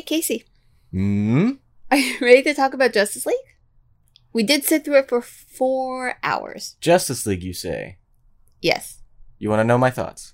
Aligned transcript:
Hey, 0.00 0.04
Casey. 0.04 0.44
Hmm? 0.92 1.50
Are 1.90 1.98
you 1.98 2.16
ready 2.22 2.42
to 2.44 2.54
talk 2.54 2.72
about 2.72 2.94
Justice 2.94 3.26
League? 3.26 3.36
We 4.32 4.42
did 4.42 4.64
sit 4.64 4.82
through 4.82 5.00
it 5.00 5.10
for 5.10 5.20
four 5.20 6.14
hours. 6.22 6.76
Justice 6.80 7.26
League, 7.26 7.42
you 7.42 7.52
say? 7.52 7.98
Yes. 8.62 9.02
You 9.38 9.50
want 9.50 9.60
to 9.60 9.64
know 9.64 9.76
my 9.76 9.90
thoughts? 9.90 10.32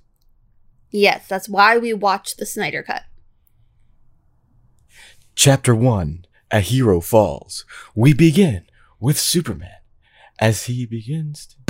Yes, 0.93 1.27
that's 1.27 1.49
why 1.49 1.79
we 1.79 1.93
watched 1.93 2.39
the 2.39 2.47
Snyder 2.47 2.85
Cut. 2.85 3.03
Chapter 5.35 5.75
1 5.75 6.27
A 6.53 6.61
Hero 6.61 7.01
Falls. 7.01 7.65
We 7.97 8.13
begin 8.13 8.67
with 9.01 9.19
Superman 9.19 9.81
as 10.39 10.67
he 10.67 10.87
begins 10.87 11.45
to. 11.45 11.66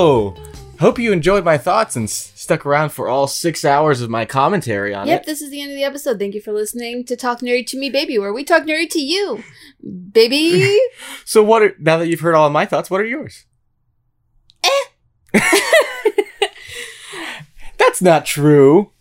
Hello! 0.00 0.32
Hope 0.78 1.00
you 1.00 1.10
enjoyed 1.10 1.44
my 1.44 1.58
thoughts 1.58 1.96
and 1.96 2.04
s- 2.04 2.30
stuck 2.36 2.64
around 2.64 2.90
for 2.90 3.08
all 3.08 3.26
six 3.26 3.64
hours 3.64 4.00
of 4.00 4.08
my 4.08 4.24
commentary 4.24 4.94
on 4.94 5.08
Yep, 5.08 5.12
it. 5.12 5.18
Yep, 5.22 5.26
this 5.26 5.42
is 5.42 5.50
the 5.50 5.60
end 5.60 5.72
of 5.72 5.76
the 5.76 5.82
episode. 5.82 6.20
Thank 6.20 6.36
you 6.36 6.40
for 6.40 6.52
listening 6.52 7.04
to 7.06 7.16
Talk 7.16 7.40
Nerdy 7.40 7.66
to 7.66 7.76
Me, 7.76 7.90
Baby, 7.90 8.16
where 8.16 8.32
we 8.32 8.44
talk 8.44 8.62
nerdy 8.62 8.88
to 8.90 9.00
you. 9.00 9.42
Baby! 10.12 10.78
So, 11.24 11.42
what 11.42 11.62
are 11.62 11.74
now 11.80 11.96
that 11.98 12.06
you've 12.06 12.20
heard 12.20 12.36
all 12.36 12.46
of 12.46 12.52
my 12.52 12.64
thoughts? 12.64 12.88
What 12.92 13.00
are 13.00 13.06
yours? 13.06 13.44
Eh. 14.62 14.84
That's 17.76 18.00
not 18.00 18.24
true. 18.24 18.92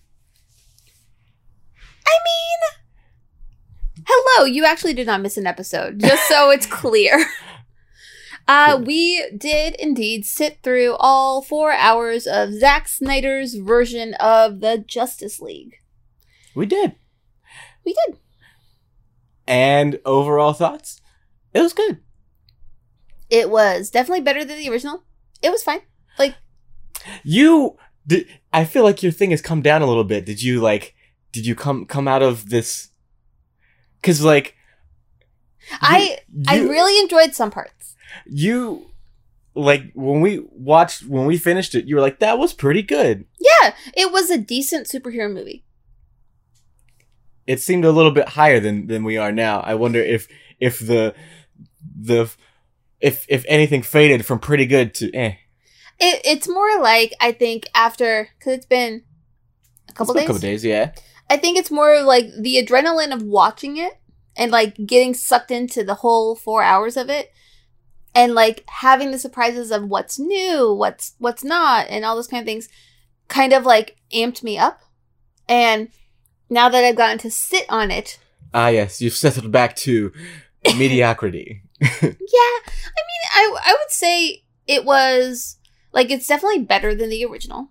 I 2.07 2.17
mean, 2.25 4.03
hello. 4.07 4.45
You 4.47 4.65
actually 4.65 4.95
did 4.95 5.05
not 5.05 5.21
miss 5.21 5.37
an 5.37 5.45
episode, 5.45 5.99
just 5.99 6.27
so 6.27 6.49
it's 6.49 6.65
clear. 6.65 7.23
Uh, 8.47 8.81
we 8.85 9.29
did 9.37 9.75
indeed 9.75 10.25
sit 10.25 10.59
through 10.63 10.95
all 10.99 11.41
four 11.41 11.71
hours 11.73 12.25
of 12.25 12.53
Zack 12.53 12.87
Snyder's 12.87 13.55
version 13.55 14.13
of 14.15 14.61
the 14.61 14.77
Justice 14.77 15.41
League. 15.41 15.75
We 16.55 16.65
did. 16.65 16.95
We 17.85 17.93
did. 17.93 18.17
And 19.47 19.99
overall 20.05 20.53
thoughts? 20.53 21.01
It 21.53 21.61
was 21.61 21.73
good. 21.73 21.99
It 23.29 23.49
was 23.49 23.89
definitely 23.89 24.21
better 24.21 24.45
than 24.45 24.57
the 24.57 24.69
original. 24.69 25.03
It 25.41 25.51
was 25.51 25.63
fine. 25.63 25.81
Like, 26.17 26.35
You 27.23 27.77
did. 28.05 28.27
I 28.53 28.63
feel 28.65 28.83
like 28.83 29.03
your 29.03 29.11
thing 29.11 29.31
has 29.31 29.41
come 29.41 29.61
down 29.61 29.81
a 29.81 29.85
little 29.87 30.03
bit. 30.05 30.25
Did 30.25 30.41
you 30.41 30.61
like? 30.61 30.95
Did 31.31 31.45
you 31.45 31.53
come 31.55 31.85
come 31.85 32.07
out 32.07 32.23
of 32.23 32.49
this? 32.49 32.89
Because 34.01 34.23
like, 34.23 34.55
I 35.81 36.19
I 36.47 36.57
you- 36.59 36.69
really 36.69 36.99
enjoyed 37.01 37.35
some 37.35 37.51
parts. 37.51 37.76
You 38.25 38.91
like 39.57 39.91
when 39.93 40.21
we 40.21 40.45
watched 40.51 41.05
when 41.05 41.25
we 41.25 41.37
finished 41.37 41.75
it. 41.75 41.85
You 41.85 41.95
were 41.95 42.01
like, 42.01 42.19
that 42.19 42.37
was 42.37 42.53
pretty 42.53 42.83
good. 42.83 43.25
Yeah, 43.39 43.73
it 43.95 44.11
was 44.11 44.29
a 44.29 44.37
decent 44.37 44.87
superhero 44.87 45.31
movie. 45.31 45.63
It 47.45 47.61
seemed 47.61 47.85
a 47.85 47.91
little 47.91 48.11
bit 48.11 48.29
higher 48.29 48.59
than 48.59 48.87
than 48.87 49.03
we 49.03 49.17
are 49.17 49.31
now. 49.31 49.61
I 49.61 49.75
wonder 49.75 49.99
if 49.99 50.27
if 50.59 50.79
the 50.79 51.15
the 51.99 52.29
if 52.99 53.25
if 53.29 53.45
anything 53.47 53.81
faded 53.81 54.25
from 54.25 54.39
pretty 54.39 54.65
good 54.65 54.93
to 54.95 55.13
eh. 55.13 55.35
It, 55.99 56.21
it's 56.23 56.47
more 56.47 56.79
like 56.79 57.13
I 57.19 57.31
think 57.31 57.67
after 57.73 58.29
because 58.37 58.53
it's 58.53 58.65
been 58.65 59.03
a 59.89 59.93
couple 59.93 60.13
been 60.13 60.21
days. 60.21 60.29
A 60.29 60.33
couple 60.33 60.41
days, 60.41 60.65
yeah. 60.65 60.91
I 61.29 61.37
think 61.37 61.57
it's 61.57 61.71
more 61.71 62.01
like 62.03 62.27
the 62.39 62.63
adrenaline 62.63 63.13
of 63.13 63.23
watching 63.23 63.77
it 63.77 63.93
and 64.35 64.51
like 64.51 64.77
getting 64.85 65.13
sucked 65.13 65.51
into 65.51 65.83
the 65.83 65.95
whole 65.95 66.35
four 66.35 66.61
hours 66.61 66.95
of 66.95 67.09
it, 67.09 67.31
and 68.17 68.33
like 68.33 68.63
having 68.67 69.11
the 69.11 69.19
surprises 69.19 69.69
of 69.69 69.87
what's 69.87 70.17
new, 70.17 70.73
what's 70.73 71.13
what's 71.19 71.43
not, 71.43 71.85
and 71.87 72.03
all 72.03 72.15
those 72.15 72.27
kind 72.27 72.41
of 72.41 72.47
things, 72.47 72.67
kind 73.27 73.53
of 73.53 73.63
like 73.63 73.97
amped 74.11 74.41
me 74.41 74.57
up. 74.57 74.81
And 75.47 75.89
now 76.49 76.67
that 76.67 76.83
I've 76.83 76.95
gotten 76.95 77.19
to 77.19 77.29
sit 77.29 77.67
on 77.69 77.91
it, 77.91 78.17
Ah, 78.55 78.69
yes, 78.69 79.01
you've 79.01 79.13
settled 79.13 79.51
back 79.51 79.75
to 79.77 80.11
mediocrity. 80.77 81.61
yeah, 81.81 81.87
I 82.01 82.01
mean, 82.01 83.23
I 83.33 83.57
I 83.65 83.77
would 83.79 83.91
say 83.91 84.43
it 84.65 84.83
was 84.83 85.57
like 85.93 86.09
it's 86.09 86.25
definitely 86.25 86.63
better 86.63 86.95
than 86.95 87.11
the 87.11 87.23
original, 87.23 87.69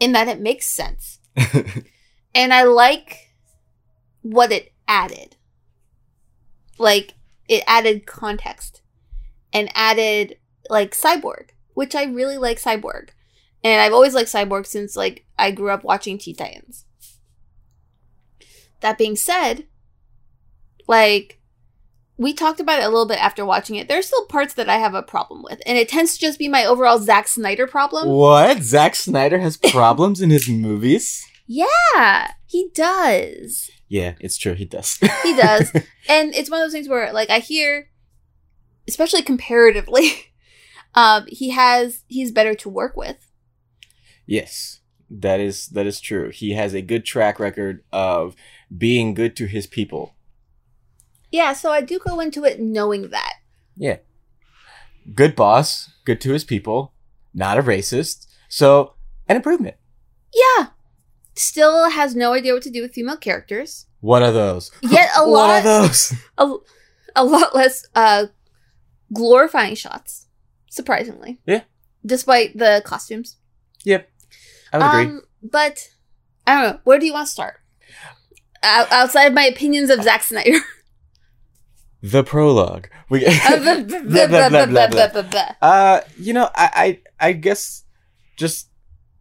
in 0.00 0.10
that 0.12 0.26
it 0.26 0.40
makes 0.40 0.66
sense. 0.66 1.20
and 2.34 2.52
I 2.52 2.64
like 2.64 3.28
what 4.22 4.50
it 4.50 4.72
added. 4.88 5.36
Like 6.76 7.14
it 7.48 7.62
added 7.68 8.04
context 8.04 8.82
and 9.52 9.70
added 9.74 10.36
like 10.68 10.92
Cyborg, 10.92 11.50
which 11.74 11.94
I 11.94 12.04
really 12.04 12.38
like 12.38 12.60
Cyborg. 12.60 13.10
And 13.64 13.80
I've 13.80 13.92
always 13.92 14.14
liked 14.14 14.32
Cyborg 14.32 14.66
since 14.66 14.96
like 14.96 15.24
I 15.38 15.50
grew 15.50 15.70
up 15.70 15.84
watching 15.84 16.18
Teen 16.18 16.36
Titans. 16.36 16.84
That 18.80 18.98
being 18.98 19.16
said, 19.16 19.66
like 20.86 21.40
we 22.16 22.32
talked 22.32 22.60
about 22.60 22.80
it 22.80 22.84
a 22.84 22.88
little 22.88 23.06
bit 23.06 23.22
after 23.22 23.44
watching 23.44 23.76
it. 23.76 23.88
There's 23.88 24.06
still 24.06 24.26
parts 24.26 24.54
that 24.54 24.68
I 24.68 24.76
have 24.76 24.94
a 24.94 25.02
problem 25.02 25.42
with, 25.42 25.60
and 25.64 25.78
it 25.78 25.88
tends 25.88 26.14
to 26.14 26.20
just 26.20 26.38
be 26.38 26.48
my 26.48 26.64
overall 26.64 26.98
Zack 26.98 27.28
Snyder 27.28 27.66
problem. 27.66 28.08
what? 28.08 28.62
Zack 28.62 28.96
Snyder 28.96 29.38
has 29.38 29.56
problems 29.70 30.20
in 30.20 30.30
his 30.30 30.48
movies? 30.48 31.24
Yeah, 31.46 32.32
he 32.46 32.70
does. 32.74 33.70
Yeah, 33.88 34.14
it's 34.20 34.36
true. 34.36 34.54
He 34.54 34.66
does. 34.66 34.98
He 35.22 35.34
does. 35.34 35.70
and 36.08 36.34
it's 36.34 36.50
one 36.50 36.60
of 36.60 36.66
those 36.66 36.72
things 36.72 36.88
where 36.88 37.12
like 37.12 37.30
I 37.30 37.38
hear 37.38 37.88
especially 38.88 39.22
comparatively 39.22 40.32
um 40.94 41.24
he 41.28 41.50
has 41.50 42.02
he's 42.08 42.32
better 42.32 42.54
to 42.54 42.68
work 42.68 42.96
with. 42.96 43.30
yes, 44.26 44.80
that 45.10 45.40
is 45.40 45.68
that 45.68 45.86
is 45.86 46.00
true. 46.00 46.30
He 46.30 46.52
has 46.52 46.74
a 46.74 46.82
good 46.82 47.04
track 47.04 47.38
record 47.38 47.82
of 47.92 48.34
being 48.76 49.14
good 49.14 49.36
to 49.36 49.46
his 49.46 49.66
people. 49.66 50.14
Yeah, 51.30 51.52
so 51.52 51.70
I 51.70 51.80
do 51.82 51.98
go 51.98 52.20
into 52.20 52.44
it 52.44 52.58
knowing 52.60 53.10
that. 53.10 53.34
Yeah, 53.76 53.98
good 55.14 55.34
boss, 55.36 55.90
good 56.04 56.20
to 56.22 56.32
his 56.32 56.44
people, 56.44 56.92
not 57.34 57.58
a 57.58 57.62
racist. 57.62 58.26
So 58.48 58.94
an 59.28 59.36
improvement. 59.36 59.76
Yeah. 60.34 60.68
Still 61.34 61.90
has 61.90 62.16
no 62.16 62.32
idea 62.32 62.52
what 62.54 62.62
to 62.64 62.70
do 62.70 62.82
with 62.82 62.92
female 62.94 63.16
characters. 63.16 63.86
What 64.00 64.22
are 64.22 64.32
those? 64.32 64.70
Yet 64.82 65.08
a 65.16 65.22
What 65.28 65.50
are 65.50 65.62
those? 65.62 66.14
a, 66.38 66.54
a 67.14 67.24
lot 67.24 67.54
less 67.54 67.86
uh 67.94 68.26
glorifying 69.12 69.74
shots, 69.74 70.26
surprisingly. 70.70 71.40
Yeah. 71.46 71.62
Despite 72.04 72.56
the 72.56 72.82
costumes. 72.84 73.36
Yep. 73.84 74.08
I 74.72 74.78
would 74.78 74.84
um, 74.84 75.00
agree. 75.00 75.20
But 75.42 75.88
I 76.46 76.54
don't 76.54 76.72
know. 76.72 76.80
Where 76.84 76.98
do 76.98 77.06
you 77.06 77.12
want 77.12 77.26
to 77.26 77.32
start? 77.32 77.60
O- 78.62 78.88
outside 78.90 79.26
of 79.26 79.34
my 79.34 79.44
opinions 79.44 79.90
of 79.90 80.02
Zack 80.02 80.22
Snyder. 80.22 80.58
the 82.02 82.24
prologue. 82.24 82.88
We 83.08 83.24
uh, 85.62 86.00
you 86.18 86.32
know, 86.32 86.50
I, 86.54 87.00
I 87.20 87.28
I 87.28 87.32
guess 87.32 87.84
just 88.36 88.68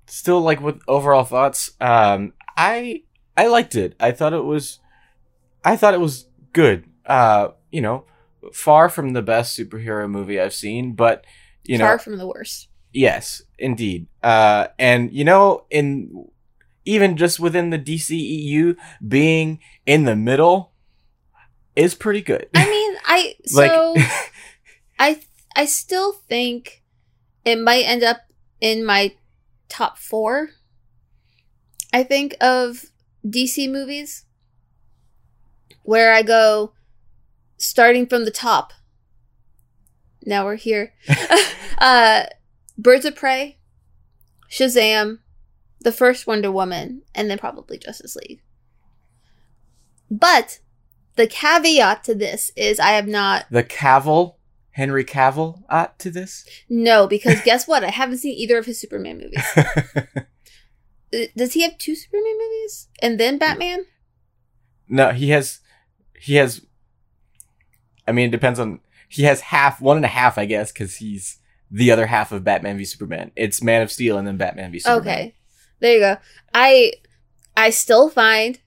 still 0.07 0.41
like 0.41 0.61
with 0.61 0.81
overall 0.87 1.23
thoughts. 1.23 1.71
Um, 1.79 2.33
I 2.55 3.03
I 3.37 3.47
liked 3.47 3.75
it. 3.75 3.95
I 3.99 4.11
thought 4.11 4.33
it 4.33 4.43
was, 4.43 4.79
I 5.63 5.75
thought 5.75 5.93
it 5.93 5.99
was 5.99 6.27
good. 6.53 6.85
Uh, 7.05 7.49
you 7.71 7.81
know, 7.81 8.05
far 8.53 8.89
from 8.89 9.13
the 9.13 9.21
best 9.21 9.57
superhero 9.57 10.09
movie 10.09 10.39
I've 10.39 10.53
seen, 10.53 10.93
but 10.93 11.25
you 11.63 11.77
know, 11.77 11.85
Far 11.85 11.99
from 11.99 12.17
the 12.17 12.27
worst. 12.27 12.69
yes, 12.93 13.41
indeed. 13.59 14.07
Uh, 14.23 14.67
and 14.79 15.11
you 15.13 15.23
know, 15.25 15.65
in 15.69 16.27
even 16.85 17.17
just 17.17 17.39
within 17.39 17.69
the 17.71 17.79
DCEU, 17.79 18.75
being 19.05 19.59
in 19.85 20.05
the 20.05 20.15
middle 20.15 20.71
is 21.75 21.93
pretty 21.93 22.21
good. 22.21 22.47
I 22.55 22.69
mean, 22.69 22.95
I 23.05 23.35
like, 23.53 23.71
so 23.71 23.95
I 24.99 25.19
I 25.55 25.65
still 25.65 26.13
think 26.13 26.83
it 27.43 27.59
might 27.59 27.83
end 27.83 28.03
up 28.03 28.21
in 28.61 28.85
my 28.85 29.13
top 29.69 29.97
four. 29.97 30.49
I 31.93 32.03
think 32.03 32.35
of 32.41 32.85
DC 33.25 33.69
movies 33.71 34.25
where 35.83 36.13
I 36.13 36.21
go 36.21 36.73
starting 37.57 38.05
from 38.07 38.25
the 38.25 38.31
top. 38.31 38.73
Now 40.25 40.45
we're 40.45 40.55
here. 40.55 40.93
uh 41.77 42.23
Birds 42.77 43.05
of 43.05 43.15
Prey, 43.15 43.57
Shazam, 44.51 45.19
the 45.79 45.91
first 45.91 46.27
Wonder 46.27 46.51
Woman, 46.51 47.01
and 47.15 47.29
then 47.29 47.37
probably 47.39 47.77
Justice 47.77 48.15
League. 48.15 48.41
But 50.11 50.59
the 51.15 51.27
caveat 51.27 52.03
to 52.05 52.13
this 52.15 52.51
is 52.55 52.79
I 52.79 52.91
have 52.91 53.07
not 53.07 53.45
The 53.49 53.63
Cavill, 53.63 54.35
Henry 54.71 55.03
Cavill, 55.03 55.63
uh, 55.69 55.87
to 55.97 56.11
this. 56.11 56.45
no 56.69 57.07
because 57.07 57.41
guess 57.41 57.67
what? 57.67 57.83
I 57.83 57.89
haven't 57.89 58.19
seen 58.19 58.33
either 58.35 58.57
of 58.57 58.65
his 58.65 58.79
Superman 58.79 59.17
movies. 59.19 59.43
Uh, 61.13 61.19
Does 61.37 61.53
he 61.53 61.61
have 61.61 61.77
two 61.77 61.95
Superman 61.95 62.37
movies 62.37 62.89
and 63.01 63.17
then 63.17 63.37
Batman? 63.37 63.85
no, 64.89 65.11
he 65.13 65.29
has, 65.29 65.61
he 66.19 66.35
has. 66.35 66.65
I 68.07 68.11
mean, 68.11 68.27
it 68.27 68.31
depends 68.31 68.59
on. 68.59 68.79
He 69.09 69.23
has 69.23 69.39
half, 69.39 69.79
one 69.79 69.95
and 69.95 70.05
a 70.05 70.09
half, 70.09 70.37
I 70.37 70.45
guess, 70.45 70.71
because 70.71 70.97
he's 70.97 71.37
the 71.71 71.91
other 71.91 72.07
half 72.07 72.31
of 72.31 72.43
Batman 72.43 72.77
v 72.77 72.85
Superman. 72.85 73.31
It's 73.35 73.63
Man 73.63 73.81
of 73.81 73.91
Steel 73.91 74.17
and 74.17 74.27
then 74.27 74.37
Batman 74.37 74.71
v 74.71 74.79
Superman. 74.79 75.01
Okay, 75.01 75.35
there 75.79 75.93
you 75.93 75.99
go. 75.99 76.17
I 76.53 76.93
I 77.55 77.69
still 77.69 78.09
find 78.09 78.59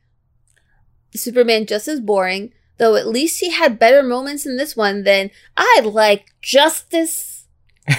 Superman 1.14 1.66
just 1.66 1.88
as 1.88 2.00
boring, 2.00 2.52
though. 2.78 2.96
At 2.96 3.08
least 3.08 3.40
he 3.40 3.50
had 3.50 3.78
better 3.78 4.02
moments 4.02 4.46
in 4.46 4.56
this 4.56 4.76
one 4.76 5.04
than 5.04 5.31
I 5.56 5.81
like 5.84 6.32
Justice. 6.40 7.46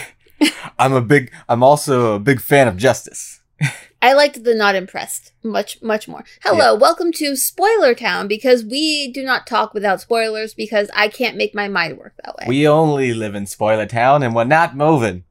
I'm 0.79 0.93
a 0.93 1.01
big. 1.01 1.31
I'm 1.47 1.63
also 1.63 2.15
a 2.15 2.19
big 2.19 2.41
fan 2.41 2.67
of 2.67 2.77
Justice. 2.77 3.41
I 4.01 4.13
liked 4.13 4.43
the 4.43 4.55
not 4.55 4.73
impressed 4.73 5.31
much 5.43 5.79
much 5.81 6.07
more. 6.07 6.23
Hello, 6.43 6.73
welcome 6.73 7.11
to 7.13 7.35
Spoiler 7.35 7.93
Town 7.93 8.27
because 8.27 8.65
we 8.65 9.11
do 9.11 9.23
not 9.23 9.45
talk 9.45 9.75
without 9.75 10.01
spoilers 10.01 10.55
because 10.55 10.89
I 10.95 11.07
can't 11.07 11.37
make 11.37 11.53
my 11.53 11.67
mind 11.67 11.99
work 11.99 12.13
that 12.23 12.35
way. 12.37 12.45
We 12.47 12.67
only 12.67 13.13
live 13.13 13.35
in 13.35 13.45
Spoiler 13.45 13.85
Town, 13.85 14.23
and 14.23 14.33
we're 14.33 14.43
not 14.43 14.75
moving. 14.75 15.23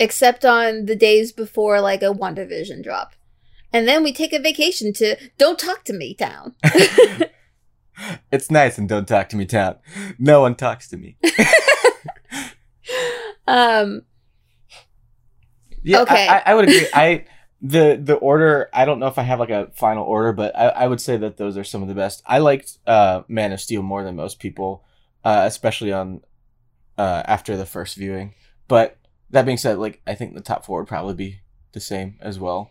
Except 0.00 0.44
on 0.44 0.86
the 0.86 0.96
days 0.96 1.30
before 1.30 1.80
like 1.80 2.02
a 2.02 2.06
WandaVision 2.06 2.82
drop. 2.82 3.14
And 3.72 3.86
then 3.86 4.02
we 4.02 4.12
take 4.12 4.32
a 4.32 4.40
vacation 4.40 4.92
to 4.94 5.16
Don't 5.38 5.58
Talk 5.58 5.84
to 5.84 5.92
Me 5.92 6.14
Town. 6.14 6.56
It's 8.32 8.50
nice 8.50 8.78
and 8.78 8.88
don't 8.88 9.06
talk 9.06 9.28
to 9.30 9.36
me, 9.36 9.46
town. 9.46 9.76
No 10.18 10.40
one 10.40 10.54
talks 10.54 10.88
to 10.88 10.96
me. 10.96 11.16
um 13.46 14.02
Yeah, 15.82 16.02
Okay. 16.02 16.28
I, 16.28 16.38
I, 16.38 16.42
I 16.46 16.54
would 16.54 16.68
agree. 16.68 16.86
I 16.94 17.24
the 17.62 18.00
the 18.02 18.14
order. 18.14 18.68
I 18.72 18.84
don't 18.84 18.98
know 18.98 19.06
if 19.06 19.18
I 19.18 19.22
have 19.22 19.40
like 19.40 19.50
a 19.50 19.70
final 19.74 20.04
order, 20.04 20.32
but 20.32 20.56
I, 20.56 20.68
I 20.68 20.86
would 20.86 21.00
say 21.00 21.16
that 21.16 21.36
those 21.36 21.56
are 21.56 21.64
some 21.64 21.82
of 21.82 21.88
the 21.88 21.94
best. 21.94 22.22
I 22.26 22.38
liked 22.38 22.78
uh, 22.86 23.22
Man 23.28 23.52
of 23.52 23.60
Steel 23.60 23.82
more 23.82 24.02
than 24.02 24.16
most 24.16 24.38
people, 24.38 24.84
uh, 25.24 25.42
especially 25.46 25.92
on 25.92 26.22
uh, 26.98 27.22
after 27.26 27.56
the 27.56 27.66
first 27.66 27.96
viewing. 27.96 28.34
But 28.68 28.98
that 29.30 29.44
being 29.44 29.58
said, 29.58 29.78
like 29.78 30.00
I 30.06 30.14
think 30.14 30.34
the 30.34 30.40
top 30.40 30.64
four 30.64 30.80
would 30.80 30.88
probably 30.88 31.14
be 31.14 31.40
the 31.72 31.80
same 31.80 32.16
as 32.20 32.38
well. 32.38 32.70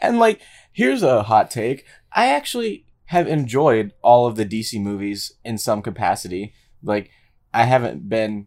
And 0.00 0.18
like, 0.18 0.40
here's 0.72 1.02
a 1.02 1.22
hot 1.24 1.50
take. 1.50 1.84
I 2.12 2.28
actually 2.28 2.86
have 3.06 3.28
enjoyed 3.28 3.92
all 4.02 4.26
of 4.26 4.36
the 4.36 4.44
DC 4.44 4.80
movies 4.80 5.32
in 5.44 5.58
some 5.58 5.82
capacity. 5.82 6.54
Like, 6.82 7.10
I 7.54 7.64
haven't 7.64 8.08
been 8.08 8.46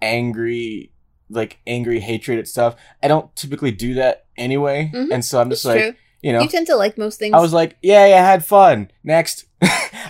angry, 0.00 0.92
like 1.32 1.58
angry 1.66 2.00
hatred 2.00 2.38
at 2.38 2.46
stuff. 2.48 2.76
I 3.02 3.08
don't 3.08 3.34
typically 3.36 3.70
do 3.72 3.94
that 3.94 4.26
anyway, 4.36 4.90
Mhm. 4.94 5.08
and 5.12 5.24
so 5.24 5.40
I'm 5.40 5.50
it's 5.50 5.62
just 5.62 5.64
like, 5.74 5.82
true. 5.82 5.94
you 6.22 6.32
know, 6.32 6.40
You 6.42 6.48
tend 6.48 6.66
to 6.68 6.76
like 6.76 6.96
most 6.98 7.18
things. 7.18 7.34
I 7.34 7.40
was 7.40 7.52
like, 7.52 7.76
yeah, 7.82 8.06
yeah, 8.06 8.16
I 8.22 8.26
had 8.26 8.44
fun. 8.44 8.90
Next. 9.02 9.46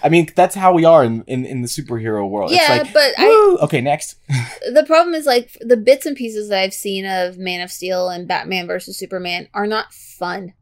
I 0.05 0.09
mean, 0.09 0.29
that's 0.35 0.55
how 0.55 0.73
we 0.73 0.85
are 0.85 1.05
in, 1.05 1.23
in, 1.27 1.45
in 1.45 1.63
the 1.63 1.69
superhero 1.69 2.29
world. 2.29 2.51
yeah, 2.51 2.81
it's 2.81 2.85
like, 2.87 2.93
but 2.95 3.15
I 3.19 3.57
okay, 3.63 3.81
next. 3.81 4.17
the 4.29 4.85
problem 4.87 5.15
is 5.15 5.27
like 5.27 5.57
the 5.61 5.77
bits 5.77 6.07
and 6.07 6.17
pieces 6.17 6.49
that 6.49 6.59
I've 6.61 6.75
seen 6.75 7.05
of 7.07 7.39
Man 7.39 7.61
of 7.61 7.71
Steel 7.71 8.09
and 8.09 8.27
Batman 8.27 8.67
versus 8.67 8.97
Superman 8.99 9.49
are 9.55 9.67
not 9.67 9.93
fun. 9.93 10.55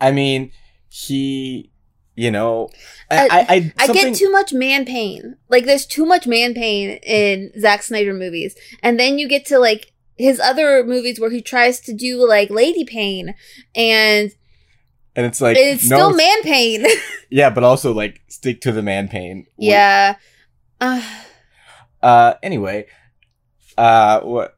I 0.00 0.10
mean, 0.12 0.50
he, 0.88 1.70
you 2.16 2.30
know, 2.30 2.68
I, 3.10 3.28
I, 3.28 3.46
I, 3.48 3.72
I 3.78 3.92
get 3.92 4.14
too 4.14 4.30
much 4.30 4.52
man 4.52 4.84
pain. 4.84 5.36
Like 5.48 5.64
there's 5.64 5.86
too 5.86 6.06
much 6.06 6.26
man 6.26 6.54
pain 6.54 6.98
in 7.02 7.52
Zack 7.60 7.82
Snyder 7.82 8.14
movies. 8.14 8.54
And 8.82 8.98
then 9.00 9.18
you 9.18 9.28
get 9.28 9.44
to 9.46 9.58
like 9.58 9.92
his 10.16 10.38
other 10.38 10.84
movies 10.84 11.18
where 11.18 11.30
he 11.30 11.42
tries 11.42 11.80
to 11.80 11.92
do 11.92 12.26
like 12.26 12.50
lady 12.50 12.84
pain 12.84 13.34
and 13.74 14.30
and 15.16 15.26
it's 15.26 15.40
like, 15.40 15.56
it's 15.56 15.88
no, 15.88 15.96
still 15.96 16.14
man 16.16 16.42
pain. 16.42 16.84
yeah, 17.30 17.48
but 17.50 17.62
also 17.62 17.92
like 17.92 18.20
stick 18.28 18.60
to 18.62 18.72
the 18.72 18.82
man 18.82 19.08
pain. 19.08 19.46
yeah. 19.56 20.16
Uh, 20.80 21.00
Uh, 22.02 22.34
anyway, 22.42 22.86
uh, 23.78 24.20
what? 24.20 24.56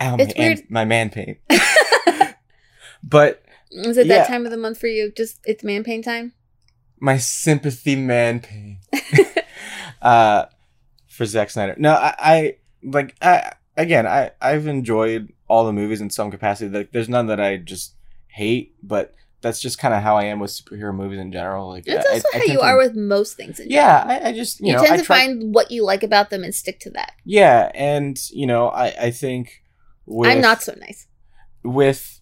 Ow, 0.00 0.16
It's 0.18 0.36
my, 0.36 0.44
weird. 0.44 0.60
my 0.68 0.84
man 0.84 1.08
pain. 1.10 1.36
but 3.02 3.42
is 3.70 3.96
it 3.96 4.06
Yeah. 4.06 4.18
that 4.18 4.28
time 4.28 4.44
of 4.44 4.50
the 4.50 4.56
month 4.58 4.78
for 4.78 4.86
you? 4.88 5.10
Just 5.10 5.38
it's 5.44 5.64
man 5.64 5.84
pain 5.84 6.02
time? 6.02 6.32
My 7.00 7.18
sympathy 7.18 7.96
man 7.96 8.40
pain. 8.40 8.78
uh, 10.02 10.46
for 11.08 11.24
Zack 11.24 11.50
Snyder. 11.50 11.74
No, 11.78 11.92
I, 11.94 12.14
I 12.18 12.56
like 12.82 13.14
I 13.22 13.52
again 13.76 14.06
I 14.06 14.32
I've 14.40 14.66
enjoyed 14.66 15.32
all 15.48 15.64
the 15.66 15.72
movies 15.72 16.00
in 16.00 16.10
some 16.10 16.30
capacity. 16.30 16.70
Like 16.76 16.92
there's 16.92 17.08
none 17.08 17.26
that 17.28 17.40
I 17.40 17.56
just 17.56 17.94
hate, 18.28 18.74
but 18.82 19.14
that's 19.40 19.60
just 19.60 19.78
kind 19.78 19.94
of 19.94 20.02
how 20.02 20.16
I 20.16 20.24
am 20.24 20.40
with 20.40 20.50
superhero 20.50 20.94
movies 20.94 21.18
in 21.20 21.30
general. 21.32 21.68
Like 21.68 21.84
It's 21.86 22.06
I- 22.06 22.12
also 22.12 22.28
I 22.34 22.38
how 22.38 22.44
you 22.44 22.58
to- 22.58 22.64
are 22.64 22.76
with 22.76 22.94
most 22.96 23.36
things 23.36 23.60
in 23.60 23.70
Yeah, 23.70 24.02
general. 24.02 24.26
I, 24.26 24.28
I 24.28 24.32
just 24.32 24.60
you, 24.60 24.66
You, 24.68 24.72
know 24.74 24.80
tend 24.82 24.94
I 24.94 24.96
to 24.98 25.02
try- 25.04 25.18
find 25.26 25.54
what 25.54 25.70
you 25.70 25.84
like 25.84 26.02
about 26.02 26.30
them 26.30 26.42
and 26.44 26.54
stick 26.54 26.80
to 26.80 26.90
that. 26.90 27.12
yeah, 27.24 27.70
and 27.74 28.18
you 28.30 28.46
know 28.46 28.68
I 28.68 28.86
I 29.06 29.10
think 29.10 29.62
with 30.04 30.30
I'm 30.30 30.40
not 30.40 30.62
so 30.62 30.74
nice. 30.78 31.06
with 31.62 32.15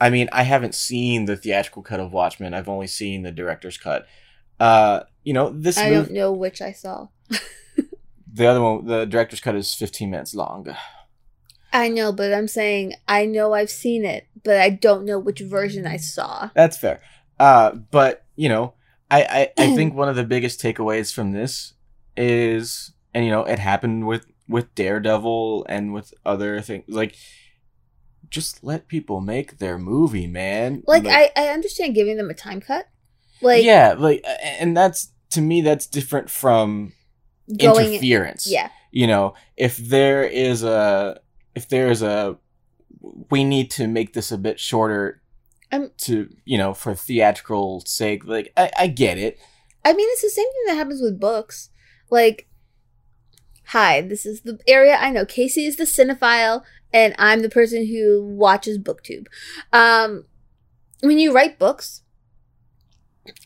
I 0.00 0.10
mean, 0.10 0.28
I 0.32 0.42
haven't 0.42 0.74
seen 0.74 1.24
the 1.24 1.36
theatrical 1.36 1.82
cut 1.82 2.00
of 2.00 2.12
Watchmen. 2.12 2.54
I've 2.54 2.68
only 2.68 2.86
seen 2.86 3.22
the 3.22 3.32
director's 3.32 3.78
cut. 3.78 4.06
Uh, 4.60 5.00
you 5.24 5.32
know, 5.32 5.50
this 5.50 5.78
I 5.78 5.90
don't 5.90 6.12
know 6.12 6.32
which 6.32 6.60
I 6.60 6.72
saw. 6.72 7.08
the 8.32 8.46
other 8.46 8.60
one, 8.60 8.86
the 8.86 9.04
director's 9.06 9.40
cut 9.40 9.54
is 9.54 9.74
15 9.74 10.10
minutes 10.10 10.34
long. 10.34 10.74
I 11.72 11.88
know, 11.88 12.12
but 12.12 12.32
I'm 12.32 12.48
saying 12.48 12.94
I 13.08 13.26
know 13.26 13.52
I've 13.52 13.70
seen 13.70 14.04
it, 14.04 14.26
but 14.44 14.58
I 14.58 14.70
don't 14.70 15.04
know 15.04 15.18
which 15.18 15.40
version 15.40 15.86
I 15.86 15.96
saw. 15.96 16.50
That's 16.54 16.78
fair. 16.78 17.02
Uh, 17.38 17.72
but 17.72 18.24
you 18.36 18.48
know, 18.48 18.74
I, 19.10 19.22
I, 19.58 19.62
I 19.62 19.66
think 19.76 19.94
one 19.94 20.08
of 20.08 20.16
the 20.16 20.24
biggest 20.24 20.60
takeaways 20.60 21.12
from 21.12 21.32
this 21.32 21.74
is, 22.16 22.92
and 23.12 23.24
you 23.24 23.30
know, 23.30 23.44
it 23.44 23.58
happened 23.58 24.06
with 24.06 24.26
with 24.48 24.74
Daredevil 24.74 25.66
and 25.68 25.92
with 25.92 26.14
other 26.24 26.60
things. 26.60 26.84
Like, 26.88 27.16
just 28.30 28.64
let 28.64 28.88
people 28.88 29.20
make 29.20 29.58
their 29.58 29.78
movie, 29.78 30.26
man. 30.26 30.82
Like, 30.86 31.06
I, 31.06 31.30
I 31.36 31.48
understand 31.48 31.94
giving 31.94 32.16
them 32.16 32.30
a 32.30 32.34
time 32.34 32.60
cut. 32.60 32.86
Like 33.42 33.64
yeah, 33.64 33.94
like, 33.98 34.24
and 34.42 34.76
that's 34.76 35.12
to 35.30 35.40
me 35.40 35.60
that's 35.60 35.86
different 35.86 36.30
from 36.30 36.92
going 37.58 37.92
interference. 37.92 38.46
Yeah. 38.46 38.70
you 38.90 39.06
know, 39.06 39.34
if 39.56 39.76
there 39.76 40.24
is 40.24 40.62
a 40.62 41.20
if 41.54 41.68
there 41.68 41.90
is 41.90 42.02
a 42.02 42.38
we 43.30 43.44
need 43.44 43.70
to 43.72 43.86
make 43.86 44.14
this 44.14 44.32
a 44.32 44.38
bit 44.38 44.58
shorter 44.58 45.22
Um, 45.70 45.90
to 45.98 46.28
you 46.44 46.58
know 46.58 46.74
for 46.74 46.94
theatrical 46.94 47.82
sake 47.86 48.24
like 48.24 48.52
I, 48.56 48.70
I 48.78 48.86
get 48.88 49.18
it 49.18 49.38
I 49.84 49.92
mean 49.92 50.08
it's 50.12 50.22
the 50.22 50.30
same 50.30 50.46
thing 50.46 50.62
that 50.66 50.76
happens 50.76 51.00
with 51.00 51.20
books. 51.20 51.70
Like 52.10 52.48
Hi, 53.70 54.00
this 54.00 54.24
is 54.24 54.42
the 54.42 54.60
area 54.68 54.96
I 54.96 55.10
know. 55.10 55.24
Casey 55.24 55.64
is 55.66 55.76
the 55.76 55.84
cinephile 55.84 56.62
and 56.92 57.14
I'm 57.18 57.42
the 57.42 57.48
person 57.48 57.86
who 57.86 58.24
watches 58.24 58.78
booktube. 58.78 59.26
Um 59.72 60.24
when 61.02 61.18
you 61.18 61.32
write 61.32 61.58
books, 61.58 62.02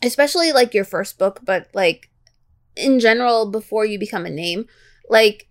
especially 0.02 0.52
like 0.52 0.74
your 0.74 0.84
first 0.84 1.18
book, 1.18 1.40
but 1.42 1.68
like 1.74 2.10
in 2.76 3.00
general 3.00 3.50
before 3.50 3.84
you 3.84 3.98
become 3.98 4.26
a 4.26 4.30
name, 4.30 4.66
like 5.08 5.48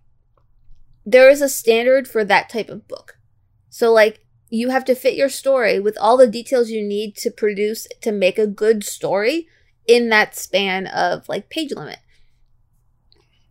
there 1.04 1.28
is 1.30 1.40
a 1.40 1.48
standard 1.48 2.08
for 2.08 2.24
that 2.24 2.48
type 2.48 2.68
of 2.68 2.86
book. 2.88 3.18
So 3.68 3.92
like 3.92 4.24
you 4.48 4.70
have 4.70 4.84
to 4.86 4.94
fit 4.94 5.14
your 5.14 5.28
story 5.28 5.78
with 5.78 5.96
all 5.98 6.16
the 6.16 6.26
details 6.26 6.70
you 6.70 6.82
need 6.82 7.16
to 7.16 7.30
produce 7.30 7.86
to 8.00 8.12
make 8.12 8.38
a 8.38 8.46
good 8.46 8.84
story 8.84 9.46
in 9.86 10.08
that 10.08 10.34
span 10.36 10.86
of 10.86 11.28
like 11.28 11.50
page 11.50 11.72
limit. 11.72 11.98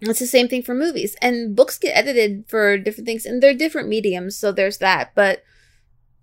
It's 0.02 0.20
the 0.20 0.28
same 0.28 0.48
thing 0.48 0.64
for 0.64 0.74
movies. 0.74 1.16
And 1.22 1.56
books 1.56 1.78
get 1.78 1.96
edited 1.98 2.46
for 2.48 2.78
different 2.78 3.06
things 3.08 3.26
and 3.26 3.42
they're 3.44 3.54
different 3.54 3.90
mediums, 3.90 4.38
so 4.38 4.52
there's 4.52 4.78
that. 4.78 5.12
But 5.16 5.44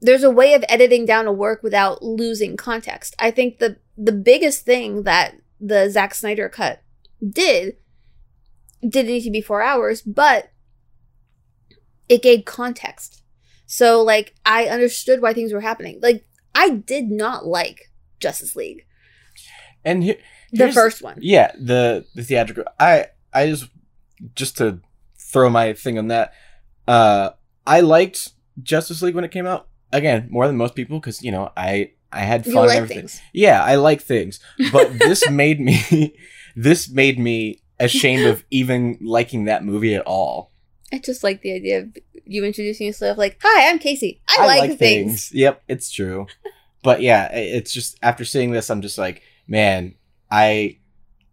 there's 0.01 0.23
a 0.23 0.31
way 0.31 0.55
of 0.55 0.65
editing 0.69 1.05
down 1.07 1.27
a 1.27 1.33
work 1.33 1.63
without 1.63 2.03
losing 2.03 2.57
context. 2.57 3.15
I 3.19 3.31
think 3.31 3.59
the 3.59 3.77
the 3.99 4.13
biggest 4.13 4.65
thing 4.65 5.03
that 5.05 5.35
the 5.61 5.89
Zack 5.91 6.15
Snyder 6.15 6.49
cut 6.49 6.83
did 7.27 7.77
didn't 8.87 9.13
need 9.13 9.23
to 9.25 9.31
be 9.31 9.41
four 9.41 9.63
hours, 9.63 10.03
but 10.03 10.51
it 12.09 12.23
gave 12.23 12.45
context. 12.45 13.23
So 13.67 14.03
like 14.03 14.35
I 14.45 14.67
understood 14.67 15.21
why 15.21 15.33
things 15.33 15.53
were 15.53 15.61
happening. 15.61 15.99
Like 16.03 16.25
I 16.55 16.71
did 16.71 17.11
not 17.11 17.47
like 17.47 17.91
Justice 18.21 18.55
League. 18.57 18.87
and 19.85 20.03
he- 20.05 20.19
The 20.53 20.73
first 20.73 21.03
one. 21.03 21.19
yeah 21.21 21.53
the 21.59 22.07
the 22.15 22.23
theatrical 22.23 22.65
i 22.81 23.07
i 23.37 23.47
just 23.49 23.69
just 24.35 24.57
to 24.57 24.81
throw 25.19 25.49
my 25.51 25.73
thing 25.73 25.99
on 25.99 26.09
that 26.09 26.33
uh 26.89 27.31
i 27.67 27.81
liked 27.81 28.31
justice 28.63 29.03
league 29.03 29.15
when 29.15 29.25
it 29.25 29.31
came 29.31 29.47
out 29.47 29.69
again 29.93 30.27
more 30.31 30.47
than 30.47 30.57
most 30.57 30.75
people 30.75 30.99
because 30.99 31.23
you 31.23 31.31
know 31.31 31.53
i 31.57 31.91
I 32.13 32.21
had 32.21 32.45
fun 32.45 32.55
You 32.55 32.61
like 32.61 32.77
everything. 32.77 32.99
things. 32.99 33.21
Yeah, 33.35 33.63
I 33.63 33.75
like 33.75 34.01
things, 34.01 34.41
but 34.73 34.99
this 34.99 35.29
made 35.29 35.61
me 35.61 36.15
this 36.57 36.89
made 36.89 37.19
me 37.19 37.61
ashamed 37.79 38.25
of 38.27 38.45
even 38.51 38.97
liking 39.03 39.45
that 39.47 39.65
movie 39.65 39.95
at 39.95 40.07
all. 40.07 40.53
I 40.93 40.99
just 40.99 41.23
like 41.23 41.43
the 41.43 41.53
idea 41.53 41.81
of 41.81 41.97
you 42.25 42.45
introducing 42.45 42.87
yourself 42.87 43.19
like, 43.19 43.39
"Hi, 43.43 43.69
I'm 43.69 43.79
Casey. 43.79 44.23
I, 44.29 44.47
like, 44.47 44.79
things. 44.79 45.31
Yep, 45.35 45.63
it's 45.69 45.91
true. 45.91 46.27
But 46.83 47.03
yeah, 47.03 47.29
it's 47.33 47.73
just 47.73 47.99
after 48.03 48.25
seeing 48.25 48.53
this, 48.53 48.71
I'm 48.71 48.83
just 48.83 48.97
like, 48.99 49.21
man, 49.47 49.95
I 50.31 50.79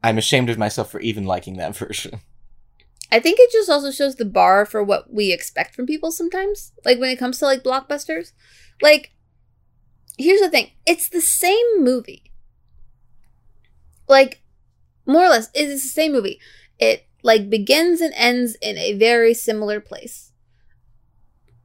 I'm 0.03 0.17
ashamed 0.17 0.49
of 0.49 0.57
myself 0.57 0.91
for 0.91 0.99
even 0.99 1.25
liking 1.25 1.57
that 1.57 1.75
version. 1.77 2.19
I 3.11 3.19
think 3.19 3.39
it 3.39 3.51
just 3.51 3.69
also 3.69 3.91
shows 3.91 4.15
the 4.15 4.25
bar 4.25 4.65
for 4.65 4.83
what 4.83 5.13
we 5.13 5.31
expect 5.31 5.75
from 5.75 5.85
people 5.85 6.11
sometimes. 6.11 6.73
Like 6.83 6.99
when 6.99 7.11
it 7.11 7.19
comes 7.19 7.37
to 7.39 7.45
like 7.45 7.63
blockbusters. 7.63 8.31
Like 8.81 9.11
here's 10.17 10.41
the 10.41 10.49
thing. 10.49 10.71
It's 10.85 11.07
the 11.09 11.21
same 11.21 11.83
movie. 11.83 12.31
Like 14.07 14.41
more 15.05 15.25
or 15.25 15.29
less 15.29 15.49
it 15.53 15.69
is 15.69 15.83
the 15.83 15.89
same 15.89 16.11
movie. 16.11 16.39
It 16.79 17.07
like 17.21 17.49
begins 17.49 18.01
and 18.01 18.13
ends 18.15 18.57
in 18.61 18.77
a 18.77 18.93
very 18.93 19.33
similar 19.33 19.79
place. 19.79 20.31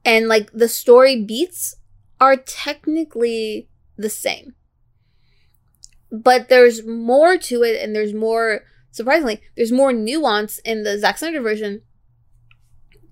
And 0.05 0.27
like 0.27 0.51
the 0.51 0.69
story 0.69 1.21
beats 1.21 1.75
are 2.21 2.35
technically 2.35 3.69
the 3.97 4.09
same. 4.09 4.53
But 6.11 6.49
there's 6.49 6.85
more 6.85 7.37
to 7.37 7.63
it 7.63 7.81
and 7.81 7.95
there's 7.95 8.13
more 8.13 8.61
surprisingly, 8.91 9.41
there's 9.55 9.71
more 9.71 9.93
nuance 9.93 10.59
in 10.59 10.83
the 10.83 10.97
Zack 10.97 11.17
Snyder 11.17 11.41
version. 11.41 11.81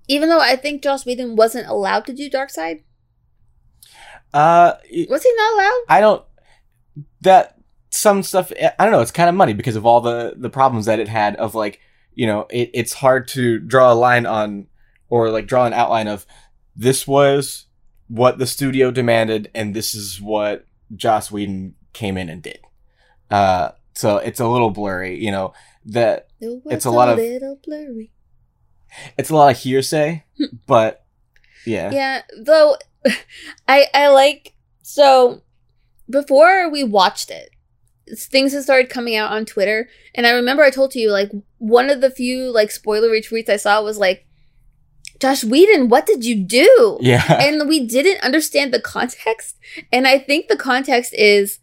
Even 0.08 0.28
though 0.28 0.40
I 0.40 0.56
think 0.56 0.82
Joss 0.82 1.04
Whedon 1.04 1.36
wasn't 1.36 1.68
allowed 1.68 2.06
to 2.06 2.12
do 2.12 2.30
Darkseid. 2.30 2.82
Uh, 4.32 4.74
Was 5.08 5.22
he 5.22 5.34
not 5.36 5.54
allowed? 5.54 5.82
I 5.88 6.00
don't 6.00 6.24
that 7.20 7.58
some 7.90 8.22
stuff. 8.22 8.52
I 8.60 8.84
don't 8.84 8.92
know. 8.92 9.00
It's 9.00 9.10
kind 9.10 9.28
of 9.28 9.34
money 9.34 9.52
because 9.52 9.76
of 9.76 9.86
all 9.86 10.00
the 10.00 10.34
the 10.36 10.50
problems 10.50 10.86
that 10.86 11.00
it 11.00 11.08
had. 11.08 11.36
Of 11.36 11.54
like, 11.54 11.80
you 12.14 12.26
know, 12.26 12.46
it, 12.50 12.70
it's 12.74 12.92
hard 12.92 13.28
to 13.28 13.58
draw 13.58 13.92
a 13.92 13.94
line 13.94 14.26
on 14.26 14.66
or 15.08 15.30
like 15.30 15.46
draw 15.46 15.64
an 15.64 15.72
outline 15.72 16.08
of 16.08 16.26
this 16.76 17.06
was 17.06 17.66
what 18.08 18.38
the 18.38 18.46
studio 18.46 18.90
demanded, 18.90 19.50
and 19.54 19.74
this 19.74 19.94
is 19.94 20.20
what 20.20 20.66
Joss 20.94 21.30
Whedon 21.30 21.74
came 21.92 22.16
in 22.16 22.28
and 22.28 22.42
did. 22.42 22.60
Uh, 23.30 23.70
so 23.94 24.16
it's 24.18 24.40
a 24.40 24.46
little 24.48 24.70
blurry. 24.70 25.22
You 25.22 25.30
know 25.30 25.52
that 25.86 26.28
The 26.40 26.60
It's 26.66 26.84
a 26.84 26.90
lot 26.90 27.08
of- 27.08 27.18
little 27.18 27.58
blurry. 27.64 28.10
it's 29.16 29.30
a 29.30 29.34
lot 29.34 29.50
of 29.52 29.58
hearsay, 29.58 30.24
but 30.66 31.04
yeah, 31.66 31.90
Yeah, 31.90 32.22
though 32.40 32.76
I 33.68 33.86
I 33.92 34.08
like 34.08 34.54
so 34.82 35.42
before 36.08 36.70
we 36.70 36.84
watched 36.84 37.30
it, 37.30 37.50
things 38.16 38.52
had 38.54 38.62
started 38.62 38.88
coming 38.88 39.14
out 39.16 39.30
on 39.32 39.44
Twitter, 39.44 39.88
and 40.14 40.26
I 40.26 40.30
remember 40.30 40.62
I 40.62 40.70
told 40.70 40.94
you 40.94 41.10
like 41.10 41.30
one 41.58 41.90
of 41.90 42.00
the 42.00 42.10
few 42.10 42.50
like 42.50 42.70
spoilery 42.70 43.20
tweets 43.26 43.50
I 43.50 43.56
saw 43.56 43.82
was 43.82 43.98
like, 43.98 44.24
"Joss 45.20 45.44
Whedon, 45.44 45.88
what 45.90 46.06
did 46.06 46.24
you 46.24 46.36
do?" 46.42 46.98
yeah, 47.02 47.24
and 47.42 47.68
we 47.68 47.86
didn't 47.86 48.22
understand 48.24 48.72
the 48.72 48.80
context, 48.80 49.56
and 49.92 50.06
I 50.08 50.18
think 50.18 50.48
the 50.48 50.56
context 50.56 51.12
is, 51.12 51.58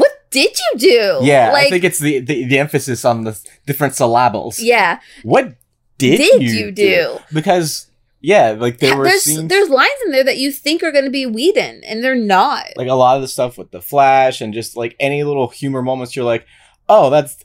"What 0.00 0.10
did 0.30 0.52
you 0.58 0.78
do?" 0.78 1.18
yeah. 1.22 1.52
like 1.52 1.66
I 1.66 1.70
think 1.70 1.84
it's 1.84 1.98
the, 2.00 2.18
the 2.20 2.44
the 2.46 2.58
emphasis 2.58 3.04
on 3.04 3.24
the 3.24 3.38
different 3.66 3.94
syllables. 3.94 4.58
yeah. 4.60 5.00
What 5.22 5.54
did, 5.98 6.16
Did, 6.18 6.42
you, 6.42 6.48
you, 6.50 6.70
do? 6.72 6.72
do? 6.72 7.18
Because 7.32 7.86
yeah, 8.20 8.56
like 8.58 8.78
there 8.78 8.90
Yeah, 8.90 8.96
were 8.98 9.04
there's 9.04 9.22
scenes 9.22 9.48
there's 9.48 9.68
lines 9.68 10.00
in 10.06 10.10
there 10.10 10.24
that 10.24 10.38
you 10.38 10.50
think 10.50 10.82
are 10.82 10.90
going 10.90 11.04
to 11.04 11.10
be 11.10 11.26
Whedon, 11.26 11.82
and 11.84 12.02
they're 12.02 12.16
not. 12.16 12.66
like 12.76 12.88
a 12.88 12.94
lot 12.94 13.16
of 13.16 13.22
the 13.22 13.28
stuff 13.28 13.56
with 13.56 13.70
the 13.70 13.80
Flash 13.80 14.40
and 14.40 14.52
just 14.52 14.76
like 14.76 14.96
any 14.98 15.22
little 15.22 15.48
humor 15.48 15.82
moments. 15.82 16.16
You're 16.16 16.24
like, 16.24 16.46
oh, 16.88 17.10
that's 17.10 17.44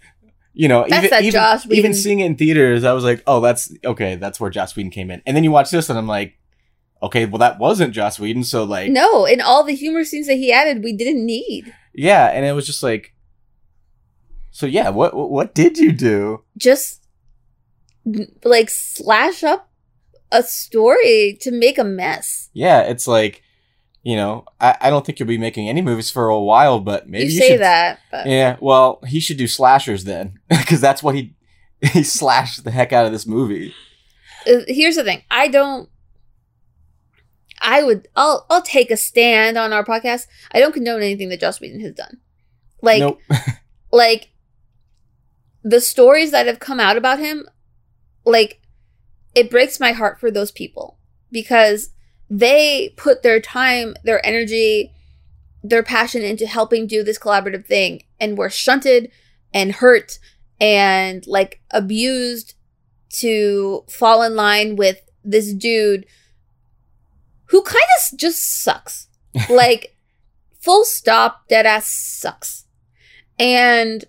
you 0.53 0.68
know, 0.68 0.86
That's 0.89 1.06
even 1.06 1.10
that 1.12 1.24
even, 1.24 1.41
Whedon. 1.41 1.72
even 1.77 1.94
seeing 1.94 2.20
it 2.22 2.25
in 2.25 2.36
theaters, 2.36 2.84
I 2.84 2.94
was 2.94 3.03
like, 3.03 3.22
oh, 3.27 3.39
that's 3.39 3.72
okay. 3.86 4.15
That's 4.15 4.39
where 4.39 4.50
Joss 4.50 4.75
Whedon 4.75 4.91
came 4.91 5.12
in. 5.12 5.22
And 5.25 5.38
then 5.38 5.44
you 5.44 5.51
watch 5.51 5.70
this, 5.70 5.89
and 5.89 5.98
I'm 6.00 6.08
like, 6.08 6.38
okay, 7.03 7.25
well, 7.25 7.38
that 7.39 7.60
wasn't 7.60 7.94
Joss 7.94 8.20
Whedon. 8.20 8.44
So 8.44 8.63
like, 8.63 8.89
No, 8.91 9.25
and 9.25 9.41
all 9.41 9.63
the 9.63 9.75
humor 9.75 10.03
scenes 10.03 10.27
that 10.27 10.36
he 10.36 10.51
added, 10.51 10.84
we 10.84 10.91
didn't 10.91 11.24
need. 11.25 11.74
Yeah, 12.00 12.27
and 12.27 12.46
it 12.46 12.53
was 12.53 12.65
just 12.65 12.82
like, 12.82 13.13
so 14.51 14.65
yeah, 14.65 14.89
what 14.89 15.13
what, 15.13 15.53
did 15.53 15.77
you 15.77 15.91
do? 15.91 16.44
Just 16.58 17.06
like 18.44 18.70
slash 18.70 19.44
up 19.44 19.70
a 20.32 20.44
story 20.44 21.38
to 21.41 21.51
make 21.51 21.77
a 21.77 21.84
mess. 21.84 22.50
Yeah, 22.53 22.82
it's 22.82 23.08
like. 23.08 23.44
You 24.01 24.15
know, 24.15 24.46
I, 24.62 24.77
I 24.79 24.89
don't 24.89 25.06
think 25.06 25.20
you'll 25.20 25.27
be 25.27 25.38
making 25.38 25.68
any 25.68 25.82
movies 25.82 26.10
for 26.10 26.29
a 26.29 26.39
while, 26.39 26.79
but 26.79 27.10
maybe 27.10 27.25
you 27.25 27.32
you 27.32 27.39
say 27.41 27.50
should 27.50 27.60
that, 27.60 28.00
but 28.10 28.25
Yeah, 28.25 28.56
well, 28.62 29.01
he 29.06 29.20
should 29.20 29.36
do 29.36 29.46
slashers 29.46 30.06
then, 30.06 30.39
because 30.50 30.79
that's 30.79 31.03
what 31.03 31.15
he 31.15 31.36
he 31.82 32.03
slashed 32.03 32.63
the 32.63 32.72
heck 32.72 32.94
out 32.94 33.06
of 33.06 33.12
this 33.12 33.27
movie. 33.27 33.74
Uh, 34.48 34.62
here's 34.68 34.96
the 34.96 35.03
thing: 35.03 35.24
I 35.29 35.50
don't. 35.50 35.89
I 37.62 37.84
would. 37.84 38.08
I'll. 38.16 38.46
I'll 38.50 38.62
take 38.62 38.92
a 38.92 38.98
stand 38.98 39.58
on 39.58 39.74
our 39.74 39.84
podcast. 39.84 40.28
I 40.51 40.60
don't 40.60 40.74
condone 40.74 41.01
anything 41.01 41.30
that 41.30 41.42
Joss 41.42 41.60
Whedon 41.60 41.82
has 41.82 41.94
done. 41.94 42.20
Like, 42.82 43.01
nope. 43.01 43.20
like 43.92 44.30
the 45.63 45.82
stories 45.82 46.32
that 46.32 46.48
have 46.48 46.60
come 46.60 46.80
out 46.80 46.98
about 46.98 47.20
him 47.20 47.48
like 48.25 48.62
it 49.36 49.50
breaks 49.50 49.80
my 49.80 49.92
heart 49.92 50.20
for 50.20 50.32
those 50.32 50.51
people 50.51 50.98
because 51.32 51.89
they 52.30 52.94
put 52.96 53.24
their 53.24 53.39
time 53.39 53.96
their 54.04 54.25
energy 54.25 54.94
their 55.63 55.84
passion 55.84 56.22
into 56.22 56.48
helping 56.48 56.88
do 56.88 57.04
this 57.04 57.20
collaborative 57.20 57.66
thing 57.66 58.01
and 58.20 58.38
were 58.38 58.50
shunted 58.50 59.12
and 59.54 59.74
hurt 59.74 60.20
and 60.62 61.25
like 61.28 61.62
abused 61.72 62.54
to 63.10 63.84
fall 63.89 64.22
in 64.22 64.36
line 64.36 64.75
with 64.75 65.01
this 65.24 65.54
dude 65.54 66.06
who 67.50 67.62
kind 67.62 67.77
of 67.77 68.18
just 68.18 68.62
sucks 68.63 69.08
like 69.50 69.96
full 70.60 70.84
stop 70.84 71.48
dead 71.48 71.65
ass 71.65 71.88
sucks 71.88 72.65
and 73.39 74.06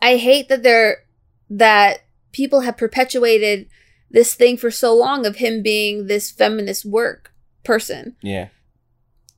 I 0.00 0.16
hate 0.16 0.48
that 0.48 0.62
they're 0.62 1.04
that 1.50 2.00
people 2.32 2.60
have 2.60 2.76
perpetuated 2.76 3.68
this 4.10 4.34
thing 4.34 4.56
for 4.56 4.70
so 4.70 4.94
long 4.94 5.26
of 5.26 5.36
him 5.36 5.62
being 5.62 6.06
this 6.06 6.30
feminist 6.30 6.84
work 6.84 7.32
person 7.64 8.14
yeah, 8.22 8.48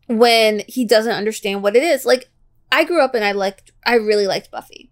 when 0.06 0.62
he 0.66 0.84
doesn't 0.84 1.12
understand 1.12 1.62
what 1.62 1.76
it 1.76 1.82
is. 1.82 2.04
Like 2.04 2.30
I 2.70 2.84
grew 2.84 3.00
up 3.00 3.14
and 3.14 3.24
I 3.24 3.32
liked 3.32 3.72
I 3.84 3.94
really 3.94 4.26
liked 4.26 4.50
Buffy. 4.50 4.90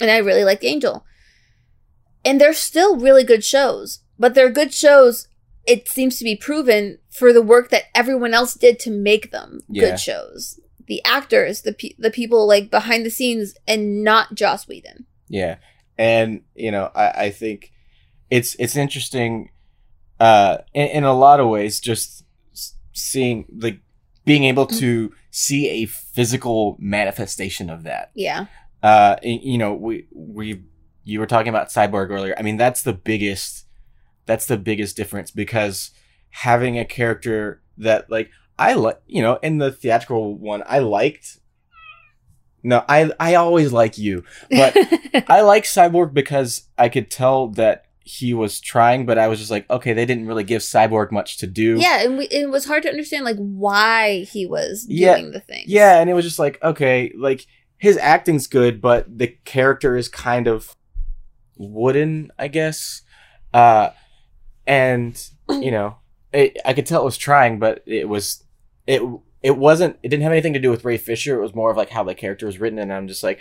And 0.00 0.10
I 0.10 0.18
really 0.18 0.44
liked 0.44 0.62
Angel. 0.62 1.04
And 2.24 2.40
they're 2.40 2.52
still 2.52 2.96
really 2.96 3.24
good 3.24 3.42
shows, 3.42 4.00
but 4.18 4.34
they're 4.34 4.50
good 4.50 4.72
shows 4.72 5.26
it 5.68 5.88
seems 5.88 6.16
to 6.18 6.24
be 6.24 6.34
proven 6.36 6.98
for 7.10 7.32
the 7.32 7.42
work 7.42 7.68
that 7.70 7.84
everyone 7.94 8.32
else 8.34 8.54
did 8.54 8.78
to 8.80 8.90
make 8.90 9.30
them 9.30 9.60
Yeah. 9.68 9.82
good 9.90 10.00
shows. 10.00 10.58
The 10.86 11.04
actors, 11.04 11.62
the 11.62 11.72
pe- 11.74 11.96
the 11.98 12.10
people 12.10 12.46
like 12.46 12.70
behind 12.70 13.04
the 13.04 13.10
scenes 13.10 13.54
and 13.66 14.02
not 14.02 14.34
Joss 14.34 14.66
Whedon. 14.66 15.04
yeah, 15.28 15.56
and 15.98 16.42
you 16.54 16.70
know, 16.70 16.90
I, 16.94 17.08
I 17.26 17.30
think 17.30 17.70
it's 18.30 18.54
it's 18.58 18.76
interesting, 18.76 19.50
uh, 20.18 20.58
in, 20.72 20.86
in 20.88 21.04
a 21.04 21.12
lot 21.12 21.40
of 21.40 21.48
ways, 21.48 21.78
just 21.80 22.24
seeing 22.92 23.44
like 23.58 23.80
being 24.24 24.44
able 24.44 24.66
to 24.66 25.12
see 25.30 25.68
a 25.68 25.86
physical 25.86 26.76
manifestation 26.78 27.68
of 27.70 27.82
that. 27.84 28.10
Yeah. 28.14 28.46
uh 28.82 29.16
you 29.22 29.58
know 29.58 29.74
we 29.74 30.06
we 30.12 30.62
you 31.04 31.18
were 31.20 31.26
talking 31.26 31.48
about 31.48 31.68
cyborg 31.68 32.10
earlier 32.10 32.34
i 32.38 32.42
mean 32.42 32.56
that's 32.56 32.82
the 32.82 32.92
biggest 32.92 33.64
that's 34.28 34.46
the 34.46 34.56
biggest 34.56 34.96
difference 34.96 35.32
because 35.32 35.90
having 36.30 36.78
a 36.78 36.84
character 36.84 37.60
that 37.78 38.08
like 38.10 38.30
i 38.58 38.74
like 38.74 39.00
you 39.06 39.22
know 39.22 39.36
in 39.42 39.58
the 39.58 39.72
theatrical 39.72 40.36
one 40.36 40.62
i 40.66 40.78
liked 40.78 41.38
no 42.62 42.84
i 42.88 43.10
i 43.18 43.34
always 43.34 43.72
like 43.72 43.98
you 43.98 44.22
but 44.50 44.76
i 45.28 45.40
like 45.40 45.64
cyborg 45.64 46.12
because 46.12 46.68
i 46.76 46.88
could 46.88 47.10
tell 47.10 47.48
that 47.48 47.86
he 48.04 48.32
was 48.34 48.60
trying 48.60 49.06
but 49.06 49.18
i 49.18 49.28
was 49.28 49.38
just 49.38 49.50
like 49.50 49.68
okay 49.70 49.92
they 49.92 50.06
didn't 50.06 50.26
really 50.26 50.44
give 50.44 50.62
cyborg 50.62 51.10
much 51.12 51.36
to 51.38 51.46
do 51.46 51.76
yeah, 51.78 52.02
and 52.02 52.18
we, 52.18 52.24
it 52.26 52.48
was 52.50 52.64
hard 52.64 52.82
to 52.82 52.88
understand 52.88 53.24
like 53.24 53.36
why 53.36 54.20
he 54.20 54.46
was 54.46 54.86
Yeah, 54.88 55.16
doing 55.16 55.32
the 55.32 55.40
thing. 55.40 55.64
Yeah, 55.66 56.00
and 56.00 56.08
it 56.08 56.14
was 56.14 56.24
just 56.24 56.38
like, 56.38 56.58
okay, 56.62 57.12
like 57.16 57.46
his 57.76 57.96
acting's 57.98 58.46
good, 58.46 58.80
but 58.80 59.18
the 59.18 59.28
character 59.44 59.94
is 59.94 60.08
kind 60.08 60.46
of 60.46 60.74
wooden, 61.58 62.30
I 62.38 62.48
guess. 62.48 63.02
Uh 63.52 63.90
and 64.68 65.20
you 65.48 65.70
know, 65.72 65.96
it, 66.32 66.56
I 66.64 66.72
could 66.74 66.86
tell 66.86 67.02
it 67.02 67.04
was 67.04 67.16
trying, 67.18 67.58
but 67.58 67.82
it 67.86 68.08
was 68.08 68.44
it 68.86 69.02
it 69.42 69.56
wasn't 69.56 69.96
it 70.02 70.08
didn't 70.08 70.22
have 70.22 70.32
anything 70.32 70.52
to 70.54 70.60
do 70.60 70.70
with 70.70 70.84
Ray 70.84 70.98
Fisher. 70.98 71.38
It 71.38 71.42
was 71.42 71.54
more 71.54 71.70
of 71.70 71.76
like 71.76 71.90
how 71.90 72.04
the 72.04 72.14
character 72.14 72.46
was 72.46 72.58
written 72.60 72.78
and 72.78 72.92
I'm 72.92 73.08
just 73.08 73.22
like 73.22 73.40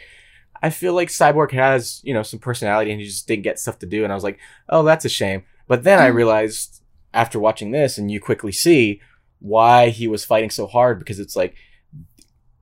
I 0.63 0.69
feel 0.71 0.93
like 0.93 1.09
Cyborg 1.09 1.51
has, 1.51 2.01
you 2.03 2.13
know, 2.15 2.23
some 2.23 2.39
personality 2.39 2.91
and 2.91 2.99
he 2.99 3.05
just 3.05 3.27
didn't 3.27 3.43
get 3.43 3.59
stuff 3.59 3.77
to 3.79 3.85
do 3.85 4.03
and 4.03 4.11
I 4.11 4.15
was 4.15 4.23
like, 4.23 4.39
"Oh, 4.69 4.81
that's 4.83 5.05
a 5.05 5.09
shame." 5.09 5.43
But 5.67 5.83
then 5.83 5.99
I 5.99 6.09
Mm. 6.09 6.15
realized 6.15 6.81
after 7.13 7.39
watching 7.39 7.71
this 7.71 7.97
and 7.97 8.09
you 8.09 8.19
quickly 8.19 8.51
see 8.51 9.01
why 9.39 9.89
he 9.89 10.07
was 10.07 10.25
fighting 10.25 10.49
so 10.49 10.65
hard 10.65 10.97
because 10.99 11.19
it's 11.19 11.35
like 11.35 11.53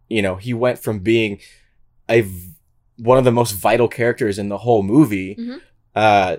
you 0.09 0.21
know, 0.21 0.35
he 0.35 0.53
went 0.53 0.79
from 0.79 0.99
being 0.99 1.39
a 2.09 2.27
one 2.97 3.17
of 3.17 3.23
the 3.25 3.31
most 3.31 3.51
vital 3.53 3.87
characters 3.87 4.37
in 4.39 4.49
the 4.49 4.59
whole 4.59 4.83
movie 4.83 5.35
Mhm. 5.35 5.61
uh 5.95 6.37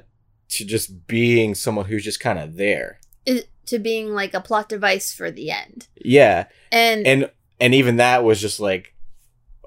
to 0.51 0.65
just 0.65 1.07
being 1.07 1.55
someone 1.55 1.87
who's 1.87 2.05
just 2.05 2.21
kind 2.21 2.39
of 2.39 2.57
there. 2.57 2.99
It, 3.25 3.49
to 3.67 3.79
being 3.79 4.11
like 4.15 4.33
a 4.35 4.41
plot 4.41 4.69
device 4.69 5.13
for 5.13 5.31
the 5.31 5.51
end. 5.51 5.89
Yeah. 5.97 6.47
And, 6.71 7.07
And 7.07 7.31
and 7.61 7.75
even 7.75 7.97
that 7.97 8.23
was 8.25 8.41
just 8.41 8.61
like 8.61 8.95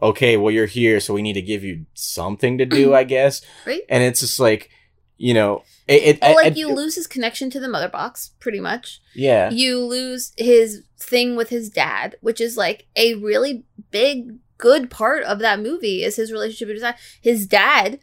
okay, 0.01 0.38
well 0.38 0.51
you're 0.53 0.65
here 0.65 1.01
so 1.01 1.13
we 1.13 1.21
need 1.21 1.33
to 1.33 1.41
give 1.41 1.62
you 1.63 1.86
something 1.93 2.57
to 2.57 2.65
do, 2.65 2.93
I 3.01 3.03
guess. 3.03 3.41
right? 3.65 3.81
And 3.89 4.01
it's 4.03 4.21
just 4.21 4.39
like, 4.39 4.69
you 5.17 5.33
know, 5.33 5.63
it, 5.89 6.03
it 6.03 6.19
Well, 6.21 6.31
I- 6.31 6.43
like 6.43 6.53
I- 6.53 6.55
you 6.55 6.74
lose 6.74 6.95
his 6.95 7.07
connection 7.07 7.50
to 7.50 7.59
the 7.59 7.67
mother 7.67 7.89
box, 7.89 8.31
pretty 8.39 8.62
much. 8.62 9.01
yeah. 9.13 9.50
You 9.50 9.83
lose 9.83 10.31
his 10.38 10.83
thing 10.98 11.36
with 11.36 11.50
his 11.50 11.69
dad, 11.69 12.15
which 12.21 12.39
is 12.39 12.55
like 12.55 12.88
a 12.95 13.15
really 13.15 13.65
big, 13.91 14.38
good 14.57 14.89
part 14.89 15.24
of 15.24 15.39
that 15.39 15.59
movie 15.59 16.03
is 16.03 16.15
his 16.15 16.31
relationship 16.31 16.69
with 16.69 16.75
his 16.75 16.83
dad. 16.83 16.95
His 17.21 17.45
dad 17.48 18.00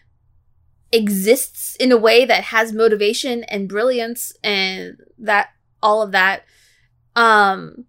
exists 0.92 1.76
in 1.76 1.92
a 1.92 1.96
way 1.96 2.24
that 2.24 2.44
has 2.44 2.72
motivation 2.72 3.44
and 3.44 3.68
brilliance 3.68 4.32
and 4.42 4.98
that 5.18 5.48
all 5.82 6.02
of 6.02 6.12
that. 6.12 6.44
Um 7.14 7.84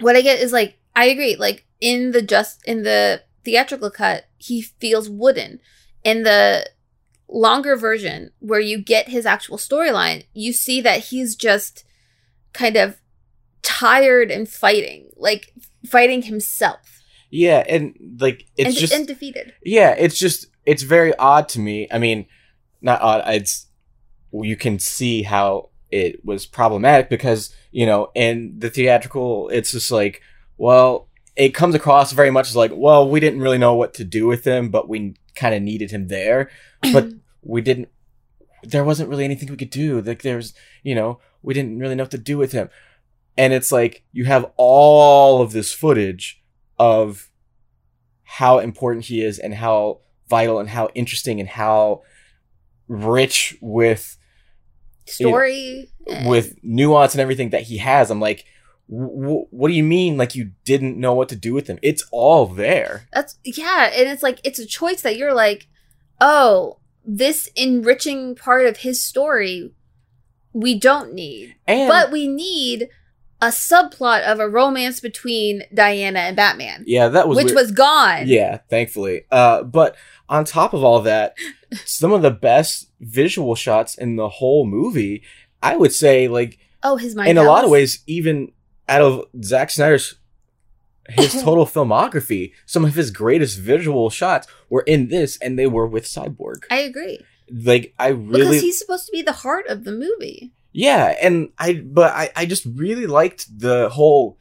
what 0.00 0.16
I 0.16 0.20
get 0.22 0.40
is 0.40 0.52
like 0.52 0.78
I 0.94 1.06
agree, 1.06 1.36
like 1.36 1.64
in 1.80 2.10
the 2.12 2.22
just 2.22 2.66
in 2.66 2.82
the 2.82 3.22
theatrical 3.44 3.90
cut, 3.90 4.24
he 4.36 4.62
feels 4.62 5.08
wooden. 5.08 5.60
In 6.04 6.22
the 6.22 6.68
longer 7.28 7.76
version 7.76 8.30
where 8.38 8.60
you 8.60 8.78
get 8.82 9.08
his 9.08 9.26
actual 9.26 9.58
storyline, 9.58 10.24
you 10.32 10.52
see 10.52 10.80
that 10.80 11.06
he's 11.06 11.36
just 11.36 11.84
kind 12.52 12.76
of 12.76 13.00
tired 13.62 14.30
and 14.30 14.48
fighting, 14.48 15.10
like 15.16 15.52
fighting 15.86 16.22
himself 16.22 17.02
Yeah, 17.30 17.64
and 17.68 18.16
like 18.20 18.44
it's 18.56 18.68
and, 18.68 18.76
just 18.76 18.92
and 18.92 19.06
defeated. 19.06 19.52
Yeah, 19.64 19.94
it's 19.98 20.18
just 20.18 20.46
it's 20.68 20.82
very 20.82 21.16
odd 21.16 21.48
to 21.48 21.60
me. 21.60 21.88
I 21.90 21.98
mean, 21.98 22.26
not 22.82 23.00
odd. 23.00 23.22
It's 23.26 23.68
you 24.30 24.54
can 24.54 24.78
see 24.78 25.22
how 25.22 25.70
it 25.90 26.22
was 26.22 26.44
problematic 26.44 27.08
because 27.08 27.54
you 27.72 27.86
know 27.86 28.10
in 28.14 28.58
the 28.58 28.68
theatrical, 28.68 29.48
it's 29.48 29.72
just 29.72 29.90
like, 29.90 30.20
well, 30.58 31.08
it 31.36 31.54
comes 31.54 31.74
across 31.74 32.12
very 32.12 32.30
much 32.30 32.48
as 32.48 32.56
like, 32.56 32.72
well, 32.74 33.08
we 33.08 33.18
didn't 33.18 33.40
really 33.40 33.56
know 33.56 33.74
what 33.74 33.94
to 33.94 34.04
do 34.04 34.26
with 34.26 34.44
him, 34.44 34.68
but 34.68 34.90
we 34.90 35.14
kind 35.34 35.54
of 35.54 35.62
needed 35.62 35.90
him 35.90 36.08
there, 36.08 36.50
but 36.92 37.08
we 37.42 37.62
didn't. 37.62 37.88
There 38.62 38.84
wasn't 38.84 39.08
really 39.08 39.24
anything 39.24 39.48
we 39.48 39.56
could 39.56 39.70
do. 39.70 40.02
Like 40.02 40.20
there's, 40.20 40.52
you 40.82 40.94
know, 40.94 41.18
we 41.42 41.54
didn't 41.54 41.78
really 41.78 41.94
know 41.94 42.02
what 42.02 42.10
to 42.10 42.18
do 42.18 42.36
with 42.36 42.52
him, 42.52 42.68
and 43.38 43.54
it's 43.54 43.72
like 43.72 44.02
you 44.12 44.26
have 44.26 44.52
all 44.58 45.40
of 45.40 45.52
this 45.52 45.72
footage 45.72 46.42
of 46.78 47.30
how 48.22 48.58
important 48.58 49.06
he 49.06 49.24
is 49.24 49.38
and 49.38 49.54
how 49.54 50.00
vital 50.28 50.58
and 50.58 50.68
how 50.68 50.88
interesting 50.94 51.40
and 51.40 51.48
how 51.48 52.02
rich 52.88 53.56
with 53.60 54.16
Story 55.06 55.90
with 56.26 56.56
nuance 56.62 57.14
and 57.14 57.20
everything 57.20 57.50
that 57.50 57.62
he 57.62 57.78
has 57.78 58.10
i'm 58.10 58.20
like 58.20 58.44
w- 58.90 59.46
what 59.50 59.68
do 59.68 59.74
you 59.74 59.82
mean 59.82 60.16
like 60.18 60.34
you 60.34 60.52
didn't 60.64 60.98
know 60.98 61.14
what 61.14 61.28
to 61.30 61.36
do 61.36 61.54
with 61.54 61.66
him 61.66 61.78
it's 61.82 62.04
all 62.12 62.46
there 62.46 63.06
That's 63.12 63.38
yeah, 63.44 63.90
and 63.94 64.08
it's 64.08 64.22
like 64.22 64.38
it's 64.44 64.58
a 64.58 64.66
choice 64.66 65.02
that 65.02 65.16
you're 65.16 65.34
like, 65.34 65.66
oh, 66.20 66.78
this 67.04 67.48
enriching 67.56 68.34
part 68.34 68.66
of 68.66 68.78
his 68.78 69.00
story 69.00 69.72
we 70.52 70.78
don't 70.78 71.12
need. 71.14 71.56
and 71.66 71.88
but 71.88 72.10
we 72.10 72.26
need 72.28 72.88
a 73.40 73.48
subplot 73.48 74.22
of 74.22 74.40
a 74.40 74.48
romance 74.48 75.00
between 75.00 75.62
Diana 75.72 76.18
and 76.20 76.36
Batman, 76.36 76.84
yeah 76.86 77.08
that 77.08 77.28
was 77.28 77.36
which 77.36 77.46
weird. 77.46 77.56
was 77.56 77.70
gone. 77.72 78.26
yeah 78.26 78.58
thankfully 78.68 79.24
uh 79.30 79.62
but 79.62 79.96
on 80.28 80.44
top 80.44 80.74
of 80.74 80.82
all 80.84 81.00
that 81.02 81.36
some 81.84 82.12
of 82.12 82.22
the 82.22 82.30
best 82.30 82.90
visual 83.00 83.54
shots 83.54 83.94
in 83.96 84.16
the 84.16 84.28
whole 84.28 84.66
movie 84.66 85.22
i 85.62 85.76
would 85.76 85.92
say 85.92 86.26
like 86.28 86.58
Oh, 86.82 86.96
his 86.96 87.14
mind. 87.16 87.28
in 87.30 87.38
a 87.38 87.42
lot 87.42 87.64
of 87.64 87.70
ways, 87.70 88.04
even 88.06 88.52
out 88.88 89.02
of 89.02 89.24
Zack 89.42 89.70
Snyder's 89.70 90.14
his 91.08 91.32
total 91.42 91.66
filmography, 91.66 92.52
some 92.66 92.84
of 92.84 92.94
his 92.94 93.10
greatest 93.10 93.58
visual 93.58 94.10
shots 94.10 94.46
were 94.70 94.82
in 94.82 95.08
this, 95.08 95.36
and 95.38 95.58
they 95.58 95.66
were 95.66 95.88
with 95.88 96.04
Cyborg. 96.04 96.62
I 96.70 96.78
agree 96.78 97.18
Like 97.50 97.94
I 97.98 98.08
really 98.08 98.42
because 98.42 98.60
he's 98.60 98.78
supposed 98.78 99.06
to 99.06 99.12
be 99.12 99.22
the 99.22 99.32
heart 99.32 99.66
of 99.66 99.82
the 99.82 99.90
movie. 99.90 100.52
Yeah, 100.72 101.14
and 101.20 101.50
I, 101.58 101.74
but 101.74 102.12
I, 102.12 102.30
I 102.36 102.46
just 102.46 102.66
really 102.66 103.06
liked 103.06 103.46
the 103.58 103.88
whole, 103.88 104.38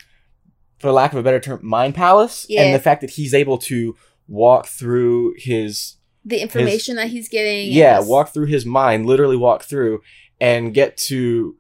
for 0.80 0.92
lack 0.92 1.14
of 1.14 1.20
a 1.20 1.24
better 1.24 1.40
term, 1.40 1.60
mind 1.64 1.96
palace, 1.96 2.46
Yeah. 2.50 2.64
and 2.64 2.76
the 2.76 2.80
fact 2.80 3.02
that 3.02 3.12
he's 3.12 3.34
able 3.34 3.58
to 3.60 3.96
walk 4.28 4.68
through 4.68 5.36
his 5.38 5.96
The 6.26 6.40
information 6.42 6.98
that 6.98 7.08
he's 7.08 7.30
getting. 7.30 7.72
yeah 7.72 7.98
just- 7.98 8.10
walk 8.10 8.34
through 8.34 8.48
his 8.48 8.66
mind 8.66 9.06
literally 9.06 9.38
walk 9.38 9.64
through 9.64 10.02
and 10.42 10.74
get 10.74 10.98
to 10.98 11.56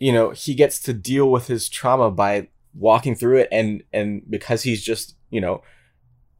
you 0.00 0.12
know 0.12 0.30
he 0.30 0.54
gets 0.54 0.80
to 0.80 0.92
deal 0.92 1.30
with 1.30 1.46
his 1.46 1.68
trauma 1.68 2.10
by 2.10 2.48
walking 2.74 3.14
through 3.14 3.36
it 3.38 3.48
and 3.52 3.84
and 3.92 4.22
because 4.28 4.64
he's 4.64 4.82
just 4.82 5.14
you 5.30 5.40
know 5.40 5.62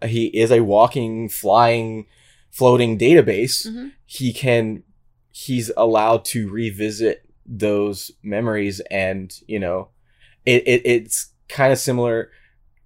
he 0.04 0.26
is 0.36 0.50
a 0.50 0.60
walking 0.64 1.28
flying 1.28 2.06
floating 2.50 2.98
database 2.98 3.64
Mhm. 3.68 3.92
he 4.04 4.32
can 4.32 4.82
he's 5.30 5.70
allowed 5.76 6.24
to 6.24 6.50
revisit 6.50 7.22
those 7.46 8.10
memories 8.22 8.80
and 8.90 9.32
you 9.46 9.58
know 9.58 9.88
it, 10.46 10.62
it 10.66 10.82
it's 10.84 11.32
kind 11.48 11.72
of 11.72 11.78
similar 11.78 12.30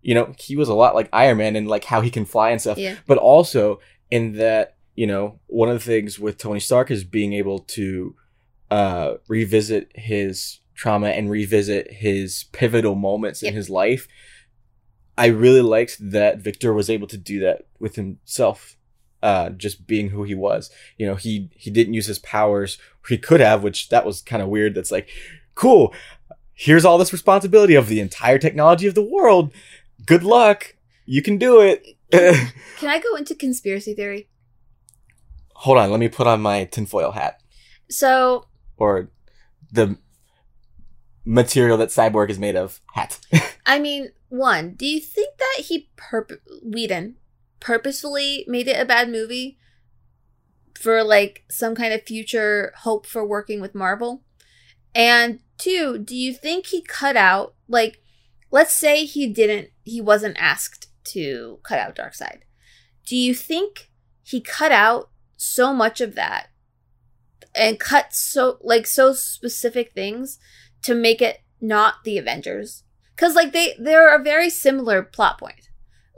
you 0.03 0.15
know 0.15 0.33
he 0.39 0.57
was 0.57 0.69
a 0.69 0.75
lot 0.75 0.95
like 0.95 1.09
iron 1.13 1.37
man 1.39 1.57
and 1.57 1.69
like 1.69 1.85
how 1.85 2.01
he 2.01 2.11
can 2.11 2.25
fly 2.25 2.51
and 2.51 2.61
stuff 2.61 2.79
Yeah. 2.79 2.97
but 3.07 3.19
also 3.19 3.81
in 4.11 4.33
that 4.35 4.77
you 4.95 5.07
know 5.07 5.39
one 5.47 5.69
of 5.69 5.75
the 5.75 5.85
things 5.85 6.19
with 6.19 6.39
tony 6.39 6.61
stark 6.61 6.91
is 6.91 7.05
being 7.05 7.33
able 7.35 7.59
to 7.61 8.15
uh 8.71 9.15
revisit 9.29 9.91
his 9.95 10.61
trauma 10.75 11.09
and 11.09 11.31
revisit 11.31 11.93
his 11.93 12.45
pivotal 12.53 12.95
moments 12.95 13.43
Yep. 13.43 13.51
in 13.51 13.57
his 13.57 13.69
life 13.71 14.09
i 15.19 15.27
really 15.27 15.61
liked 15.63 15.97
that 16.01 16.39
victor 16.39 16.73
was 16.73 16.89
able 16.91 17.07
to 17.09 17.17
do 17.19 17.41
that 17.41 17.67
with 17.79 17.97
himself 17.97 18.77
uh 19.23 19.51
just 19.51 19.87
being 19.87 20.11
who 20.11 20.25
he 20.25 20.35
was. 20.35 20.71
You 20.99 21.07
know 21.07 21.15
he 21.15 21.51
he 21.55 21.71
didn't 21.71 21.95
use 21.95 22.07
his 22.07 22.19
powers 22.19 22.79
he 23.09 23.19
could 23.19 23.41
have 23.41 23.63
which 23.63 23.89
that 23.91 24.05
was 24.07 24.23
kind 24.23 24.43
of 24.43 24.49
weird. 24.49 24.75
That's 24.75 24.93
like 24.93 25.09
cool 25.55 25.95
here's 26.55 26.85
all 26.85 26.97
this 26.97 27.13
responsibility 27.13 27.75
of 27.75 27.89
the 27.89 28.01
entire 28.01 28.39
technology 28.39 28.87
of 28.87 28.95
the 28.95 29.03
world. 29.03 29.53
Good 30.07 30.23
luck. 30.23 30.75
You 31.05 31.23
can 31.23 31.37
do 31.37 31.61
it. 31.61 31.87
Can 32.11 32.89
I 32.89 32.99
go 32.99 33.15
into 33.17 33.35
conspiracy 33.35 33.95
theory? 33.95 34.29
hold 35.57 35.79
on 35.79 35.91
let 35.91 36.01
me 36.01 36.09
put 36.09 36.27
on 36.27 36.41
my 36.41 36.65
tinfoil 36.65 37.13
hat. 37.13 37.41
So 37.91 38.47
or 38.77 39.11
the 39.73 39.99
material 41.25 41.79
that 41.79 41.89
cyborg 41.89 42.31
is 42.31 42.39
made 42.39 42.57
of 42.57 42.81
hat. 42.95 43.19
I 43.67 43.79
mean, 43.79 44.11
one, 44.29 44.75
do 44.75 44.87
you 44.87 45.01
think 45.01 45.39
that 45.39 45.65
he 45.65 45.89
purp 45.97 46.33
Whedon 46.63 47.17
purposefully 47.67 48.45
made 48.47 48.69
it 48.69 48.81
a 48.81 48.85
bad 48.85 49.11
movie 49.11 49.59
for 50.79 51.03
like 51.03 51.45
some 51.51 51.75
kind 51.75 51.93
of 51.93 52.03
future 52.05 52.73
hope 52.79 53.07
for 53.07 53.27
working 53.27 53.61
with 53.61 53.75
Marvel? 53.75 54.23
And 54.95 55.41
two, 55.59 55.99
do 55.99 56.15
you 56.15 56.33
think 56.33 56.67
he 56.67 56.81
cut 56.81 57.17
out 57.17 57.55
like 57.69 58.01
let's 58.53 58.73
say 58.73 59.05
he 59.05 59.27
didn't 59.27 59.71
he 59.83 60.01
wasn't 60.01 60.37
asked 60.39 60.89
to 61.05 61.59
cut 61.65 61.79
out 61.79 61.97
Darkseid. 61.97 62.43
Do 63.05 63.17
you 63.17 63.35
think 63.35 63.91
he 64.23 64.41
cut 64.41 64.73
out 64.73 65.11
so 65.37 65.75
much 65.75 66.01
of 66.01 66.15
that 66.15 66.49
and 67.55 67.81
cut 67.81 68.15
so 68.15 68.59
like 68.61 68.87
so 68.87 69.13
specific 69.13 69.93
things 69.93 70.39
to 70.83 70.95
make 70.95 71.21
it 71.21 71.41
not 71.61 72.05
the 72.05 72.17
Avengers? 72.17 72.85
Cuz 73.17 73.35
like 73.35 73.53
they 73.53 73.75
they're 73.77 74.15
a 74.15 74.23
very 74.23 74.51
similar 74.51 75.03
plot 75.03 75.39
point. 75.39 75.69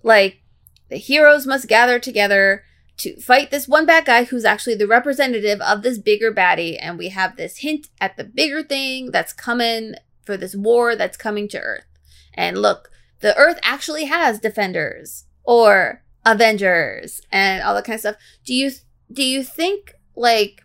Like 0.04 0.42
the 0.88 0.96
heroes 0.96 1.46
must 1.46 1.68
gather 1.68 1.98
together 1.98 2.64
to 2.98 3.20
fight 3.20 3.50
this 3.50 3.68
one 3.68 3.86
bad 3.86 4.04
guy 4.04 4.24
who's 4.24 4.44
actually 4.44 4.74
the 4.74 4.86
representative 4.86 5.60
of 5.60 5.82
this 5.82 5.98
bigger 5.98 6.32
baddie 6.32 6.76
and 6.80 6.98
we 6.98 7.10
have 7.10 7.36
this 7.36 7.58
hint 7.58 7.88
at 8.00 8.16
the 8.16 8.24
bigger 8.24 8.62
thing 8.62 9.10
that's 9.10 9.32
coming 9.32 9.94
for 10.24 10.36
this 10.36 10.54
war 10.54 10.96
that's 10.96 11.16
coming 11.16 11.48
to 11.48 11.60
Earth. 11.60 11.86
And 12.34 12.58
look, 12.58 12.90
the 13.20 13.36
Earth 13.36 13.58
actually 13.62 14.04
has 14.06 14.38
defenders 14.38 15.24
or 15.44 16.02
Avengers 16.26 17.22
and 17.32 17.62
all 17.62 17.74
that 17.74 17.84
kind 17.84 17.94
of 17.94 18.00
stuff. 18.00 18.16
Do 18.44 18.52
you 18.52 18.70
do 19.10 19.24
you 19.24 19.42
think 19.42 19.94
like 20.14 20.64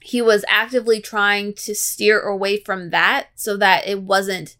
he 0.00 0.22
was 0.22 0.44
actively 0.48 1.00
trying 1.00 1.54
to 1.54 1.74
steer 1.74 2.20
away 2.20 2.58
from 2.58 2.90
that 2.90 3.28
so 3.34 3.56
that 3.56 3.88
it 3.88 4.02
wasn't 4.02 4.56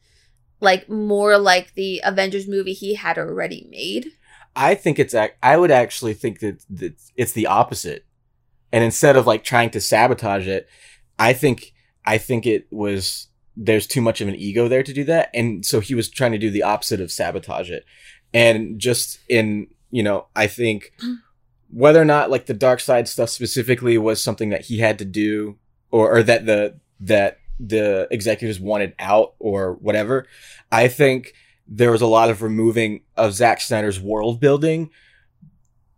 like 0.61 0.89
more 0.89 1.39
like 1.39 1.75
the 1.75 2.01
Avengers 2.03 2.49
movie 2.49 2.73
he 2.73 2.95
had 2.95 3.19
already 3.19 3.69
made? 3.71 4.13
I 4.57 4.75
think 4.75 4.99
it's 4.99 5.15
i 5.15 5.57
would 5.57 5.71
actually 5.71 6.15
think 6.15 6.41
that, 6.41 6.65
that 6.71 6.95
it's 7.17 7.33
the 7.33 7.47
opposite. 7.47 8.05
And 8.73 8.83
instead 8.83 9.17
of 9.17 9.27
like 9.27 9.45
trying 9.45 9.71
to 9.71 9.81
sabotage 9.81 10.49
it 10.49 10.69
i 11.19 11.33
think 11.33 11.73
i 12.05 12.19
think 12.19 12.45
it 12.45 12.67
was 12.73 13.29
there's 13.57 13.87
too 13.87 14.01
much 14.01 14.21
of 14.21 14.29
an 14.29 14.35
ego 14.35 14.69
there 14.69 14.83
to 14.83 14.93
do 14.93 15.05
that. 15.05 15.31
And 15.35 15.65
so 15.65 15.81
he 15.81 15.95
was 15.95 16.09
trying 16.09 16.33
to 16.33 16.39
do 16.39 16.51
the 16.51 16.63
opposite 16.63 17.01
of 17.01 17.13
sabotage 17.13 17.71
it. 17.71 17.85
And 18.33 18.79
just 18.79 19.21
in 19.29 19.69
you 19.91 20.03
know 20.03 20.27
I 20.35 20.47
think 20.47 20.93
mm. 21.01 21.17
whether 21.71 22.01
or 22.01 22.05
not 22.05 22.31
like 22.31 22.47
the 22.47 22.55
Darkseid 22.55 23.07
stuff 23.07 23.31
specifically 23.31 23.97
was 23.97 24.23
something 24.23 24.51
that 24.51 24.67
he 24.67 24.79
had 24.79 24.99
to 24.99 25.05
do 25.05 25.59
or, 25.91 26.17
or 26.17 26.23
that 26.25 26.47
the 26.47 26.81
that 27.01 27.39
the 27.61 28.09
executives 28.11 28.59
wanted 28.59 28.95
out 28.99 29.35
or 29.39 29.75
whatever. 29.75 30.27
I 30.73 30.89
think 30.89 31.35
there 31.67 31.91
was 31.91 32.03
a 32.03 32.07
lot 32.07 32.31
of 32.31 32.43
removing 32.43 33.03
of 33.17 33.33
Zack 33.33 33.61
Snyder's 33.61 34.01
world 34.01 34.41
building 34.41 34.91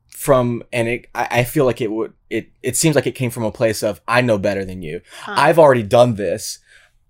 from, 0.09 0.63
and 0.73 0.89
it, 0.89 1.11
I, 1.15 1.45
feel 1.45 1.65
like 1.67 1.81
it 1.81 1.91
would, 1.91 2.15
it, 2.31 2.51
it 2.63 2.77
seems 2.77 2.97
like 2.97 3.07
it 3.07 3.15
came 3.15 3.31
from 3.31 3.45
a 3.45 3.53
place 3.53 3.83
of, 3.83 4.01
I 4.09 4.23
know 4.23 4.39
better 4.39 4.65
than 4.65 4.83
you. 4.83 5.03
Huh. 5.21 5.35
I've 5.37 5.59
already 5.59 5.83
done 5.83 6.15
this. 6.15 6.59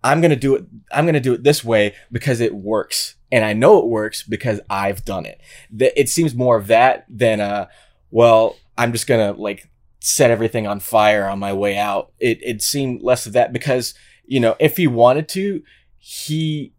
I'm 0.03 0.21
going 0.21 0.31
to 0.31 0.37
do 0.37 0.55
it. 0.55 0.65
I'm 0.93 1.07
to 1.07 1.21
do 1.21 1.35
it 1.35 1.43
this 1.43 1.65
way 1.65 1.95
because 2.13 2.41
it 2.41 2.55
works. 2.55 3.15
And 3.33 3.45
I 3.45 3.53
know 3.53 3.79
it 3.79 3.87
works 3.87 4.23
because 4.23 4.61
I've 4.71 5.05
done 5.05 5.27
it. 5.27 5.41
It 5.79 6.09
seems 6.09 6.35
more 6.35 6.57
of 6.57 6.69
that 6.69 7.07
than, 7.09 7.41
uh, 7.41 7.67
well, 8.11 8.57
I'm 8.79 8.93
just 8.93 9.07
going 9.07 9.35
to 9.35 9.41
like 9.41 9.69
set 10.01 10.31
everything 10.31 10.67
on 10.67 10.81
fire 10.81 11.27
on 11.27 11.39
my 11.39 11.53
way 11.53 11.77
out. 11.77 12.13
It, 12.19 12.39
it 12.43 12.63
seemed 12.63 13.03
less 13.03 13.27
of 13.27 13.33
that 13.33 13.53
because, 13.53 13.95
you 14.27 14.41
know, 14.41 14.57
if 14.61 14.77
he 14.77 14.87
wanted 14.87 15.29
to, 15.31 15.63
he, 15.99 16.73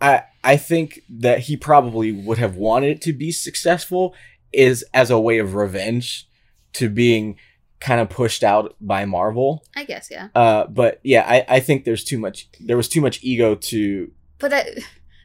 I, 0.00 0.24
I 0.44 0.56
think 0.56 1.00
that 1.08 1.40
he 1.40 1.56
probably 1.56 2.12
would 2.12 2.38
have 2.38 2.56
wanted 2.56 2.90
it 2.90 3.02
to 3.02 3.12
be 3.12 3.32
successful 3.32 4.14
is 4.52 4.84
as 4.94 5.10
a 5.10 5.18
way 5.18 5.38
of 5.38 5.54
revenge 5.54 6.28
to 6.74 6.88
being 6.88 7.36
kind 7.80 8.00
of 8.00 8.08
pushed 8.08 8.44
out 8.44 8.76
by 8.80 9.04
Marvel. 9.04 9.64
I 9.74 9.84
guess, 9.84 10.08
yeah. 10.10 10.28
Uh, 10.34 10.66
but 10.66 11.00
yeah, 11.02 11.24
I, 11.26 11.56
I 11.56 11.60
think 11.60 11.84
there's 11.84 12.04
too 12.04 12.18
much. 12.18 12.48
There 12.60 12.76
was 12.76 12.88
too 12.88 13.00
much 13.00 13.18
ego 13.22 13.54
to 13.56 14.12
But 14.38 14.50
that, 14.52 14.68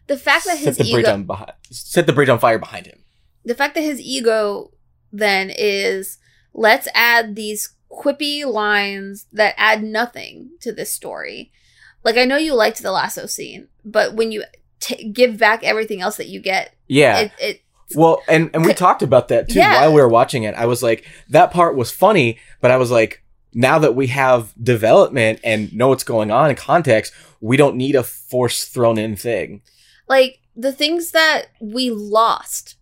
the 0.08 0.18
fact 0.18 0.46
that 0.46 0.58
set 0.58 0.66
his 0.66 0.78
the 0.78 0.92
bridge 0.92 1.06
ego, 1.06 1.14
on 1.14 1.24
behind, 1.26 1.54
set 1.70 2.08
the 2.08 2.14
bridge 2.14 2.30
on 2.30 2.40
fire 2.40 2.58
behind 2.60 2.88
him. 2.88 3.04
the 3.46 3.56
fact 3.56 3.76
that 3.76 3.82
his 3.82 4.00
ego 4.00 4.72
then 5.12 5.52
is 5.56 6.18
let's 6.54 6.88
add 6.94 7.36
these 7.36 7.76
quippy 7.92 8.46
lines 8.46 9.26
that 9.32 9.54
add 9.58 9.84
nothing 9.84 10.52
to 10.62 10.72
this 10.72 10.92
story. 10.92 11.52
Like 12.04 12.18
I 12.18 12.26
know 12.26 12.38
you 12.38 12.54
liked 12.56 12.82
the 12.82 12.92
lasso 12.92 13.26
scene, 13.26 13.68
but 13.84 14.16
when 14.16 14.32
you 14.32 14.44
t- 14.80 15.10
give 15.10 15.38
back 15.38 15.64
everything 15.64 16.02
else 16.02 16.18
that 16.18 16.28
you 16.28 16.40
get, 16.40 16.74
Yeah. 16.88 17.20
it, 17.20 17.32
it 17.40 17.62
well, 17.96 18.22
and 18.28 18.52
and 18.54 18.66
we 18.66 18.74
talked 18.74 19.02
about 19.02 19.30
that 19.30 19.50
too 19.50 19.60
Yeah. 19.60 19.82
while 19.82 19.94
we 19.94 20.02
were 20.02 20.08
watching 20.10 20.44
it. 20.44 20.54
I 20.56 20.66
was 20.68 20.84
like, 20.84 21.06
that 21.30 21.52
part 21.52 21.76
was 21.76 21.92
funny, 21.92 22.38
but 22.62 22.70
I 22.72 22.78
was 22.78 22.92
like, 22.92 23.24
now 23.54 23.80
that 23.80 23.96
we 23.96 24.08
have 24.08 24.54
development 24.64 25.40
and 25.44 25.74
know 25.74 25.88
what's 25.88 26.04
going 26.04 26.30
on 26.30 26.50
in 26.52 26.56
context, 26.56 27.14
we 27.42 27.58
don't 27.58 27.76
need 27.76 27.96
a 27.96 28.04
force 28.04 28.66
thrown 28.66 28.98
in 29.00 29.16
thing. 29.16 29.62
like 30.08 30.40
the 30.56 30.72
things 30.74 31.12
that 31.12 31.46
we 31.62 31.90
lost 31.90 32.76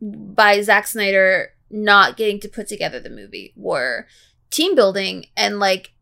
by 0.00 0.60
Zack 0.60 0.86
Snyder 0.86 1.52
not 1.70 2.16
getting 2.16 2.38
to 2.40 2.48
put 2.48 2.66
together 2.68 3.00
the 3.00 3.10
movie 3.10 3.52
were 3.56 4.06
team 4.50 4.74
building 4.74 5.26
and 5.36 5.58
like 5.58 5.92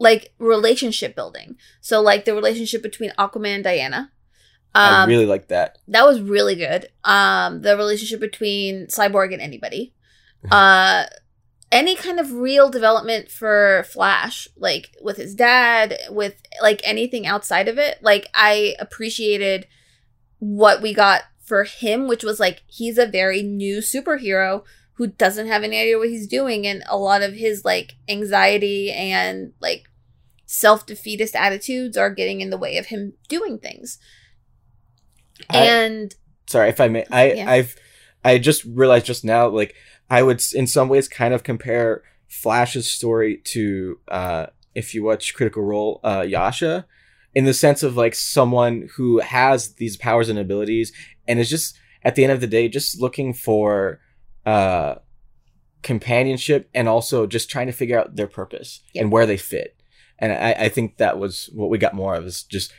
like 0.00 0.32
relationship 0.38 1.14
building. 1.16 1.56
So 1.80 2.00
like 2.00 2.24
the 2.24 2.34
relationship 2.34 2.82
between 2.82 3.10
Aquaman 3.18 3.56
and 3.56 3.64
Diana. 3.64 4.12
I 4.74 5.02
Um, 5.02 5.08
really 5.08 5.26
like 5.26 5.48
that. 5.48 5.78
that 5.88 6.06
was 6.06 6.20
really 6.20 6.54
good. 6.54 6.88
Um, 7.04 7.62
the 7.62 7.76
relationship 7.76 8.20
between 8.20 8.86
Cyborg 8.86 9.32
and 9.32 9.42
anybody. 9.42 9.94
Uh, 10.52 11.04
any 11.72 11.96
kind 11.96 12.20
of 12.20 12.32
real 12.32 12.70
development 12.70 13.28
for 13.28 13.84
Flash, 13.90 14.46
like 14.56 14.96
with 15.02 15.16
his 15.16 15.34
dad, 15.34 15.98
with 16.10 16.40
like 16.62 16.80
anything 16.84 17.26
outside 17.26 17.66
of 17.66 17.76
it. 17.76 17.98
Like 18.02 18.28
I 18.34 18.76
appreciated 18.78 19.66
what 20.38 20.80
we 20.80 20.94
got 20.94 21.22
for 21.42 21.64
him, 21.64 22.06
which 22.06 22.22
was 22.22 22.38
like 22.38 22.62
he's 22.68 22.98
a 22.98 23.06
very 23.06 23.42
new 23.42 23.78
superhero 23.78 24.62
who 24.94 25.08
doesn't 25.08 25.48
have 25.48 25.64
any 25.64 25.78
idea 25.80 25.98
what 25.98 26.08
he's 26.08 26.28
doing, 26.28 26.66
and 26.66 26.82
a 26.88 26.96
lot 26.96 27.22
of 27.22 27.34
his 27.34 27.64
like 27.64 27.96
anxiety 28.08 28.92
and 28.92 29.52
like 29.60 29.84
self 30.46 30.86
defeatist 30.86 31.34
attitudes 31.34 31.96
are 31.96 32.10
getting 32.14 32.40
in 32.40 32.50
the 32.50 32.56
way 32.58 32.78
of 32.78 32.86
him 32.86 33.14
doing 33.28 33.58
things. 33.58 33.98
I- 35.50 35.66
And 35.66 36.14
sorry 36.46 36.68
if 36.68 36.80
I 36.80 36.88
may. 36.88 37.04
I 37.10 37.32
Yeah. 37.32 37.50
I've 37.50 37.76
I 38.24 38.38
just 38.38 38.64
realized 38.64 39.06
just 39.06 39.24
now, 39.24 39.48
like 39.48 39.74
I 40.10 40.22
would 40.22 40.42
in 40.54 40.66
some 40.66 40.88
ways 40.88 41.08
kind 41.08 41.32
of 41.34 41.42
compare 41.42 42.02
Flash's 42.28 42.88
story 42.88 43.38
to 43.44 43.98
uh 44.08 44.46
if 44.74 44.94
you 44.94 45.02
watch 45.04 45.34
Critical 45.34 45.62
Role, 45.62 46.00
uh 46.04 46.24
Yasha, 46.28 46.86
in 47.34 47.44
the 47.44 47.54
sense 47.54 47.82
of 47.82 47.96
like 47.96 48.14
someone 48.14 48.88
who 48.96 49.20
has 49.20 49.74
these 49.74 49.96
powers 49.96 50.28
and 50.28 50.38
abilities 50.38 50.92
and 51.26 51.38
is 51.38 51.48
just 51.50 51.76
at 52.02 52.14
the 52.14 52.22
end 52.24 52.32
of 52.32 52.40
the 52.40 52.46
day 52.46 52.68
just 52.68 53.00
looking 53.00 53.32
for 53.34 54.00
uh 54.46 54.96
companionship 55.82 56.68
and 56.74 56.88
also 56.88 57.26
just 57.26 57.48
trying 57.50 57.66
to 57.66 57.72
figure 57.72 57.98
out 57.98 58.16
their 58.16 58.26
purpose 58.26 58.82
Yeah. 58.92 59.02
and 59.02 59.12
where 59.12 59.26
they 59.26 59.36
fit. 59.36 59.76
And 60.18 60.32
I, 60.32 60.52
I 60.64 60.68
think 60.68 60.96
that 60.96 61.18
was 61.18 61.48
what 61.54 61.70
we 61.70 61.78
got 61.78 61.94
more 61.94 62.14
of 62.16 62.24
is 62.26 62.42
just 62.42 62.72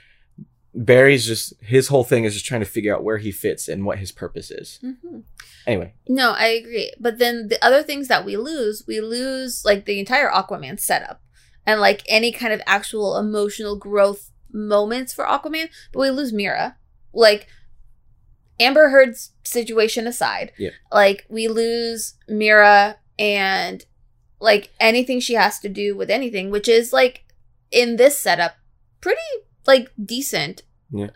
Barry's 0.74 1.26
just 1.26 1.54
his 1.62 1.88
whole 1.88 2.04
thing 2.04 2.24
is 2.26 2.34
just 2.34 2.46
trying 2.46 2.62
to 2.62 2.66
figure 2.66 2.96
out 2.96 3.04
where 3.04 3.18
he 3.18 3.32
fits 3.32 3.68
and 3.68 3.86
what 3.86 3.98
his 4.00 4.12
purpose 4.12 4.52
is. 4.52 4.80
Mhm. 4.84 5.24
Anyway, 5.66 5.94
no, 6.08 6.32
I 6.32 6.48
agree. 6.48 6.94
But 7.00 7.18
then 7.20 7.48
the 7.48 7.64
other 7.64 7.84
things 7.84 8.08
that 8.08 8.26
we 8.26 8.38
lose, 8.38 8.84
we 8.88 9.02
lose 9.02 9.64
like 9.66 9.86
the 9.86 10.00
entire 10.00 10.30
Aquaman 10.30 10.80
setup 10.80 11.22
and 11.66 11.82
like 11.82 12.02
any 12.08 12.32
kind 12.32 12.54
of 12.54 12.62
actual 12.66 13.18
emotional 13.18 13.76
growth 13.76 14.32
moments 14.52 15.14
for 15.14 15.26
Aquaman. 15.26 15.70
But 15.92 16.00
we 16.00 16.10
lose 16.12 16.32
Mera. 16.34 16.78
Like 17.14 17.48
Amber 18.60 18.90
Heard's 18.90 19.32
situation 19.44 20.06
aside, 20.06 20.52
Yeah. 20.58 20.72
like 20.92 21.26
we 21.30 21.48
lose 21.48 22.14
Mera 22.28 22.98
and 23.18 23.86
like 24.40 24.70
anything 24.80 25.20
she 25.20 25.34
has 25.34 25.60
to 25.60 25.70
do 25.70 25.96
with 25.96 26.10
anything, 26.10 26.50
which 26.52 26.68
is 26.68 26.94
like 26.94 27.24
in 27.72 27.96
this 27.98 28.18
setup 28.20 28.56
pretty 29.02 29.20
like 29.70 29.92
decent. 30.04 30.64
Yeah. 30.92 31.12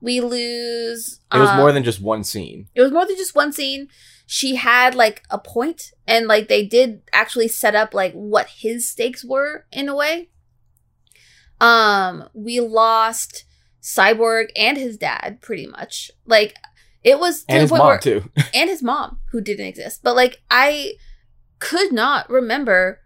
We 0.00 0.20
lose. 0.20 1.20
it 1.32 1.38
was 1.38 1.50
um, 1.50 1.56
more 1.56 1.72
than 1.72 1.84
just 1.84 2.00
one 2.00 2.24
scene. 2.24 2.68
it 2.74 2.82
was 2.82 2.92
more 2.92 3.06
than 3.06 3.16
just 3.16 3.34
one 3.34 3.52
scene. 3.52 3.88
She 4.26 4.56
had 4.56 4.94
like 4.94 5.22
a 5.30 5.38
point, 5.38 5.92
and 6.06 6.26
like 6.26 6.48
they 6.48 6.64
did 6.64 7.02
actually 7.12 7.48
set 7.48 7.74
up 7.74 7.94
like 7.94 8.12
what 8.12 8.48
his 8.48 8.88
stakes 8.88 9.24
were 9.24 9.66
in 9.72 9.88
a 9.88 9.94
way. 9.94 10.28
Um, 11.60 12.28
we 12.34 12.60
lost 12.60 13.44
Cyborg 13.82 14.50
and 14.56 14.76
his 14.76 14.96
dad 14.96 15.40
pretty 15.40 15.66
much. 15.66 16.10
Like 16.26 16.54
it 17.02 17.18
was 17.18 17.44
to 17.44 17.52
And 17.52 17.62
his 17.62 17.70
mom 17.70 17.86
where 17.86 17.98
too. 17.98 18.30
and 18.54 18.70
his 18.70 18.82
mom 18.82 19.18
who 19.32 19.40
didn't 19.40 19.66
exist. 19.66 20.00
But 20.02 20.16
like 20.16 20.42
I 20.50 20.92
could 21.58 21.92
not 21.92 22.30
remember 22.30 23.00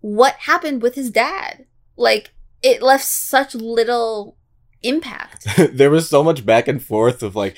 what 0.00 0.34
happened 0.34 0.82
with 0.82 0.94
his 0.94 1.10
dad. 1.10 1.66
Like 1.96 2.32
it 2.62 2.82
left 2.82 3.04
such 3.04 3.54
little 3.54 4.35
impact. 4.88 5.46
there 5.72 5.90
was 5.90 6.08
so 6.08 6.22
much 6.24 6.44
back 6.46 6.68
and 6.68 6.82
forth 6.82 7.22
of 7.22 7.34
like, 7.36 7.56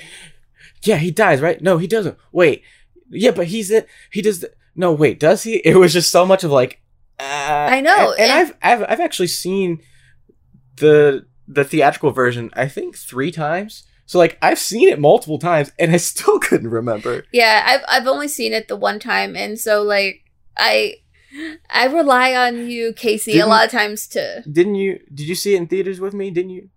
yeah, 0.82 0.96
he 0.96 1.10
dies, 1.10 1.40
right? 1.40 1.60
No, 1.60 1.78
he 1.78 1.86
doesn't. 1.86 2.16
Wait, 2.32 2.62
yeah, 3.10 3.30
but 3.32 3.48
he's 3.48 3.70
it. 3.70 3.88
He 4.10 4.22
does. 4.22 4.40
The- 4.40 4.52
no, 4.74 4.92
wait, 4.92 5.18
does 5.18 5.42
he? 5.42 5.56
It 5.56 5.76
was 5.76 5.92
just 5.92 6.10
so 6.12 6.24
much 6.24 6.44
of 6.44 6.50
like, 6.52 6.80
uh, 7.18 7.24
I 7.24 7.80
know, 7.80 8.12
and, 8.12 8.20
and 8.20 8.30
and- 8.30 8.32
I've 8.32 8.80
I've 8.82 8.90
I've 8.92 9.00
actually 9.00 9.26
seen 9.28 9.80
the 10.76 11.26
the 11.46 11.64
theatrical 11.64 12.10
version. 12.10 12.50
I 12.54 12.68
think 12.68 12.96
three 12.96 13.30
times. 13.30 13.84
So 14.06 14.18
like 14.18 14.38
I've 14.40 14.58
seen 14.58 14.88
it 14.88 14.98
multiple 14.98 15.38
times, 15.38 15.72
and 15.78 15.92
I 15.92 15.96
still 15.98 16.38
couldn't 16.46 16.70
remember. 16.70 17.24
Yeah, 17.32 17.62
I've 17.66 17.84
I've 17.88 18.06
only 18.06 18.28
seen 18.28 18.52
it 18.52 18.68
the 18.68 18.76
one 18.76 18.98
time, 18.98 19.36
and 19.36 19.58
so 19.58 19.82
like 19.82 20.24
I 20.56 20.94
I 21.70 21.86
rely 21.86 22.34
on 22.34 22.70
you, 22.70 22.92
Casey, 22.94 23.32
a 23.32 23.34
Didn't- 23.34 23.48
lot 23.50 23.64
of 23.66 23.70
times 23.70 24.06
to 24.08 24.42
Didn't 24.50 24.76
you? 24.76 25.00
Did 25.12 25.28
you 25.28 25.34
see 25.34 25.54
it 25.54 25.58
in 25.58 25.66
theaters 25.66 26.00
with 26.00 26.14
me? 26.14 26.30
Didn't 26.30 26.50
you? 26.52 26.70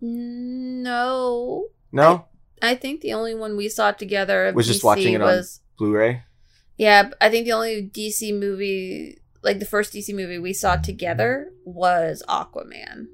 No. 0.00 1.66
No, 1.92 2.26
I 2.62 2.74
think 2.76 3.00
the 3.00 3.12
only 3.14 3.34
one 3.34 3.56
we 3.56 3.68
saw 3.68 3.90
together 3.90 4.52
Was 4.54 4.66
just 4.66 4.84
watching 4.84 5.14
it 5.14 5.20
on- 5.20 5.26
was 5.26 5.60
Blu-ray. 5.78 6.22
yeah. 6.76 7.10
I 7.20 7.28
think 7.30 7.46
the 7.46 7.52
only 7.52 7.82
DC 7.92 8.38
movie, 8.38 9.18
like 9.42 9.58
the 9.58 9.64
first 9.64 9.92
DC 9.92 10.14
movie 10.14 10.38
we 10.38 10.52
saw 10.52 10.76
together, 10.76 11.52
was 11.64 12.22
Aquaman. 12.28 13.06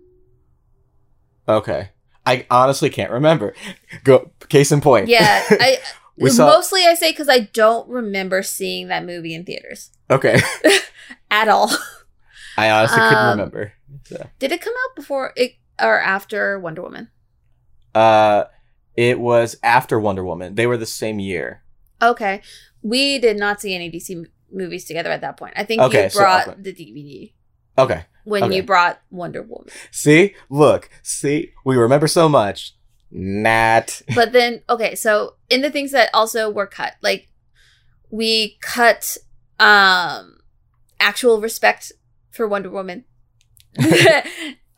Okay. 1.49 1.91
I 2.27 2.45
honestly 2.51 2.91
can't 2.91 3.13
remember. 3.13 3.55
Go 4.05 4.33
case 4.49 4.73
in 4.73 4.81
point. 4.81 5.09
Yeah, 5.09 5.45
I 5.51 5.79
We 6.19 6.29
saw- 6.31 6.47
mostly 6.47 6.85
I 6.85 6.95
say 6.95 7.13
because 7.13 7.29
I 7.29 7.41
don't 7.41 7.89
remember 7.89 8.43
seeing 8.43 8.89
that 8.89 9.05
movie 9.07 9.33
in 9.35 9.45
theaters 9.45 9.91
Okay. 10.11 10.41
at 11.31 11.49
all. 11.49 11.71
I 12.59 12.71
honestly 12.71 12.99
couldn't 12.99 13.17
Um, 13.19 13.39
remember. 13.39 13.73
So. 14.05 14.27
Did 14.39 14.51
it 14.53 14.61
come 14.61 14.73
out 14.89 14.97
before 14.97 15.33
it 15.37 15.53
or 15.81 16.01
after 16.01 16.59
Wonder 16.59 16.83
Woman? 16.83 17.09
Uh 17.95 18.45
it 18.97 19.21
was 19.21 19.57
after 19.63 19.99
Wonder 20.01 20.25
Woman. 20.25 20.55
They 20.55 20.67
were 20.67 20.77
the 20.79 20.87
same 20.87 21.19
year. 21.19 21.63
Okay. 22.01 22.41
We 22.83 23.19
did 23.19 23.37
not 23.39 23.61
see 23.61 23.75
any 23.75 23.91
DC 23.91 24.11
m- 24.11 24.27
movies 24.51 24.85
together 24.87 25.11
at 25.11 25.21
that 25.21 25.37
point. 25.37 25.55
I 25.57 25.65
think 25.65 25.83
Okay, 25.83 26.05
you 26.05 26.11
so 26.11 26.21
brought 26.21 26.47
Aquaman. 26.47 26.63
the 26.65 26.73
DVD 26.73 27.33
Okay. 27.79 28.05
when 28.25 28.45
Okay. 28.45 28.57
you 28.57 28.63
brought 28.63 29.01
Wonder 29.11 29.43
Woman. 29.43 29.69
See? 29.91 30.35
Look. 30.49 30.89
See? 31.03 31.53
We 31.65 31.77
remember 31.77 32.07
so 32.07 32.29
much. 32.29 32.75
Not. 33.11 34.01
But 34.15 34.33
then, 34.33 34.63
okay, 34.69 34.95
so 34.95 35.35
in 35.51 35.61
the 35.63 35.71
things 35.71 35.93
that 35.93 36.09
also 36.15 36.49
were 36.51 36.67
cut, 36.67 36.95
like 37.03 37.29
we 38.11 38.57
cut 38.63 39.17
um 39.61 40.39
actual 41.01 41.41
respect 41.41 41.93
for 42.31 42.47
Wonder 42.49 42.71
Woman. 42.71 43.05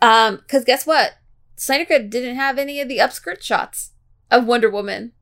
um, 0.00 0.36
because 0.36 0.64
guess 0.64 0.86
what? 0.86 1.12
Snyder 1.56 1.84
Cut 1.84 2.10
didn't 2.10 2.36
have 2.36 2.58
any 2.58 2.80
of 2.80 2.88
the 2.88 2.98
upskirt 2.98 3.42
shots 3.42 3.92
of 4.30 4.46
Wonder 4.46 4.70
Woman. 4.70 5.12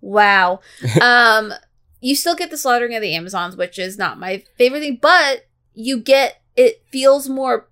Wow. 0.00 0.60
um, 1.00 1.52
you 2.00 2.14
still 2.14 2.34
get 2.34 2.50
the 2.50 2.58
slaughtering 2.58 2.94
of 2.94 3.02
the 3.02 3.14
Amazons, 3.14 3.56
which 3.56 3.78
is 3.78 3.96
not 3.98 4.18
my 4.18 4.44
favorite 4.56 4.80
thing, 4.80 4.98
but 5.00 5.46
you 5.74 5.98
get 6.00 6.42
it 6.56 6.82
feels 6.90 7.28
more 7.28 7.68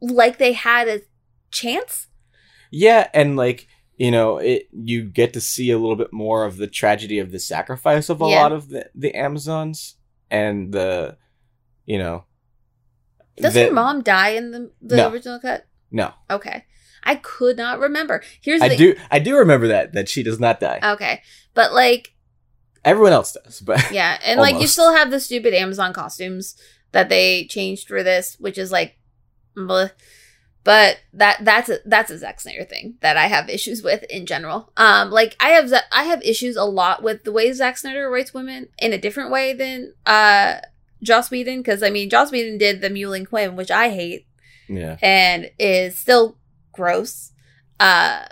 like 0.00 0.38
they 0.38 0.52
had 0.52 0.88
a 0.88 1.00
chance. 1.50 2.08
Yeah, 2.70 3.08
and 3.14 3.36
like 3.36 3.68
you 3.96 4.10
know, 4.10 4.38
it 4.38 4.68
you 4.72 5.04
get 5.04 5.34
to 5.34 5.40
see 5.40 5.70
a 5.70 5.78
little 5.78 5.96
bit 5.96 6.12
more 6.12 6.44
of 6.44 6.56
the 6.56 6.66
tragedy 6.66 7.18
of 7.18 7.30
the 7.30 7.38
sacrifice 7.38 8.08
of 8.08 8.20
a 8.22 8.28
Yeah. 8.28 8.42
lot 8.42 8.52
of 8.52 8.68
the 8.70 8.90
the 8.94 9.14
Amazons 9.14 9.96
and 10.30 10.72
the, 10.72 11.18
you 11.84 11.98
know. 11.98 12.24
Does 13.36 13.54
the- 13.54 13.64
her 13.66 13.72
mom 13.72 14.02
die 14.02 14.30
in 14.30 14.50
the, 14.50 14.70
the 14.80 14.96
No. 14.96 15.10
original 15.10 15.38
cut? 15.40 15.66
No, 15.90 16.12
Okay. 16.30 16.64
I 17.04 17.16
could 17.16 17.56
not 17.56 17.80
remember. 17.80 18.22
Here's 18.40 18.60
the 18.60 18.66
I 18.66 18.76
do. 18.76 18.94
I 19.10 19.18
do 19.18 19.36
remember 19.36 19.68
that 19.68 19.92
that 19.94 20.08
she 20.08 20.22
does 20.22 20.38
not 20.38 20.60
die. 20.60 20.78
Okay. 20.82 21.20
But 21.52 21.72
like 21.72 22.14
Everyone 22.84 23.12
else 23.12 23.32
does, 23.44 23.60
but 23.60 23.90
Yeah, 23.92 24.18
and 24.24 24.40
like 24.40 24.60
you 24.60 24.66
still 24.66 24.92
have 24.94 25.10
the 25.10 25.20
stupid 25.20 25.52
Amazon 25.54 25.92
costumes 25.92 26.56
that 26.92 27.08
they 27.08 27.46
changed 27.46 27.88
for 27.88 28.02
this, 28.02 28.36
which 28.40 28.56
is 28.58 28.70
like, 28.72 28.98
bleh. 29.56 29.90
but 30.64 30.98
that 31.12 31.38
that's 31.44 31.68
a 31.68 31.78
that's 31.86 32.10
a 32.10 32.18
Zack 32.18 32.40
Snyder 32.40 32.64
thing 32.64 32.94
that 33.00 33.16
I 33.16 33.26
have 33.26 33.48
issues 33.48 33.82
with 33.88 34.04
in 34.04 34.24
general. 34.26 34.72
Um, 34.76 35.10
like 35.10 35.36
I 35.40 35.50
have 35.50 35.72
I 35.92 36.04
have 36.04 36.22
issues 36.22 36.56
a 36.56 36.64
lot 36.64 37.02
with 37.02 37.24
the 37.24 37.32
way 37.32 37.52
Zack 37.52 37.78
Snyder 37.78 38.08
writes 38.10 38.32
women 38.34 38.68
in 38.78 38.92
a 38.92 38.98
different 38.98 39.30
way 39.30 39.52
than 39.52 39.94
uh 40.06 40.56
Joss 41.02 41.30
Whedon 41.30 41.58
because 41.58 41.82
I 41.82 41.90
mean 41.90 42.08
Joss 42.10 42.30
Whedon 42.30 42.58
did 42.58 42.80
the 42.80 42.88
Mewling 42.90 43.26
Quim, 43.28 43.54
which 43.54 43.70
I 43.70 43.90
hate 43.90 44.26
yeah, 44.68 44.96
and 45.02 45.50
is 45.58 45.98
still 45.98 46.38
gross. 46.72 47.32
Uh 47.80 48.24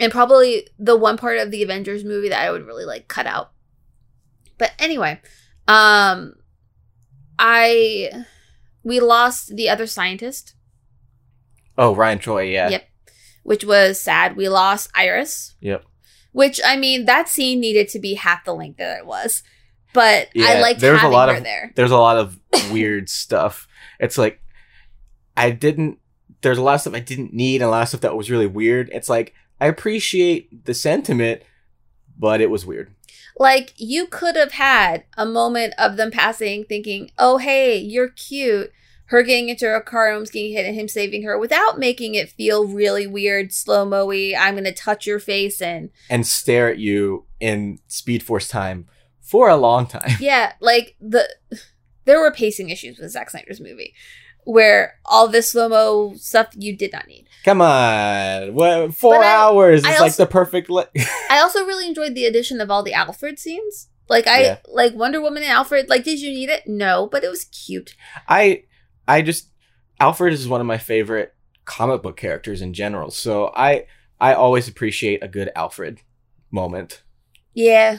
and 0.00 0.10
probably 0.10 0.66
the 0.78 0.96
one 0.96 1.16
part 1.18 1.38
of 1.38 1.50
the 1.50 1.62
Avengers 1.62 2.04
movie 2.04 2.30
that 2.30 2.40
I 2.40 2.50
would 2.50 2.66
really 2.66 2.84
like 2.86 3.06
cut 3.08 3.26
out. 3.26 3.52
But 4.58 4.72
anyway, 4.78 5.20
um 5.68 6.34
I 7.38 8.10
we 8.82 9.00
lost 9.00 9.56
the 9.56 9.68
other 9.68 9.86
scientist, 9.86 10.54
Oh, 11.78 11.94
Ryan 11.94 12.18
Choi. 12.18 12.42
Yeah. 12.50 12.68
Yep. 12.70 12.88
which 13.42 13.64
was 13.64 14.00
sad. 14.00 14.36
We 14.36 14.48
lost 14.48 14.90
Iris, 14.94 15.54
Yep. 15.60 15.84
which 16.32 16.60
I 16.64 16.76
mean 16.76 17.04
that 17.06 17.28
scene 17.28 17.60
needed 17.60 17.88
to 17.90 17.98
be 17.98 18.14
half 18.14 18.44
the 18.44 18.54
length 18.54 18.78
that 18.78 18.98
it 18.98 19.06
was. 19.06 19.42
But 19.92 20.28
I 20.28 20.54
Yeah, 20.54 20.60
liked 20.60 20.80
there 20.80 20.92
was 20.92 20.98
a 21.00 21.02
having 21.02 21.12
lot 21.16 21.28
her 21.30 21.36
of- 21.36 21.44
there. 21.44 21.72
There's 21.74 21.90
a 21.90 21.96
lot 21.98 22.16
of 22.16 22.38
weird 22.70 23.08
stuff. 23.22 23.66
It's 23.98 24.16
like 24.18 24.40
I 25.36 25.50
didn't. 25.50 25.98
There's 26.42 26.58
a 26.58 26.62
lot 26.62 26.74
of 26.74 26.80
stuff 26.82 26.94
I 26.94 27.00
didn't 27.00 27.32
need, 27.34 27.56
and 27.56 27.68
a 27.68 27.70
lot 27.70 27.82
of 27.82 27.88
stuff 27.88 28.00
that 28.02 28.16
was 28.16 28.30
really 28.30 28.46
weird. 28.46 28.88
It's 28.92 29.08
like 29.08 29.34
I 29.60 29.66
appreciate 29.66 30.64
the 30.64 30.74
sentiment, 30.74 31.42
but 32.18 32.40
it 32.40 32.50
was 32.50 32.64
weird. 32.64 32.94
Like 33.38 33.72
you 33.76 34.06
could 34.06 34.36
have 34.36 34.52
had 34.52 35.04
a 35.16 35.26
moment 35.26 35.74
of 35.78 35.96
them 35.96 36.10
passing, 36.10 36.64
thinking, 36.64 37.10
"Oh, 37.18 37.38
hey, 37.38 37.76
you're 37.78 38.08
cute." 38.10 38.70
Her 39.06 39.24
getting 39.24 39.48
into 39.48 39.64
her 39.66 39.80
car, 39.80 40.12
almost 40.12 40.32
getting 40.32 40.52
hit, 40.52 40.64
and 40.66 40.76
him 40.76 40.86
saving 40.86 41.24
her 41.24 41.36
without 41.36 41.80
making 41.80 42.14
it 42.14 42.30
feel 42.30 42.64
really 42.68 43.08
weird, 43.08 43.52
slow 43.52 43.84
mo 43.84 44.08
I'm 44.12 44.54
gonna 44.54 44.70
touch 44.72 45.04
your 45.04 45.18
face, 45.18 45.60
and 45.60 45.90
and 46.08 46.24
stare 46.26 46.68
at 46.68 46.78
you 46.78 47.26
in 47.40 47.80
Speed 47.88 48.22
Force 48.22 48.46
time 48.46 48.86
for 49.30 49.48
a 49.48 49.56
long 49.56 49.86
time. 49.86 50.10
yeah, 50.20 50.52
like 50.60 50.96
the 51.00 51.28
there 52.04 52.20
were 52.20 52.32
pacing 52.32 52.70
issues 52.70 52.98
with 52.98 53.10
Zack 53.12 53.30
Snyder's 53.30 53.60
movie, 53.60 53.94
where 54.44 54.94
all 55.04 55.28
this 55.28 55.50
slow 55.52 55.68
mo 55.68 56.14
stuff 56.16 56.48
you 56.56 56.76
did 56.76 56.92
not 56.92 57.06
need. 57.06 57.26
Come 57.44 57.60
on, 57.62 58.54
what 58.54 58.94
four 58.94 59.18
But 59.18 59.26
hours 59.26 59.84
I 59.84 59.94
is 59.94 60.00
like 60.00 60.16
the 60.16 60.26
perfect. 60.26 60.68
Le- 60.68 60.88
I 61.30 61.38
also 61.38 61.64
really 61.64 61.86
enjoyed 61.86 62.14
the 62.14 62.26
addition 62.26 62.60
of 62.60 62.70
all 62.70 62.82
the 62.82 62.92
Alfred 62.94 63.38
scenes. 63.38 63.88
Like 64.08 64.26
I 64.26 64.42
Yeah. 64.42 64.58
like 64.66 64.94
Wonder 64.94 65.20
Woman 65.20 65.42
and 65.44 65.52
Alfred. 65.52 65.88
Like, 65.88 66.02
did 66.04 66.20
you 66.20 66.30
need 66.30 66.48
it? 66.48 66.64
No, 66.66 67.08
but 67.10 67.22
it 67.22 67.30
was 67.30 67.44
cute. 67.44 67.94
I 68.28 68.64
I 69.06 69.22
just 69.22 69.48
Alfred 70.00 70.32
is 70.32 70.48
one 70.48 70.60
of 70.60 70.66
my 70.66 70.78
favorite 70.78 71.34
comic 71.64 72.02
book 72.02 72.16
characters 72.16 72.60
in 72.60 72.72
general. 72.74 73.10
So 73.12 73.52
I 73.54 73.84
I 74.20 74.34
always 74.34 74.66
appreciate 74.66 75.22
a 75.22 75.28
good 75.28 75.50
Alfred 75.54 76.00
moment. 76.50 77.02
Yeah. 77.54 77.98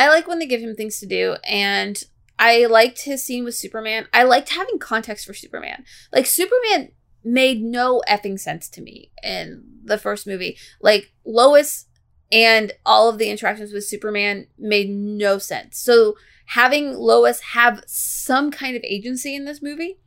I 0.00 0.08
like 0.08 0.26
when 0.26 0.38
they 0.38 0.46
give 0.46 0.62
him 0.62 0.74
things 0.74 0.98
to 1.00 1.06
do 1.06 1.36
and 1.44 2.02
I 2.38 2.64
liked 2.64 3.02
his 3.02 3.22
scene 3.22 3.44
with 3.44 3.54
Superman. 3.54 4.06
I 4.14 4.22
liked 4.22 4.48
having 4.48 4.78
context 4.78 5.26
for 5.26 5.34
Superman. 5.34 5.84
Like 6.10 6.24
Superman 6.24 6.92
made 7.22 7.62
no 7.62 8.02
effing 8.08 8.40
sense 8.40 8.70
to 8.70 8.80
me 8.80 9.10
in 9.22 9.62
the 9.84 9.98
first 9.98 10.26
movie. 10.26 10.56
Like 10.80 11.12
Lois 11.26 11.84
and 12.32 12.72
all 12.86 13.10
of 13.10 13.18
the 13.18 13.28
interactions 13.28 13.74
with 13.74 13.84
Superman 13.84 14.46
made 14.58 14.88
no 14.88 15.36
sense. 15.36 15.76
So 15.76 16.16
having 16.46 16.94
Lois 16.94 17.40
have 17.52 17.84
some 17.86 18.50
kind 18.50 18.74
of 18.74 18.82
agency 18.84 19.36
in 19.36 19.44
this 19.44 19.60
movie, 19.60 19.98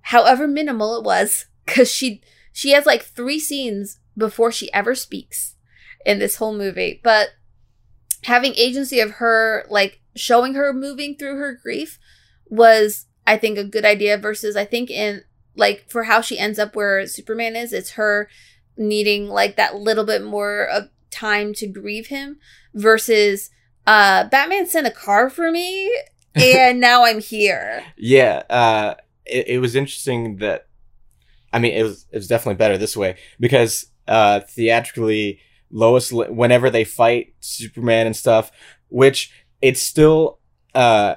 however 0.00 0.48
minimal 0.48 0.96
it 0.96 1.04
was, 1.04 1.46
because 1.64 1.88
she 1.88 2.20
she 2.52 2.72
has 2.72 2.84
like 2.84 3.04
three 3.04 3.38
scenes 3.38 4.00
before 4.18 4.50
she 4.50 4.72
ever 4.72 4.96
speaks 4.96 5.54
in 6.04 6.18
this 6.18 6.34
whole 6.34 6.56
movie. 6.56 7.00
But 7.04 7.28
having 8.24 8.54
agency 8.56 9.00
of 9.00 9.12
her 9.12 9.64
like 9.70 10.00
showing 10.16 10.54
her 10.54 10.72
moving 10.72 11.16
through 11.16 11.36
her 11.36 11.52
grief 11.54 11.98
was 12.46 13.06
i 13.26 13.36
think 13.36 13.58
a 13.58 13.64
good 13.64 13.84
idea 13.84 14.16
versus 14.18 14.56
i 14.56 14.64
think 14.64 14.90
in 14.90 15.22
like 15.56 15.84
for 15.88 16.04
how 16.04 16.20
she 16.20 16.38
ends 16.38 16.58
up 16.58 16.74
where 16.74 17.06
superman 17.06 17.56
is 17.56 17.72
it's 17.72 17.92
her 17.92 18.28
needing 18.76 19.28
like 19.28 19.56
that 19.56 19.76
little 19.76 20.04
bit 20.04 20.22
more 20.22 20.64
of 20.64 20.88
time 21.10 21.52
to 21.54 21.66
grieve 21.66 22.08
him 22.08 22.38
versus 22.74 23.50
uh 23.86 24.24
batman 24.28 24.66
sent 24.66 24.86
a 24.86 24.90
car 24.90 25.30
for 25.30 25.50
me 25.50 25.94
and 26.34 26.80
now 26.80 27.04
i'm 27.04 27.20
here 27.20 27.84
Yeah, 27.96 28.42
uh, 28.50 28.94
it, 29.24 29.48
it 29.48 29.58
was 29.60 29.76
interesting 29.76 30.36
that. 30.38 30.66
I 31.52 31.60
mean, 31.60 31.72
it 31.72 31.84
was 31.84 32.06
it 32.10 32.16
was 32.16 32.26
definitely 32.26 32.56
better 32.56 32.76
this 32.76 32.96
way 32.96 33.16
because 33.38 33.86
uh, 34.08 34.40
theatrically, 34.40 35.38
Lois, 35.76 36.12
whenever 36.12 36.70
they 36.70 36.84
fight 36.84 37.34
Superman 37.40 38.06
and 38.06 38.14
stuff, 38.16 38.50
which 38.88 39.30
it 39.60 39.76
still 39.76 40.38
uh, 40.74 41.16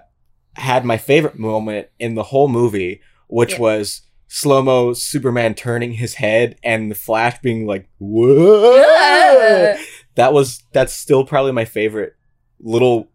had 0.55 0.83
my 0.83 0.97
favorite 0.97 1.37
moment 1.39 1.87
in 1.99 2.15
the 2.15 2.23
whole 2.23 2.47
movie, 2.47 2.99
which 3.27 3.53
Yeah. 3.53 3.59
was 3.59 4.01
slow 4.27 4.61
mo 4.61 4.93
Superman 4.93 5.53
turning 5.53 5.93
his 5.93 6.15
head 6.15 6.57
and 6.63 6.89
the 6.91 6.95
Flash 6.95 7.39
being 7.41 7.65
like, 7.67 7.87
"Whoa!" 7.99 8.75
Yeah. 8.75 9.81
That 10.15 10.33
was 10.33 10.63
that's 10.73 10.93
still 10.93 11.23
probably 11.23 11.51
my 11.51 11.65
favorite 11.65 12.13
little 12.59 13.09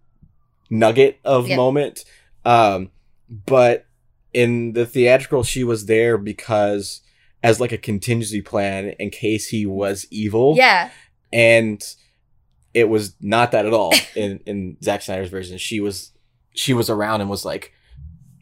nugget 0.70 1.18
of 1.24 1.48
Yeah. 1.48 1.56
moment. 1.56 2.04
Um, 2.44 2.90
but 3.46 3.86
in 4.32 4.72
the 4.74 4.86
theatrical, 4.86 5.42
she 5.42 5.64
was 5.64 5.86
there 5.86 6.16
because 6.18 7.00
as 7.42 7.58
like 7.60 7.72
a 7.72 7.78
contingency 7.78 8.40
plan 8.40 8.94
in 9.00 9.10
case 9.10 9.48
he 9.48 9.66
was 9.66 10.06
evil. 10.10 10.54
yeah 10.56 10.90
And 11.32 11.82
it 12.74 12.88
was 12.88 13.14
not 13.20 13.52
that 13.52 13.66
at 13.66 13.72
all 13.72 13.94
in, 14.16 14.40
in 14.46 14.76
Zack 14.82 15.02
Snyder's 15.02 15.30
version. 15.30 15.58
She 15.58 15.80
was 15.80 16.12
she 16.54 16.74
was 16.74 16.90
around 16.90 17.20
and 17.22 17.30
was 17.30 17.44
like, 17.44 17.72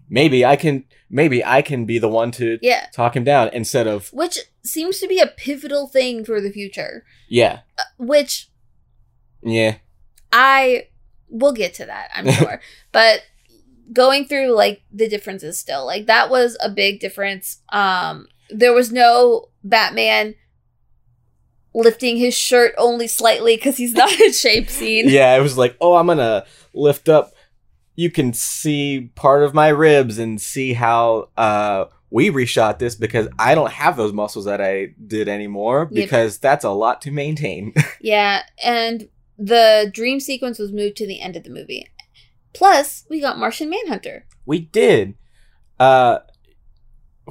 maybe 0.09 0.44
I 0.44 0.57
can 0.57 0.85
maybe 1.09 1.44
I 1.44 1.62
can 1.62 1.85
be 1.87 1.98
the 1.98 2.09
one 2.09 2.31
to 2.33 2.59
yeah 2.62 2.87
talk 2.92 3.16
him 3.16 3.24
down 3.24 3.50
instead 3.53 3.87
of 3.87 4.09
which 4.12 4.38
seems 4.62 4.98
to 5.00 5.09
be 5.09 5.20
a 5.20 5.26
pivotal 5.26 5.87
thing 5.88 6.24
for 6.24 6.40
the 6.40 6.50
future 6.50 7.05
yeah. 7.29 7.61
which 7.98 8.50
Yeah. 9.42 9.76
I 10.33 10.88
will 11.29 11.53
get 11.53 11.74
to 11.74 11.87
that, 11.87 12.11
I'm 12.14 12.31
sure. 12.33 12.61
but 12.92 13.22
going 13.92 14.26
through 14.26 14.53
like 14.55 14.83
the 14.92 15.09
differences 15.09 15.59
still, 15.59 15.85
like 15.87 16.07
that 16.07 16.31
was 16.31 16.57
a 16.61 16.68
big 16.70 17.00
difference. 17.00 17.62
Um 17.70 18.26
there 18.50 18.72
was 18.72 18.90
no 18.92 19.48
Batman 19.62 20.35
lifting 21.74 22.16
his 22.16 22.37
shirt 22.37 22.74
only 22.78 23.06
slightly 23.06 23.56
because 23.56 23.76
he's 23.76 23.92
not 23.92 24.12
in 24.20 24.33
shape 24.33 24.68
scene. 24.70 25.09
yeah, 25.09 25.37
it 25.37 25.40
was 25.40 25.56
like, 25.59 25.76
oh, 25.80 25.94
I'm 25.96 26.06
gonna 26.06 26.44
lift 26.74 27.09
up. 27.09 27.33
You 27.96 28.11
can 28.11 28.33
see 28.33 29.11
part 29.14 29.42
of 29.42 29.52
my 29.54 29.68
ribs 29.68 30.18
and 30.18 30.40
see 30.40 30.72
how 30.72 31.28
uh, 31.37 31.85
we 32.11 32.30
reshot 32.30 32.78
this 32.78 32.94
because 32.94 33.28
I 33.38 33.54
don't 33.54 33.70
have 33.72 33.96
those 33.96 34.12
muscles 34.12 34.46
that 34.46 34.61
I 34.61 34.94
did 35.06 35.28
anymore 35.28 35.88
Yep. 35.90 36.04
because 36.04 36.38
that's 36.38 36.64
a 36.64 36.70
lot 36.70 37.00
to 37.02 37.11
maintain. 37.11 37.74
Yeah, 38.00 38.42
and 38.64 39.09
the 39.38 39.90
dream 39.92 40.20
sequence 40.20 40.59
was 40.59 40.72
moved 40.72 40.96
to 40.96 41.06
the 41.06 41.20
end 41.20 41.37
of 41.37 41.44
the 41.44 41.50
movie. 41.50 41.87
Plus, 42.54 43.04
we 43.11 43.20
got 43.20 43.38
Martian 43.38 43.68
Manhunter. 43.70 44.24
we 44.46 44.59
did, 44.61 45.14
uh, 45.78 46.20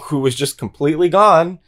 who 0.03 0.19
was 0.19 0.35
just 0.35 0.57
completely 0.57 1.09
gone 1.09 1.59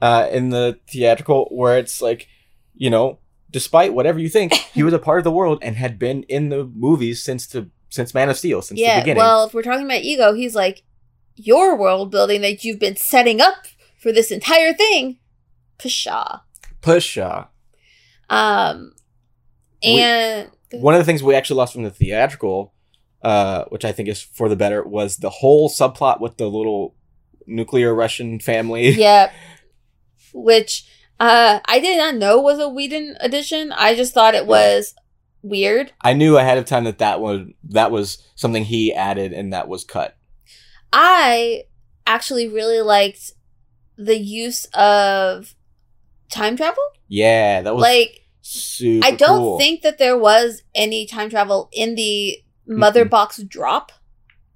uh, 0.00 0.28
in 0.30 0.50
the 0.50 0.78
theatrical, 0.88 1.46
where 1.50 1.78
it's 1.78 2.00
like 2.02 2.28
you 2.74 2.88
know, 2.90 3.18
despite 3.50 3.92
whatever 3.94 4.18
you 4.18 4.28
think, 4.28 4.52
he 4.74 4.82
was 4.82 4.94
a 4.94 4.98
part 4.98 5.18
of 5.18 5.24
the 5.24 5.30
world 5.30 5.58
and 5.62 5.76
had 5.76 5.98
been 5.98 6.22
in 6.24 6.48
the 6.48 6.64
movies 6.64 7.22
since 7.22 7.46
the 7.46 7.68
since 7.88 8.14
Man 8.14 8.28
of 8.30 8.38
Steel, 8.38 8.62
since 8.62 8.78
the 8.96 9.00
beginning. 9.00 9.18
Well, 9.22 9.44
if 9.44 9.52
we're 9.54 9.62
talking 9.62 9.84
about 9.84 10.02
ego, 10.02 10.32
he's 10.32 10.54
like 10.54 10.82
your 11.36 11.76
world 11.76 12.10
building 12.10 12.40
that 12.42 12.62
you've 12.64 12.78
been 12.78 12.96
setting 12.96 13.40
up 13.40 13.66
for 13.98 14.12
this 14.12 14.30
entire 14.30 14.72
thing. 14.72 15.18
Pshaw. 15.78 16.40
Pusha. 16.82 17.48
Um, 18.28 18.92
We- 19.82 20.00
and 20.00 20.50
One 20.72 20.94
of 20.94 20.98
the 21.00 21.04
things 21.04 21.22
we 21.22 21.34
actually 21.34 21.56
lost 21.56 21.72
from 21.72 21.82
the 21.82 21.90
theatrical, 21.90 22.74
uh, 23.22 23.64
which 23.70 23.84
I 23.84 23.92
think 23.92 24.08
is 24.08 24.20
for 24.22 24.48
the 24.48 24.56
better, 24.56 24.82
was 24.86 25.16
the 25.16 25.30
whole 25.30 25.68
subplot 25.68 26.20
with 26.20 26.36
the 26.36 26.46
little 26.48 26.94
nuclear 27.46 27.94
Russian 27.94 28.38
family. 28.38 28.90
yeah, 28.90 29.32
which 30.32 30.86
uh 31.18 31.60
I 31.66 31.80
did 31.80 31.98
not 31.98 32.14
know 32.16 32.40
was 32.40 32.58
a 32.58 32.68
Whedon 32.68 33.16
addition. 33.20 33.72
I 33.72 33.94
just 33.94 34.14
thought 34.14 34.34
it 34.34 34.46
was 34.46 34.94
weird. 35.42 35.92
I 36.02 36.12
knew 36.12 36.36
ahead 36.38 36.58
of 36.58 36.64
time 36.66 36.84
that 36.84 36.98
that 36.98 37.20
was 37.20 37.46
that 37.70 37.90
was 37.90 38.18
something 38.34 38.64
he 38.64 38.92
added 38.94 39.32
and 39.32 39.52
that 39.52 39.68
was 39.68 39.84
cut. 39.84 40.16
I 40.92 41.64
actually 42.06 42.48
really 42.48 42.80
liked 42.80 43.32
the 43.96 44.18
use 44.18 44.64
of 44.74 45.54
time 46.30 46.56
travel. 46.56 46.82
Yeah, 47.08 47.62
that 47.62 47.74
was 47.74 47.82
Like 47.82 48.26
super. 48.40 49.06
I 49.06 49.10
don't 49.12 49.38
cool. 49.38 49.58
think 49.58 49.82
that 49.82 49.98
there 49.98 50.16
was 50.18 50.62
any 50.74 51.06
time 51.06 51.30
travel 51.30 51.68
in 51.72 51.94
the 51.94 52.38
mother 52.66 53.04
Mm-mm. 53.04 53.10
box 53.10 53.38
drop 53.42 53.92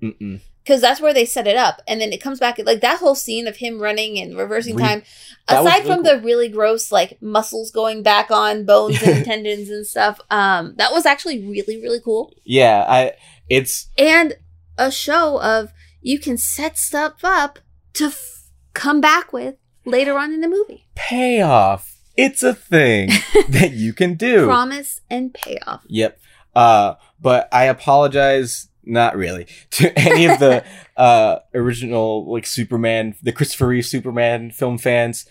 Mm-mm. 0.03 0.41
Because 0.65 0.81
that's 0.81 1.01
where 1.01 1.13
they 1.15 1.25
set 1.27 1.47
it 1.47 1.57
up, 1.57 1.83
and 1.87 2.01
then 2.01 2.13
it 2.13 2.21
comes 2.23 2.41
back 2.41 2.59
like 2.65 2.81
that 2.81 2.99
whole 3.01 3.15
scene 3.15 3.47
of 3.47 3.57
him 3.59 3.81
running 3.81 4.19
and 4.19 4.37
reversing 4.37 4.77
Re- 4.77 4.83
time. 4.83 5.03
Aside 5.47 5.65
really 5.65 5.81
from 5.87 5.95
cool. 5.97 6.05
the 6.05 6.21
really 6.25 6.49
gross 6.49 6.91
like 6.91 7.21
muscles 7.21 7.71
going 7.71 8.03
back 8.03 8.31
on 8.31 8.65
bones 8.65 9.03
and 9.03 9.25
tendons 9.27 9.69
and 9.69 9.87
stuff, 9.87 10.21
um, 10.31 10.75
that 10.77 10.91
was 10.93 11.05
actually 11.07 11.47
really 11.47 11.81
really 11.81 12.01
cool 12.01 12.33
Yeah, 12.45 12.85
I. 12.89 13.13
It's 13.51 13.89
and 13.99 14.35
a 14.79 14.91
show 14.91 15.41
of 15.43 15.71
you 16.01 16.19
can 16.19 16.39
set 16.39 16.79
stuff 16.79 17.23
up 17.25 17.59
to 17.95 18.07
f- 18.07 18.45
come 18.73 19.01
back 19.03 19.33
with 19.35 19.57
later 19.85 20.19
on 20.19 20.33
in 20.33 20.41
the 20.41 20.49
movie. 20.49 20.87
payoff. 20.95 21.91
It's 22.17 22.43
a 22.43 22.55
thing 22.55 23.09
that 23.51 23.73
you 23.73 23.93
can 23.93 24.15
do. 24.15 24.47
Promise 24.47 25.01
and 25.11 25.35
payoff. 25.35 25.83
Yep. 25.89 26.19
Uh, 26.55 26.95
but 27.21 27.49
I 27.53 27.65
apologize, 27.65 28.69
not 28.87 29.17
really, 29.17 29.47
to 29.71 29.99
any 29.99 30.27
of 30.27 30.39
the 30.41 30.65
uh 30.97 31.39
original 31.55 32.31
like 32.33 32.47
Superman, 32.47 33.15
the 33.23 33.33
Christopher 33.33 33.69
Reeve 33.69 33.87
Superman 33.87 34.51
film 34.51 34.79
fans. 34.79 35.27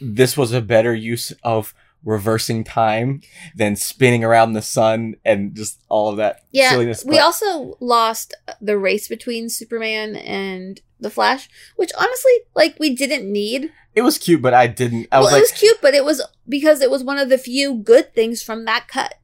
This 0.00 0.36
was 0.36 0.52
a 0.52 0.60
better 0.60 0.94
use 0.94 1.32
of 1.44 1.74
reversing 2.04 2.64
time 2.64 3.20
than 3.54 3.76
spinning 3.76 4.24
around 4.24 4.54
the 4.54 4.62
sun 4.62 5.14
and 5.24 5.54
just 5.54 5.80
all 5.88 6.08
of 6.08 6.16
that 6.16 6.40
Yeah, 6.50 6.70
silliness. 6.70 7.04
we 7.04 7.12
but- 7.16 7.22
also 7.22 7.76
lost 7.78 8.34
the 8.60 8.76
race 8.76 9.06
between 9.06 9.48
Superman 9.48 10.16
and 10.16 10.80
the 10.98 11.10
Flash, 11.10 11.48
which 11.76 11.90
honestly, 11.96 12.32
like, 12.56 12.76
we 12.80 12.94
didn't 12.94 13.30
need. 13.30 13.70
it 13.94 14.02
was 14.02 14.18
cute, 14.18 14.42
but 14.42 14.54
I 14.54 14.66
didn't. 14.66 15.06
I 15.12 15.18
well, 15.18 15.24
was 15.26 15.32
it 15.32 15.34
like, 15.36 15.42
was 15.42 15.52
cute, 15.52 15.78
but 15.80 15.94
it 15.94 16.04
was 16.04 16.20
because 16.48 16.80
it 16.80 16.90
was 16.90 17.04
one 17.04 17.18
of 17.18 17.28
the 17.28 17.38
few 17.38 17.74
good 17.74 18.12
things 18.14 18.42
from 18.42 18.64
that 18.64 18.88
cut. 18.88 19.14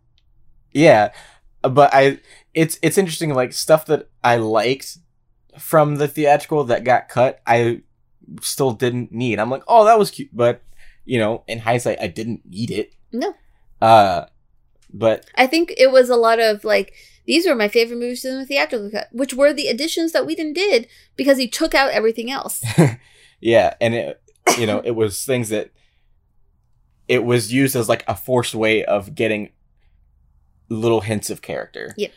yeah, 0.72 1.10
but 1.62 1.90
I. 1.92 2.20
It's 2.58 2.76
it's 2.82 2.98
interesting, 2.98 3.32
like 3.34 3.52
stuff 3.52 3.86
that 3.86 4.08
I 4.24 4.36
liked 4.36 4.98
from 5.58 5.96
the 5.96 6.08
theatrical 6.08 6.64
that 6.64 6.82
got 6.82 7.08
cut. 7.08 7.40
I 7.46 7.82
still 8.40 8.72
didn't 8.72 9.12
need. 9.12 9.38
I'm 9.38 9.48
like, 9.48 9.62
oh, 9.68 9.84
that 9.84 9.96
was 9.96 10.10
cute, 10.10 10.30
but 10.32 10.62
you 11.04 11.20
know, 11.20 11.44
in 11.46 11.60
hindsight, 11.60 12.00
I 12.00 12.08
didn't 12.08 12.42
need 12.44 12.72
it. 12.72 12.94
No. 13.12 13.32
Uh, 13.80 14.26
but 14.92 15.26
I 15.36 15.46
think 15.46 15.72
it 15.76 15.92
was 15.92 16.10
a 16.10 16.16
lot 16.16 16.40
of 16.40 16.64
like 16.64 16.94
these 17.26 17.46
were 17.46 17.54
my 17.54 17.68
favorite 17.68 18.00
movies 18.00 18.24
in 18.24 18.40
the 18.40 18.44
theatrical 18.44 18.90
cut, 18.90 19.06
which 19.12 19.34
were 19.34 19.52
the 19.52 19.68
additions 19.68 20.10
that 20.10 20.26
Whedon 20.26 20.52
did 20.52 20.88
because 21.14 21.38
he 21.38 21.46
took 21.46 21.76
out 21.76 21.92
everything 21.92 22.28
else. 22.28 22.64
yeah, 23.40 23.74
and 23.80 23.94
it, 23.94 24.20
you 24.58 24.66
know, 24.66 24.80
it 24.84 24.96
was 24.96 25.24
things 25.24 25.50
that 25.50 25.70
it 27.06 27.22
was 27.22 27.52
used 27.52 27.76
as 27.76 27.88
like 27.88 28.02
a 28.08 28.16
forced 28.16 28.56
way 28.56 28.84
of 28.84 29.14
getting 29.14 29.50
little 30.68 31.02
hints 31.02 31.30
of 31.30 31.40
character. 31.40 31.94
Yep. 31.96 32.10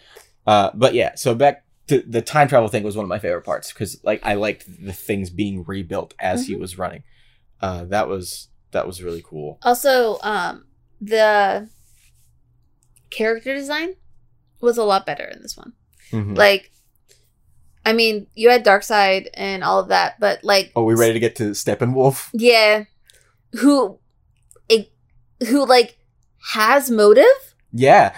Uh, 0.47 0.71
but 0.73 0.93
yeah, 0.93 1.15
so 1.15 1.35
back 1.35 1.63
to 1.87 2.01
the 2.07 2.21
time 2.21 2.47
travel 2.47 2.67
thing 2.69 2.83
was 2.83 2.95
one 2.95 3.03
of 3.03 3.09
my 3.09 3.19
favorite 3.19 3.43
parts 3.43 3.71
because 3.73 4.01
like 4.03 4.21
I 4.23 4.35
liked 4.35 4.65
the 4.83 4.93
things 4.93 5.29
being 5.29 5.63
rebuilt 5.65 6.13
as 6.19 6.47
he 6.47 6.55
was 6.55 6.77
running. 6.77 7.03
Uh, 7.61 7.85
that 7.85 8.07
was 8.07 8.47
that 8.71 8.87
was 8.87 9.03
really 9.03 9.21
cool. 9.23 9.59
Also, 9.63 10.17
um, 10.23 10.65
the 10.99 11.69
character 13.09 13.53
design 13.53 13.95
was 14.61 14.77
a 14.77 14.83
lot 14.83 15.05
better 15.05 15.25
in 15.25 15.41
this 15.41 15.57
one. 15.57 15.73
Mhm. 16.11 16.37
Like, 16.37 16.71
I 17.85 17.93
mean, 17.93 18.27
you 18.35 18.49
had 18.49 18.63
Darkseid 18.65 19.27
and 19.33 19.63
all 19.63 19.79
of 19.79 19.89
that, 19.89 20.19
but 20.19 20.43
like, 20.43 20.71
Oh, 20.75 20.83
we 20.83 20.93
ready 20.95 21.13
to 21.13 21.19
get 21.19 21.35
to 21.37 21.51
Steppenwolf? 21.51 22.29
yeah, 22.33 22.85
who, 23.53 23.99
it, 24.69 24.91
who 25.47 25.65
like 25.65 25.97
has 26.53 26.89
motive? 26.89 27.25
Yeah. 27.73 28.15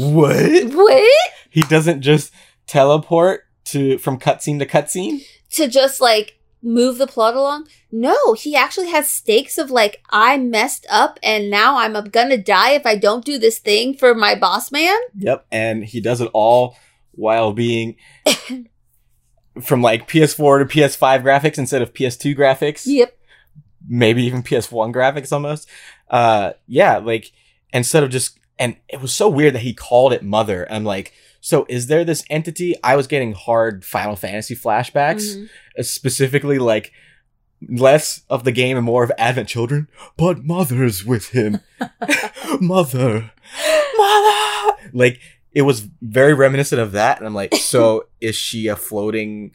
What? 0.00 0.72
What? 0.72 1.30
He 1.50 1.62
doesn't 1.62 2.00
just 2.00 2.32
teleport 2.66 3.44
to 3.66 3.98
from 3.98 4.18
cutscene 4.18 4.58
to 4.60 4.66
cutscene. 4.66 5.24
To 5.50 5.68
just 5.68 6.00
like 6.00 6.38
move 6.62 6.98
the 6.98 7.06
plot 7.06 7.34
along? 7.34 7.66
No, 7.92 8.34
he 8.34 8.54
actually 8.54 8.88
has 8.90 9.08
stakes 9.08 9.58
of 9.58 9.70
like, 9.70 10.02
I 10.10 10.38
messed 10.38 10.86
up 10.90 11.18
and 11.22 11.50
now 11.50 11.78
I'm 11.78 11.92
gonna 12.10 12.38
die 12.38 12.72
if 12.72 12.86
I 12.86 12.96
don't 12.96 13.24
do 13.24 13.38
this 13.38 13.58
thing 13.58 13.94
for 13.94 14.14
my 14.14 14.34
boss 14.34 14.72
man. 14.72 14.96
Yep, 15.16 15.46
and 15.50 15.84
he 15.84 16.00
does 16.00 16.20
it 16.20 16.30
all 16.32 16.76
while 17.12 17.52
being 17.52 17.96
from 19.62 19.82
like 19.82 20.08
PS4 20.08 20.68
to 20.68 20.78
PS5 20.78 21.22
graphics 21.22 21.58
instead 21.58 21.82
of 21.82 21.92
PS2 21.92 22.36
graphics. 22.36 22.84
Yep. 22.86 23.16
Maybe 23.88 24.22
even 24.24 24.42
PS1 24.42 24.94
graphics 24.94 25.32
almost. 25.32 25.68
Uh 26.08 26.52
yeah, 26.66 26.98
like 26.98 27.32
instead 27.72 28.02
of 28.02 28.10
just 28.10 28.39
and 28.60 28.76
it 28.88 29.00
was 29.00 29.12
so 29.12 29.28
weird 29.28 29.54
that 29.56 29.62
he 29.62 29.74
called 29.74 30.12
it 30.12 30.22
mother. 30.22 30.68
I'm 30.70 30.84
like, 30.84 31.12
so 31.40 31.66
is 31.68 31.88
there 31.88 32.04
this 32.04 32.22
entity? 32.30 32.76
I 32.84 32.94
was 32.94 33.06
getting 33.08 33.32
hard 33.32 33.84
Final 33.84 34.14
Fantasy 34.14 34.54
flashbacks, 34.54 35.34
Mhm. 35.36 35.48
uh, 35.78 35.82
specifically 35.82 36.58
like 36.60 36.92
less 37.68 38.22
of 38.30 38.44
the 38.44 38.52
game 38.52 38.76
and 38.76 38.86
more 38.86 39.02
of 39.04 39.12
Advent 39.18 39.48
Children, 39.48 39.88
but 40.16 40.44
mother's 40.44 41.04
with 41.04 41.30
him. 41.30 41.60
mother. 42.60 43.32
Mother. 43.96 44.76
Like 44.92 45.18
it 45.52 45.62
was 45.62 45.88
very 46.02 46.32
reminiscent 46.34 46.80
of 46.80 46.92
that, 46.92 47.18
and 47.18 47.26
I'm 47.26 47.34
like, 47.34 47.54
so 47.54 48.06
is 48.20 48.36
she 48.36 48.68
a 48.68 48.76
floating 48.76 49.52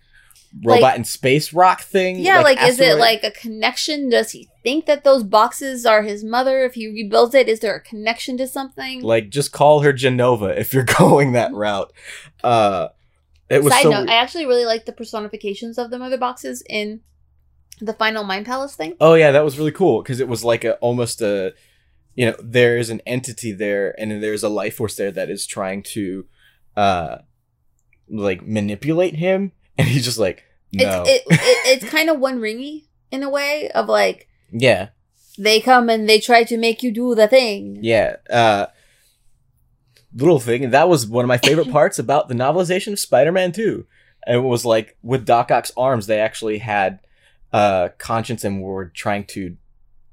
robot 0.63 0.81
Like- 0.81 0.97
in 0.97 1.03
space 1.03 1.51
rock 1.53 1.81
thing? 1.81 2.19
Yeah, 2.19 2.41
like, 2.41 2.61
is 2.61 2.79
it 2.79 2.97
like 2.97 3.23
a 3.23 3.31
connection? 3.31 4.09
Does 4.09 4.31
he 4.31 4.47
think 4.63 4.85
that 4.85 5.03
those 5.03 5.23
boxes 5.23 5.85
are 5.85 6.03
his 6.03 6.23
mother? 6.23 6.63
If 6.63 6.75
he 6.75 6.87
rebuilds 6.87 7.35
it, 7.35 7.49
is 7.49 7.59
there 7.59 7.75
a 7.75 7.81
connection 7.81 8.37
to 8.37 8.47
something? 8.47 9.01
like 9.01 9.29
just 9.29 9.51
call 9.51 9.81
her 9.81 9.91
Jenova 9.93 10.57
if 10.57 10.73
you're 10.73 10.83
going 10.99 11.33
that 11.33 11.53
route? 11.53 11.91
Uh, 12.43 12.89
it 13.49 13.63
was 13.63 13.73
Side 13.73 13.83
so. 13.83 13.89
note, 13.91 14.09
I 14.09 14.15
actually 14.15 14.45
really 14.45 14.65
like 14.65 14.85
the 14.85 14.91
personifications 14.93 15.77
of 15.77 15.91
the 15.91 15.99
mother 15.99 16.17
boxes 16.17 16.63
in 16.69 17.01
the 17.81 17.93
final 17.93 18.23
Mind 18.23 18.45
Palace 18.45 18.75
thing. 18.75 18.95
oh 19.01 19.15
yeah, 19.15 19.31
that 19.31 19.43
was 19.43 19.57
really 19.59 19.71
cool 19.71 20.01
because 20.01 20.19
it 20.21 20.27
was 20.29 20.43
like 20.45 20.63
a 20.63 20.75
almost 20.75 21.21
a, 21.21 21.53
you 22.15 22.25
know, 22.25 22.35
there 22.41 22.77
is 22.77 22.89
an 22.89 23.01
entity 23.05 23.51
there 23.51 23.93
and 23.99 24.23
there's 24.23 24.43
a 24.43 24.49
life 24.49 24.75
force 24.77 24.95
there 24.95 25.11
that 25.11 25.29
is 25.29 25.45
trying 25.45 25.83
to, 25.83 26.25
uh, 26.77 27.17
like 28.09 28.45
manipulate 28.47 29.15
him, 29.15 29.51
and 29.77 29.87
he's 29.87 30.05
just 30.05 30.17
like, 30.17 30.43
no, 30.73 31.03
It's 31.05 31.09
it, 31.09 31.23
it, 31.29 31.81
it's 31.83 31.91
kind 31.91 32.09
of 32.09 32.19
one 32.19 32.39
ringy 32.39 32.85
in 33.11 33.23
a 33.23 33.29
way 33.29 33.69
of 33.71 33.87
like 33.87 34.27
yeah. 34.51 34.89
they 35.37 35.59
come 35.59 35.89
and 35.89 36.07
they 36.07 36.19
try 36.19 36.43
to 36.43 36.57
make 36.57 36.83
you 36.83 36.91
do 36.91 37.15
the 37.15 37.27
thing. 37.27 37.79
Yeah. 37.81 38.17
Uh 38.29 38.67
little 40.15 40.39
thing. 40.39 40.63
And 40.63 40.73
that 40.73 40.87
was 40.87 41.05
one 41.07 41.25
of 41.25 41.27
my 41.27 41.37
favorite 41.37 41.71
parts 41.71 41.99
about 41.99 42.29
the 42.29 42.35
novelization 42.35 42.93
of 42.93 42.99
Spider-Man 42.99 43.51
2. 43.51 43.85
And 44.25 44.37
it 44.37 44.41
was 44.41 44.65
like 44.65 44.97
with 45.01 45.25
Doc 45.25 45.51
Ock's 45.51 45.71
arms, 45.77 46.07
they 46.07 46.19
actually 46.19 46.59
had 46.59 46.99
uh 47.53 47.89
conscience 47.97 48.43
and 48.43 48.61
were 48.61 48.85
trying 48.85 49.25
to 49.25 49.55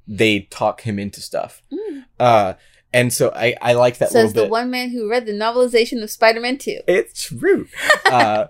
they 0.07 0.41
talk 0.41 0.83
him 0.83 0.99
into 0.99 1.21
stuff. 1.21 1.63
Mm. 1.73 2.05
Uh 2.21 2.55
and 2.93 3.13
so 3.13 3.33
I 3.35 3.57
I 3.61 3.73
like 3.73 3.99
that 3.99 4.11
Says 4.11 4.35
little 4.35 4.45
the 4.45 4.51
one 4.51 4.71
man 4.71 4.91
who 4.91 5.09
read 5.09 5.27
the 5.27 5.33
novelization 5.33 6.03
of 6.03 6.11
Spider-Man 6.11 6.59
2. 6.59 6.81
it's 6.87 7.25
true. 7.29 7.67
uh 8.05 8.47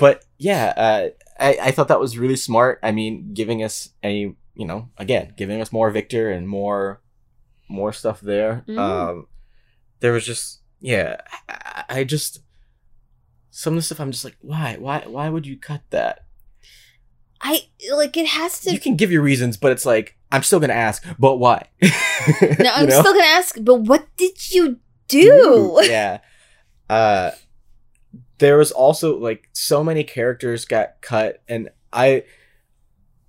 but 0.00 0.24
yeah, 0.38 0.72
uh 0.76 1.08
I, 1.38 1.58
I 1.68 1.70
thought 1.70 1.88
that 1.88 2.00
was 2.00 2.18
really 2.18 2.36
smart. 2.36 2.80
I 2.82 2.90
mean, 2.92 3.32
giving 3.32 3.62
us 3.62 3.90
a 4.04 4.34
you 4.54 4.66
know, 4.66 4.88
again, 4.98 5.32
giving 5.36 5.60
us 5.60 5.72
more 5.72 5.90
Victor 5.90 6.30
and 6.30 6.48
more 6.48 7.00
more 7.68 7.92
stuff 7.92 8.20
there. 8.20 8.64
Mhm. 8.66 8.78
Um 8.78 9.26
there 10.00 10.12
was 10.12 10.26
just 10.26 10.60
yeah, 10.80 11.20
I, 11.48 11.84
I 12.00 12.04
just 12.04 12.40
some 13.50 13.74
of 13.74 13.78
the 13.78 13.82
stuff 13.82 14.00
I'm 14.00 14.10
just 14.12 14.24
like, 14.24 14.36
why? 14.40 14.76
Why 14.78 15.04
why 15.06 15.28
would 15.28 15.46
you 15.46 15.56
cut 15.56 15.82
that? 15.90 16.24
I 17.42 17.68
like 17.92 18.16
it 18.16 18.26
has 18.28 18.60
to 18.60 18.72
You 18.72 18.78
can 18.80 18.96
give 18.96 19.10
your 19.10 19.22
reasons, 19.22 19.56
but 19.56 19.72
it's 19.72 19.86
like 19.86 20.16
I'm 20.30 20.42
still 20.42 20.60
gonna 20.60 20.74
ask, 20.74 21.04
but 21.18 21.36
why? 21.36 21.66
No, 22.60 22.70
I'm 22.74 22.90
still 22.90 23.12
gonna 23.14 23.24
ask, 23.24 23.56
but 23.62 23.76
what 23.76 24.06
did 24.16 24.50
you 24.52 24.78
do? 25.08 25.78
yeah. 25.84 26.18
Uh, 26.88 27.30
there 28.40 28.58
was 28.58 28.72
also 28.72 29.16
like 29.18 29.48
so 29.52 29.84
many 29.84 30.02
characters 30.04 30.64
got 30.64 31.00
cut, 31.00 31.42
and 31.48 31.70
I, 31.92 32.24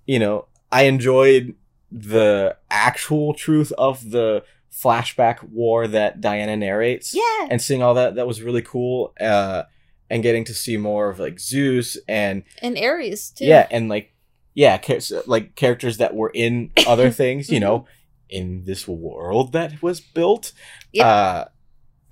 you 0.06 0.18
know, 0.18 0.46
I 0.70 0.82
enjoyed 0.82 1.54
the 1.90 2.56
actual 2.70 3.34
truth 3.34 3.72
of 3.78 4.10
the 4.10 4.42
flashback 4.72 5.42
war 5.42 5.86
that 5.86 6.20
Diana 6.20 6.56
narrates. 6.56 7.14
Yeah. 7.14 7.48
And 7.50 7.60
seeing 7.60 7.82
all 7.82 7.94
that, 7.94 8.14
that 8.16 8.26
was 8.26 8.42
really 8.42 8.62
cool. 8.62 9.12
Uh, 9.20 9.64
and 10.08 10.22
getting 10.22 10.44
to 10.44 10.54
see 10.54 10.76
more 10.76 11.08
of 11.10 11.18
like 11.18 11.38
Zeus 11.40 11.96
and 12.08 12.42
And 12.60 12.76
Ares 12.78 13.30
too. 13.30 13.46
yeah, 13.46 13.66
and 13.70 13.88
like 13.88 14.12
yeah, 14.54 14.76
char- 14.78 15.22
like 15.26 15.54
characters 15.54 15.96
that 15.98 16.14
were 16.14 16.30
in 16.34 16.70
other 16.86 17.10
things, 17.22 17.48
you 17.48 17.60
know, 17.60 17.86
in 18.28 18.64
this 18.64 18.86
world 18.88 19.52
that 19.52 19.82
was 19.82 20.00
built. 20.00 20.52
Yep. 20.92 21.06
Uh 21.06 21.44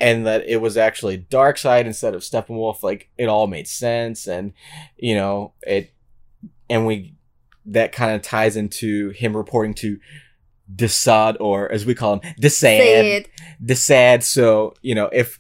and 0.01 0.27
that 0.27 0.49
it 0.49 0.59
was 0.61 0.77
actually 0.77 1.19
Darkseid 1.19 1.85
instead 1.85 2.15
of 2.15 2.23
Steppenwolf, 2.23 2.83
like 2.83 3.11
it 3.19 3.27
all 3.27 3.47
made 3.47 3.69
sense 3.69 4.27
and 4.27 4.53
you 4.97 5.15
know, 5.15 5.53
it 5.63 5.93
and 6.69 6.87
we 6.87 7.15
that 7.67 7.93
kind 7.93 8.15
of 8.15 8.23
ties 8.23 8.57
into 8.57 9.11
him 9.11 9.37
reporting 9.37 9.75
to 9.75 9.99
Desaad 10.75 11.37
or 11.41 11.71
as 11.71 11.85
we 11.85 11.95
call 11.95 12.15
him, 12.15 12.35
Desad 12.41 12.51
Say 12.51 13.17
it. 13.17 13.29
the 13.61 13.75
sad 13.75 14.25
so 14.25 14.75
you 14.83 14.95
know 14.95 15.11
if 15.13 15.39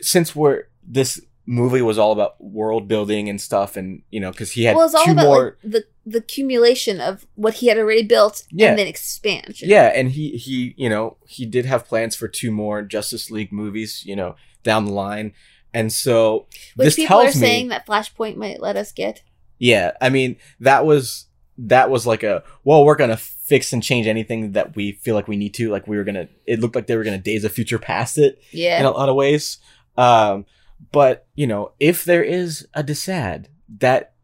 since 0.00 0.34
we're 0.34 0.64
this 0.86 1.20
movie 1.46 1.82
was 1.82 1.98
all 1.98 2.12
about 2.12 2.42
world 2.42 2.88
building 2.88 3.28
and 3.28 3.40
stuff 3.40 3.76
and 3.76 4.02
you 4.10 4.20
know 4.20 4.30
because 4.30 4.50
he 4.52 4.64
had 4.64 4.76
Well, 4.76 4.88
two 5.04 5.12
about 5.12 5.24
more 5.24 5.56
like, 5.62 5.72
the 5.72 5.84
the 6.10 6.18
accumulation 6.18 7.00
of 7.00 7.26
what 7.34 7.54
he 7.54 7.66
had 7.68 7.78
already 7.78 8.02
built 8.02 8.44
Yeah. 8.50 8.70
and 8.70 8.78
then 8.78 8.86
expansion. 8.86 9.68
yeah 9.68 9.86
and 9.94 10.10
he 10.12 10.30
he 10.36 10.74
you 10.76 10.88
know 10.88 11.16
he 11.26 11.46
did 11.46 11.64
have 11.66 11.86
plans 11.86 12.14
for 12.16 12.28
two 12.28 12.50
more 12.50 12.82
justice 12.82 13.30
league 13.30 13.52
movies 13.52 14.02
you 14.04 14.16
know 14.16 14.36
down 14.62 14.84
the 14.84 14.92
line 14.92 15.32
and 15.72 15.92
so 15.92 16.46
Which 16.76 16.86
this 16.86 16.96
people 16.96 17.16
are 17.18 17.22
tells 17.24 17.36
me 17.36 17.40
saying 17.40 17.68
that 17.68 17.86
Flashpoint 17.86 18.36
might 18.36 18.60
let 18.60 18.76
us 18.76 18.92
get. 18.92 19.22
yeah 19.58 19.92
i 20.00 20.08
mean 20.08 20.36
that 20.60 20.84
was 20.84 21.26
that 21.58 21.90
was 21.90 22.06
like 22.06 22.22
a 22.22 22.42
well 22.64 22.84
we're 22.84 22.96
gonna 22.96 23.16
fix 23.16 23.72
and 23.72 23.82
change 23.82 24.06
anything 24.06 24.52
that 24.52 24.74
we 24.76 24.92
feel 24.92 25.14
like 25.14 25.28
we 25.28 25.36
need 25.36 25.52
to 25.54 25.70
like 25.70 25.86
we 25.86 25.96
were 25.96 26.04
gonna 26.04 26.28
it 26.46 26.60
looked 26.60 26.74
like 26.74 26.86
they 26.86 26.96
were 26.96 27.04
gonna 27.04 27.18
days 27.18 27.44
of 27.44 27.52
future 27.52 27.78
past 27.78 28.16
it 28.18 28.38
Yeah. 28.52 28.80
in 28.80 28.86
a 28.86 28.90
lot 28.90 29.08
of 29.08 29.14
ways. 29.16 29.58
Um, 29.98 30.46
but 30.92 31.26
you 31.34 31.46
know, 31.46 31.72
if 31.78 32.04
there 32.06 32.22
is 32.22 32.66
a 32.72 32.82
desad, 32.82 33.46
that 33.80 34.14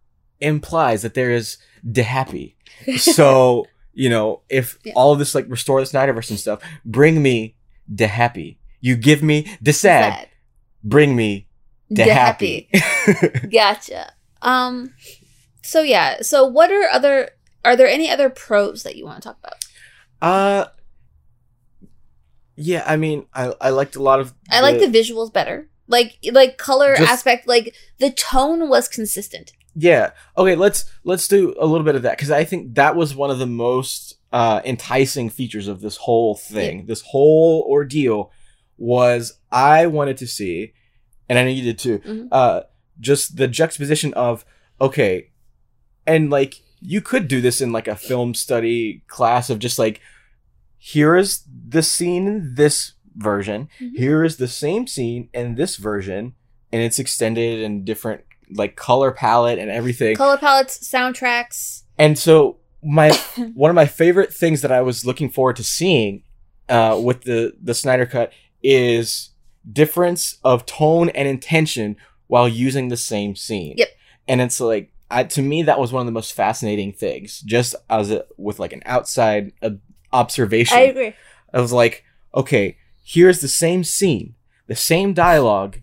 implies 0.41 1.03
that 1.03 1.15
there 1.15 1.31
is 1.31 1.59
de 1.91 2.03
happy. 2.03 2.57
So 2.99 3.67
you 3.95 4.11
know, 4.11 4.43
if 4.51 4.79
Yeah. 4.85 4.93
all 4.95 5.13
of 5.13 5.19
this 5.19 5.35
like 5.35 5.47
restore 5.49 5.81
the 5.81 5.87
Snyderverse 5.87 6.31
and 6.31 6.39
stuff, 6.39 6.61
bring 6.85 7.23
me 7.23 7.55
de 7.93 8.07
happy. 8.07 8.59
You 8.81 8.95
give 8.97 9.23
me 9.23 9.57
de 9.63 9.73
sad, 9.73 10.13
Sad. 10.13 10.29
bring 10.85 11.17
me 11.17 11.47
de 11.93 12.05
De 12.05 12.13
happy. 12.13 12.69
Gotcha. 13.51 14.13
Um. 14.43 14.93
So 15.63 15.81
yeah. 15.83 16.21
So 16.23 16.45
what 16.47 16.71
are 16.71 16.89
other? 16.93 17.31
Are 17.65 17.75
there 17.77 17.89
any 17.89 18.11
other 18.11 18.29
pros 18.31 18.83
that 18.83 18.97
you 18.97 19.05
want 19.07 19.23
to 19.23 19.29
talk 19.29 19.39
about? 19.43 19.65
uh, 20.23 20.67
yeah. 22.57 22.85
I 22.87 22.97
mean, 22.97 23.27
I 23.35 23.55
I 23.61 23.71
liked 23.71 23.97
a 23.97 24.03
lot 24.03 24.21
of. 24.21 24.35
I 24.51 24.61
like 24.61 24.79
the 24.79 24.87
visuals 24.87 25.33
better. 25.33 25.69
Like 25.89 26.19
like 26.33 26.59
color 26.59 26.97
Just- 26.97 27.11
aspect. 27.11 27.47
Like 27.49 27.75
the 27.99 28.11
tone 28.11 28.69
was 28.69 28.89
consistent. 28.89 29.53
Yeah. 29.79 30.11
Okay, 30.39 30.55
let's 30.57 30.87
let's 31.05 31.29
do 31.29 31.55
a 31.61 31.67
little 31.67 31.85
bit 31.85 31.95
of 31.97 32.03
that 32.03 32.17
cuz 32.19 32.31
I 32.31 32.45
think 32.45 32.75
that 32.77 32.97
was 32.97 33.15
one 33.15 33.31
of 33.31 33.39
the 33.39 33.47
most 33.47 34.15
uh 34.33 34.61
enticing 34.65 35.29
features 35.31 35.69
of 35.69 35.81
this 35.81 35.97
whole 35.99 36.35
thing. 36.35 36.87
This 36.87 37.03
whole 37.03 37.67
ordeal 37.69 38.33
was 38.79 39.39
I 39.53 39.87
wanted 39.87 40.17
to 40.19 40.27
see 40.27 40.73
and 41.29 41.39
I 41.39 41.45
know 41.45 41.51
you 41.51 41.63
did 41.63 41.79
too. 41.79 41.99
Mhm. 41.99 42.29
Uh 42.33 42.61
just 42.99 43.37
the 43.37 43.47
juxtaposition 43.49 44.15
of 44.15 44.45
okay 44.81 45.31
and 46.07 46.31
like 46.31 46.63
you 46.81 47.01
could 47.01 47.29
do 47.29 47.41
this 47.41 47.61
in 47.61 47.71
like 47.73 47.89
a 47.89 47.97
film 47.97 48.35
study 48.35 49.03
class 49.09 49.51
of 49.51 49.59
just 49.59 49.79
like 49.79 50.01
here 50.79 51.17
is 51.17 51.43
the 51.69 51.83
scene 51.83 52.27
in 52.27 52.55
this 52.55 52.93
version 53.17 53.69
Mhm. 53.81 53.97
here 53.97 54.25
is 54.25 54.37
the 54.37 54.49
same 54.49 54.87
scene 54.87 55.29
in 55.35 55.55
this 55.57 55.77
version 55.77 56.35
and 56.73 56.83
it's 56.83 56.99
extended 56.99 57.61
in 57.61 57.85
different 57.85 58.23
like 58.55 58.77
color 58.77 59.11
palette 59.13 59.59
and 59.59 59.71
everything 59.71 60.17
Color 60.17 60.39
palettes, 60.39 60.79
soundtracks. 60.89 61.83
and 61.99 62.19
so 62.19 62.59
my 62.83 63.11
one 63.55 63.71
of 63.71 63.75
my 63.75 63.87
favorite 63.87 64.33
things 64.33 64.63
that 64.63 64.71
i 64.73 64.81
was 64.81 65.05
looking 65.05 65.29
forward 65.29 65.57
to 65.57 65.65
seeing 65.65 66.23
uh, 66.69 66.99
with 67.03 67.23
the 67.23 67.55
the 67.63 67.75
snyder 67.75 68.07
cut 68.07 68.33
is 68.63 69.31
difference 69.73 70.39
of 70.45 70.67
tone 70.67 71.09
and 71.11 71.27
intention 71.29 71.97
while 72.29 72.49
using 72.49 72.89
the 72.89 72.97
same 72.97 73.35
scene 73.37 73.75
Yep. 73.77 73.89
and 74.29 74.41
it's 74.41 74.61
like 74.61 74.93
I, 75.11 75.23
to 75.25 75.43
me 75.43 75.63
that 75.63 75.79
was 75.79 75.93
one 75.93 76.01
of 76.01 76.07
the 76.07 76.13
most 76.13 76.33
fascinating 76.33 76.93
things 76.93 77.41
just 77.41 77.77
as 77.89 78.11
a, 78.11 78.25
with 78.37 78.59
like 78.59 78.73
an 78.73 78.83
outside 78.87 79.53
uh, 79.63 79.71
observation 80.13 80.77
I 80.77 80.81
agree. 80.83 81.15
I 81.55 81.61
was 81.61 81.73
like, 81.73 82.05
okay, 82.35 82.77
here's 83.05 83.41
the 83.41 83.47
same 83.49 83.85
scene, 83.85 84.35
the 84.67 84.75
same 84.75 85.15
dialogue, 85.15 85.79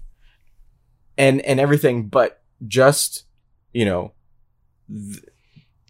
and 1.18 1.40
and 1.42 1.60
everything, 1.60 2.08
but 2.08 2.42
just 2.68 3.26
you 3.72 3.86
know, 3.86 4.12
th- 4.90 5.24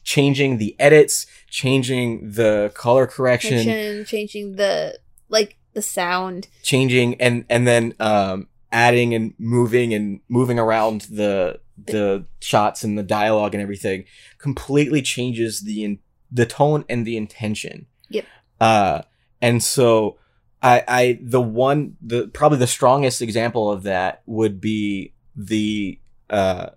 changing 0.04 0.58
the 0.58 0.76
edits, 0.80 1.26
changing 1.50 2.32
the 2.32 2.72
color 2.76 3.08
correction, 3.08 3.58
Action, 3.58 4.06
changing 4.06 4.56
the 4.56 4.98
like 5.30 5.58
the 5.74 5.82
sound. 5.82 6.48
changing 6.62 7.20
and 7.22 7.46
and 7.50 7.68
then 7.68 7.94
um 8.00 8.48
adding 8.72 9.14
and 9.14 9.34
moving 9.38 9.94
and 9.94 10.20
moving 10.30 10.60
around 10.60 11.02
the 11.02 11.60
the 11.88 12.26
shots 12.40 12.84
and 12.84 12.98
the 12.98 13.04
dialogue 13.04 13.54
and 13.56 13.62
everything 13.62 14.06
completely 14.38 15.02
changes 15.02 15.62
the 15.62 15.84
in, 15.84 16.00
the 16.32 16.46
tone 16.46 16.86
and 16.88 17.06
the 17.06 17.18
intention 17.18 17.88
Yep. 18.10 18.26
uh 18.62 19.02
and 19.42 19.64
so 19.64 20.18
i 20.62 20.84
i 20.88 21.20
the 21.22 21.42
one 21.42 21.98
the 22.02 22.28
probably 22.28 22.60
the 22.60 22.68
strongest 22.68 23.22
example 23.24 23.72
of 23.72 23.84
that 23.84 24.22
would 24.28 24.62
be 24.62 25.14
the 25.36 26.00
uh 26.34 26.70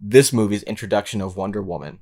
this 0.00 0.32
movie's 0.32 0.62
introduction 0.62 1.20
of 1.20 1.36
wonder 1.36 1.60
woman 1.62 1.98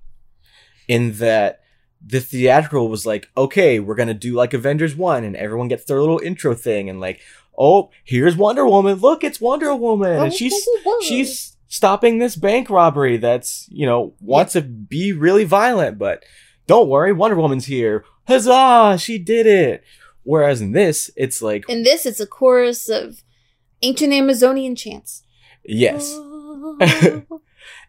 in 0.87 1.15
that 1.15 1.61
the 2.01 2.21
theatrical 2.21 2.89
was 2.89 3.05
like, 3.05 3.29
okay, 3.37 3.81
we're 3.81 3.97
gonna 3.97 4.15
do 4.15 4.35
like 4.35 4.55
Avengers 4.55 4.95
one, 4.95 5.25
and 5.25 5.35
everyone 5.35 5.67
gets 5.69 5.85
their 5.85 6.01
little 6.01 6.21
intro 6.21 6.55
thing, 6.55 6.89
and 6.89 7.01
like, 7.01 7.21
oh, 7.59 7.91
here's 8.05 8.37
Wonder 8.37 8.65
Woman. 8.65 8.99
Look, 8.99 9.25
it's 9.25 9.41
Wonder 9.41 9.75
Woman, 9.75 10.23
and 10.23 10.33
she's 10.33 10.55
she's 11.03 11.57
stopping 11.67 12.19
this 12.19 12.37
bank 12.37 12.71
robbery 12.71 13.17
that's 13.17 13.67
you 13.71 13.85
know 13.85 14.15
wants 14.21 14.53
to 14.53 14.63
be 14.63 15.13
really 15.13 15.45
violent, 15.45 15.99
but 15.99 16.25
don't 16.69 16.89
worry, 16.89 17.13
Wonder 17.13 17.37
Woman's 17.37 17.67
here. 17.67 18.05
Huzzah! 18.29 18.97
She 19.01 19.19
did 19.19 19.47
it. 19.47 19.83
Whereas 20.23 20.61
in 20.61 20.73
this, 20.73 21.11
it's 21.17 21.41
like, 21.41 21.65
In 21.71 21.83
this, 21.85 22.05
it's 22.05 22.21
a 22.21 22.27
chorus 22.27 22.91
of 22.91 23.23
ancient 23.81 24.13
Amazonian 24.13 24.77
chants. 24.77 25.23
yes, 25.65 26.15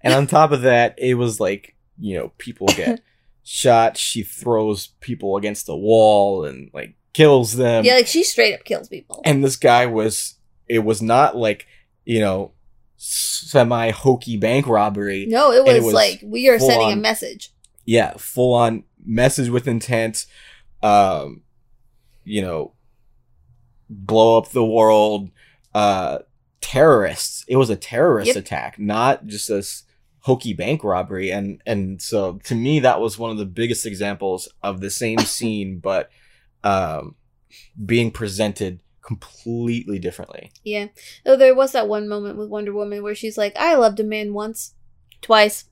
and 0.01 0.13
on 0.13 0.28
top 0.28 0.51
of 0.51 0.61
that, 0.61 0.95
it 0.97 1.15
was 1.15 1.39
like 1.39 1.76
you 1.97 2.17
know 2.17 2.32
people 2.38 2.67
get 2.67 3.01
shot. 3.43 3.97
She 3.97 4.24
throws 4.24 4.88
people 4.99 5.38
against 5.38 5.65
the 5.65 5.78
wall 5.78 6.45
and 6.45 6.70
like 6.74 6.95
kills 7.13 7.55
them. 7.55 7.86
yeah, 7.86 7.95
like 7.95 8.07
she 8.07 8.24
straight 8.24 8.53
up 8.53 8.63
kills 8.63 8.88
people. 8.88 9.22
and 9.26 9.43
this 9.43 9.55
guy 9.55 9.86
was 9.86 10.36
it 10.67 10.80
was 10.80 11.01
not 11.01 11.36
like 11.36 11.67
you 12.05 12.20
know 12.20 12.51
semi 12.97 13.91
hokey 13.91 14.38
bank 14.38 14.67
robbery 14.67 15.26
no, 15.26 15.51
it 15.51 15.59
and 15.59 15.70
it 15.70 15.74
was, 15.76 15.86
was 15.86 15.93
like 15.93 16.20
we 16.24 16.49
are 16.49 16.59
sending 16.59 16.91
a 16.91 16.95
message. 16.95 17.53
yeah 17.86 18.13
full 18.17 18.53
on 18.53 18.84
message 19.05 19.49
with 19.49 19.67
intent 19.67 20.26
um 20.84 21.41
you 22.26 22.41
know 22.41 22.74
blow 23.89 24.38
up 24.38 24.49
the 24.49 24.65
world 24.65 25.30
uh 25.74 26.20
terrorists. 26.62 27.45
It 27.47 27.55
was 27.55 27.70
a 27.70 27.76
terrorist 27.76 28.28
Yep. 28.28 28.36
attack 28.36 28.80
not 28.80 29.26
just 29.26 29.47
this 29.47 29.84
hokey 30.20 30.53
bank 30.53 30.84
robbery. 30.84 31.32
And 31.32 31.62
and 31.66 32.01
so 32.01 32.39
to 32.43 32.55
me 32.55 32.80
that 32.82 32.99
was 32.99 33.18
one 33.18 33.32
of 33.32 33.38
the 33.38 33.45
biggest 33.45 33.86
examples 33.86 34.49
of 34.62 34.82
the 34.82 34.89
same 34.89 35.20
scene 35.20 35.80
but 35.80 36.10
um 36.64 37.16
being 37.86 38.12
presented 38.12 38.82
completely 39.01 39.97
differently. 39.97 40.51
Yeah. 40.64 40.88
Though 41.26 41.38
there 41.38 41.55
was 41.55 41.72
that 41.72 41.88
one 41.88 42.07
moment 42.07 42.38
with 42.38 42.49
Wonder 42.49 42.74
Woman 42.74 43.01
where 43.01 43.16
she's 43.16 43.38
like, 43.38 43.57
I 43.57 43.76
loved 43.76 43.99
a 43.99 44.03
man 44.03 44.34
once, 44.34 44.76
twice, 45.22 45.66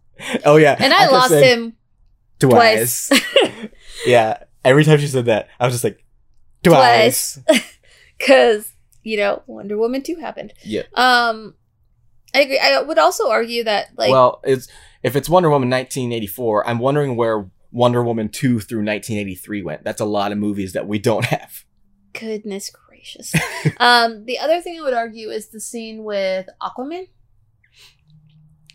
oh 0.45 0.55
yeah. 0.55 0.75
And 0.79 0.93
I, 0.93 0.99
kept 1.01 1.11
lost 1.11 1.29
saying 1.29 1.57
him 1.59 1.73
twice, 2.39 3.09
twice. 3.09 3.69
yeah. 4.07 4.43
Every 4.65 4.83
time 4.83 4.97
she 4.99 5.07
said 5.07 5.25
that 5.25 5.49
i 5.59 5.65
was 5.65 5.73
just 5.73 5.83
like 5.83 6.03
twice, 6.63 7.39
Because, 8.17 8.71
you 9.07 9.17
know, 9.17 9.41
Wonder 9.47 9.77
Woman 9.77 10.01
2 10.03 10.15
happened. 10.17 10.53
yeah 10.63 10.83
Um, 10.93 11.55
I 12.35 12.41
agree. 12.41 12.59
I 12.59 12.81
would 12.81 12.97
also 12.99 13.29
argue 13.29 13.63
that, 13.63 13.87
like, 13.97 14.11
well, 14.11 14.41
it's 14.43 14.67
if 15.01 15.15
it's 15.15 15.29
Wonder 15.29 15.49
Woman 15.49 15.69
1984, 15.69 16.67
I'm 16.67 16.79
wondering 16.79 17.15
where 17.15 17.49
Wonder 17.71 18.03
Woman 18.03 18.27
2 18.29 18.59
through 18.59 18.79
1983 18.85 19.63
went. 19.63 19.83
That's 19.83 20.01
a 20.01 20.05
lot 20.05 20.31
of 20.31 20.37
movies 20.37 20.73
that 20.73 20.87
we 20.87 20.99
don't 20.99 21.25
have. 21.35 21.63
Goodness 22.13 22.69
gracious. 22.69 23.33
um, 23.79 24.25
the 24.25 24.39
other 24.39 24.59
thing 24.61 24.77
I 24.79 24.83
would 24.83 24.93
argue 24.93 25.29
is 25.29 25.49
the 25.49 25.59
scene 25.61 26.03
with 26.03 26.47
Aquaman. 26.61 27.07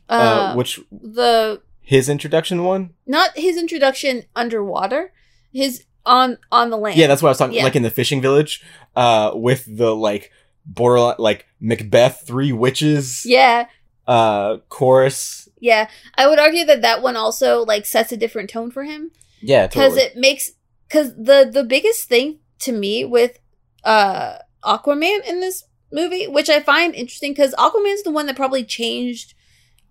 Uh, 0.09 0.13
Uh, 0.13 0.55
which 0.57 0.81
the 0.91 1.61
his 1.81 2.09
introduction 2.09 2.65
one? 2.65 2.91
not 3.07 3.31
his 3.37 3.57
introduction 3.57 4.25
underwater, 4.35 5.13
his 5.53 5.85
on 6.05 6.39
on 6.51 6.71
the 6.71 6.77
land. 6.77 6.97
Yeah, 6.97 7.07
that's 7.07 7.23
what 7.23 7.29
I 7.29 7.33
was 7.33 7.39
talking 7.39 7.57
Yeah. 7.57 7.65
like 7.65 7.77
in 7.77 7.83
the 7.83 7.91
fishing 7.91 8.21
village 8.21 8.63
uh 8.97 9.33
with 9.35 9.65
the 9.77 9.95
like 9.95 10.31
borderline 10.67 11.17
like 11.19 11.47
Macbeth 11.61 12.23
three 12.27 12.53
witches 12.53 13.23
yeah, 13.25 13.67
uh 14.07 14.59
chorus. 14.69 15.49
yeah. 15.61 15.89
I 16.17 16.27
would 16.27 16.39
argue 16.39 16.65
that 16.67 16.83
that 16.83 17.03
one 17.03 17.17
also 17.17 17.65
like 17.65 17.87
sets 17.87 18.13
a 18.13 18.17
different 18.17 18.51
tone 18.51 18.71
for 18.71 18.85
him 18.85 19.11
Yeah, 19.41 19.67
because 19.67 19.95
totally. 19.95 20.03
it 20.03 20.17
makes 20.17 20.53
because 20.89 21.15
the 21.15 21.49
the 21.53 21.65
biggest 21.65 22.09
thing 22.09 22.39
to 22.61 22.73
me 22.73 23.05
with 23.05 23.39
uh 23.85 24.39
Aquaman 24.65 25.25
in 25.27 25.41
this 25.41 25.65
movie, 25.93 26.27
which 26.27 26.49
I 26.49 26.61
find 26.61 26.95
interesting 26.95 27.33
because 27.33 27.55
Aquaman's 27.55 28.03
the 28.03 28.11
one 28.13 28.27
that 28.27 28.37
probably 28.37 28.65
changed 28.65 29.35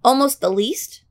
almost 0.03 0.41
the 0.41 0.49
least. 0.49 1.03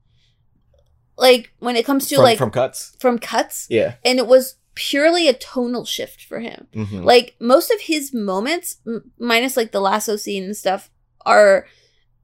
Like 1.16 1.52
when 1.58 1.76
it 1.76 1.84
comes 1.84 2.08
to 2.08 2.14
from, 2.16 2.24
like 2.24 2.38
from 2.38 2.50
cuts. 2.50 2.96
from 2.98 3.18
cuts, 3.18 3.66
Yeah. 3.68 3.94
and 4.04 4.18
it 4.18 4.26
was 4.26 4.56
purely 4.88 5.28
a 5.28 5.34
tonal 5.34 5.84
shift 5.84 6.22
for 6.24 6.40
him. 6.40 6.66
Mhm. 6.74 7.04
Like 7.04 7.34
most 7.38 7.70
of 7.70 7.82
his 7.82 8.14
moments, 8.14 8.78
m- 8.86 9.12
minus 9.18 9.56
like 9.56 9.72
the 9.72 9.80
lasso 9.80 10.16
scene 10.16 10.42
and 10.44 10.56
stuff, 10.56 10.90
are 11.26 11.66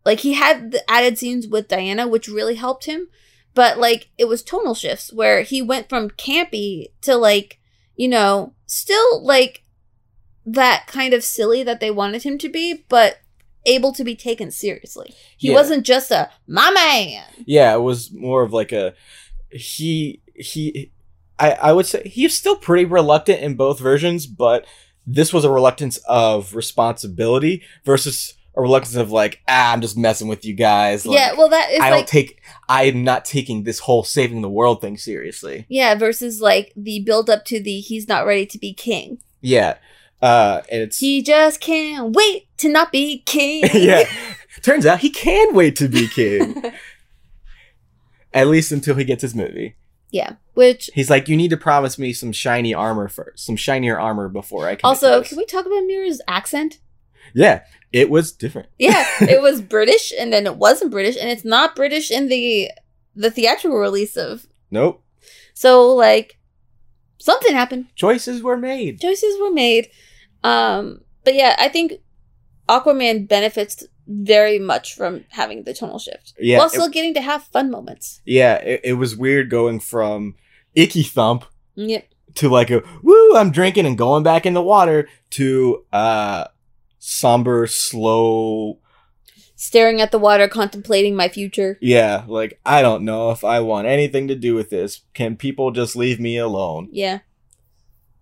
like 0.06 0.20
he 0.20 0.32
had 0.32 0.70
the 0.70 0.90
added 0.90 1.18
scenes 1.18 1.46
with 1.46 1.68
Diana, 1.68 2.08
which 2.08 2.28
really 2.28 2.54
helped 2.54 2.86
him. 2.86 3.08
But 3.54 3.78
like 3.78 4.08
it 4.16 4.24
was 4.26 4.42
tonal 4.42 4.74
shifts 4.74 5.12
where 5.12 5.42
he 5.42 5.60
went 5.60 5.88
from 5.90 6.08
campy 6.10 6.86
to 7.02 7.16
like, 7.16 7.58
you 7.94 8.08
know, 8.08 8.54
still 8.66 9.22
like 9.22 9.62
that 10.46 10.86
kind 10.86 11.12
of 11.12 11.22
silly 11.24 11.62
that 11.62 11.80
they 11.80 11.90
wanted 11.90 12.22
him 12.22 12.38
to 12.38 12.48
be, 12.48 12.84
but 12.88 13.18
able 13.66 13.92
to 13.92 14.04
be 14.04 14.14
taken 14.16 14.50
seriously. 14.50 15.12
He 15.36 15.48
Yeah. 15.48 15.54
wasn't 15.54 15.84
just 15.84 16.10
a 16.10 16.30
my 16.46 16.70
man. 16.70 17.24
Yeah, 17.44 17.74
it 17.74 17.80
was 17.80 18.10
more 18.12 18.42
of 18.42 18.52
like 18.52 18.72
a 18.72 18.94
he 19.50 20.22
he 20.34 20.92
I 21.38 21.52
I 21.52 21.72
would 21.72 21.86
say 21.86 22.08
he's 22.08 22.36
still 22.36 22.56
pretty 22.56 22.84
reluctant 22.84 23.40
in 23.40 23.54
both 23.54 23.78
versions, 23.78 24.26
but 24.26 24.66
this 25.06 25.32
was 25.32 25.44
a 25.44 25.50
reluctance 25.50 25.98
of 26.08 26.54
responsibility 26.54 27.62
versus 27.84 28.34
a 28.56 28.60
reluctance 28.60 28.96
of 28.96 29.12
like 29.12 29.42
ah 29.46 29.72
I'm 29.72 29.80
just 29.80 29.96
messing 29.96 30.28
with 30.28 30.44
you 30.44 30.54
guys. 30.54 31.06
Like, 31.06 31.18
yeah, 31.18 31.32
well 31.34 31.48
that 31.48 31.70
is 31.70 31.80
I 31.80 31.90
like 31.90 31.98
don't 31.98 32.08
take 32.08 32.40
I'm 32.68 33.04
not 33.04 33.24
taking 33.24 33.62
this 33.64 33.80
whole 33.80 34.02
saving 34.02 34.42
the 34.42 34.48
world 34.48 34.80
thing 34.80 34.96
seriously. 34.96 35.66
yeah, 35.68 35.94
versus 35.94 36.40
like 36.40 36.72
the 36.76 37.00
build 37.00 37.30
up 37.30 37.44
to 37.46 37.62
the 37.62 37.80
he's 37.80 38.08
not 38.08 38.26
ready 38.26 38.46
to 38.46 38.58
be 38.58 38.72
king. 38.72 39.18
Yeah. 39.40 39.76
Uh 40.22 40.62
and 40.72 40.82
it's 40.82 40.98
He 40.98 41.22
just 41.22 41.60
can't 41.60 42.14
wait 42.14 42.48
to 42.58 42.68
not 42.68 42.90
be 42.90 43.18
king. 43.26 43.64
yeah. 43.74 44.08
Turns 44.62 44.86
out 44.86 45.00
he 45.00 45.10
can 45.10 45.54
wait 45.54 45.76
to 45.76 45.88
be 45.88 46.08
king. 46.08 46.62
At 48.32 48.48
least 48.48 48.72
until 48.72 48.96
he 48.96 49.04
gets 49.04 49.22
his 49.22 49.34
movie. 49.34 49.76
Yeah. 50.16 50.36
Which 50.54 50.88
He's 50.94 51.10
like, 51.10 51.28
you 51.28 51.36
need 51.36 51.50
to 51.50 51.56
promise 51.58 51.98
me 51.98 52.14
some 52.14 52.32
shiny 52.32 52.72
armor 52.72 53.08
first, 53.08 53.44
some 53.44 53.56
shinier 53.56 54.00
armor 54.00 54.28
before 54.30 54.66
I 54.66 54.74
can. 54.76 54.80
also, 54.88 55.22
can 55.22 55.36
we 55.36 55.44
talk 55.44 55.66
about 55.66 55.82
Mera's 55.86 56.22
accent? 56.26 56.78
Yeah, 57.34 57.60
it 57.92 58.08
was 58.08 58.32
different. 58.32 58.68
Yeah, 58.78 59.04
it 59.20 59.42
was 59.42 59.60
British 59.60 60.14
and 60.18 60.32
then 60.32 60.46
it 60.46 60.56
wasn't 60.56 60.90
British 60.90 61.16
and 61.20 61.28
it's 61.28 61.44
not 61.44 61.76
British 61.76 62.10
in 62.10 62.28
the 62.28 62.70
the 63.14 63.30
theatrical 63.30 63.78
release 63.78 64.16
of. 64.16 64.46
Nope. 64.70 65.02
So 65.52 65.94
like 65.94 66.38
something 67.18 67.52
happened. 67.52 67.86
Choices 67.94 68.42
were 68.42 68.56
made. 68.56 69.00
Choices 69.00 69.38
were 69.38 69.50
made. 69.52 69.90
Um 70.42 71.02
but 71.24 71.34
yeah, 71.34 71.54
I 71.58 71.68
think 71.68 71.92
Aquaman 72.68 73.28
benefits 73.28 73.84
very 74.06 74.58
much 74.58 74.94
from 74.94 75.24
having 75.30 75.64
the 75.64 75.74
tonal 75.74 75.98
shift. 75.98 76.34
Yeah, 76.38 76.58
While 76.58 76.66
it- 76.66 76.70
still 76.72 76.88
getting 76.88 77.14
to 77.14 77.20
have 77.20 77.44
fun 77.44 77.70
moments. 77.70 78.20
Yeah, 78.24 78.54
it, 78.56 78.80
it 78.84 78.92
was 78.94 79.16
weird 79.16 79.50
going 79.50 79.80
from 79.80 80.34
icky 80.74 81.02
thump 81.02 81.44
Yep. 81.74 82.06
to 82.36 82.48
like 82.48 82.70
a 82.70 82.82
woo, 83.02 83.36
I'm 83.36 83.50
drinking 83.50 83.86
and 83.86 83.98
going 83.98 84.22
back 84.22 84.46
in 84.46 84.54
the 84.54 84.62
water 84.62 85.08
to 85.30 85.84
uh 85.92 86.44
somber, 86.98 87.66
slow. 87.66 88.78
Staring 89.58 90.00
at 90.02 90.10
the 90.12 90.18
water, 90.18 90.48
contemplating 90.48 91.16
my 91.16 91.28
future. 91.28 91.78
Yeah, 91.80 92.24
like 92.26 92.60
I 92.66 92.82
don't 92.82 93.04
know 93.04 93.30
if 93.30 93.42
I 93.42 93.60
want 93.60 93.86
anything 93.86 94.28
to 94.28 94.34
do 94.34 94.54
with 94.54 94.68
this. 94.70 95.00
Can 95.14 95.36
people 95.36 95.70
just 95.70 95.96
leave 95.96 96.20
me 96.20 96.36
alone? 96.36 96.88
Yeah. 96.92 97.20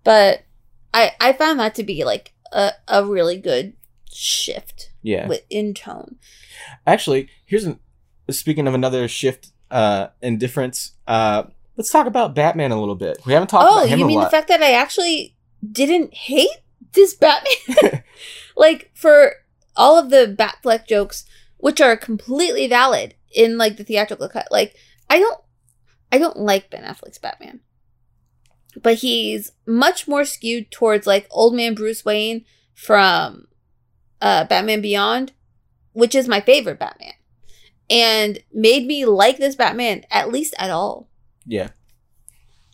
But 0.04 0.44
I 0.92 1.12
I 1.20 1.32
found 1.32 1.58
that 1.60 1.74
to 1.76 1.82
be 1.82 2.04
like 2.04 2.32
a, 2.52 2.72
a 2.86 3.04
really 3.04 3.36
good 3.36 3.72
shift 4.12 4.90
Yeah. 5.04 5.28
with 5.28 5.42
in 5.50 5.74
tone. 5.74 6.16
Actually, 6.86 7.28
here's 7.44 7.64
an 7.64 7.78
speaking 8.30 8.66
of 8.66 8.74
another 8.74 9.06
shift 9.06 9.48
uh 9.70 10.08
in 10.20 10.38
difference. 10.38 10.96
Uh 11.06 11.44
let's 11.76 11.90
talk 11.90 12.06
about 12.08 12.34
Batman 12.34 12.72
a 12.72 12.80
little 12.80 12.94
bit. 12.96 13.18
We 13.24 13.32
haven't 13.34 13.48
talked 13.48 13.68
Oh, 13.70 13.78
about 13.78 13.88
him 13.88 14.00
you 14.00 14.06
mean 14.06 14.20
the 14.20 14.30
fact 14.30 14.48
that 14.48 14.62
I 14.62 14.72
actually 14.72 15.36
didn't 15.70 16.12
hate 16.14 16.48
this 16.92 17.14
Batman? 17.14 18.02
like 18.56 18.90
for 18.94 19.34
all 19.76 19.98
of 19.98 20.10
the 20.10 20.34
Batfleck 20.38 20.86
jokes, 20.88 21.24
which 21.58 21.80
are 21.80 21.96
completely 21.96 22.66
valid 22.66 23.14
in 23.34 23.58
like 23.58 23.76
the 23.76 23.84
theatrical 23.84 24.28
cut. 24.28 24.48
Like 24.50 24.74
I 25.10 25.18
don't 25.18 25.40
I 26.10 26.18
don't 26.18 26.38
like 26.38 26.70
Ben 26.70 26.84
Affleck's 26.84 27.18
Batman. 27.18 27.60
But 28.82 28.96
he's 28.96 29.52
much 29.66 30.08
more 30.08 30.24
skewed 30.24 30.70
towards 30.70 31.06
like 31.06 31.26
old 31.30 31.54
man 31.54 31.74
Bruce 31.74 32.04
Wayne 32.04 32.44
from 32.74 33.46
uh 34.24 34.44
Batman 34.44 34.80
Beyond, 34.80 35.32
which 35.92 36.14
is 36.16 36.26
my 36.26 36.40
favorite 36.40 36.78
Batman. 36.80 37.12
And 37.90 38.38
made 38.52 38.86
me 38.86 39.04
like 39.04 39.36
this 39.38 39.54
Batman 39.54 40.04
at 40.10 40.32
least 40.32 40.54
at 40.58 40.70
all. 40.70 41.08
yeah. 41.46 41.68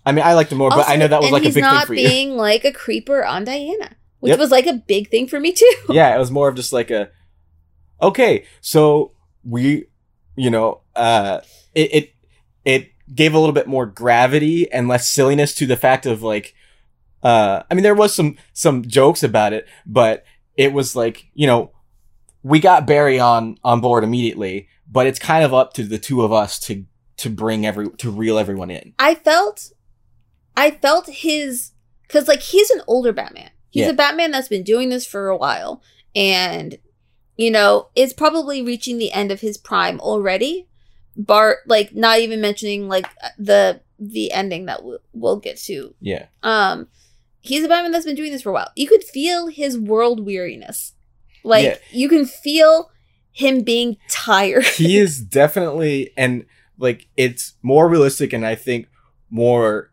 I 0.07 0.12
mean, 0.12 0.24
I 0.24 0.32
liked 0.32 0.51
him 0.51 0.57
more, 0.59 0.70
but 0.70 0.88
I 0.88 0.96
know 0.96 1.09
that 1.09 1.20
was 1.20 1.30
like 1.30 1.42
a 1.44 1.51
big 1.51 1.62
thing 1.62 1.80
for 1.86 1.92
you. 1.94 2.09
being 2.09 2.30
like 2.36 2.64
a 2.64 2.72
creeper 2.72 3.22
on 3.22 3.44
Diana, 3.44 3.96
which 4.20 4.30
Yep. 4.30 4.38
was 4.38 4.51
like 4.51 4.66
a 4.66 4.72
big 4.72 5.11
thing 5.11 5.28
for 5.28 5.38
me 5.38 5.53
too. 5.53 5.70
yeah, 5.90 6.14
it 6.14 6.18
was 6.18 6.30
more 6.30 6.48
of 6.48 6.55
just 6.55 6.72
like 6.72 6.90
a 6.90 7.11
okay, 8.01 8.44
so 8.62 9.12
we 9.44 9.84
you 10.36 10.48
know, 10.51 10.80
uh 10.96 11.40
it 11.74 11.94
it 11.94 12.11
it 12.64 12.88
gave 13.14 13.34
a 13.34 13.38
little 13.38 13.53
bit 13.53 13.66
more 13.66 13.84
gravity 13.84 14.72
and 14.72 14.88
less 14.88 15.07
silliness 15.07 15.55
to 15.57 15.66
the 15.66 15.76
fact 15.76 16.07
of 16.07 16.22
like 16.22 16.55
uh 17.22 17.62
I 17.70 17.74
mean 17.74 17.82
there 17.82 17.94
was 17.94 18.14
some 18.14 18.36
some 18.55 18.82
jokes 18.86 19.22
about 19.22 19.53
it, 19.53 19.68
but 19.84 20.24
it 20.57 20.72
was 20.72 20.94
like, 20.96 21.26
you 21.34 21.46
know, 21.46 21.72
we 22.42 22.61
got 22.61 22.86
Barry 22.86 23.18
on 23.18 23.59
on 23.64 23.80
board 23.80 24.05
immediately, 24.05 24.68
but 24.90 25.07
it's 25.07 25.18
kind 25.18 25.44
of 25.44 25.53
up 25.55 25.72
to 25.74 25.84
the 25.84 25.98
two 25.98 26.22
of 26.22 26.32
us 26.32 26.59
to 26.61 26.84
to 27.18 27.30
bring 27.30 27.66
every 27.66 27.90
to 27.98 28.11
reel 28.11 28.38
everyone 28.38 28.70
in. 28.70 28.94
I 28.98 29.14
felt, 29.14 29.72
I 30.57 30.70
felt 30.70 31.07
his 31.09 31.72
because 32.03 32.28
like 32.28 32.40
he's 32.40 32.70
an 32.70 32.80
older 32.86 33.12
Batman. 33.12 33.51
He's 33.70 33.84
Yeah. 33.84 33.90
a 33.90 33.94
Batman 33.94 34.30
that's 34.30 34.48
been 34.48 34.62
doing 34.64 34.88
this 34.88 35.07
for 35.07 35.28
a 35.28 35.36
while, 35.36 35.82
and 36.14 36.78
you 37.36 37.51
know 37.51 37.88
is 37.94 38.12
probably 38.12 38.62
reaching 38.62 38.98
the 38.98 39.12
end 39.12 39.30
of 39.30 39.40
his 39.40 39.57
prime 39.59 40.01
already. 40.01 40.66
Bart, 41.16 41.59
like 41.66 41.94
not 41.94 42.20
even 42.20 42.40
mentioning 42.40 42.88
like 42.88 43.07
the 43.38 43.80
the 43.98 44.32
ending 44.32 44.64
that 44.66 44.82
we'll, 44.82 45.01
we'll 45.12 45.36
get 45.38 45.59
to. 45.59 45.94
Yeah. 46.01 46.26
Um, 46.42 46.88
he's 47.41 47.64
a 47.64 47.68
Batman 47.68 47.93
that's 47.93 48.05
been 48.07 48.16
doing 48.16 48.32
this 48.32 48.43
for 48.43 48.51
a 48.51 48.53
while. 48.53 48.70
You 48.76 48.86
could 48.88 49.03
feel 49.05 49.47
his 49.49 49.78
world 49.78 50.24
weariness, 50.24 50.93
like 51.45 51.64
Yeah. 51.64 51.76
you 51.91 52.09
can 52.09 52.24
feel 52.26 52.91
him 53.32 53.62
being 53.62 53.97
tired. 54.09 54.64
he 54.64 54.97
is 55.05 55.20
definitely 55.20 56.12
and 56.16 56.45
like 56.78 57.09
it's 57.16 57.55
more 57.62 57.88
realistic 57.88 58.32
and 58.32 58.45
I 58.47 58.55
think 58.55 58.88
more 59.30 59.91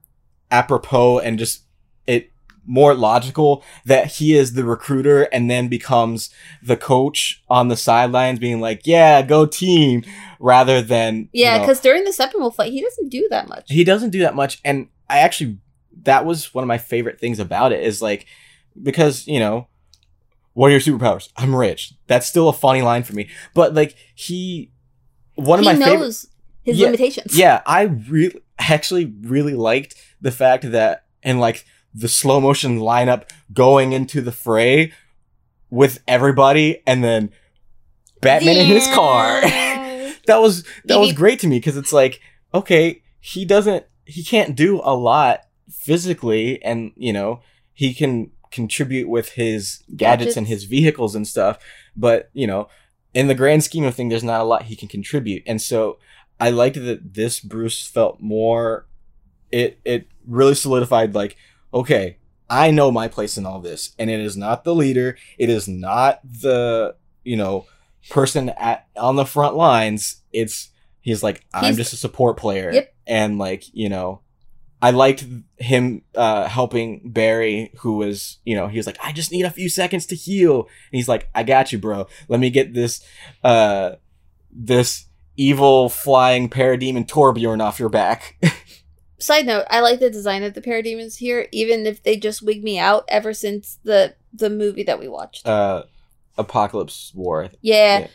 apropos 0.51 1.19
and 1.19 1.37
just 1.37 1.63
it 2.05 2.31
more 2.65 2.93
logical 2.95 3.63
that 3.85 4.07
he 4.13 4.35
is 4.35 4.53
the 4.53 4.63
recruiter 4.65 5.23
and 5.23 5.49
then 5.49 5.67
becomes 5.69 6.29
the 6.61 6.75
coach 6.75 7.41
on 7.49 7.67
the 7.69 7.77
sidelines 7.77 8.39
being 8.39 8.59
like, 8.59 8.81
"Yeah, 8.85 9.21
go 9.21 9.45
team," 9.45 10.03
rather 10.39 10.81
than 10.81 11.29
you 11.31 11.43
yeah, 11.43 11.57
know- 11.57 11.63
because 11.63 11.79
during 11.79 12.03
the 12.03 12.11
Steppenwolf 12.11 12.55
fight, 12.55 12.71
he 12.73 12.81
doesn't 12.81 13.09
do 13.09 13.27
that 13.29 13.47
much. 13.47 13.65
he 13.69 13.83
doesn't 13.83 14.09
do 14.09 14.19
that 14.19 14.35
much 14.35 14.59
and 14.65 14.87
i 15.09 15.19
actually 15.19 15.57
that 16.07 16.25
was 16.25 16.53
one 16.53 16.63
of 16.63 16.67
my 16.67 16.77
favorite 16.77 17.19
things 17.19 17.37
about 17.39 17.71
it 17.71 17.83
is 17.83 18.01
like 18.01 18.25
because 18.81 19.27
you 19.27 19.39
know 19.39 19.67
what 20.53 20.67
are 20.69 20.71
your 20.71 20.79
superpowers? 20.79 21.29
I'm 21.37 21.55
rich. 21.55 21.93
That's 22.07 22.25
still 22.25 22.49
a 22.49 22.53
funny 22.53 22.81
line 22.81 23.03
for 23.03 23.13
me. 23.13 23.29
But 23.53 23.75
like 23.75 23.95
he 24.15 24.71
one 25.35 25.59
of 25.59 25.65
he 25.65 25.71
my 25.71 25.75
favorite 25.77 25.99
knows 25.99 26.25
his 26.63 26.77
Yeah, 26.79 26.85
limitations. 26.87 27.37
yeah 27.37 27.61
i 27.67 27.83
really 27.83 28.41
actually 28.57 29.05
really 29.21 29.53
liked 29.53 29.93
the 30.19 30.31
fact 30.31 30.71
that 30.71 31.05
and 31.21 31.39
like 31.39 31.63
the 31.93 32.07
slow 32.07 32.41
motion 32.41 32.79
lineup 32.79 33.29
going 33.53 33.93
into 33.93 34.19
the 34.21 34.31
fray 34.31 34.91
with 35.69 36.01
everybody 36.07 36.81
and 36.87 37.03
then 37.03 37.29
batman 38.21 38.57
in 38.57 38.65
his 38.65 38.87
car. 38.87 39.41
That 40.27 40.41
was 40.41 40.65
that 40.85 40.99
was 40.99 41.13
great 41.13 41.39
to 41.41 41.47
me 41.47 41.57
because 41.57 41.77
it's 41.77 41.93
like 41.93 42.19
okay 42.53 43.01
he 43.21 43.45
doesn't 43.45 43.85
he 44.03 44.23
can't 44.25 44.57
do 44.57 44.81
a 44.83 44.93
lot 44.93 45.46
physically, 45.88 46.61
and 46.63 46.91
you 46.95 47.13
know 47.13 47.41
he 47.73 47.93
can 47.93 48.31
contribute 48.51 49.07
with 49.09 49.29
his 49.31 49.83
gadgets, 49.95 50.35
and 50.38 50.47
his 50.47 50.65
vehicles 50.65 51.15
and 51.15 51.25
stuff. 51.27 51.57
But 51.95 52.29
you 52.33 52.45
know, 52.45 52.67
in 53.13 53.27
the 53.27 53.35
grand 53.35 53.63
scheme 53.63 53.85
of 53.85 53.95
things, 53.95 54.11
there's 54.11 54.23
not 54.23 54.41
a 54.41 54.49
lot 54.51 54.63
he 54.63 54.75
can 54.75 54.89
contribute, 54.89 55.43
and 55.47 55.61
so 55.61 55.97
I 56.39 56.49
liked 56.51 56.75
that 56.75 57.13
this 57.15 57.39
Bruce 57.39 57.88
felt 57.88 58.19
more. 58.19 58.85
It 59.51 59.79
it 59.85 60.07
really 60.27 60.55
solidified 60.55 61.15
like 61.15 61.38
okay. 61.73 62.17
I 62.49 62.71
know 62.71 62.91
my 62.91 63.09
place 63.09 63.38
in 63.38 63.45
all 63.45 63.59
this, 63.59 63.93
and 63.99 64.09
it 64.09 64.21
is 64.21 64.38
not 64.38 64.63
the 64.63 64.73
leader. 64.73 65.17
It 65.38 65.49
is 65.49 65.67
not 65.67 66.19
the 66.23 66.95
you 67.23 67.35
know 67.35 67.65
person 68.09 68.49
at 68.49 68.88
on 68.95 69.15
the 69.17 69.25
front 69.25 69.55
lines. 69.55 70.21
It's 70.31 70.69
he's 71.01 71.21
like 71.23 71.45
I'm 71.53 71.63
He's- 71.65 71.75
just 71.77 71.93
a 71.93 71.97
support 71.97 72.38
player, 72.38 72.71
Yep. 72.71 72.95
and 73.05 73.38
like 73.38 73.63
you 73.73 73.89
know, 73.89 74.21
I 74.82 74.91
liked 74.91 75.25
him 75.57 76.03
uh, 76.15 76.47
helping 76.47 77.09
Barry, 77.09 77.71
who 77.80 77.97
was 77.97 78.38
you 78.45 78.55
know 78.55 78.67
he 78.67 78.78
was 78.78 78.86
like 78.86 78.97
I 79.03 79.11
just 79.11 79.32
need 79.32 79.45
a 79.45 79.49
few 79.51 79.69
seconds 79.69 80.05
to 80.07 80.15
heal, 80.15 80.61
and 80.61 80.97
he's 80.97 81.07
like 81.07 81.30
I 81.34 81.43
got 81.43 81.71
you, 81.71 81.80
bro. 81.80 82.07
Let 82.28 82.39
me 82.39 82.49
get 82.49 82.73
this 82.73 83.03
uh 83.43 83.95
this 84.51 85.05
evil 85.36 85.89
flying 85.89 86.49
parademon 86.49 87.07
Torbjorn 87.07 87.61
off 87.61 87.80
your 87.80 87.89
back. 87.89 88.36
Side 89.19 89.47
note, 89.47 89.65
I 89.71 89.80
like 89.80 89.99
the 89.99 90.11
design 90.11 90.43
of 90.43 90.53
the 90.53 90.61
parademons 90.61 91.17
here, 91.17 91.47
even 91.51 91.88
if 91.88 92.03
they 92.03 92.17
just 92.17 92.43
wig 92.43 92.63
me 92.63 92.78
out 92.78 93.03
ever 93.07 93.34
since 93.34 93.80
the 93.84 94.13
the 94.32 94.49
movie 94.49 94.84
that 94.84 94.99
we 94.99 95.07
watched. 95.07 95.47
uh, 95.47 95.84
Apocalypse 96.38 97.11
War. 97.15 97.49
yeah, 97.61 97.99
yeah. 97.99 98.07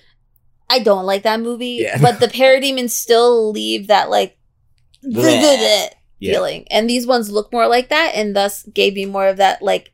I 0.70 0.78
don't 0.78 1.04
like 1.04 1.24
that 1.24 1.40
movie, 1.40 1.78
Yeah. 1.82 1.98
but 2.00 2.20
the 2.20 2.28
parademons 2.28 2.90
still 2.90 3.50
leave 3.50 3.88
that 3.88 4.10
like 4.10 4.38
Bleh. 5.04 5.88
Yeah. 6.22 6.32
feeling, 6.34 6.66
and 6.70 6.88
these 6.88 7.06
ones 7.06 7.30
look 7.30 7.52
more 7.52 7.66
like 7.68 7.88
that, 7.90 8.12
and 8.14 8.34
thus 8.36 8.62
gave 8.74 8.94
me 8.94 9.04
more 9.06 9.26
of 9.28 9.36
that 9.38 9.60
like 9.62 9.92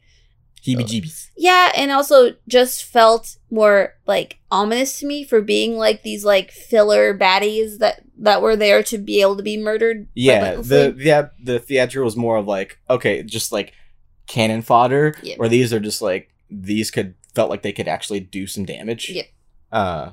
Heebie-jeebies. 0.65 1.31
yeah, 1.37 1.71
and 1.77 1.91
also 1.91 2.35
just 2.49 2.85
felt 2.85 3.37
more 3.51 3.95
like 4.07 4.39
ominous 4.51 4.99
to 5.01 5.07
me 5.07 5.25
for 5.25 5.41
being 5.41 5.77
like 5.77 6.03
these 6.03 6.25
like 6.25 6.51
filler 6.51 7.17
baddies 7.17 7.79
that 7.79 8.03
that 8.19 8.43
were 8.43 8.57
there 8.57 8.83
to 8.83 8.99
be 8.99 9.21
able 9.21 9.37
to 9.37 9.43
be 9.43 9.57
murdered. 9.57 10.09
Yeah, 10.15 10.57
the 10.57 10.95
yeah 10.99 11.29
the 11.43 11.59
theatrical 11.59 12.05
was 12.05 12.17
more 12.17 12.37
of 12.37 12.47
like 12.47 12.79
okay, 12.91 13.23
just 13.23 13.53
like 13.53 13.73
cannon 14.27 14.63
fodder, 14.63 15.15
Yeah. 15.23 15.37
where 15.37 15.49
these 15.49 15.73
are 15.73 15.81
just 15.81 16.03
like 16.03 16.29
these 16.51 16.91
could 16.91 17.15
felt 17.35 17.51
like 17.51 17.63
they 17.63 17.73
could 17.73 17.89
actually 17.89 18.21
do 18.21 18.47
some 18.47 18.65
damage. 18.65 19.09
Yeah. 19.11 19.23
Uh, 19.71 20.13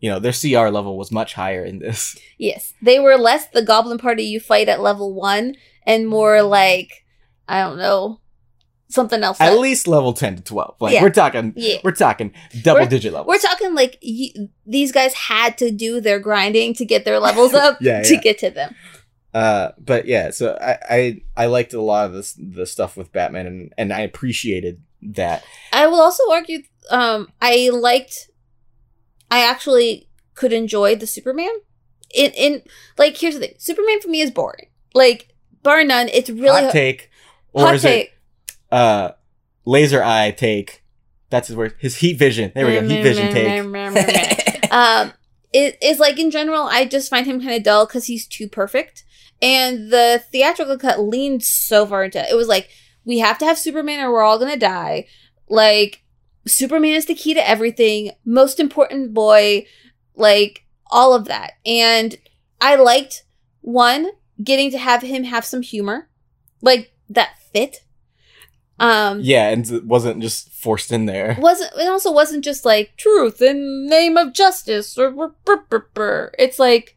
you 0.00 0.10
know, 0.10 0.18
their 0.18 0.32
CR 0.32 0.68
level 0.70 0.96
was 0.98 1.12
much 1.12 1.34
higher 1.34 1.64
in 1.64 1.78
this. 1.78 2.18
Yes, 2.38 2.72
they 2.80 2.98
were 2.98 3.16
less 3.16 3.46
the 3.48 3.62
goblin 3.62 3.98
party 3.98 4.24
you 4.24 4.40
fight 4.40 4.68
at 4.68 4.80
level 4.80 5.12
one, 5.14 5.56
and 5.86 6.08
more 6.08 6.42
like 6.42 7.04
I 7.48 7.60
don't 7.62 7.76
know 7.78 8.20
something 8.88 9.22
else. 9.22 9.40
At 9.40 9.50
that- 9.50 9.58
least 9.60 9.86
level 9.86 10.12
ten 10.14 10.36
to 10.36 10.42
twelve. 10.42 10.76
Like 10.80 10.94
Yeah. 10.94 11.02
we're 11.02 11.10
talking, 11.10 11.52
yeah, 11.54 11.78
we're 11.84 11.92
talking 11.92 12.32
double 12.62 12.80
We're- 12.80 12.88
digit 12.88 13.12
levels. 13.12 13.28
we're 13.28 13.38
talking 13.50 13.74
like 13.74 13.98
y- 14.02 14.32
these 14.66 14.90
guys 14.90 15.12
had 15.14 15.58
to 15.58 15.70
do 15.70 16.00
their 16.00 16.18
grinding 16.18 16.72
to 16.74 16.84
get 16.86 17.04
their 17.04 17.18
levels 17.20 17.52
up 17.66 17.76
Yeah, 17.80 18.02
to 18.02 18.16
get 18.16 18.38
to 18.38 18.50
them. 18.50 18.74
Uh, 19.34 19.72
but 19.78 20.06
yeah, 20.06 20.30
so 20.30 20.56
I, 20.60 20.78
I 20.90 21.22
I 21.36 21.46
liked 21.46 21.72
a 21.74 21.80
lot 21.82 22.06
of 22.06 22.14
this 22.14 22.32
the 22.38 22.64
stuff 22.66 22.96
with 22.96 23.12
Batman, 23.12 23.46
and 23.46 23.72
and 23.76 23.92
I 23.92 24.00
appreciated 24.00 24.82
that. 25.02 25.44
I 25.72 25.86
will 25.88 26.00
also 26.00 26.24
argue, 26.32 26.62
um, 26.90 27.28
I 27.40 27.68
liked, 27.70 28.29
I 29.30 29.44
actually 29.44 30.08
could 30.34 30.52
enjoy 30.52 30.96
the 30.96 31.06
Superman. 31.06 31.50
In 32.14 32.32
in 32.32 32.62
like 32.98 33.16
here's 33.16 33.34
the 33.34 33.40
thing, 33.40 33.54
Superman 33.58 34.00
for 34.00 34.08
me 34.08 34.20
is 34.20 34.30
boring. 34.30 34.66
Like 34.94 35.34
bar 35.62 35.84
none, 35.84 36.08
it's 36.08 36.30
really 36.30 36.62
hot 36.62 36.72
take, 36.72 37.10
or 37.52 37.66
hot 37.66 37.74
is 37.76 37.84
it 37.84 37.88
take. 37.88 38.12
uh 38.72 39.12
laser 39.64 40.02
eye 40.02 40.32
take? 40.32 40.82
That's 41.28 41.46
his 41.46 41.56
word. 41.56 41.76
His 41.78 41.96
heat 41.96 42.18
vision. 42.18 42.50
There 42.54 42.66
we 42.66 42.72
go. 42.72 42.88
Heat 42.88 43.02
vision 43.02 43.32
take. 43.32 44.72
um 44.72 45.12
it 45.52 45.76
is 45.82 45.98
like 45.98 46.18
in 46.18 46.30
general 46.30 46.64
i 46.64 46.84
just 46.84 47.10
find 47.10 47.26
him 47.26 47.40
kind 47.40 47.54
of 47.54 47.62
dull 47.62 47.86
because 47.86 48.06
he's 48.06 48.26
too 48.26 48.48
perfect 48.48 49.04
and 49.42 49.90
the 49.90 50.22
theatrical 50.30 50.78
cut 50.78 51.00
leaned 51.00 51.42
so 51.42 51.86
far 51.86 52.04
into 52.04 52.20
it 52.28 52.36
was 52.36 52.48
like 52.48 52.68
we 53.04 53.18
have 53.18 53.38
to 53.38 53.44
have 53.44 53.58
superman 53.58 54.00
or 54.00 54.12
we're 54.12 54.22
all 54.22 54.38
gonna 54.38 54.56
die 54.56 55.06
like 55.48 56.02
superman 56.50 56.94
is 56.94 57.06
the 57.06 57.14
key 57.14 57.34
to 57.34 57.48
everything. 57.48 58.10
Most 58.24 58.60
important 58.60 59.14
boy 59.14 59.66
like 60.14 60.64
all 60.90 61.14
of 61.14 61.26
that. 61.26 61.52
And 61.64 62.16
i 62.60 62.74
liked 62.76 63.24
one 63.62 64.10
getting 64.42 64.70
to 64.70 64.78
have 64.78 65.02
him 65.02 65.24
have 65.24 65.44
some 65.44 65.62
humor. 65.62 66.08
Like 66.62 66.92
that 67.08 67.38
fit. 67.52 67.84
Um 68.78 69.20
yeah, 69.22 69.48
and 69.50 69.68
it 69.70 69.84
wasn't 69.84 70.22
just 70.22 70.50
forced 70.52 70.90
in 70.92 71.06
there. 71.06 71.36
wasn't 71.38 71.72
it 71.78 71.86
also 71.88 72.10
wasn't 72.12 72.44
just 72.44 72.64
like 72.64 72.96
truth 72.96 73.40
in 73.42 73.86
name 73.88 74.16
of 74.16 74.32
justice 74.32 74.96
or 74.98 75.10
brr, 75.10 75.64
brr, 75.68 75.86
brr. 75.94 76.32
it's 76.38 76.58
like 76.58 76.96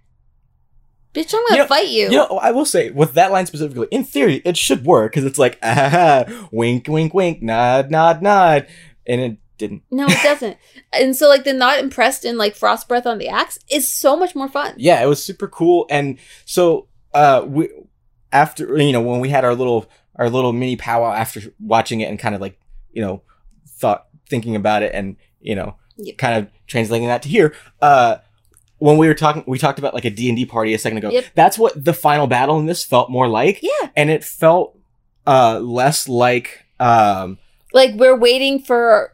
bitch 1.13 1.33
i'm 1.33 1.41
gonna 1.47 1.55
You 1.55 1.57
know- 1.63 1.67
fight 1.67 1.89
you. 1.89 2.03
You 2.05 2.17
know, 2.17 2.39
I 2.41 2.51
will 2.51 2.65
say 2.65 2.89
with 2.89 3.13
that 3.15 3.31
line 3.31 3.45
specifically, 3.45 3.87
in 3.91 4.03
theory, 4.05 4.41
it 4.45 4.55
should 4.57 4.85
work 4.85 5.11
because 5.11 5.25
it's 5.25 5.37
like, 5.37 5.59
ah, 5.63 6.25
wink, 6.51 6.87
wink, 6.87 7.13
wink, 7.13 7.41
nod, 7.41 7.91
nod, 7.91 8.21
nod, 8.21 8.67
and 9.05 9.21
it 9.21 9.37
didn't. 9.57 9.83
no 9.91 10.05
it 10.07 10.23
doesn't 10.23 10.57
and 10.93 11.15
so 11.15 11.27
like 11.29 11.43
the 11.43 11.53
not 11.53 11.79
impressed 11.79 12.25
in 12.25 12.37
like 12.37 12.55
frost 12.55 12.87
breath 12.87 13.05
on 13.05 13.17
the 13.17 13.27
axe 13.29 13.57
is 13.69 13.87
so 13.93 14.15
much 14.17 14.35
more 14.35 14.47
fun 14.49 14.73
Yeah, 14.77 15.01
it 15.03 15.05
was 15.07 15.23
super 15.23 15.47
cool, 15.47 15.85
and 15.89 16.17
so 16.45 16.87
uh, 17.13 17.45
we 17.47 17.69
after 18.31 18.77
you 18.79 18.91
know 18.91 19.01
when 19.01 19.19
we 19.19 19.29
had 19.29 19.45
our 19.45 19.53
little 19.55 19.85
our 20.15 20.29
little 20.29 20.53
mini 20.53 20.75
powwow 20.75 21.13
after 21.13 21.41
watching 21.59 22.01
it 22.01 22.09
and 22.09 22.17
kind 22.19 22.33
of 22.35 22.41
like 22.41 22.59
you 22.91 23.01
know 23.01 23.21
thought 23.67 24.07
thinking 24.29 24.55
about 24.55 24.83
it 24.83 24.93
and 24.93 25.15
you 25.41 25.55
know 25.55 25.75
Yep. 25.97 26.17
kind 26.17 26.35
of 26.43 26.51
translating 26.65 27.07
that 27.07 27.21
to 27.21 27.29
here. 27.29 27.53
Uh, 27.79 28.17
when 28.79 28.97
we 28.97 29.07
were 29.07 29.13
talking, 29.13 29.43
we 29.45 29.59
talked 29.59 29.77
about 29.77 29.93
like 29.93 30.05
a 30.05 30.09
D 30.09 30.27
and 30.27 30.35
D 30.35 30.43
party 30.43 30.73
a 30.73 30.79
second 30.79 30.97
ago. 30.97 31.11
Yep. 31.11 31.25
That's 31.35 31.57
what 31.59 31.85
the 31.85 31.93
final 31.93 32.25
battle 32.25 32.57
in 32.59 32.65
this 32.65 32.83
felt 32.83 33.11
more 33.11 33.27
like. 33.27 33.59
yeah 33.61 33.89
and 33.95 34.09
it 34.09 34.23
felt 34.23 34.75
uh 35.27 35.59
less 35.59 36.09
like 36.09 36.65
um 36.79 37.37
like 37.73 37.91
we're 37.93 38.17
waiting 38.17 38.59
for 38.59 39.13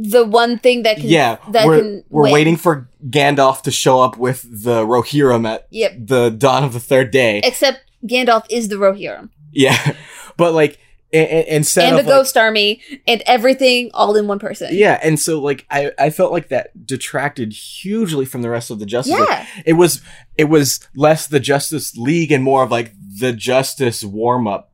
the 0.00 0.24
one 0.24 0.58
thing 0.58 0.84
that 0.84 0.96
can 0.98 1.06
yeah 1.08 1.38
that 1.50 1.66
we're, 1.66 1.80
can 1.80 2.04
we're 2.08 2.22
win. 2.22 2.32
waiting 2.32 2.56
for 2.56 2.88
Gandalf 3.10 3.62
to 3.62 3.70
show 3.72 4.00
up 4.00 4.16
with 4.16 4.42
the 4.62 4.86
Rohirrim 4.86 5.44
at 5.46 5.66
yep. 5.70 5.92
the 5.98 6.30
dawn 6.30 6.62
of 6.62 6.72
the 6.72 6.80
third 6.80 7.10
day. 7.10 7.40
Except 7.44 7.80
gandalf 8.06 8.46
is 8.48 8.68
the 8.68 8.76
rohirrim. 8.76 9.28
Yeah 9.52 9.94
but 10.36 10.52
like 10.54 10.78
i- 11.12 11.18
i- 11.18 11.46
instead 11.48 11.88
and 11.88 11.98
of 11.98 12.04
the 12.04 12.10
like- 12.12 12.20
ghost 12.20 12.36
army 12.36 12.80
and 13.08 13.22
everything 13.26 13.90
all 13.92 14.14
in 14.14 14.28
one 14.28 14.38
person. 14.38 14.68
Yeah 14.72 15.00
and 15.02 15.18
so 15.18 15.40
like 15.40 15.66
I 15.68 15.90
I 15.98 16.10
felt 16.10 16.30
like 16.30 16.48
that 16.50 16.86
detracted 16.86 17.52
hugely 17.52 18.24
from 18.24 18.42
the 18.42 18.50
rest 18.50 18.70
of 18.70 18.78
the 18.78 18.86
Justice 18.86 19.18
League. 19.18 19.46
it 19.66 19.72
was 19.72 20.00
it 20.36 20.44
was 20.44 20.78
less 20.94 21.26
the 21.26 21.40
Justice 21.40 21.96
League 21.96 22.30
and 22.30 22.44
more 22.44 22.62
of 22.62 22.70
like 22.70 22.92
the 23.18 23.32
Justice 23.32 24.04
warm 24.04 24.46
up 24.46 24.70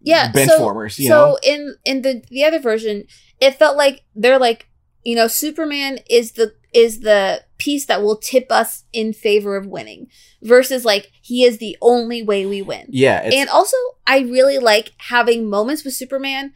yeah 0.00 0.30
bench 0.30 0.50
so, 0.50 0.58
formers 0.58 0.96
you 1.00 1.08
so 1.08 1.14
know? 1.32 1.38
in 1.42 1.74
in 1.84 2.02
the 2.02 2.22
the 2.30 2.44
other 2.44 2.60
version 2.60 3.04
it 3.40 3.54
felt 3.54 3.76
like 3.76 4.02
they're 4.14 4.38
like 4.38 4.68
you 5.04 5.14
know 5.14 5.26
superman 5.26 5.98
is 6.08 6.32
the 6.32 6.54
is 6.72 7.00
the 7.00 7.42
piece 7.56 7.86
that 7.86 8.02
will 8.02 8.16
tip 8.16 8.52
us 8.52 8.84
in 8.92 9.12
favor 9.12 9.56
of 9.56 9.66
winning 9.66 10.06
versus 10.42 10.84
like 10.84 11.10
he 11.22 11.44
is 11.44 11.58
the 11.58 11.76
only 11.80 12.22
way 12.22 12.46
we 12.46 12.62
win. 12.62 12.86
Yeah 12.90 13.22
and 13.22 13.48
also 13.48 13.76
i 14.06 14.20
really 14.20 14.58
like 14.58 14.92
having 14.98 15.48
moments 15.48 15.84
with 15.84 15.94
superman 15.94 16.52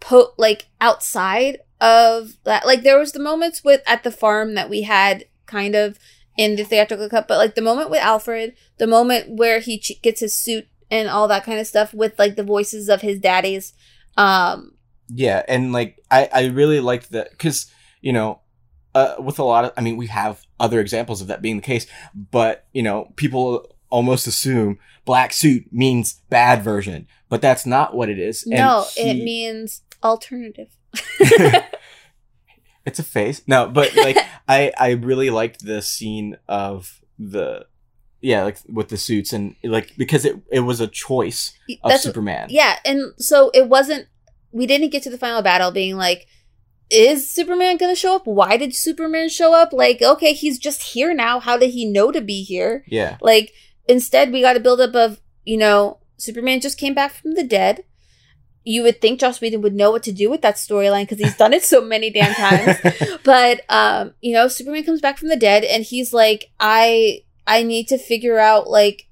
po- 0.00 0.32
like 0.36 0.68
outside 0.80 1.58
of 1.80 2.36
that. 2.44 2.66
Like 2.66 2.82
there 2.82 2.98
was 2.98 3.12
the 3.12 3.20
moments 3.20 3.64
with 3.64 3.82
at 3.86 4.02
the 4.02 4.10
farm 4.10 4.54
that 4.54 4.68
we 4.68 4.82
had 4.82 5.24
kind 5.46 5.74
of 5.74 5.98
in 6.36 6.56
the 6.56 6.64
theatrical 6.64 7.08
cut 7.08 7.26
but 7.26 7.38
like 7.38 7.54
the 7.54 7.60
moment 7.60 7.90
with 7.90 8.00
alfred 8.00 8.54
the 8.78 8.86
moment 8.86 9.28
where 9.36 9.58
he 9.58 9.78
ch- 9.78 10.00
gets 10.00 10.20
his 10.20 10.34
suit 10.34 10.66
and 10.90 11.08
all 11.08 11.26
that 11.28 11.44
kind 11.44 11.58
of 11.58 11.66
stuff 11.66 11.92
with 11.92 12.16
like 12.18 12.36
the 12.36 12.44
voices 12.44 12.88
of 12.88 13.00
his 13.02 13.18
daddies 13.18 13.74
um 14.16 14.72
Yeah, 15.12 15.42
and 15.48 15.72
like 15.72 15.98
I 16.10 16.28
I 16.32 16.44
really 16.46 16.80
liked 16.80 17.10
that 17.12 17.30
because 17.30 17.70
you 18.00 18.12
know, 18.12 18.40
uh, 18.94 19.16
with 19.18 19.38
a 19.38 19.44
lot 19.44 19.64
of 19.64 19.72
I 19.76 19.80
mean 19.80 19.96
we 19.96 20.06
have 20.06 20.40
other 20.58 20.80
examples 20.80 21.20
of 21.20 21.28
that 21.28 21.42
being 21.42 21.56
the 21.56 21.62
case, 21.62 21.86
but 22.14 22.66
you 22.72 22.82
know 22.82 23.12
people 23.16 23.74
almost 23.90 24.26
assume 24.26 24.78
black 25.04 25.32
suit 25.32 25.64
means 25.72 26.20
bad 26.30 26.62
version, 26.62 27.06
but 27.28 27.42
that's 27.42 27.66
not 27.66 27.94
what 27.94 28.08
it 28.08 28.18
is. 28.18 28.46
No 28.46 28.86
he- 28.94 29.10
it 29.10 29.24
means 29.24 29.82
alternative 30.02 30.68
it's 32.86 32.98
a 32.98 33.02
face. 33.02 33.42
No, 33.46 33.68
but 33.68 33.94
like 33.96 34.16
I 34.48 34.72
I 34.78 34.90
really 34.92 35.30
liked 35.30 35.64
the 35.64 35.82
scene 35.82 36.36
of 36.48 37.00
the 37.18 37.66
yeah 38.22 38.44
like 38.44 38.58
with 38.68 38.88
the 38.88 38.96
suits 38.96 39.32
and 39.32 39.56
like 39.64 39.92
because 39.96 40.24
it 40.24 40.36
it 40.50 40.60
was 40.60 40.80
a 40.80 40.86
choice 40.86 41.52
of 41.82 41.90
that's 41.90 42.02
Superman. 42.02 42.48
yeah 42.50 42.78
and 42.84 43.14
so 43.16 43.50
it 43.54 43.66
wasn't 43.68 44.06
we 44.52 44.66
didn't 44.66 44.90
get 44.90 45.02
to 45.02 45.10
the 45.10 45.18
final 45.18 45.42
battle 45.42 45.70
being 45.70 45.96
like 45.96 46.26
is 46.90 47.30
superman 47.30 47.76
gonna 47.76 47.94
show 47.94 48.16
up 48.16 48.26
why 48.26 48.56
did 48.56 48.74
superman 48.74 49.28
show 49.28 49.54
up 49.54 49.72
like 49.72 50.02
okay 50.02 50.32
he's 50.32 50.58
just 50.58 50.82
here 50.82 51.14
now 51.14 51.38
how 51.38 51.56
did 51.56 51.70
he 51.70 51.84
know 51.84 52.10
to 52.10 52.20
be 52.20 52.42
here 52.42 52.84
Yeah. 52.88 53.16
like 53.22 53.52
instead 53.88 54.32
we 54.32 54.40
got 54.42 54.56
a 54.56 54.60
buildup 54.60 54.94
of 54.94 55.20
you 55.44 55.56
know 55.56 55.98
Superman 56.16 56.60
just 56.60 56.76
came 56.76 56.92
back 56.92 57.12
from 57.12 57.32
the 57.32 57.42
dead. 57.42 57.82
You 58.62 58.82
would 58.82 59.00
think 59.00 59.20
Joss 59.20 59.40
Whedon 59.40 59.62
would 59.62 59.74
know 59.74 59.90
what 59.90 60.02
to 60.02 60.12
do 60.12 60.28
with 60.28 60.42
that 60.42 60.56
storyline 60.56 61.04
because 61.04 61.18
he's 61.18 61.34
done 61.34 61.54
it 61.54 61.64
so 61.64 61.80
many 61.80 62.10
damn 62.10 62.34
times. 62.34 62.76
but 63.24 63.62
um, 63.70 64.12
you 64.20 64.34
know, 64.34 64.46
Superman 64.46 64.84
comes 64.84 65.00
back 65.00 65.16
from 65.16 65.30
the 65.30 65.36
dead 65.36 65.64
and 65.64 65.82
he's 65.82 66.12
like, 66.12 66.50
I 66.60 67.22
I 67.46 67.62
need 67.62 67.88
to 67.88 67.96
figure 67.96 68.38
out 68.38 68.68
like 68.68 69.08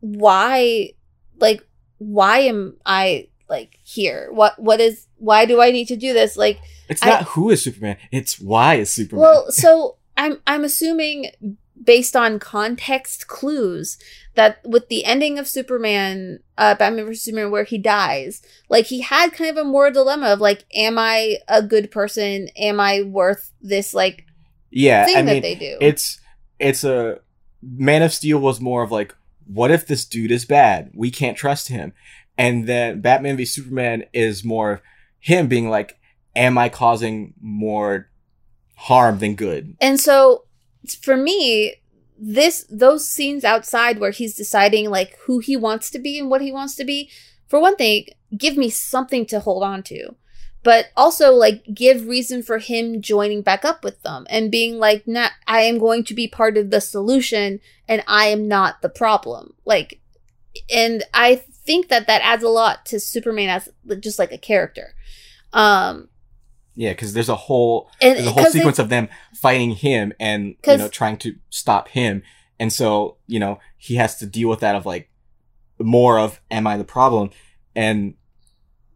why 0.00 0.92
like 1.38 1.62
why 1.98 2.38
am 2.38 2.76
I 2.86 3.28
like 3.48 3.78
here? 3.82 4.28
What 4.32 4.58
what 4.58 4.80
is 4.80 5.06
why 5.16 5.44
do 5.46 5.60
I 5.60 5.70
need 5.70 5.88
to 5.88 5.96
do 5.96 6.12
this? 6.12 6.36
Like 6.36 6.60
It's 6.88 7.02
I- 7.02 7.08
not 7.10 7.22
who 7.24 7.50
is 7.50 7.62
Superman, 7.62 7.96
it's 8.10 8.38
why 8.40 8.74
is 8.76 8.90
Superman. 8.90 9.22
well, 9.22 9.50
so 9.50 9.96
I'm 10.16 10.40
I'm 10.46 10.64
assuming 10.64 11.30
based 11.82 12.16
on 12.16 12.38
context 12.38 13.28
clues 13.28 13.98
that 14.34 14.58
with 14.64 14.88
the 14.88 15.04
ending 15.04 15.38
of 15.38 15.46
Superman, 15.46 16.40
uh, 16.58 16.74
Batman 16.74 17.06
vs 17.06 17.22
Superman, 17.22 17.50
where 17.50 17.64
he 17.64 17.78
dies, 17.78 18.42
like 18.68 18.86
he 18.86 19.00
had 19.02 19.32
kind 19.32 19.50
of 19.50 19.56
a 19.64 19.68
moral 19.68 19.92
dilemma 19.92 20.26
of 20.26 20.40
like, 20.40 20.64
am 20.74 20.98
I 20.98 21.38
a 21.48 21.62
good 21.62 21.90
person? 21.90 22.48
Am 22.56 22.80
I 22.80 23.02
worth 23.02 23.52
this 23.62 23.94
like 23.94 24.24
yeah, 24.70 25.04
thing 25.06 25.16
I 25.16 25.22
that 25.22 25.32
mean, 25.32 25.42
they 25.42 25.54
do? 25.54 25.76
it's 25.80 26.18
it's 26.58 26.82
a 26.84 27.20
Man 27.62 28.02
of 28.02 28.12
Steel 28.12 28.38
was 28.38 28.60
more 28.60 28.82
of 28.82 28.90
like, 28.90 29.14
what 29.46 29.70
if 29.70 29.86
this 29.86 30.04
dude 30.04 30.30
is 30.30 30.44
bad? 30.44 30.90
We 30.94 31.10
can't 31.10 31.36
trust 31.36 31.68
him. 31.68 31.92
And 32.38 32.66
then 32.66 33.00
Batman 33.00 33.36
v 33.36 33.44
Superman 33.44 34.04
is 34.12 34.44
more 34.44 34.82
him 35.18 35.48
being 35.48 35.70
like, 35.70 35.98
am 36.34 36.58
I 36.58 36.68
causing 36.68 37.34
more 37.40 38.08
harm 38.76 39.18
than 39.18 39.34
good? 39.34 39.76
And 39.80 39.98
so 39.98 40.44
for 41.00 41.16
me, 41.16 41.74
this 42.18 42.64
those 42.70 43.08
scenes 43.08 43.44
outside 43.44 43.98
where 43.98 44.10
he's 44.10 44.34
deciding 44.34 44.88
like 44.90 45.18
who 45.26 45.38
he 45.38 45.56
wants 45.56 45.90
to 45.90 45.98
be 45.98 46.18
and 46.18 46.30
what 46.30 46.40
he 46.40 46.52
wants 46.52 46.74
to 46.76 46.84
be, 46.84 47.10
for 47.48 47.60
one 47.60 47.76
thing, 47.76 48.06
give 48.36 48.56
me 48.56 48.70
something 48.70 49.26
to 49.26 49.40
hold 49.40 49.62
on 49.62 49.82
to. 49.84 50.14
But 50.62 50.86
also 50.96 51.32
like 51.32 51.62
give 51.72 52.06
reason 52.06 52.42
for 52.42 52.58
him 52.58 53.00
joining 53.00 53.42
back 53.42 53.64
up 53.64 53.84
with 53.84 54.02
them 54.02 54.26
and 54.28 54.50
being 54.50 54.78
like, 54.78 55.06
nah, 55.06 55.28
I 55.46 55.60
am 55.60 55.78
going 55.78 56.02
to 56.04 56.14
be 56.14 56.26
part 56.26 56.56
of 56.56 56.70
the 56.70 56.80
solution 56.80 57.60
and 57.88 58.02
I 58.08 58.26
am 58.26 58.48
not 58.48 58.82
the 58.82 58.88
problem. 58.88 59.54
Like 59.64 60.00
and 60.72 61.04
I 61.14 61.44
think 61.66 61.88
that 61.88 62.06
that 62.06 62.22
adds 62.22 62.42
a 62.44 62.48
lot 62.48 62.86
to 62.86 63.00
Superman 63.00 63.48
as 63.48 63.68
just 64.00 64.18
like 64.18 64.32
a 64.32 64.38
character. 64.38 64.94
Um 65.52 66.08
Yeah, 66.74 66.92
because 66.92 67.12
there's 67.14 67.28
a 67.28 67.36
whole 67.36 67.90
and 68.00 68.16
there's 68.16 68.26
a 68.26 68.32
whole 68.32 68.46
sequence 68.46 68.78
of 68.78 68.88
them 68.88 69.08
fighting 69.34 69.72
him 69.72 70.12
and 70.20 70.54
you 70.66 70.76
know 70.78 70.88
trying 70.88 71.16
to 71.18 71.34
stop 71.50 71.88
him, 71.88 72.22
and 72.58 72.72
so 72.72 73.16
you 73.26 73.38
know 73.40 73.58
he 73.76 73.96
has 73.96 74.16
to 74.18 74.26
deal 74.26 74.48
with 74.48 74.60
that 74.60 74.76
of 74.76 74.86
like 74.86 75.10
more 75.78 76.18
of 76.18 76.40
am 76.50 76.66
I 76.66 76.76
the 76.76 76.84
problem, 76.84 77.30
and 77.74 78.14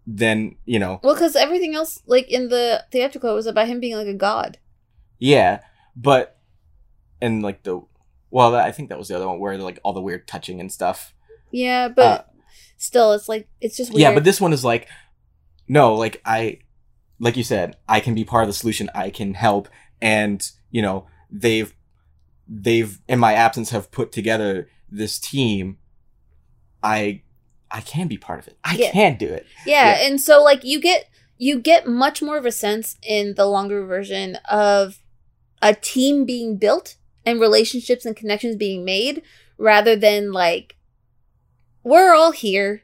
then 0.06 0.56
you 0.64 0.78
know 0.78 1.00
Well, 1.02 1.14
because 1.14 1.36
everything 1.36 1.74
else, 1.74 2.02
like 2.06 2.28
in 2.28 2.48
the 2.48 2.84
theatrical, 2.90 3.34
was 3.34 3.46
about 3.46 3.68
him 3.68 3.80
being 3.80 3.96
like 3.96 4.06
a 4.06 4.14
god. 4.14 4.58
yeah, 5.18 5.60
but 5.94 6.38
and 7.20 7.42
like 7.42 7.62
the 7.64 7.82
well 8.30 8.54
I 8.54 8.72
think 8.72 8.88
that 8.88 8.98
was 8.98 9.08
the 9.08 9.16
other 9.16 9.28
one 9.28 9.38
where 9.38 9.56
like 9.58 9.78
all 9.84 9.92
the 9.92 10.00
weird 10.00 10.26
touching 10.26 10.60
and 10.60 10.72
stuff. 10.72 11.14
Yeah, 11.50 11.88
but 11.88 12.20
Uh, 12.20 12.22
still, 12.80 13.12
it's 13.12 13.28
like 13.28 13.48
it's 13.60 13.76
just 13.76 13.90
weird. 13.92 14.00
Yeah, 14.00 14.14
but 14.14 14.24
this 14.24 14.40
one 14.40 14.52
is 14.52 14.64
like, 14.64 14.88
no, 15.68 15.94
like 15.94 16.20
I, 16.24 16.58
like 17.20 17.36
you 17.36 17.44
said, 17.44 17.76
I 17.88 18.00
can 18.00 18.14
be 18.14 18.24
part 18.24 18.42
of 18.44 18.48
the 18.48 18.54
solution. 18.54 18.90
I 18.94 19.10
can 19.10 19.34
help, 19.34 19.68
and 20.00 20.48
you 20.70 20.82
know 20.82 21.06
they've 21.30 21.72
they've 22.48 22.98
in 23.08 23.18
my 23.20 23.34
absence 23.34 23.70
have 23.70 23.90
put 23.92 24.10
together 24.12 24.68
this 24.90 25.18
team. 25.18 25.78
I 26.82 27.22
I 27.70 27.80
can 27.82 28.08
be 28.08 28.16
part 28.18 28.40
of 28.40 28.48
it. 28.48 28.58
I 28.64 28.74
Yeah. 28.76 28.90
can 28.90 29.16
do 29.16 29.26
it. 29.28 29.46
yeah, 29.66 29.98
yeah. 30.00 30.06
and 30.08 30.20
so 30.20 30.42
like 30.42 30.64
you 30.64 30.80
get 30.80 31.08
you 31.38 31.58
get 31.60 31.86
much 31.86 32.20
more 32.22 32.36
of 32.36 32.44
a 32.46 32.52
sense 32.52 32.96
in 33.02 33.34
the 33.34 33.46
longer 33.46 33.84
version 33.86 34.36
of 34.50 34.98
a 35.62 35.74
team 35.74 36.24
being 36.24 36.56
built 36.56 36.96
and 37.24 37.40
relationships 37.40 38.04
and 38.06 38.16
connections 38.16 38.56
being 38.56 38.84
made, 38.84 39.22
rather 39.58 39.94
than 39.94 40.32
like 40.32 40.76
we're 41.82 42.14
all 42.14 42.32
here. 42.32 42.82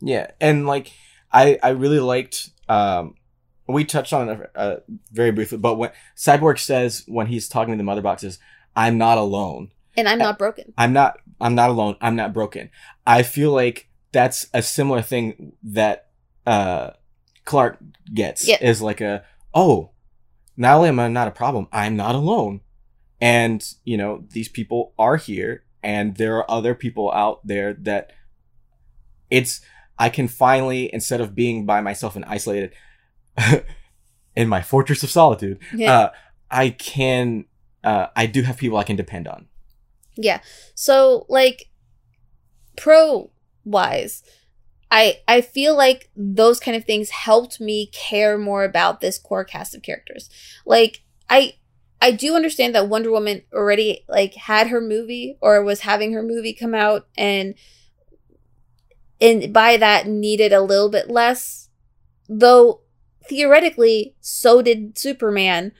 Yeah, 0.00 0.30
and 0.40 0.66
like 0.66 0.92
I 1.32 1.58
I 1.62 1.70
really 1.70 2.00
liked 2.00 2.50
um 2.68 3.14
we 3.68 3.84
touched 3.84 4.12
on 4.12 4.28
it 4.28 4.50
uh, 4.54 4.76
very 5.10 5.32
briefly, 5.32 5.58
but 5.58 5.74
when 5.74 5.90
Cyborg 6.16 6.58
says 6.58 7.02
when 7.08 7.26
he's 7.26 7.48
talking 7.48 7.72
to 7.74 7.78
the 7.78 7.82
mother 7.84 8.02
boxes, 8.02 8.38
"I'm 8.76 8.98
not 8.98 9.18
alone." 9.18 9.72
And 9.96 10.08
I'm 10.08 10.18
not 10.18 10.38
broken. 10.38 10.72
I'm 10.76 10.92
not 10.92 11.18
I'm 11.40 11.54
not 11.54 11.70
alone. 11.70 11.96
I'm 12.00 12.16
not 12.16 12.32
broken. 12.32 12.70
I 13.06 13.22
feel 13.22 13.52
like 13.52 13.88
that's 14.12 14.46
a 14.54 14.62
similar 14.62 15.02
thing 15.02 15.52
that 15.62 16.08
uh 16.46 16.90
Clark 17.44 17.78
gets 18.12 18.46
Yeah. 18.46 18.58
is 18.60 18.82
like 18.82 19.00
a 19.00 19.24
oh, 19.54 19.90
not 20.56 20.76
only 20.76 20.88
am 20.90 21.00
I 21.00 21.08
not 21.08 21.28
a 21.28 21.32
problem, 21.32 21.66
I'm 21.72 21.96
not 21.96 22.14
alone. 22.14 22.60
And, 23.20 23.66
you 23.84 23.96
know, 23.96 24.24
these 24.30 24.48
people 24.48 24.92
are 24.98 25.16
here 25.16 25.64
and 25.82 26.16
there 26.16 26.36
are 26.36 26.50
other 26.50 26.74
people 26.74 27.10
out 27.12 27.46
there 27.46 27.72
that 27.72 28.12
it's 29.30 29.60
I 29.98 30.08
can 30.08 30.28
finally 30.28 30.92
instead 30.92 31.20
of 31.20 31.34
being 31.34 31.66
by 31.66 31.80
myself 31.80 32.16
and 32.16 32.24
isolated 32.24 32.72
in 34.36 34.48
my 34.48 34.62
fortress 34.62 35.02
of 35.02 35.10
solitude, 35.10 35.58
Yeah. 35.74 35.98
uh 35.98 36.10
I 36.50 36.70
can 36.70 37.46
uh 37.84 38.06
I 38.14 38.26
do 38.26 38.42
have 38.42 38.56
people 38.56 38.78
I 38.78 38.84
can 38.84 38.96
depend 38.96 39.26
on. 39.28 39.48
Yeah. 40.16 40.40
So 40.74 41.26
like 41.28 41.70
pro 42.76 43.30
wise, 43.64 44.22
I 44.90 45.20
I 45.26 45.40
feel 45.40 45.76
like 45.76 46.10
those 46.16 46.60
kind 46.60 46.76
of 46.76 46.84
things 46.84 47.10
helped 47.10 47.60
me 47.60 47.86
care 47.92 48.38
more 48.38 48.64
about 48.64 49.00
this 49.00 49.18
core 49.18 49.44
cast 49.44 49.74
of 49.74 49.82
characters. 49.82 50.28
Like 50.64 51.02
I 51.28 51.54
I 52.00 52.12
do 52.12 52.34
understand 52.36 52.74
that 52.74 52.88
Wonder 52.88 53.10
Woman 53.10 53.42
already 53.52 54.04
like 54.08 54.34
had 54.34 54.68
her 54.68 54.80
movie 54.80 55.36
or 55.40 55.62
was 55.62 55.80
having 55.80 56.12
her 56.12 56.22
movie 56.22 56.52
come 56.52 56.74
out 56.74 57.08
and 57.16 57.54
and 59.20 59.52
by 59.52 59.76
that 59.76 60.06
needed 60.06 60.52
a 60.52 60.60
little 60.60 60.88
bit 60.90 61.08
less 61.10 61.68
though 62.28 62.80
theoretically 63.28 64.14
so 64.20 64.62
did 64.62 64.96
Superman 64.98 65.72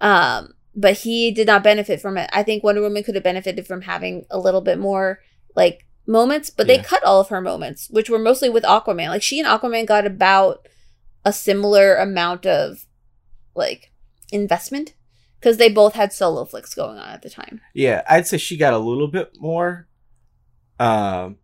um 0.00 0.54
but 0.74 0.98
he 1.00 1.30
did 1.30 1.46
not 1.46 1.62
benefit 1.62 2.00
from 2.00 2.16
it. 2.16 2.30
I 2.32 2.42
think 2.42 2.64
Wonder 2.64 2.80
Woman 2.80 3.02
could 3.02 3.14
have 3.14 3.24
benefited 3.24 3.66
from 3.66 3.82
having 3.82 4.24
a 4.30 4.38
little 4.38 4.62
bit 4.62 4.78
more 4.78 5.20
like 5.54 5.86
moments, 6.06 6.48
but 6.48 6.66
they 6.66 6.76
Yeah. 6.76 6.82
cut 6.82 7.04
all 7.04 7.20
of 7.20 7.28
her 7.28 7.42
moments, 7.42 7.88
which 7.90 8.08
were 8.08 8.18
mostly 8.18 8.48
with 8.48 8.64
Aquaman. 8.64 9.08
Like 9.10 9.22
she 9.22 9.38
and 9.38 9.46
Aquaman 9.46 9.86
got 9.86 10.06
about 10.06 10.66
a 11.26 11.32
similar 11.32 11.96
amount 11.96 12.46
of 12.46 12.86
like 13.54 13.92
investment 14.32 14.94
because 15.38 15.58
they 15.58 15.68
both 15.68 15.92
had 15.94 16.10
solo 16.10 16.46
flicks 16.46 16.74
going 16.74 16.96
on 16.98 17.10
at 17.10 17.20
the 17.20 17.28
time. 17.28 17.60
Yeah, 17.74 18.02
I'd 18.08 18.26
say 18.26 18.38
she 18.38 18.56
got 18.56 18.72
a 18.72 18.78
little 18.78 19.08
bit 19.08 19.32
more. 19.38 19.88
Um, 20.80 21.36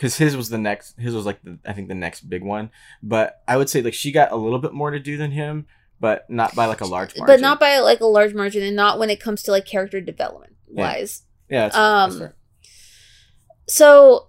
because 0.00 0.16
his 0.16 0.34
was 0.34 0.48
the 0.48 0.56
next. 0.56 0.98
His 0.98 1.14
was 1.14 1.26
like 1.26 1.42
the 1.42 1.58
I 1.66 1.74
think 1.74 1.88
the 1.88 1.94
next 1.94 2.22
big 2.22 2.42
one. 2.42 2.70
But 3.02 3.42
I 3.46 3.58
would 3.58 3.68
say 3.68 3.82
like 3.82 3.92
she 3.92 4.12
got 4.12 4.32
a 4.32 4.36
little 4.36 4.58
bit 4.58 4.72
more 4.72 4.90
to 4.90 4.98
do 4.98 5.18
than 5.18 5.30
him, 5.30 5.66
but 6.00 6.24
not 6.30 6.54
by 6.54 6.64
like 6.64 6.80
a 6.80 6.86
large 6.86 7.14
margin. 7.18 7.26
But 7.26 7.40
not 7.40 7.60
by 7.60 7.80
like 7.80 8.00
a 8.00 8.06
large 8.06 8.32
margin 8.32 8.62
and 8.62 8.74
not 8.74 8.98
when 8.98 9.10
it 9.10 9.20
comes 9.20 9.42
to 9.42 9.50
like 9.50 9.66
character 9.66 10.00
development 10.00 10.54
wise. 10.68 11.24
yeah. 11.50 11.68
That's, 11.68 11.76
um, 11.76 12.18
that's. 12.18 12.34
So 13.68 14.28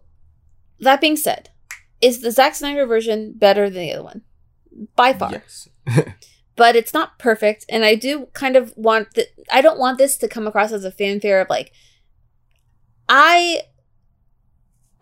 that 0.81 0.99
being 0.99 1.15
said, 1.15 1.51
is 2.01 2.19
the 2.19 2.31
Zack 2.31 2.53
Snyder 2.55 2.85
version 2.85 3.31
better 3.31 3.69
than 3.69 3.81
the 3.81 3.93
other 3.93 4.03
one? 4.03 4.23
By 4.97 5.13
far. 5.13 5.31
Yes. 5.31 5.69
but 6.57 6.75
it's 6.75 6.93
not 6.93 7.17
perfect 7.17 7.65
and 7.69 7.83
i 7.83 7.95
do 7.95 8.27
kind 8.33 8.55
of 8.55 8.71
want 8.75 9.15
that 9.15 9.27
i 9.51 9.61
don't 9.61 9.79
want 9.79 9.97
this 9.97 10.15
to 10.15 10.27
come 10.27 10.45
across 10.45 10.71
as 10.71 10.85
a 10.85 10.91
fanfare 10.91 11.41
of 11.41 11.49
like 11.49 11.71
i 13.09 13.61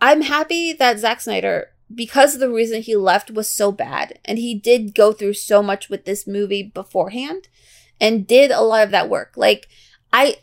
i'm 0.00 0.22
happy 0.22 0.72
that 0.72 0.98
Zack 0.98 1.20
snyder 1.20 1.68
because 1.94 2.38
the 2.38 2.50
reason 2.50 2.82
he 2.82 2.94
left 2.96 3.30
was 3.30 3.48
so 3.48 3.72
bad 3.72 4.18
and 4.24 4.38
he 4.38 4.54
did 4.54 4.94
go 4.94 5.12
through 5.12 5.34
so 5.34 5.62
much 5.62 5.88
with 5.88 6.04
this 6.04 6.26
movie 6.26 6.62
beforehand 6.62 7.48
and 8.00 8.26
did 8.26 8.50
a 8.50 8.60
lot 8.62 8.84
of 8.84 8.90
that 8.92 9.08
work 9.08 9.32
like 9.36 9.66
i 10.12 10.36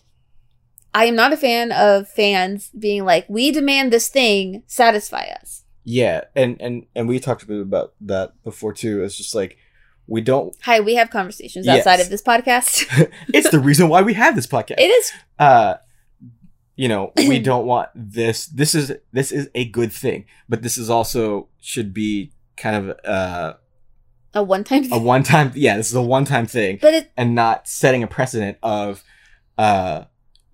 i 0.94 1.06
am 1.06 1.16
not 1.16 1.34
a 1.34 1.38
fan 1.38 1.72
of 1.72 2.08
fans 2.10 2.70
being 2.78 3.06
like 3.06 3.26
we 3.30 3.52
demand 3.52 3.92
this 3.94 4.10
thing 4.10 4.64
satisfy 4.68 5.26
us 5.42 5.64
Yeah, 5.86 6.22
and 6.36 6.62
and 6.62 6.86
and 6.96 7.08
we 7.08 7.20
talked 7.20 7.44
a 7.44 7.48
bit 7.48 7.62
about 7.62 7.94
that 8.02 8.34
before 8.44 8.74
too. 8.74 9.04
It's 9.04 9.16
just 9.18 9.34
like 9.34 9.58
we 10.06 10.20
don't. 10.22 10.54
hi 10.62 10.80
we 10.82 10.96
have 10.96 11.10
conversations 11.10 11.66
Yes. 11.66 11.80
outside 11.88 12.02
of 12.02 12.10
this 12.10 12.22
podcast 12.22 12.84
It's 13.34 13.50
the 13.50 13.60
reason 13.60 13.88
why 13.88 14.02
we 14.02 14.14
have 14.16 14.36
this 14.36 14.48
podcast. 14.56 14.80
it 14.80 14.92
is 15.00 15.12
uh 15.40 15.76
you 16.78 16.88
know 16.88 17.12
we 17.18 17.40
don't 17.52 17.66
want 17.66 17.90
this 17.94 18.46
this 18.46 18.74
is 18.74 18.94
this 19.12 19.34
is 19.34 19.50
a 19.54 19.66
good 19.66 19.92
thing 19.92 20.24
but 20.48 20.62
this 20.62 20.78
is 20.78 20.90
also 20.90 21.50
should 21.60 21.94
be 21.94 22.32
kind 22.56 22.76
of 22.76 22.98
uh 23.06 23.54
a 24.34 24.44
one-time 24.44 24.92
a 24.94 25.00
one 25.00 25.24
time 25.24 25.52
yeah 25.56 25.76
this 25.76 25.90
is 25.90 25.96
a 25.96 26.02
one 26.02 26.24
time 26.24 26.46
thing 26.46 26.78
but 26.82 26.94
it 26.94 27.12
and 27.18 27.36
not 27.36 27.68
setting 27.68 28.04
a 28.04 28.08
precedent 28.08 28.58
of 28.64 29.04
uh 29.58 30.04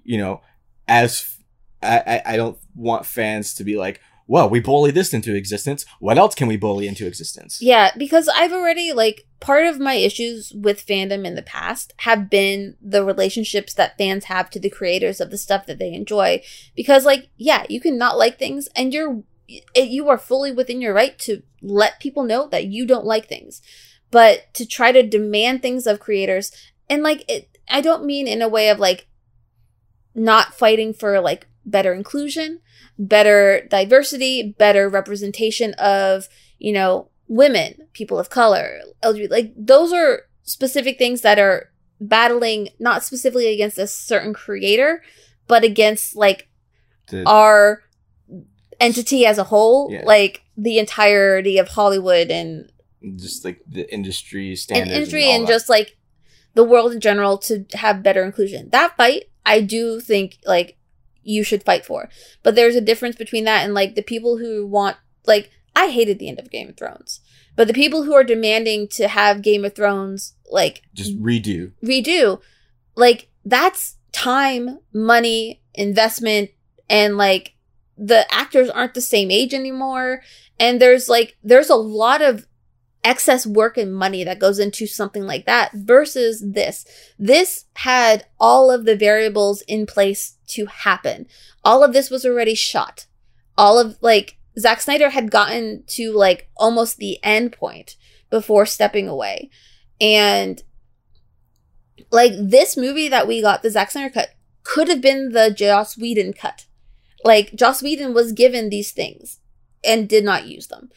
you 0.04 0.18
know 0.18 0.42
as 0.88 1.38
I, 1.84 2.00
I 2.00 2.34
i 2.34 2.38
don't 2.38 2.58
want 2.76 3.06
fans 3.06 3.54
to 3.56 3.64
be 3.64 3.78
like 3.78 4.00
well, 4.28 4.50
we 4.50 4.60
bully 4.60 4.92
this 4.92 5.14
into 5.14 5.36
existence. 5.36 5.86
What 6.00 6.18
else 6.18 6.34
can 6.34 6.48
we 6.48 6.58
bully 6.58 6.88
into 6.88 7.06
existence? 7.06 7.62
Yeah, 7.62 7.92
because 7.98 8.30
I've 8.30 8.54
already 8.54 8.94
like 8.94 9.26
part 9.44 9.66
of 9.66 9.78
my 9.78 9.96
issues 9.96 10.54
with 10.56 10.88
fandom 10.88 11.26
in 11.26 11.36
the 11.36 11.42
past 11.42 11.94
have 11.98 12.30
been 12.30 12.78
the 12.82 13.04
relationships 13.04 13.74
that 13.74 13.98
fans 13.98 14.24
have 14.26 14.50
to 14.50 14.58
the 14.58 14.70
creators 14.70 15.20
of 15.20 15.32
the 15.32 15.38
stuff 15.38 15.66
that 15.66 15.80
they 15.80 15.92
enjoy. 15.92 16.42
Because 16.78 17.04
like, 17.04 17.28
yeah, 17.36 17.66
you 17.68 17.82
can 17.82 17.98
not 17.98 18.18
like 18.18 18.40
things 18.40 18.70
and 18.74 18.94
you're 18.94 19.22
you 19.76 20.08
are 20.08 20.18
fully 20.18 20.54
within 20.54 20.82
your 20.82 20.94
right 20.94 21.20
to 21.20 21.44
let 21.62 22.00
people 22.00 22.24
know 22.24 22.48
that 22.48 22.68
you 22.68 22.88
don't 22.88 23.06
like 23.06 23.28
things. 23.28 23.62
But 24.12 24.54
to 24.54 24.66
try 24.66 24.94
to 24.94 25.04
demand 25.04 25.62
things 25.62 25.86
of 25.88 26.00
creators 26.00 26.54
and 26.90 27.04
like 27.04 27.30
it 27.30 27.58
I 27.68 27.82
don't 27.82 28.06
mean 28.06 28.30
in 28.30 28.42
a 28.42 28.48
way 28.48 28.70
of 28.70 28.80
like 28.80 29.08
not 30.16 30.54
fighting 30.54 30.94
for 30.94 31.20
like 31.20 31.48
better 31.66 31.94
inclusion, 31.94 32.62
better 32.98 33.68
diversity, 33.70 34.56
better 34.58 34.88
representation 34.88 35.74
of, 35.74 36.30
you 36.60 36.72
know, 36.72 37.10
women, 37.28 37.76
people 37.94 38.20
of 38.20 38.30
color, 38.30 38.80
LGBT. 39.04 39.30
Like 39.32 39.54
those 39.56 39.94
are 39.94 40.24
specific 40.44 40.98
things 40.98 41.22
that 41.22 41.40
are 41.40 41.72
battling 42.02 42.70
not 42.80 43.04
specifically 43.04 43.48
against 43.54 43.78
a 43.78 43.88
certain 43.88 44.34
creator, 44.34 45.02
but 45.48 45.64
against 45.64 46.16
like 46.16 46.50
The- 47.10 47.24
our 47.28 47.84
entity 48.80 49.26
as 49.26 49.38
a 49.38 49.46
whole, 49.46 49.92
Yeah. 49.92 50.04
like 50.06 50.42
the 50.58 50.80
entirety 50.80 51.58
of 51.58 51.70
Hollywood 51.70 52.30
and 52.30 52.70
just 53.16 53.44
like 53.46 53.60
the 53.68 53.92
industry 53.94 54.56
standards 54.56 54.90
and 54.90 54.96
industry 54.98 55.26
all 55.26 55.36
and 55.36 55.44
that. 55.48 55.52
just 55.52 55.70
like 55.70 55.98
the 56.56 56.64
world 56.64 56.92
in 56.94 57.00
general 57.00 57.38
to 57.40 57.66
have 57.74 58.04
better 58.04 58.24
inclusion. 58.24 58.70
That 58.72 58.96
fight, 58.98 59.26
I 59.46 59.60
do 59.62 60.00
think 60.00 60.38
like 60.46 60.78
you 61.24 61.44
should 61.44 61.64
fight 61.64 61.86
for. 61.86 62.10
But 62.44 62.56
there's 62.56 62.76
a 62.76 62.82
difference 62.82 63.16
between 63.16 63.44
that 63.46 63.64
and 63.64 63.74
like 63.74 63.96
the 63.96 64.02
people 64.02 64.38
who 64.38 64.66
want 64.68 64.98
like 65.26 65.50
I 65.76 65.90
hated 65.90 66.20
the 66.20 66.30
end 66.30 66.40
of 66.40 66.52
Game 66.52 66.70
of 66.70 66.78
Thrones. 66.78 67.20
But 67.56 67.68
the 67.68 67.74
people 67.74 68.04
who 68.04 68.14
are 68.14 68.24
demanding 68.24 68.88
to 68.90 69.08
have 69.08 69.42
Game 69.42 69.64
of 69.66 69.76
Thrones 69.76 70.36
like 70.52 70.84
just 70.94 71.20
redo. 71.22 71.72
redo, 71.84 72.42
like 72.96 73.30
that's 73.46 73.98
time, 74.12 74.80
money, 74.94 75.62
investment, 75.74 76.52
and 76.90 77.18
like 77.18 77.56
the 77.98 78.32
actors 78.34 78.70
aren't 78.70 78.94
the 78.94 79.02
same 79.02 79.32
age 79.32 79.54
anymore. 79.54 80.22
And 80.60 80.82
there's 80.82 81.10
like 81.10 81.38
there's 81.44 81.70
a 81.70 81.76
lot 81.76 82.22
of 82.22 82.48
excess 83.04 83.46
work 83.46 83.78
and 83.78 83.94
money 83.94 84.24
that 84.24 84.40
goes 84.40 84.60
into 84.60 84.88
something 84.88 85.24
like 85.24 85.46
that 85.46 85.72
versus 85.74 86.44
this. 86.46 86.86
This 87.20 87.66
had 87.76 88.26
all 88.40 88.72
of 88.72 88.86
the 88.86 88.96
variables 88.96 89.62
in 89.64 89.86
place 89.86 90.38
to 90.48 90.66
happen. 90.68 91.28
All 91.64 91.84
of 91.84 91.94
this 91.94 92.10
was 92.10 92.26
already 92.26 92.56
shot. 92.56 93.06
All 93.58 93.78
of 93.78 93.98
like 94.02 94.38
Zack 94.58 94.82
Snyder 94.82 95.10
had 95.10 95.32
gotten 95.32 95.84
to 95.88 96.12
like 96.12 96.50
almost 96.56 96.98
the 96.98 97.24
end 97.24 97.52
point 97.52 97.96
before 98.30 98.66
stepping 98.66 99.08
away. 99.08 99.50
And 100.00 100.62
like 102.12 102.34
this 102.38 102.78
movie 102.78 103.08
that 103.10 103.28
we 103.28 103.42
got, 103.42 103.64
the 103.64 103.70
Zack 103.70 103.92
Snyder 103.92 104.14
cut, 104.14 104.30
could 104.64 104.88
have 104.88 105.02
been 105.02 105.32
the 105.32 105.52
Joss 105.52 105.98
Whedon 105.98 106.34
cut. 106.34 106.66
Like 107.24 107.54
Joss 107.56 107.82
Whedon 107.82 108.14
was 108.14 108.32
given 108.32 108.70
these 108.70 108.92
things 108.92 109.40
and 109.84 110.10
did 110.10 110.24
not 110.24 110.46
use 110.46 110.68
them. 110.68 110.90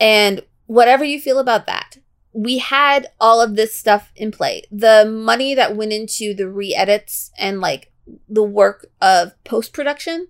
And 0.00 0.42
whatever 0.66 1.04
you 1.04 1.20
feel 1.20 1.38
about 1.38 1.66
that, 1.66 1.98
we 2.32 2.58
had 2.58 3.08
all 3.20 3.40
of 3.40 3.54
this 3.54 3.76
stuff 3.76 4.10
in 4.16 4.32
play. 4.32 4.64
The 4.70 5.04
money 5.08 5.54
that 5.54 5.76
went 5.76 5.92
into 5.92 6.34
the 6.34 6.48
re-edits 6.48 7.30
and 7.38 7.60
like 7.60 7.92
the 8.28 8.42
work 8.42 8.86
of 9.00 9.32
post-production 9.44 10.28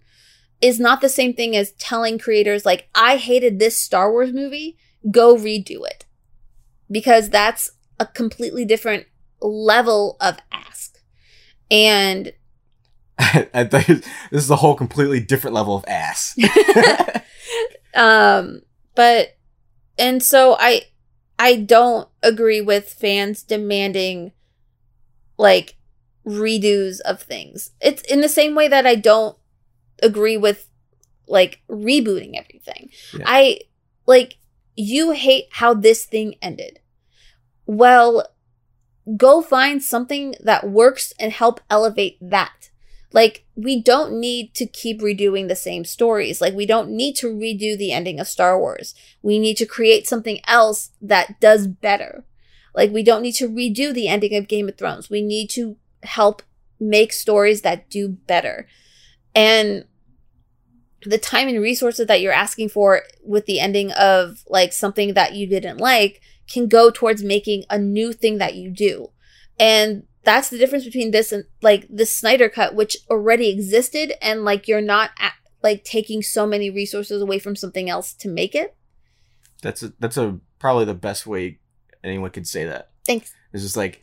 is 0.61 0.81
not 0.81 1.01
the 1.01 1.09
same 1.09 1.35
thing 1.35 1.55
as 1.57 1.73
telling 1.73 2.19
creators 2.19 2.65
like 2.65 2.89
I 2.95 3.17
hated 3.17 3.59
this 3.59 3.79
Star 3.79 4.11
Wars 4.11 4.33
movie, 4.33 4.77
go 5.11 5.37
redo 5.37 5.87
it. 5.87 6.07
Because 6.91 7.31
that's 7.31 7.71
a 7.99 8.07
completely 8.07 8.65
different 8.65 9.07
level 9.41 10.17
of 10.21 10.39
ask. 10.53 10.99
And 11.71 12.33
I 13.19 13.65
think 13.65 13.87
this 14.31 14.45
is 14.45 14.51
a 14.51 14.57
whole 14.57 14.75
completely 14.75 15.21
different 15.21 15.55
level 15.55 15.77
of 15.77 15.85
ass. 15.87 16.37
um 17.95 18.63
but 18.95 19.37
and 19.99 20.23
so 20.23 20.57
i 20.59 20.83
i 21.39 21.57
don't 21.57 22.09
agree 22.23 22.61
with 22.61 22.89
fans 22.89 23.43
demanding 23.43 24.33
like 25.39 25.77
redos 26.27 27.01
of 27.01 27.23
things 27.23 27.71
it's 27.81 28.03
in 28.03 28.21
the 28.21 28.29
same 28.29 28.55
way 28.55 28.69
that 28.69 28.87
i 28.87 28.95
don't 28.95 29.37
agree 30.05 30.37
with 30.37 30.69
like 31.27 31.61
rebooting 31.69 32.35
everything. 32.37 32.91
Yeah. 33.13 33.25
i 33.27 33.61
like 34.07 34.37
you 34.77 35.13
hate 35.13 35.47
how 35.53 35.75
this 35.75 36.05
thing 36.05 36.35
ended. 36.43 36.81
Well 37.67 38.29
go 39.17 39.43
find 39.43 39.83
something 39.83 40.35
that 40.41 40.69
works 40.71 41.13
and 41.19 41.33
help 41.33 41.61
elevate 41.69 42.17
that. 42.21 42.71
Like 43.13 43.45
we 43.55 43.81
don't 43.81 44.19
need 44.19 44.55
to 44.55 44.67
keep 44.67 45.01
redoing 45.01 45.49
the 45.49 45.57
same 45.57 45.85
stories. 45.85 46.41
Like 46.41 46.55
we 46.55 46.67
don't 46.67 46.91
need 46.91 47.15
to 47.17 47.29
redo 47.29 47.77
the 47.77 47.93
ending 47.93 48.19
of 48.19 48.29
star 48.29 48.59
wars. 48.59 48.95
We 49.23 49.39
need 49.39 49.57
to 49.59 49.67
create 49.67 50.09
something 50.09 50.41
else 50.47 50.91
that 51.01 51.41
does 51.41 51.67
better. 51.67 52.25
Like 52.75 52.91
we 52.91 53.03
don't 53.03 53.23
need 53.23 53.37
to 53.37 53.49
redo 53.49 53.95
the 53.95 54.09
ending 54.09 54.35
of 54.35 54.49
game 54.49 54.69
of 54.69 54.77
thrones. 54.77 55.11
We 55.11 55.23
need 55.23 55.49
to 55.51 55.77
help 56.03 56.43
make 56.81 57.13
stories 57.13 57.63
that 57.63 57.89
do 57.89 58.09
better. 58.09 58.67
And 59.35 59.85
the 61.05 61.19
time 61.19 61.49
and 61.49 61.61
resources 61.61 62.07
that 62.07 62.21
you're 62.21 62.33
asking 62.33 62.69
for 62.69 63.03
with 63.23 63.47
the 63.47 63.61
ending 63.61 63.93
of 63.93 64.43
like 64.49 64.73
something 64.73 65.15
that 65.15 65.35
you 65.35 65.47
didn't 65.47 65.79
like 65.79 66.21
can 66.51 66.69
go 66.69 66.91
towards 66.91 67.23
making 67.23 67.65
a 67.71 67.79
new 67.79 68.13
thing 68.13 68.39
that 68.39 68.55
you 68.55 68.71
do 68.71 69.09
and 69.59 70.05
that's 70.25 70.49
the 70.49 70.59
difference 70.59 70.85
between 70.85 71.11
this 71.11 71.33
and 71.33 71.45
like 71.63 71.87
the 71.89 72.07
Snyder 72.07 72.49
cut, 72.49 72.75
which 72.75 72.97
already 73.11 73.51
existed, 73.51 74.15
and 74.23 74.45
like 74.45 74.67
you're 74.67 74.81
not 74.81 75.11
at, 75.19 75.35
like 75.63 75.85
taking 75.85 76.23
so 76.23 76.47
many 76.47 76.71
resources 76.71 77.23
away 77.23 77.39
from 77.39 77.55
something 77.55 77.89
else 77.89 78.13
to 78.15 78.29
make 78.29 78.55
it. 78.55 78.75
That's 79.63 79.83
a, 79.83 79.93
that's 79.99 80.17
a 80.17 80.39
probably 80.59 80.87
the 80.87 80.95
best 80.95 81.27
way 81.27 81.59
anyone 82.03 82.31
could 82.31 82.47
say 82.47 82.65
that. 82.65 82.91
Thanks. 83.07 83.33
It's 83.53 83.63
just 83.63 83.77
like 83.77 84.03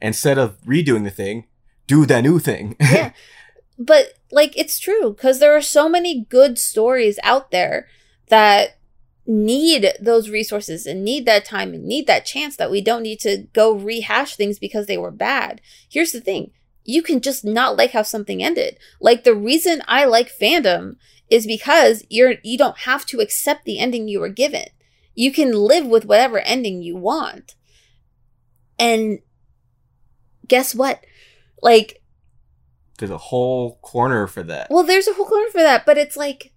instead 0.00 0.38
of 0.38 0.60
redoing 0.62 1.04
the 1.04 1.10
thing, 1.10 1.46
do 1.86 2.06
the 2.06 2.22
new 2.22 2.38
thing. 2.38 2.76
Yeah. 2.80 3.12
but 3.78 4.14
like 4.30 4.56
it's 4.56 4.78
true 4.78 5.10
because 5.10 5.38
there 5.38 5.56
are 5.56 5.62
so 5.62 5.88
many 5.88 6.24
good 6.28 6.58
stories 6.58 7.18
out 7.22 7.50
there 7.50 7.88
that 8.28 8.78
need 9.26 9.92
those 10.00 10.30
resources 10.30 10.86
and 10.86 11.04
need 11.04 11.26
that 11.26 11.44
time 11.44 11.74
and 11.74 11.84
need 11.84 12.06
that 12.06 12.24
chance 12.24 12.56
that 12.56 12.70
we 12.70 12.80
don't 12.80 13.02
need 13.02 13.20
to 13.20 13.46
go 13.52 13.72
rehash 13.72 14.36
things 14.36 14.58
because 14.58 14.86
they 14.86 14.96
were 14.96 15.10
bad. 15.10 15.60
Here's 15.88 16.12
the 16.12 16.20
thing. 16.20 16.52
You 16.84 17.02
can 17.02 17.20
just 17.20 17.44
not 17.44 17.76
like 17.76 17.90
how 17.90 18.02
something 18.02 18.42
ended. 18.42 18.78
Like 19.00 19.24
the 19.24 19.34
reason 19.34 19.82
I 19.88 20.04
like 20.04 20.30
fandom 20.32 20.96
is 21.28 21.46
because 21.46 22.04
you're 22.08 22.34
you 22.44 22.56
don't 22.56 22.78
have 22.78 23.04
to 23.06 23.20
accept 23.20 23.64
the 23.64 23.78
ending 23.78 24.06
you 24.06 24.20
were 24.20 24.28
given. 24.28 24.66
You 25.14 25.32
can 25.32 25.52
live 25.52 25.86
with 25.86 26.04
whatever 26.04 26.38
ending 26.38 26.82
you 26.82 26.96
want. 26.96 27.56
And 28.78 29.20
guess 30.46 30.74
what? 30.74 31.04
Like 31.62 32.00
There's 32.96 33.10
a 33.10 33.18
whole 33.18 33.76
corner 33.82 34.26
for 34.26 34.42
that. 34.44 34.68
well, 34.70 34.84
there's 34.84 35.08
a 35.08 35.14
whole 35.14 35.26
corner 35.26 35.50
for 35.50 35.62
that, 35.62 35.84
but 35.84 35.98
it's 35.98 36.16
like 36.16 36.52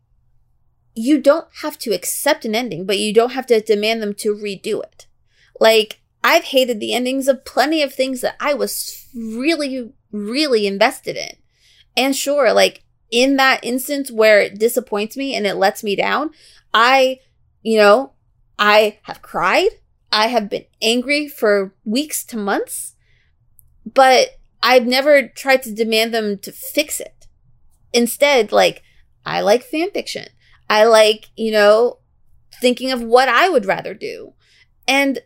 you 0.95 1.19
don't 1.19 1.47
have 1.61 1.77
to 1.79 1.91
accept 1.91 2.45
an 2.45 2.55
ending, 2.55 2.85
but 2.85 2.99
you 2.99 3.13
don't 3.13 3.31
have 3.31 3.45
to 3.47 3.61
demand 3.61 4.01
them 4.01 4.13
to 4.15 4.35
redo 4.35 4.81
it. 4.83 5.07
Like 5.59 6.01
I've 6.23 6.45
hated 6.45 6.79
the 6.79 6.93
endings 6.93 7.27
of 7.27 7.45
plenty 7.45 7.81
of 7.81 7.93
things 7.93 8.21
that 8.21 8.35
I 8.39 8.53
was 8.53 9.07
really, 9.15 9.91
really 10.11 10.67
invested 10.67 11.15
in. 11.15 11.35
And 11.95 12.15
sure, 12.15 12.53
like 12.53 12.83
in 13.11 13.37
that 13.37 13.63
instance 13.63 14.11
where 14.11 14.39
it 14.39 14.59
disappoints 14.59 15.17
me 15.17 15.35
and 15.35 15.45
it 15.47 15.55
lets 15.55 15.83
me 15.83 15.95
down, 15.95 16.31
I, 16.73 17.19
you 17.61 17.77
know, 17.77 18.13
I 18.57 18.99
have 19.03 19.21
cried. 19.21 19.69
I 20.11 20.27
have 20.27 20.49
been 20.49 20.65
angry 20.81 21.27
for 21.27 21.73
weeks 21.85 22.23
to 22.25 22.37
months, 22.37 22.95
but 23.85 24.38
I've 24.61 24.85
never 24.85 25.27
tried 25.27 25.63
to 25.63 25.73
demand 25.73 26.13
them 26.13 26.37
to 26.39 26.51
fix 26.51 26.99
it. 26.99 27.27
Instead, 27.93 28.51
like, 28.51 28.83
I 29.25 29.41
like 29.41 29.63
fan 29.63 29.91
fiction. 29.91 30.27
I 30.69 30.85
like, 30.85 31.29
you 31.35 31.51
know, 31.51 31.99
thinking 32.61 32.91
of 32.91 33.01
what 33.01 33.29
I 33.29 33.49
would 33.49 33.65
rather 33.65 33.93
do. 33.93 34.33
And 34.87 35.19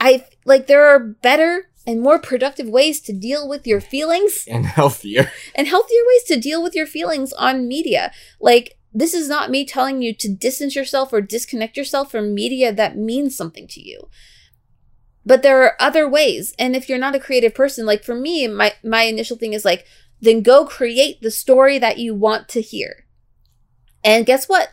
I 0.00 0.24
like 0.44 0.66
there 0.66 0.86
are 0.88 0.98
better 0.98 1.70
and 1.86 2.00
more 2.00 2.18
productive 2.18 2.68
ways 2.68 3.00
to 3.02 3.12
deal 3.12 3.48
with 3.48 3.66
your 3.66 3.80
feelings 3.80 4.44
and 4.48 4.66
healthier. 4.66 5.30
and 5.54 5.66
healthier 5.66 6.00
ways 6.08 6.24
to 6.24 6.40
deal 6.40 6.62
with 6.62 6.74
your 6.74 6.86
feelings 6.86 7.32
on 7.32 7.68
media. 7.68 8.12
Like, 8.40 8.78
this 8.92 9.14
is 9.14 9.28
not 9.28 9.50
me 9.50 9.64
telling 9.64 10.02
you 10.02 10.14
to 10.14 10.28
distance 10.28 10.76
yourself 10.76 11.12
or 11.12 11.20
disconnect 11.20 11.76
yourself 11.76 12.10
from 12.10 12.34
media 12.34 12.72
that 12.72 12.96
means 12.96 13.36
something 13.36 13.66
to 13.68 13.80
you. 13.80 14.08
But 15.24 15.42
there 15.42 15.62
are 15.62 15.76
other 15.80 16.08
ways. 16.08 16.54
And 16.58 16.74
if 16.74 16.88
you're 16.88 16.98
not 16.98 17.14
a 17.14 17.20
creative 17.20 17.54
person, 17.54 17.86
like 17.86 18.04
for 18.04 18.14
me, 18.14 18.46
my, 18.48 18.72
my 18.82 19.02
initial 19.02 19.36
thing 19.36 19.52
is 19.52 19.64
like, 19.64 19.86
then 20.20 20.42
go 20.42 20.64
create 20.64 21.20
the 21.20 21.30
story 21.30 21.78
that 21.78 21.98
you 21.98 22.14
want 22.14 22.48
to 22.48 22.60
hear. 22.60 23.06
And 24.04 24.26
guess 24.26 24.48
what? 24.48 24.70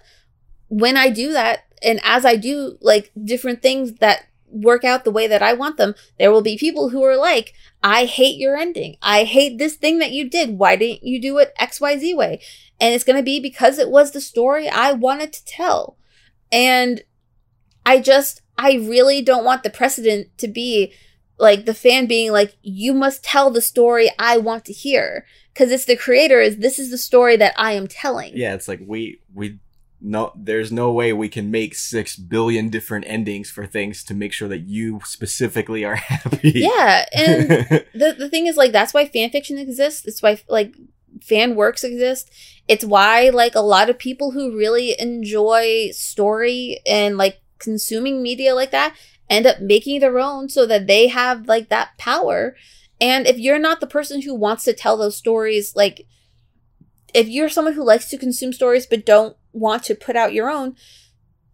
When 0.68 0.98
I 0.98 1.10
do 1.10 1.34
that, 1.34 1.66
and 1.82 2.00
as 2.04 2.26
I 2.26 2.36
do 2.36 2.78
like 2.82 3.12
different 3.24 3.62
things 3.62 3.94
that 3.96 4.26
work 4.52 4.84
out 4.84 5.04
the 5.04 5.12
way 5.12 5.28
that 5.28 5.42
I 5.42 5.54
want 5.54 5.78
them, 5.78 5.96
there 6.18 6.32
will 6.32 6.42
be 6.42 6.58
people 6.58 6.90
who 6.90 7.04
are 7.04 7.16
like, 7.16 7.54
I 7.84 8.06
hate 8.06 8.38
your 8.38 8.56
ending. 8.56 8.98
I 9.02 9.24
hate 9.24 9.58
this 9.58 9.76
thing 9.76 10.00
that 10.00 10.12
you 10.12 10.30
did. 10.30 10.58
Why 10.58 10.76
didn't 10.76 11.04
you 11.04 11.22
do 11.22 11.38
it 11.38 11.54
XYZ 11.60 12.16
way? 12.16 12.42
And 12.80 12.94
it's 12.94 13.04
going 13.04 13.18
to 13.18 13.24
be 13.24 13.40
because 13.40 13.78
it 13.78 13.90
was 13.90 14.12
the 14.12 14.22
story 14.22 14.68
I 14.68 14.92
wanted 14.92 15.34
to 15.34 15.46
tell. 15.46 15.98
And 16.52 17.04
I 17.86 18.00
just, 18.00 18.42
I 18.60 18.74
really 18.74 19.22
don't 19.22 19.46
want 19.46 19.64
the 19.64 19.70
precedent 19.70 20.38
to 20.40 20.50
be 20.50 20.94
like 21.38 21.66
the 21.66 21.74
fan 21.74 22.08
being 22.08 22.34
like, 22.34 22.58
you 22.62 22.94
must 22.94 23.24
tell 23.24 23.50
the 23.50 23.62
story 23.62 24.12
I 24.20 24.38
want 24.38 24.66
to 24.66 24.74
hear. 24.74 25.26
Cause 25.56 25.72
it's 25.72 25.86
the 25.86 25.96
creator 25.96 26.40
is 26.42 26.58
this 26.58 26.78
is 26.78 26.92
the 26.92 26.98
story 26.98 27.38
that 27.38 27.54
I 27.58 27.74
am 27.74 27.88
telling. 27.88 28.36
Yeah, 28.36 28.54
it's 28.54 28.68
like 28.68 28.82
we 28.86 29.22
we 29.34 29.60
no 30.02 30.32
there's 30.36 30.72
no 30.72 30.92
way 30.92 31.12
we 31.12 31.28
can 31.28 31.52
make 31.52 31.76
six 31.76 32.16
billion 32.16 32.70
different 32.70 33.06
endings 33.08 33.50
for 33.50 33.66
things 33.66 34.04
to 34.06 34.14
make 34.14 34.32
sure 34.32 34.48
that 34.48 34.60
you 34.60 35.02
specifically 35.06 35.84
are 35.86 35.96
happy. 36.14 36.52
Yeah, 36.56 37.06
and 37.14 37.50
the 37.94 38.16
the 38.18 38.30
thing 38.30 38.48
is 38.48 38.58
like 38.58 38.72
that's 38.74 38.94
why 38.94 39.06
fan 39.06 39.30
fiction 39.30 39.58
exists. 39.58 40.06
It's 40.06 40.22
why 40.22 40.42
like 40.50 40.76
fan 41.22 41.56
works 41.56 41.84
exist. 41.84 42.30
It's 42.68 42.86
why 42.86 43.30
like 43.30 43.56
a 43.56 43.62
lot 43.62 43.90
of 43.90 43.98
people 43.98 44.32
who 44.32 44.58
really 44.58 45.00
enjoy 45.00 45.90
story 45.92 46.80
and 46.86 47.18
like 47.18 47.42
consuming 47.60 48.24
media 48.24 48.56
like 48.56 48.72
that 48.72 48.96
end 49.30 49.46
up 49.46 49.62
making 49.62 50.00
their 50.00 50.20
own 50.20 50.50
so 50.50 50.66
that 50.66 50.88
they 50.88 51.08
have 51.08 51.48
like 51.48 51.70
that 51.70 51.98
power. 51.98 52.56
And 53.00 53.28
if 53.28 53.38
you're 53.38 53.60
not 53.60 53.80
the 53.80 53.88
person 53.88 54.22
who 54.22 54.34
wants 54.34 54.64
to 54.64 54.74
tell 54.74 54.98
those 54.98 55.16
stories 55.16 55.76
like 55.76 56.08
if 57.14 57.28
you're 57.28 57.50
someone 57.50 57.74
who 57.74 57.84
likes 57.84 58.10
to 58.10 58.18
consume 58.18 58.54
stories 58.54 58.86
but 58.86 59.06
don't 59.06 59.36
want 59.52 59.84
to 59.84 59.96
put 59.96 60.16
out 60.16 60.34
your 60.34 60.50
own, 60.50 60.76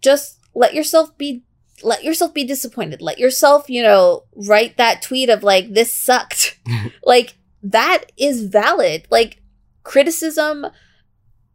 just 0.02 0.40
let 0.54 0.74
yourself 0.74 1.18
be 1.18 1.44
let 1.84 2.04
yourself 2.04 2.34
be 2.34 2.46
disappointed. 2.46 3.02
Let 3.02 3.20
yourself, 3.20 3.70
you 3.70 3.84
know, 3.84 4.24
write 4.34 4.78
that 4.78 5.02
tweet 5.02 5.30
of 5.30 5.44
like 5.44 5.74
this 5.74 5.94
sucked. 5.94 6.58
like 7.04 7.36
that 7.64 8.12
is 8.18 8.46
valid. 8.46 9.08
Like 9.10 9.42
criticism 9.84 10.66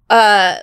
uh 0.09 0.59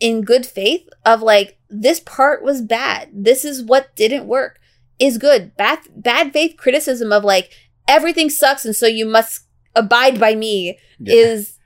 in 0.00 0.22
good 0.22 0.46
faith 0.46 0.88
of 1.04 1.22
like 1.22 1.58
this 1.68 2.00
part 2.00 2.42
was 2.42 2.62
bad. 2.62 3.10
This 3.12 3.44
is 3.44 3.62
what 3.62 3.94
didn't 3.96 4.26
work 4.26 4.60
is 4.98 5.18
good. 5.18 5.56
Bad 5.56 5.80
bad 5.96 6.32
faith 6.32 6.56
criticism 6.56 7.12
of 7.12 7.24
like 7.24 7.52
everything 7.86 8.30
sucks 8.30 8.64
and 8.64 8.76
so 8.76 8.86
you 8.86 9.06
must 9.06 9.46
abide 9.74 10.18
by 10.18 10.34
me 10.34 10.78
yeah. 10.98 11.14
is 11.14 11.58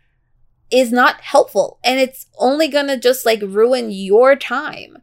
is 0.71 0.91
not 0.91 1.21
helpful 1.21 1.79
and 1.85 2.01
it's 2.01 2.27
only 2.39 2.69
gonna 2.69 2.97
just 2.97 3.27
like 3.27 3.43
ruin 3.43 3.91
your 3.91 4.37
time. 4.37 4.99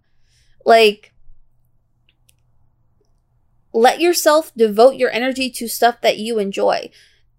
Like, 0.66 1.14
let 3.74 4.00
yourself 4.00 4.52
devote 4.56 4.96
your 4.96 5.12
energy 5.12 5.50
to 5.52 5.68
stuff 5.68 6.02
that 6.02 6.18
you 6.18 6.40
enjoy. 6.40 6.90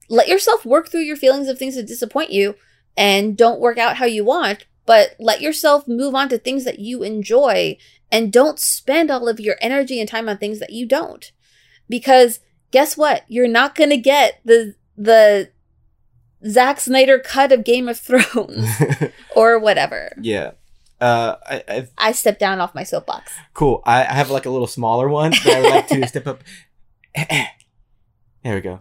Let 0.09 0.29
yourself 0.29 0.65
work 0.65 0.89
through 0.89 1.03
your 1.03 1.17
feelings 1.17 1.49
of 1.49 1.59
things 1.59 1.77
that 1.77 1.87
disappoint 1.87 2.31
you 2.31 2.57
and 2.97 3.37
don't 3.37 3.61
work 3.61 3.79
out 3.79 3.97
how 3.97 4.07
you 4.07 4.25
want, 4.25 4.67
but 4.87 5.15
let 5.19 5.41
yourself 5.41 5.87
move 5.87 6.15
on 6.15 6.29
to 6.29 6.39
things 6.39 6.65
that 6.65 6.79
you 6.79 7.03
enjoy 7.03 7.77
and 8.11 8.33
don't 8.33 8.59
spend 8.59 9.11
all 9.11 9.29
of 9.29 9.41
your 9.41 9.57
energy 9.61 10.01
and 10.01 10.09
time 10.09 10.29
on 10.29 10.39
things 10.39 10.59
that 10.59 10.73
you 10.73 10.87
don't. 10.87 11.33
Because 11.89 12.41
guess 12.71 12.97
what? 12.97 13.25
You're 13.29 13.49
not 13.49 13.75
going 13.75 13.91
to 13.91 13.97
get 13.97 14.41
the 14.45 14.75
the 14.97 15.51
Zack 16.49 16.81
Snyder 16.81 17.19
cut 17.19 17.53
of 17.53 17.65
Game 17.65 17.89
of 17.89 17.99
Thrones 17.99 18.69
or 19.37 19.59
whatever. 19.59 20.13
Yeah. 20.21 20.53
Uh, 21.01 21.37
I 21.47 21.65
I've, 21.67 21.91
I 21.97 22.13
stepped 22.13 22.41
down 22.41 22.61
off 22.61 22.75
my 22.75 22.83
soapbox. 22.83 23.33
Cool. 23.55 23.83
I, 23.87 24.01
I 24.01 24.13
have 24.13 24.31
like 24.31 24.47
a 24.47 24.51
little 24.51 24.67
smaller 24.67 25.09
one 25.09 25.31
that 25.31 25.47
I 25.47 25.61
would 25.61 25.71
like 25.71 25.89
to 25.89 26.07
step 26.09 26.27
up. 26.27 26.43
there 27.15 27.49
we 28.45 28.61
go. 28.61 28.81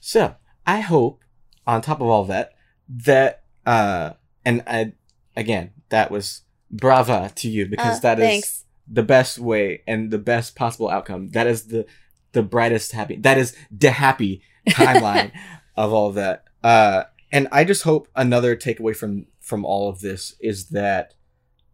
So 0.00 0.36
I 0.66 0.80
hope, 0.80 1.22
on 1.66 1.82
top 1.82 2.00
of 2.00 2.06
all 2.06 2.24
that, 2.24 2.52
that 2.88 3.42
uh, 3.66 4.12
and 4.44 4.62
I 4.66 4.92
again 5.38 5.70
that 5.88 6.10
was 6.10 6.42
brava 6.70 7.32
to 7.34 7.48
you 7.48 7.66
because 7.66 7.98
uh, 7.98 8.00
that 8.00 8.18
thanks. 8.18 8.48
is 8.48 8.64
the 8.90 9.02
best 9.02 9.38
way 9.38 9.82
and 9.86 10.10
the 10.10 10.18
best 10.18 10.56
possible 10.56 10.88
outcome. 10.88 11.30
That 11.30 11.46
is 11.46 11.68
the 11.68 11.86
the 12.32 12.42
brightest 12.42 12.92
happy. 12.92 13.16
That 13.16 13.38
is 13.38 13.56
the 13.70 13.90
happy 13.90 14.42
timeline 14.68 15.32
of 15.76 15.92
all 15.92 16.08
of 16.08 16.14
that. 16.16 16.44
Uh, 16.62 17.04
and 17.32 17.48
I 17.52 17.64
just 17.64 17.82
hope 17.82 18.08
another 18.14 18.56
takeaway 18.56 18.96
from 18.96 19.26
from 19.40 19.64
all 19.64 19.88
of 19.88 20.00
this 20.00 20.34
is 20.40 20.68
that, 20.70 21.14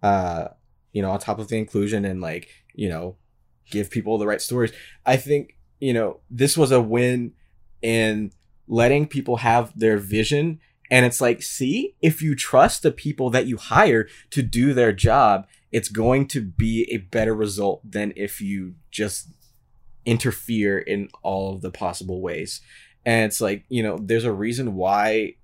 uh, 0.02 0.48
you 0.92 1.02
know, 1.02 1.10
on 1.10 1.18
top 1.18 1.38
of 1.38 1.48
the 1.48 1.58
inclusion 1.58 2.04
and 2.04 2.20
like 2.20 2.48
you 2.74 2.88
know, 2.88 3.16
give 3.70 3.90
people 3.90 4.18
the 4.18 4.26
right 4.26 4.42
stories. 4.42 4.72
I 5.06 5.16
think 5.16 5.56
you 5.80 5.92
know 5.92 6.20
this 6.30 6.56
was 6.56 6.70
a 6.70 6.80
win 6.80 7.32
in 7.82 8.32
letting 8.66 9.06
people 9.06 9.38
have 9.38 9.78
their 9.78 9.98
vision. 9.98 10.60
And 10.90 11.06
it's 11.06 11.20
like, 11.20 11.42
see, 11.42 11.94
if 12.02 12.20
you 12.20 12.34
trust 12.34 12.82
the 12.82 12.92
people 12.92 13.30
that 13.30 13.46
you 13.46 13.56
hire 13.56 14.06
to 14.30 14.42
do 14.42 14.74
their 14.74 14.92
job, 14.92 15.46
it's 15.72 15.88
going 15.88 16.28
to 16.28 16.40
be 16.40 16.86
a 16.92 16.98
better 16.98 17.34
result 17.34 17.80
than 17.90 18.12
if 18.16 18.40
you 18.40 18.74
just 18.90 19.28
interfere 20.04 20.78
in 20.78 21.08
all 21.22 21.54
of 21.54 21.62
the 21.62 21.70
possible 21.70 22.20
ways. 22.20 22.60
And 23.04 23.24
it's 23.24 23.40
like, 23.40 23.64
you 23.68 23.82
know, 23.82 23.98
there's 24.00 24.24
a 24.24 24.32
reason 24.32 24.74
why 24.74 25.36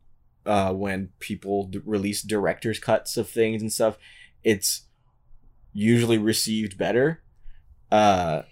uh, 0.47 0.73
when 0.73 1.11
people 1.19 1.67
d- 1.67 1.81
release 1.85 2.23
director's 2.23 2.79
cuts 2.79 3.17
of 3.17 3.29
things 3.29 3.63
and 3.63 3.73
stuff, 3.73 3.99
it's 4.45 4.83
usually 5.73 6.19
received 6.19 6.79
better. 6.79 7.23
Uh, 7.91 8.43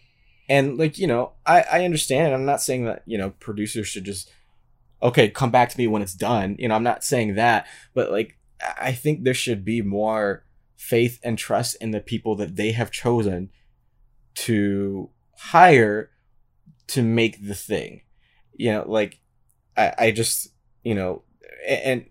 and 0.49 0.79
like, 0.79 0.99
you 0.99 1.07
know, 1.07 1.33
I, 1.47 1.65
I 1.71 1.85
understand. 1.85 2.33
I'm 2.33 2.47
not 2.47 2.63
saying 2.63 2.87
that, 2.87 3.03
you 3.07 3.19
know, 3.19 3.31
producers 3.31 3.87
should 3.87 4.05
just, 4.05 4.31
okay, 5.03 5.29
come 5.29 5.51
back 5.51 5.69
to 5.71 5.79
me 5.79 5.87
when 5.87 6.03
it's 6.03 6.15
done. 6.15 6.57
You 6.59 6.69
know, 6.69 6.75
I'm 6.75 6.83
not 6.83 7.05
saying 7.05 7.35
that, 7.35 7.67
but 7.95 8.11
like, 8.11 8.37
I 8.81 8.93
think 8.93 9.23
there 9.23 9.35
should 9.35 9.65
be 9.65 9.83
more 9.83 10.45
faith 10.77 11.21
and 11.23 11.39
trust 11.39 11.77
in 11.81 11.93
the 11.93 12.01
people 12.01 12.35
that 12.37 12.57
they 12.57 12.73
have 12.73 12.91
chosen 12.91 13.51
to 14.35 15.11
hire 15.37 16.11
to 16.89 17.03
make 17.03 17.47
the 17.47 17.55
thing 17.55 18.03
you 18.59 18.73
know, 18.73 18.85
like 18.87 19.19
I, 19.77 19.95
I 19.99 20.11
just, 20.11 20.53
you 20.83 20.95
know, 20.95 21.23
and, 21.67 22.05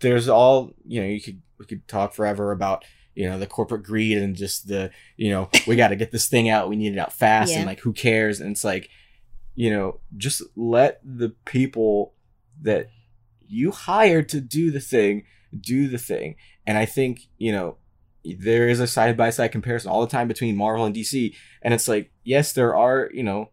there's 0.00 0.30
all, 0.30 0.72
you 0.86 0.98
know, 0.98 1.06
you 1.06 1.20
could 1.20 1.42
we 1.58 1.66
could 1.66 1.86
talk 1.86 2.14
forever 2.14 2.52
about 2.52 2.86
you 3.14 3.28
know 3.28 3.38
the 3.38 3.46
corporate 3.46 3.82
greed 3.82 4.16
and 4.16 4.34
just 4.34 4.66
the 4.66 4.90
you 5.18 5.28
know 5.28 5.50
we 5.66 5.76
got 5.76 5.88
to 5.88 5.96
get 5.96 6.10
this 6.10 6.26
thing 6.26 6.48
out 6.48 6.70
we 6.70 6.76
need 6.76 6.94
it 6.94 6.98
out 6.98 7.12
fast 7.12 7.52
yeah. 7.52 7.58
and 7.58 7.66
like 7.66 7.80
who 7.80 7.92
cares 7.92 8.40
and 8.40 8.52
it's 8.52 8.64
like 8.64 8.88
you 9.54 9.68
know 9.68 10.00
just 10.16 10.40
let 10.56 11.00
the 11.04 11.34
people 11.44 12.13
that 12.62 12.88
you 13.46 13.70
hired 13.70 14.28
to 14.28 14.40
do 14.40 14.70
the 14.70 14.80
thing 14.80 15.24
do 15.60 15.88
the 15.88 15.98
thing 15.98 16.34
and 16.66 16.78
i 16.78 16.84
think 16.84 17.28
you 17.38 17.52
know 17.52 17.76
there 18.38 18.68
is 18.68 18.80
a 18.80 18.86
side 18.86 19.16
by 19.16 19.30
side 19.30 19.52
comparison 19.52 19.90
all 19.90 20.00
the 20.00 20.06
time 20.06 20.26
between 20.26 20.56
marvel 20.56 20.84
and 20.84 20.94
dc 20.94 21.34
and 21.62 21.74
it's 21.74 21.88
like 21.88 22.10
yes 22.24 22.52
there 22.52 22.74
are 22.74 23.10
you 23.12 23.22
know 23.22 23.50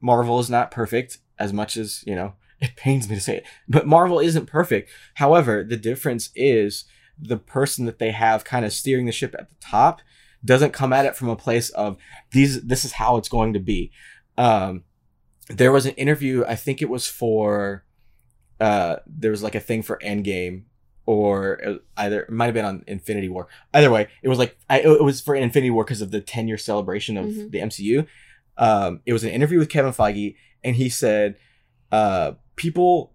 marvel 0.00 0.38
is 0.38 0.48
not 0.48 0.70
perfect 0.70 1.18
as 1.40 1.52
much 1.52 1.76
as, 1.76 2.04
you 2.06 2.14
know, 2.14 2.34
it 2.60 2.76
pains 2.76 3.08
me 3.08 3.16
to 3.16 3.20
say 3.20 3.38
it, 3.38 3.46
but 3.66 3.86
Marvel 3.86 4.20
isn't 4.20 4.46
perfect. 4.46 4.90
However, 5.14 5.64
the 5.64 5.78
difference 5.78 6.30
is 6.36 6.84
the 7.18 7.38
person 7.38 7.86
that 7.86 7.98
they 7.98 8.12
have 8.12 8.44
kind 8.44 8.64
of 8.64 8.72
steering 8.72 9.06
the 9.06 9.12
ship 9.12 9.34
at 9.38 9.48
the 9.48 9.56
top 9.60 10.00
doesn't 10.44 10.72
come 10.72 10.92
at 10.92 11.04
it 11.04 11.16
from 11.16 11.28
a 11.28 11.36
place 11.36 11.68
of 11.70 11.98
these 12.32 12.62
this 12.62 12.82
is 12.82 12.92
how 12.92 13.16
it's 13.16 13.28
going 13.28 13.52
to 13.52 13.58
be. 13.58 13.90
Um 14.38 14.84
there 15.48 15.72
was 15.72 15.84
an 15.84 15.94
interview, 15.94 16.44
I 16.46 16.54
think 16.54 16.80
it 16.80 16.88
was 16.88 17.06
for 17.06 17.84
uh 18.60 18.96
there 19.06 19.30
was 19.30 19.42
like 19.42 19.54
a 19.54 19.60
thing 19.60 19.82
for 19.82 19.98
Endgame 20.04 20.64
or 21.06 21.80
either 21.96 22.22
it 22.22 22.30
might 22.30 22.44
have 22.44 22.54
been 22.54 22.64
on 22.64 22.84
Infinity 22.86 23.28
War. 23.28 23.48
Either 23.74 23.90
way, 23.90 24.06
it 24.22 24.28
was 24.28 24.38
like 24.38 24.56
I, 24.68 24.80
it 24.80 25.02
was 25.02 25.20
for 25.20 25.34
Infinity 25.34 25.70
War 25.70 25.84
because 25.84 26.02
of 26.02 26.12
the 26.12 26.20
10 26.20 26.46
year 26.46 26.56
celebration 26.56 27.16
of 27.16 27.26
mm-hmm. 27.26 27.48
the 27.50 27.58
MCU. 27.58 28.06
Um, 28.56 29.00
it 29.06 29.12
was 29.12 29.24
an 29.24 29.30
interview 29.30 29.58
with 29.58 29.70
Kevin 29.70 29.92
Feige, 29.92 30.36
and 30.62 30.76
he 30.76 30.88
said, 30.88 31.36
uh, 31.90 32.32
people 32.54 33.12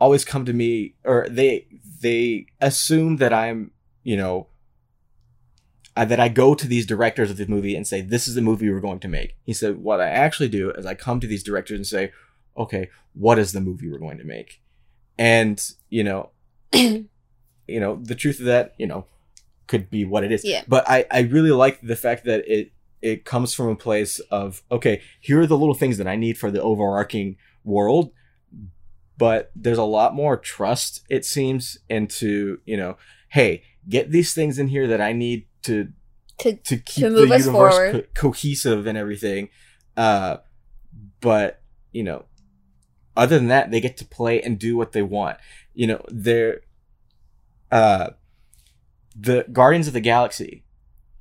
always 0.00 0.24
come 0.24 0.44
to 0.44 0.52
me 0.52 0.94
or 1.04 1.26
they 1.30 1.66
they 2.00 2.46
assume 2.60 3.16
that 3.16 3.32
I'm, 3.32 3.70
you 4.02 4.16
know, 4.16 4.48
uh, 5.96 6.04
that 6.04 6.20
I 6.20 6.28
go 6.28 6.54
to 6.54 6.66
these 6.66 6.86
directors 6.86 7.30
of 7.30 7.38
the 7.38 7.46
movie 7.46 7.74
and 7.74 7.86
say, 7.86 8.00
"This 8.02 8.28
is 8.28 8.34
the 8.34 8.42
movie 8.42 8.70
we're 8.70 8.80
going 8.80 9.00
to 9.00 9.08
make." 9.08 9.36
He 9.42 9.52
said, 9.52 9.78
"What 9.78 10.00
I 10.00 10.08
actually 10.08 10.48
do 10.48 10.70
is 10.72 10.84
I 10.84 10.94
come 10.94 11.18
to 11.20 11.26
these 11.26 11.42
directors 11.42 11.78
and 11.78 11.86
say, 11.86 12.12
"Okay, 12.56 12.90
what 13.14 13.38
is 13.38 13.52
the 13.52 13.60
movie 13.60 13.90
we're 13.90 13.98
going 13.98 14.18
to 14.18 14.24
make?" 14.24 14.60
And 15.18 15.60
you 15.90 16.04
know, 16.04 16.30
you 16.72 17.08
know, 17.68 17.98
the 18.02 18.14
truth 18.14 18.38
of 18.40 18.46
that, 18.46 18.74
you 18.78 18.86
know, 18.86 19.06
could 19.66 19.90
be 19.90 20.04
what 20.04 20.24
it 20.24 20.32
is. 20.32 20.44
Yeah. 20.44 20.62
But 20.68 20.88
I 20.88 21.06
I 21.10 21.20
really 21.20 21.50
like 21.50 21.80
the 21.80 21.96
fact 21.96 22.24
that 22.24 22.44
it 22.46 22.72
it 23.00 23.24
comes 23.24 23.54
from 23.54 23.68
a 23.68 23.76
place 23.76 24.18
of 24.30 24.62
okay 24.70 25.00
here 25.20 25.40
are 25.40 25.46
the 25.46 25.56
little 25.56 25.72
things 25.72 25.98
that 25.98 26.08
i 26.08 26.16
need 26.16 26.36
for 26.36 26.50
the 26.50 26.60
overarching 26.60 27.36
world 27.62 28.10
but 29.16 29.52
there's 29.54 29.78
a 29.78 29.84
lot 29.84 30.16
more 30.16 30.36
trust 30.36 31.06
it 31.08 31.24
seems 31.24 31.78
into 31.88 32.58
you 32.64 32.76
know 32.76 32.96
hey 33.28 33.62
get 33.88 34.10
these 34.10 34.34
things 34.34 34.58
in 34.58 34.68
here 34.68 34.86
that 34.88 35.00
I 35.00 35.12
need 35.12 35.46
to 35.62 35.88
To 36.38 36.52
to 36.54 36.76
keep 36.76 37.04
to 37.04 37.10
move 37.10 37.28
the 37.28 37.34
us 37.34 37.46
universe 37.46 37.92
co- 37.92 38.04
cohesive 38.14 38.86
and 38.86 38.98
everything. 38.98 39.48
Uh, 39.96 40.38
but 41.20 41.62
you 41.92 42.04
know, 42.04 42.24
other 43.18 43.38
than 43.38 43.48
that, 43.48 43.70
they 43.70 43.80
get 43.80 43.96
to 43.98 44.06
play 44.06 44.40
and 44.40 44.58
do 44.58 44.76
what 44.76 44.92
they 44.92 45.02
want. 45.02 45.36
You 45.74 45.88
know, 45.88 46.04
they're 46.08 46.60
uh, 47.70 48.10
the 49.14 49.44
Guardians 49.52 49.88
of 49.88 49.92
the 49.92 50.00
Galaxy, 50.00 50.64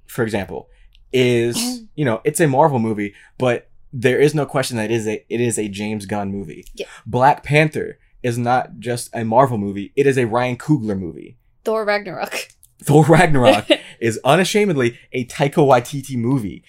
for 0.06 0.24
example, 0.24 0.70
is 1.12 1.82
you 1.96 2.06
know 2.06 2.22
it's 2.24 2.40
a 2.40 2.48
Marvel 2.48 2.80
movie, 2.80 3.14
but 3.38 3.70
there 3.92 4.20
is 4.20 4.36
no 4.36 4.46
question 4.46 4.78
that 4.78 4.92
it 4.92 4.94
is 4.94 5.08
a 5.08 5.26
it 5.28 5.42
is 5.42 5.58
a 5.58 5.68
James 5.68 6.06
Gunn 6.06 6.32
movie. 6.32 6.66
Yeah. 6.76 6.86
Black 7.06 7.44
Panther 7.44 8.00
is 8.24 8.38
not 8.38 8.80
just 8.80 9.10
a 9.14 9.26
Marvel 9.26 9.58
movie; 9.58 9.92
it 9.96 10.06
is 10.08 10.18
a 10.18 10.26
Ryan 10.26 10.58
Coogler 10.58 10.98
movie. 10.98 11.38
Thor 11.66 11.84
Ragnarok. 11.84 12.50
Thor 12.84 13.04
Ragnarok 13.06 13.68
is 14.00 14.20
unashamedly 14.24 14.98
a 15.12 15.26
Taika 15.26 15.66
Waititi 15.66 16.16
movie. 16.16 16.64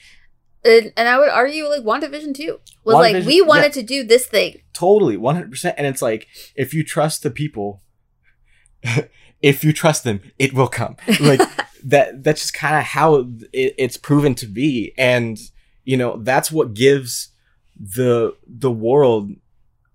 And, 0.69 0.93
and 0.97 1.09
I 1.09 1.19
would 1.19 1.31
argue 1.31 1.67
like 1.67 1.83
WandaVision 1.83 2.35
too 2.35 2.61
was 2.85 2.95
like 2.95 3.25
we 3.25 3.41
wanted 3.41 3.73
to 3.75 3.83
do 3.83 4.05
this 4.05 4.27
thing. 4.27 4.63
Totally, 4.73 5.17
100%. 5.17 5.75
And 5.77 5.87
it's 5.87 6.03
like, 6.03 6.29
if 6.55 6.73
you 6.73 6.85
trust 6.85 7.23
the 7.23 7.31
people, 7.31 7.83
if 9.43 9.65
you 9.65 9.73
trust 9.73 10.05
them, 10.05 10.21
it 10.39 10.53
will 10.53 10.69
come. 10.69 10.97
Like, 11.21 11.41
that, 11.85 12.23
that's 12.23 12.43
just 12.43 12.55
kind 12.55 12.77
of 12.77 12.85
how 12.85 13.17
it, 13.53 13.75
it's 13.79 13.97
proven 13.97 14.35
to 14.37 14.47
be. 14.47 14.93
And, 14.97 15.39
you 15.85 15.97
know, 15.97 16.19
that's 16.19 16.53
what 16.53 16.75
gives 16.75 17.29
the, 17.79 18.37
the 18.47 18.71
world, 18.71 19.33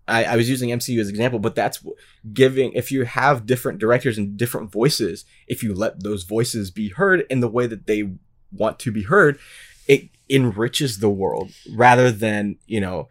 I, 0.08 0.26
I 0.26 0.36
was 0.36 0.50
using 0.50 0.70
MCU 0.70 1.00
as 1.00 1.08
an 1.08 1.14
example, 1.14 1.40
but 1.40 1.56
that's 1.56 1.86
giving, 2.34 2.74
if 2.74 2.92
you 2.92 3.06
have 3.06 3.46
different 3.46 3.80
directors 3.80 4.18
and 4.18 4.38
different 4.38 4.72
voices, 4.72 5.26
if 5.48 5.64
you 5.64 5.74
let 5.74 6.04
those 6.04 6.24
voices 6.24 6.72
be 6.72 6.90
heard 6.90 7.26
in 7.30 7.40
the 7.40 7.48
way 7.48 7.68
that 7.68 7.88
they 7.88 8.12
want 8.52 8.80
to 8.80 8.92
be 8.92 9.04
heard, 9.04 9.40
it 9.88 10.10
enriches 10.34 11.00
the 11.00 11.10
world 11.10 11.52
rather 11.76 12.12
than, 12.12 12.58
you 12.66 12.82
know, 12.82 13.10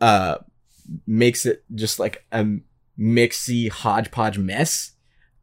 uh, 0.00 0.38
makes 1.06 1.46
it 1.46 1.64
just 1.74 1.98
like 1.98 2.24
a 2.32 2.44
mixy 2.98 3.70
hodgepodge 3.70 4.38
mess. 4.38 4.92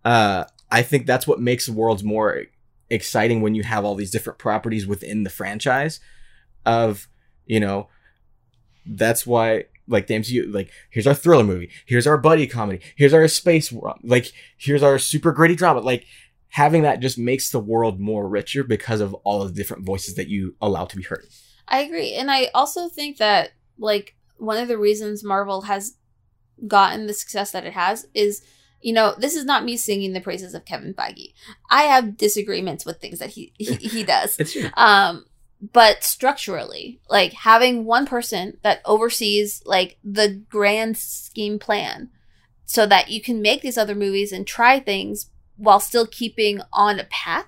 Uh, 0.06 0.46
I 0.72 0.82
think 0.82 1.06
that's 1.06 1.28
what 1.28 1.40
makes 1.40 1.68
worlds 1.68 2.04
more 2.04 2.44
exciting 2.90 3.42
when 3.42 3.56
you 3.56 3.64
have 3.64 3.86
all 3.86 3.96
these 3.96 4.12
different 4.12 4.40
properties 4.40 4.88
within 4.88 5.24
the 5.24 5.30
franchise. 5.30 6.00
Of 6.66 7.08
you 7.46 7.60
know, 7.60 7.90
that's 8.86 9.26
why 9.26 9.66
like 9.88 10.08
the 10.08 10.14
MCU, 10.14 10.54
like 10.54 10.70
here's 10.90 11.08
our 11.08 11.16
thriller 11.16 11.44
movie, 11.44 11.72
here's 11.86 12.06
our 12.06 12.18
buddy 12.18 12.48
comedy, 12.48 12.80
here's 12.96 13.14
our 13.14 13.28
space, 13.28 13.74
like 14.04 14.32
here's 14.58 14.84
our 14.84 15.00
super 15.00 15.32
gritty 15.32 15.56
drama. 15.56 15.80
Like 15.80 16.06
having 16.50 16.82
that 16.84 17.00
just 17.00 17.18
makes 17.18 17.52
the 17.52 17.60
world 17.60 18.00
more 18.00 18.28
richer 18.28 18.64
because 18.64 19.02
of 19.02 19.14
all 19.24 19.42
of 19.42 19.50
the 19.50 19.54
different 19.54 19.86
voices 19.86 20.16
that 20.16 20.28
you 20.28 20.56
allow 20.62 20.86
to 20.86 20.98
be 20.98 21.04
heard. 21.04 21.26
I 21.68 21.80
agree. 21.82 22.14
And 22.14 22.32
I 22.32 22.50
also 22.54 22.90
think 22.90 23.18
that 23.18 23.52
like 23.78 24.16
one 24.38 24.58
of 24.58 24.68
the 24.68 24.78
reasons 24.78 25.24
Marvel 25.24 25.62
has 25.62 25.96
gotten 26.68 27.08
the 27.08 27.14
success 27.14 27.52
that 27.52 27.66
it 27.66 27.74
has 27.74 28.08
is 28.14 28.44
you 28.82 28.94
know, 28.94 29.14
this 29.18 29.36
is 29.36 29.44
not 29.44 29.66
me 29.66 29.76
singing 29.76 30.14
the 30.14 30.22
praises 30.22 30.54
of 30.54 30.64
Kevin 30.64 30.94
Feige. 30.94 31.34
I 31.70 31.84
have 31.84 32.16
disagreements 32.16 32.86
with 32.86 33.02
things 33.02 33.20
that 33.20 33.32
he 33.32 33.52
he, 33.58 33.74
he 33.76 34.04
does. 34.04 34.40
It's 34.40 34.54
true. 34.54 34.70
Um, 34.76 35.26
but 35.74 36.04
structurally, 36.04 37.02
like 37.10 37.34
having 37.34 37.84
one 37.84 38.06
person 38.06 38.58
that 38.64 38.82
oversees 38.86 39.62
like 39.66 39.98
the 40.04 40.42
grand 40.50 40.98
scheme 40.98 41.60
plan 41.60 42.10
so 42.66 42.86
that 42.86 43.10
you 43.10 43.22
can 43.22 43.42
make 43.42 43.62
these 43.62 43.78
other 43.78 43.96
movies 43.96 44.32
and 44.32 44.48
try 44.48 44.80
things 44.80 45.30
while 45.60 45.80
still 45.80 46.08
keeping 46.08 46.62
on 46.72 47.00
a 47.00 47.04
path 47.06 47.46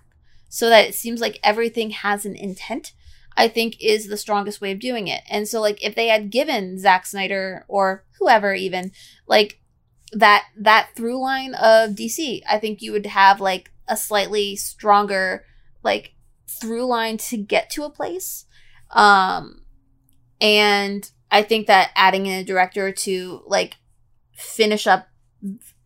so 0.50 0.70
that 0.70 0.86
it 0.86 0.94
seems 0.94 1.22
like 1.22 1.40
everything 1.42 1.92
has 1.92 2.26
an 2.26 2.36
intent, 2.36 2.92
I 3.38 3.48
think 3.48 3.78
is 3.80 4.08
the 4.08 4.18
strongest 4.18 4.60
way 4.60 4.74
of 4.74 4.80
doing 4.80 5.08
it. 5.08 5.22
And 5.30 5.48
so 5.48 5.62
like 5.62 5.84
if 5.84 5.96
they 5.96 6.08
had 6.08 6.30
given 6.30 6.78
Zack 6.78 7.06
Snyder 7.06 7.66
or 7.70 8.04
whoever 8.20 8.54
even 8.54 8.92
like 9.28 9.60
that 10.12 10.44
that 10.58 10.90
through 10.94 11.22
line 11.22 11.54
of 11.56 11.92
DC, 11.92 12.42
I 12.50 12.60
think 12.60 12.82
you 12.82 12.92
would 12.92 13.06
have 13.06 13.40
like 13.40 13.72
a 13.88 13.96
slightly 13.96 14.58
stronger 14.58 15.46
like 15.84 16.14
through 16.50 16.86
line 16.86 17.16
to 17.18 17.38
get 17.38 17.70
to 17.72 17.84
a 17.84 17.90
place. 17.90 18.46
Um 18.90 19.62
and 20.42 21.10
I 21.32 21.44
think 21.44 21.68
that 21.68 21.92
adding 21.96 22.26
in 22.26 22.40
a 22.40 22.44
director 22.44 22.92
to 22.92 23.42
like 23.48 23.78
finish 24.34 24.86
up 24.86 25.08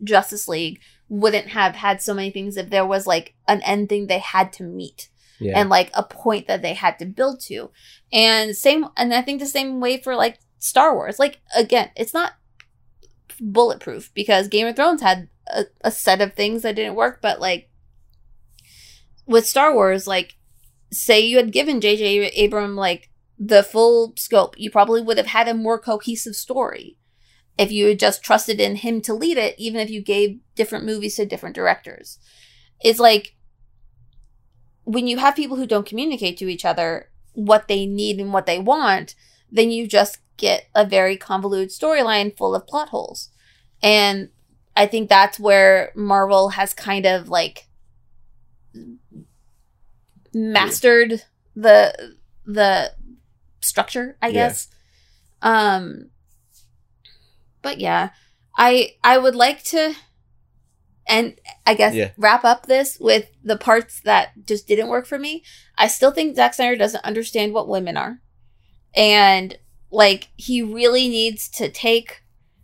Justice 0.04 0.48
League 0.48 0.80
wouldn't 1.20 1.48
have 1.48 1.76
had 1.76 2.02
so 2.02 2.14
many 2.14 2.30
things 2.32 2.58
if 2.58 2.70
there 2.70 2.86
was 2.86 3.08
like 3.08 3.34
an 3.48 3.62
end 3.62 3.90
thing 3.90 4.08
they 4.08 4.20
had 4.20 4.52
to 4.54 4.64
meet 4.64 5.10
Yeah. 5.40 5.60
and 5.60 5.70
like 5.70 5.90
a 5.94 6.04
point 6.04 6.48
that 6.48 6.62
they 6.62 6.74
had 6.74 7.00
to 7.00 7.06
build 7.06 7.40
to. 7.48 7.72
And 8.12 8.56
same 8.56 8.86
and 8.98 9.14
I 9.14 9.22
think 9.22 9.40
the 9.40 9.46
same 9.46 9.80
way 9.80 9.98
for 10.02 10.16
like 10.16 10.40
Star 10.60 10.94
Wars. 10.96 11.20
Like 11.20 11.40
again, 11.56 11.90
it's 11.96 12.14
not 12.14 12.34
bulletproof 13.40 14.12
because 14.14 14.48
Game 14.48 14.68
of 14.68 14.76
Thrones 14.76 15.02
had 15.02 15.30
a, 15.48 15.66
a 15.82 15.92
set 15.92 16.22
of 16.22 16.34
things 16.34 16.62
that 16.64 16.76
didn't 16.76 16.96
work, 16.96 17.20
but 17.22 17.40
like 17.40 17.70
with 19.26 19.46
Star 19.48 19.74
Wars, 19.74 20.08
like 20.08 20.36
say 20.92 21.20
you 21.20 21.38
had 21.38 21.52
given 21.52 21.80
JJ 21.82 22.46
Abram 22.46 22.76
like 22.76 23.10
the 23.38 23.64
full 23.64 24.14
scope, 24.18 24.58
you 24.58 24.72
probably 24.72 25.02
would 25.02 25.18
have 25.18 25.28
had 25.28 25.48
a 25.48 25.54
more 25.54 25.80
cohesive 25.80 26.36
story 26.36 26.98
if 27.58 27.72
you 27.72 27.88
had 27.88 28.00
just 28.00 28.24
trusted 28.24 28.60
in 28.60 28.78
him 28.78 29.02
to 29.02 29.14
lead 29.14 29.38
it, 29.38 29.56
even 29.58 29.80
if 29.80 29.90
you 29.90 30.02
gave 30.02 30.40
different 30.56 30.86
movies 30.86 31.16
to 31.16 31.26
different 31.26 31.56
directors. 31.56 32.20
It's 32.84 33.00
like 33.00 33.36
when 34.84 35.08
you 35.08 35.18
have 35.18 35.36
people 35.36 35.58
who 35.58 35.66
don't 35.66 35.86
communicate 35.86 36.38
to 36.38 36.48
each 36.50 36.66
other 36.66 37.10
what 37.34 37.68
they 37.68 37.86
need 37.86 38.20
and 38.20 38.32
what 38.34 38.46
they 38.46 38.60
want, 38.60 39.16
then 39.52 39.72
you 39.72 39.88
just 39.88 40.20
get 40.38 40.66
a 40.76 40.86
very 40.86 41.18
convoluted 41.18 41.70
storyline 41.70 42.36
full 42.38 42.54
of 42.54 42.68
plot 42.68 42.90
holes. 42.90 43.30
And 43.82 44.30
I 44.76 44.86
think 44.86 45.10
that's 45.10 45.40
where 45.40 45.92
Marvel 45.96 46.50
has 46.50 46.74
kind 46.74 47.06
of 47.06 47.30
like 47.30 47.68
mastered 50.34 51.24
the 51.56 52.16
the 52.46 52.92
structure, 53.62 54.18
I 54.22 54.28
Yeah. 54.28 54.34
guess. 54.48 54.68
Um 55.42 56.10
but 57.66 57.80
yeah, 57.80 58.10
I 58.56 58.92
I 59.04 59.18
would 59.18 59.34
like 59.34 59.64
to 59.74 59.96
and 61.08 61.40
I 61.66 61.74
guess 61.74 61.96
Yeah. 61.96 62.12
wrap 62.16 62.46
up 62.46 62.68
this 62.68 62.98
with 63.00 63.26
the 63.44 63.58
parts 63.58 64.02
that 64.06 64.30
just 64.46 64.68
didn't 64.68 64.88
work 64.88 65.08
for 65.08 65.18
me. 65.18 65.44
I 65.78 65.88
still 65.88 66.12
think 66.12 66.36
Zack 66.36 66.54
Snyder 66.54 66.76
doesn't 66.76 67.04
understand 67.04 67.54
what 67.54 67.68
women 67.68 67.98
are. 67.98 68.22
And 68.96 69.58
like 69.92 70.30
he 70.36 70.62
really 70.62 71.08
needs 71.10 71.50
to 71.58 71.70
take 71.70 72.22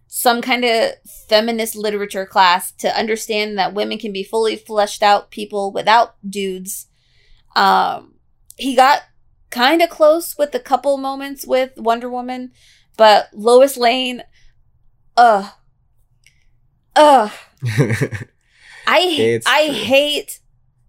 some 0.08 0.40
kind 0.42 0.64
of 0.66 0.92
feminist 1.28 1.76
literature 1.76 2.28
class 2.28 2.72
to 2.74 2.96
understand 2.96 3.58
that 3.58 3.74
women 3.74 3.98
can 3.98 4.12
be 4.14 4.24
fully 4.24 4.56
fleshed 4.56 5.02
out 5.02 5.32
people 5.32 5.72
without 5.72 6.16
dudes. 6.30 6.86
Um 7.56 8.16
he 8.56 8.76
got 8.76 9.02
kind 9.50 9.82
of 9.82 9.90
close 9.90 10.38
with 10.38 10.54
a 10.54 10.60
couple 10.60 10.96
moments 10.98 11.48
with 11.48 11.72
Wonder 11.78 12.10
Woman, 12.10 12.52
but 12.98 13.30
Lois 13.34 13.78
Lane 13.78 14.22
uh 15.18 15.50
uh 16.96 17.30
I 18.88 19.00
It's 19.18 19.46
I 19.48 19.66
true. 19.68 19.74
hate 19.74 20.40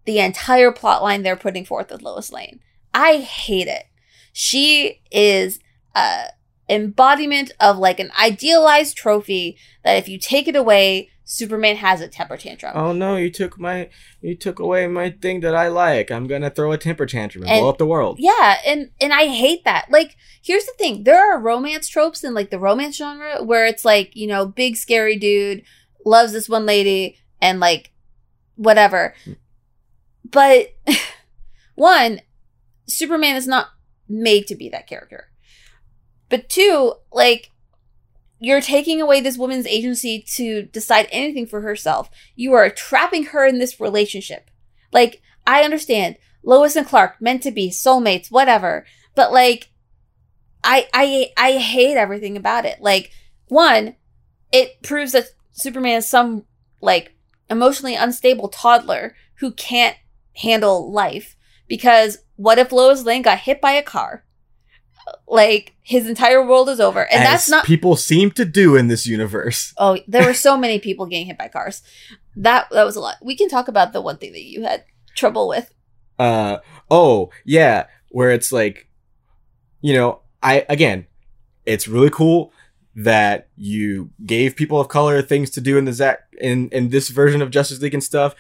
the 0.05 0.19
entire 0.19 0.73
plot 0.73 1.03
line 1.03 1.23
they're 1.23 1.36
putting 1.36 1.65
forth 1.65 1.90
with 1.90 2.03
Lois 2.03 2.32
Lane. 2.32 2.61
I 2.94 3.19
hate 3.19 3.69
it. 3.69 3.85
She 4.32 5.01
is 5.11 5.61
a 5.94 6.27
embodiment 6.69 7.53
of 7.61 7.77
like 7.78 8.01
an 8.01 8.11
idealized 8.19 8.97
trophy 8.97 9.59
that 9.85 9.99
if 9.99 10.09
you 10.09 10.19
take 10.19 10.49
it 10.49 10.57
away, 10.57 11.11
Superman 11.32 11.76
has 11.76 12.02
a 12.02 12.09
temper 12.09 12.36
tantrum. 12.36 12.72
oh 12.76 12.92
no, 12.92 13.16
you 13.16 13.30
took 13.30 13.59
my 13.59 13.88
you 14.20 14.36
took 14.36 14.59
away 14.59 14.86
my 14.86 15.09
thing 15.09 15.40
that 15.40 15.54
I 15.54 15.68
like. 15.68 16.10
I'm 16.10 16.26
gonna 16.26 16.50
throw 16.50 16.72
a 16.72 16.76
temper 16.76 17.06
tantrum 17.06 17.44
and, 17.44 17.50
And- 17.52 17.60
blow 17.62 17.70
up 17.70 17.78
the 17.78 17.86
world. 17.86 18.16
Yeah, 18.18 18.56
and 18.66 18.90
and 19.00 19.14
I 19.14 19.28
hate 19.28 19.64
that. 19.64 19.86
Like, 19.90 20.16
here's 20.42 20.66
the 20.66 20.74
thing: 20.76 21.04
there 21.04 21.32
are 21.32 21.40
romance 21.40 21.88
tropes 21.88 22.22
in 22.22 22.34
like 22.34 22.50
the 22.50 22.59
romance 22.59 22.98
genre 22.98 23.42
where 23.42 23.64
it's 23.64 23.82
like 23.82 24.14
you 24.14 24.26
know, 24.26 24.44
big 24.44 24.76
scary 24.76 25.16
dude 25.16 25.62
loves 26.04 26.32
this 26.32 26.50
one 26.50 26.66
lady 26.66 27.16
and 27.40 27.60
like 27.60 27.92
whatever. 28.56 29.14
But 30.30 30.74
one, 31.74 32.20
Superman 32.86 33.36
is 33.36 33.46
not 33.46 33.68
made 34.06 34.46
to 34.48 34.54
be 34.54 34.68
that 34.68 34.86
character. 34.86 35.30
But 36.28 36.50
two, 36.50 36.92
like 37.10 37.52
you're 38.43 38.60
taking 38.60 39.01
away 39.01 39.20
this 39.20 39.39
woman's 39.39 39.69
agency 39.69 40.20
to 40.35 40.64
decide 40.64 41.06
anything 41.12 41.47
for 41.47 41.60
herself. 41.60 42.10
You 42.35 42.55
are 42.55 42.69
trapping 42.69 43.27
her 43.27 43.47
in 43.47 43.60
this 43.60 43.78
relationship. 43.78 44.51
Like, 44.93 45.23
I 45.47 45.62
understand 45.62 46.16
Lois 46.43 46.74
and 46.74 46.85
Clark 46.85 47.20
meant 47.20 47.44
to 47.44 47.52
be 47.52 47.70
soulmates, 47.70 48.32
whatever. 48.32 48.85
But 49.14 49.32
like, 49.32 49.70
I 50.64 50.89
I 50.93 51.31
I 51.36 51.52
hate 51.59 51.97
everything 51.97 52.36
about 52.36 52.64
it. 52.64 52.81
Like, 52.81 53.12
one, 53.47 53.94
it 54.51 54.82
proves 54.82 55.12
that 55.12 55.27
Superman 55.52 55.98
is 55.98 56.09
some 56.09 56.44
like 56.81 57.14
emotionally 57.48 57.94
unstable 57.94 58.48
toddler 58.48 59.14
who 59.36 59.52
can't 59.52 59.97
handle 60.35 60.90
life 60.90 61.36
because 61.69 62.19
what 62.35 62.59
if 62.59 62.73
Lois 62.73 63.05
Lane 63.05 63.23
got 63.23 63.39
hit 63.39 63.60
by 63.60 63.73
a 63.73 63.85
car? 63.85 64.24
Like 65.27 65.74
his 65.83 66.07
entire 66.09 66.45
world 66.47 66.69
is 66.69 66.79
over, 66.81 67.01
and 67.01 67.23
As 67.23 67.29
that's 67.29 67.49
not. 67.51 67.65
people 67.65 67.97
seem 67.97 68.31
to 68.33 68.45
do 68.45 68.77
in 68.77 68.89
this 68.89 69.07
universe. 69.07 69.73
oh, 69.79 69.99
there 70.07 70.24
were 70.27 70.35
so 70.35 70.57
many 70.57 70.79
people 70.79 71.07
getting 71.07 71.27
hit 71.27 71.39
by 71.39 71.49
cars. 71.49 71.83
That 72.37 72.69
that 72.70 72.85
was 72.85 72.97
a 72.97 73.01
lot. 73.01 73.16
We 73.23 73.37
can 73.37 73.49
talk 73.49 73.69
about 73.69 73.93
the 73.93 74.01
one 74.01 74.19
thing 74.19 74.33
that 74.33 74.45
you 74.45 74.62
had 74.62 74.85
trouble 75.16 75.49
with. 75.49 75.73
Uh 76.19 76.59
oh, 76.91 77.31
yeah, 77.45 77.87
where 78.11 78.31
it's 78.31 78.53
like 78.53 78.89
you 79.81 79.95
know, 79.95 80.20
I 80.43 80.65
again, 80.69 81.07
it's 81.66 81.89
really 81.89 82.11
cool 82.11 82.53
that 82.95 83.49
you 83.57 84.11
gave 84.27 84.55
people 84.55 84.79
of 84.79 84.89
color 84.89 85.23
things 85.23 85.49
to 85.51 85.61
do 85.61 85.79
in 85.79 85.85
the 85.87 85.93
Zack 85.93 86.20
in 86.41 86.69
in 86.70 86.91
this 86.91 87.09
version 87.09 87.41
of 87.43 87.51
Justice 87.51 87.81
League 87.81 87.95
and 87.95 88.05
stuff. 88.05 88.35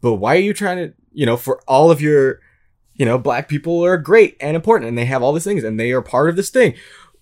But 0.00 0.14
why 0.14 0.36
are 0.36 0.40
you 0.40 0.54
trying 0.54 0.76
to, 0.76 0.94
you 1.12 1.26
know, 1.26 1.36
for 1.36 1.60
all 1.66 1.90
of 1.90 2.00
your 2.00 2.40
you 2.98 3.06
know, 3.06 3.16
black 3.16 3.48
people 3.48 3.84
are 3.84 3.96
great 3.96 4.36
and 4.40 4.54
important 4.56 4.88
and 4.88 4.98
they 4.98 5.06
have 5.06 5.22
all 5.22 5.32
these 5.32 5.44
things 5.44 5.64
and 5.64 5.80
they 5.80 5.92
are 5.92 6.02
part 6.02 6.28
of 6.28 6.36
this 6.36 6.50
thing. 6.50 6.74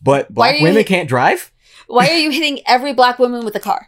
But 0.03 0.33
black 0.33 0.61
women 0.61 0.83
can't 0.85 1.09
drive? 1.09 1.53
Why 1.87 2.09
are 2.09 2.19
you 2.19 2.31
hitting 2.31 2.61
every 2.67 2.93
black 2.93 3.19
woman 3.19 3.45
with 3.45 3.55
a 3.55 3.61
car? 3.61 3.87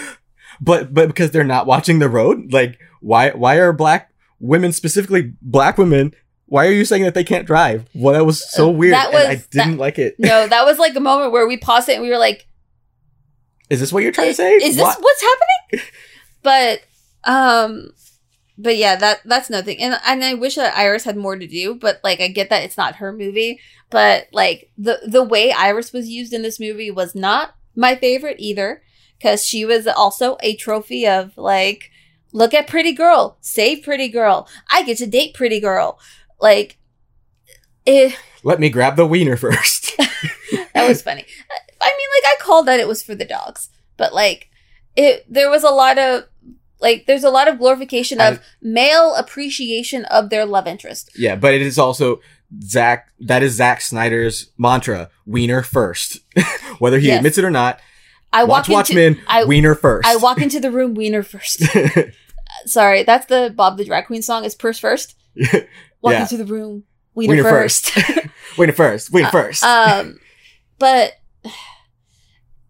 but 0.60 0.94
but 0.94 1.08
because 1.08 1.32
they're 1.32 1.42
not 1.42 1.66
watching 1.66 1.98
the 1.98 2.08
road, 2.08 2.52
like 2.52 2.78
why 3.00 3.30
why 3.30 3.56
are 3.56 3.72
black 3.72 4.12
women 4.38 4.72
specifically 4.72 5.32
black 5.42 5.78
women? 5.78 6.14
Why 6.46 6.66
are 6.66 6.72
you 6.72 6.84
saying 6.84 7.02
that 7.04 7.14
they 7.14 7.24
can't 7.24 7.46
drive? 7.46 7.86
Well, 7.94 8.14
that 8.14 8.24
was 8.24 8.48
so 8.52 8.70
weird. 8.70 8.94
that 8.94 9.14
and 9.14 9.28
I 9.28 9.42
didn't 9.50 9.78
like 9.78 9.98
it. 9.98 10.16
No, 10.18 10.46
that 10.46 10.64
was 10.64 10.78
like 10.78 10.94
a 10.94 11.00
moment 11.00 11.32
where 11.32 11.48
we 11.48 11.56
paused 11.56 11.88
it 11.88 11.94
and 11.94 12.02
we 12.02 12.10
were 12.10 12.18
like, 12.18 12.46
"Is 13.70 13.80
this 13.80 13.92
what 13.92 14.02
you're 14.02 14.12
trying 14.12 14.28
to 14.28 14.34
say? 14.34 14.52
Is 14.54 14.76
this 14.76 14.82
What? 14.82 15.00
what's 15.00 15.22
happening?" 15.22 15.88
but 16.42 16.80
um 17.24 17.90
but 18.56 18.76
yeah, 18.76 18.96
that 18.96 19.20
that's 19.24 19.50
nothing. 19.50 19.78
And 19.80 19.98
and 20.06 20.24
I 20.24 20.34
wish 20.34 20.54
that 20.54 20.76
Iris 20.76 21.04
had 21.04 21.16
more 21.16 21.36
to 21.36 21.46
do, 21.46 21.74
but 21.74 22.00
like 22.04 22.20
I 22.20 22.28
get 22.28 22.50
that 22.50 22.62
it's 22.62 22.76
not 22.76 22.96
her 22.96 23.12
movie, 23.12 23.58
but 23.90 24.28
like 24.32 24.70
the 24.78 25.00
the 25.06 25.24
way 25.24 25.52
Iris 25.52 25.92
was 25.92 26.08
used 26.08 26.32
in 26.32 26.42
this 26.42 26.60
movie 26.60 26.90
was 26.90 27.14
not 27.14 27.56
my 27.74 27.96
favorite 27.96 28.36
either 28.38 28.82
cuz 29.20 29.44
she 29.44 29.64
was 29.64 29.86
also 29.86 30.36
a 30.40 30.54
trophy 30.54 31.06
of 31.06 31.36
like 31.36 31.90
look 32.32 32.54
at 32.54 32.68
pretty 32.68 32.92
girl, 32.92 33.38
save 33.40 33.82
pretty 33.82 34.08
girl. 34.08 34.48
I 34.70 34.82
get 34.84 34.98
to 34.98 35.06
date 35.06 35.34
pretty 35.34 35.58
girl. 35.58 35.98
Like 36.40 36.78
it 37.84 38.16
Let 38.44 38.60
me 38.60 38.70
grab 38.70 38.96
the 38.96 39.06
wiener 39.06 39.36
first. 39.36 39.96
that 39.98 40.88
was 40.88 41.02
funny. 41.02 41.24
I 41.80 41.88
mean, 41.88 42.08
like 42.22 42.32
I 42.32 42.36
called 42.40 42.66
that 42.66 42.80
it 42.80 42.88
was 42.88 43.02
for 43.02 43.16
the 43.16 43.24
dogs, 43.24 43.68
but 43.96 44.14
like 44.14 44.48
it, 44.96 45.26
there 45.28 45.50
was 45.50 45.64
a 45.64 45.70
lot 45.70 45.98
of 45.98 46.24
like 46.84 47.06
there's 47.06 47.24
a 47.24 47.30
lot 47.30 47.48
of 47.48 47.58
glorification 47.58 48.20
of 48.20 48.38
I- 48.38 48.40
male 48.62 49.14
appreciation 49.16 50.04
of 50.06 50.30
their 50.30 50.44
love 50.46 50.66
interest. 50.68 51.10
yeah, 51.16 51.34
but 51.34 51.52
it 51.54 51.62
is 51.62 51.78
also 51.78 52.20
Zack. 52.62 53.08
That 53.18 53.42
is 53.42 53.54
Zack 53.54 53.80
Snyder's 53.80 54.52
mantra: 54.58 55.08
wiener 55.26 55.62
first. 55.62 56.18
Whether 56.78 56.98
he 57.00 57.08
Yes. 57.08 57.16
admits 57.18 57.38
it 57.38 57.44
or 57.44 57.50
not, 57.50 57.80
I 58.32 58.44
watch 58.44 58.68
walk 58.68 58.90
into 58.90 59.00
Watchmen. 59.00 59.24
I- 59.26 59.44
wiener 59.44 59.74
first. 59.74 60.06
I 60.06 60.16
walk 60.16 60.40
into 60.40 60.60
the 60.60 60.70
room 60.70 60.94
wiener 60.94 61.22
first. 61.24 61.62
Sorry, 62.66 63.02
that's 63.02 63.26
the 63.26 63.52
Bob 63.54 63.78
the 63.78 63.84
Drag 63.84 64.06
Queen 64.06 64.22
song. 64.22 64.44
Is 64.44 64.54
purse 64.54 64.78
first. 64.78 65.16
Walk 66.02 66.12
Yeah. 66.12 66.22
into 66.22 66.36
the 66.36 66.44
room 66.44 66.84
wiener, 67.14 67.30
Wiener 67.34 67.48
first. 67.48 67.90
wiener 68.58 68.72
first. 68.72 69.10
Wiener 69.12 69.30
first. 69.30 69.64
um, 69.64 70.18
but 70.78 71.14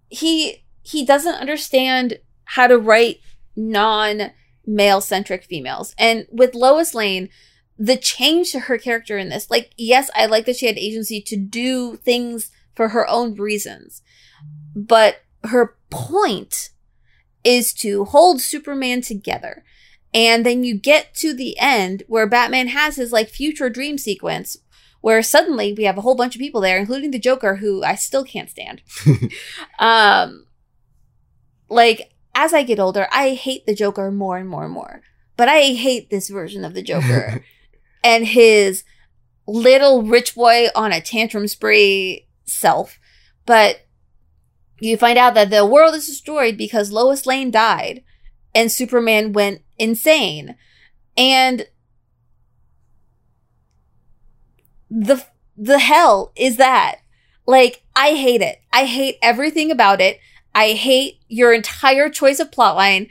he 0.09 0.65
he 0.83 1.05
doesn't 1.05 1.35
understand 1.35 2.19
how 2.45 2.67
to 2.67 2.79
write 2.79 3.19
non 3.57 4.33
male 4.67 5.01
centric 5.01 5.45
females. 5.45 5.95
And 5.99 6.27
with 6.31 6.55
Lois 6.55 6.95
Lane, 6.95 7.29
the 7.79 7.97
change 7.97 8.53
to 8.53 8.61
her 8.61 8.79
character 8.79 9.19
in 9.19 9.29
this, 9.29 9.51
like, 9.51 9.73
yes, 9.77 10.11
I 10.15 10.27
like 10.27 10.47
that 10.47 10.57
she 10.57 10.67
had 10.67 10.79
agency 10.79 11.21
to 11.23 11.37
do 11.37 11.97
things 11.97 12.51
for 12.75 12.91
her 12.91 13.09
own 13.09 13.35
reasons, 13.35 14.03
but 14.75 15.23
her 15.45 15.77
point 15.91 16.71
is 17.43 17.73
to 17.75 18.05
hold 18.07 18.41
Superman 18.41 19.03
together. 19.03 19.65
And 20.13 20.47
then 20.47 20.63
you 20.65 20.79
get 20.79 21.15
to 21.17 21.35
the 21.35 21.59
end 21.59 22.05
where 22.07 22.27
Batman 22.27 22.69
has 22.69 22.97
his 22.97 23.13
like 23.13 23.29
future 23.29 23.69
dream 23.69 23.99
sequence 23.99 24.57
where 25.01 25.23
suddenly 25.23 25.75
we 25.75 25.85
have 25.85 25.99
a 25.99 26.01
whole 26.01 26.15
bunch 26.15 26.35
of 26.35 26.41
people 26.41 26.63
there, 26.63 26.79
including 26.79 27.11
the 27.11 27.19
Joker, 27.19 27.57
who 27.57 27.85
I 27.85 27.95
still 27.95 28.25
can't 28.25 28.49
stand. 28.49 28.81
um, 29.79 30.47
like 31.69 32.14
as 32.35 32.53
I 32.53 32.63
get 32.63 32.81
older, 32.81 33.07
I 33.13 33.31
hate 33.35 33.67
the 33.67 33.75
Joker 33.75 34.11
more 34.11 34.37
and 34.39 34.49
more 34.49 34.65
and 34.65 34.73
more. 34.73 35.03
But 35.37 35.49
I 35.49 35.73
hate 35.73 36.11
this 36.11 36.29
version 36.29 36.65
of 36.65 36.75
the 36.75 36.83
Joker 36.83 37.45
and 38.05 38.27
his 38.27 38.85
little 39.47 40.03
rich 40.03 40.35
boy 40.35 40.69
on 40.75 40.93
a 40.93 41.01
tantrum 41.01 41.49
spree 41.49 42.27
self. 42.45 42.99
But 43.47 43.87
you 44.81 44.97
find 44.97 45.19
out 45.19 45.35
that 45.35 45.51
the 45.51 45.67
world 45.67 45.95
is 45.95 46.07
destroyed 46.07 46.57
because 46.57 46.93
Lois 46.93 47.27
Lane 47.27 47.51
died 47.51 48.03
and 48.55 48.71
Superman 48.71 49.33
went 49.33 49.63
insane. 49.79 50.57
And 51.17 51.67
the 54.91 55.25
the 55.57 55.79
hell 55.79 56.33
is 56.37 56.57
that? 56.57 56.97
Like 57.47 57.83
I 57.95 58.15
hate 58.15 58.41
it. 58.41 58.61
I 58.73 58.87
hate 58.87 59.17
everything 59.23 59.71
about 59.71 60.01
it. 60.01 60.19
I 60.55 60.73
hate 60.73 61.21
your 61.29 61.53
entire 61.53 62.09
choice 62.09 62.39
of 62.39 62.51
plotline 62.51 63.09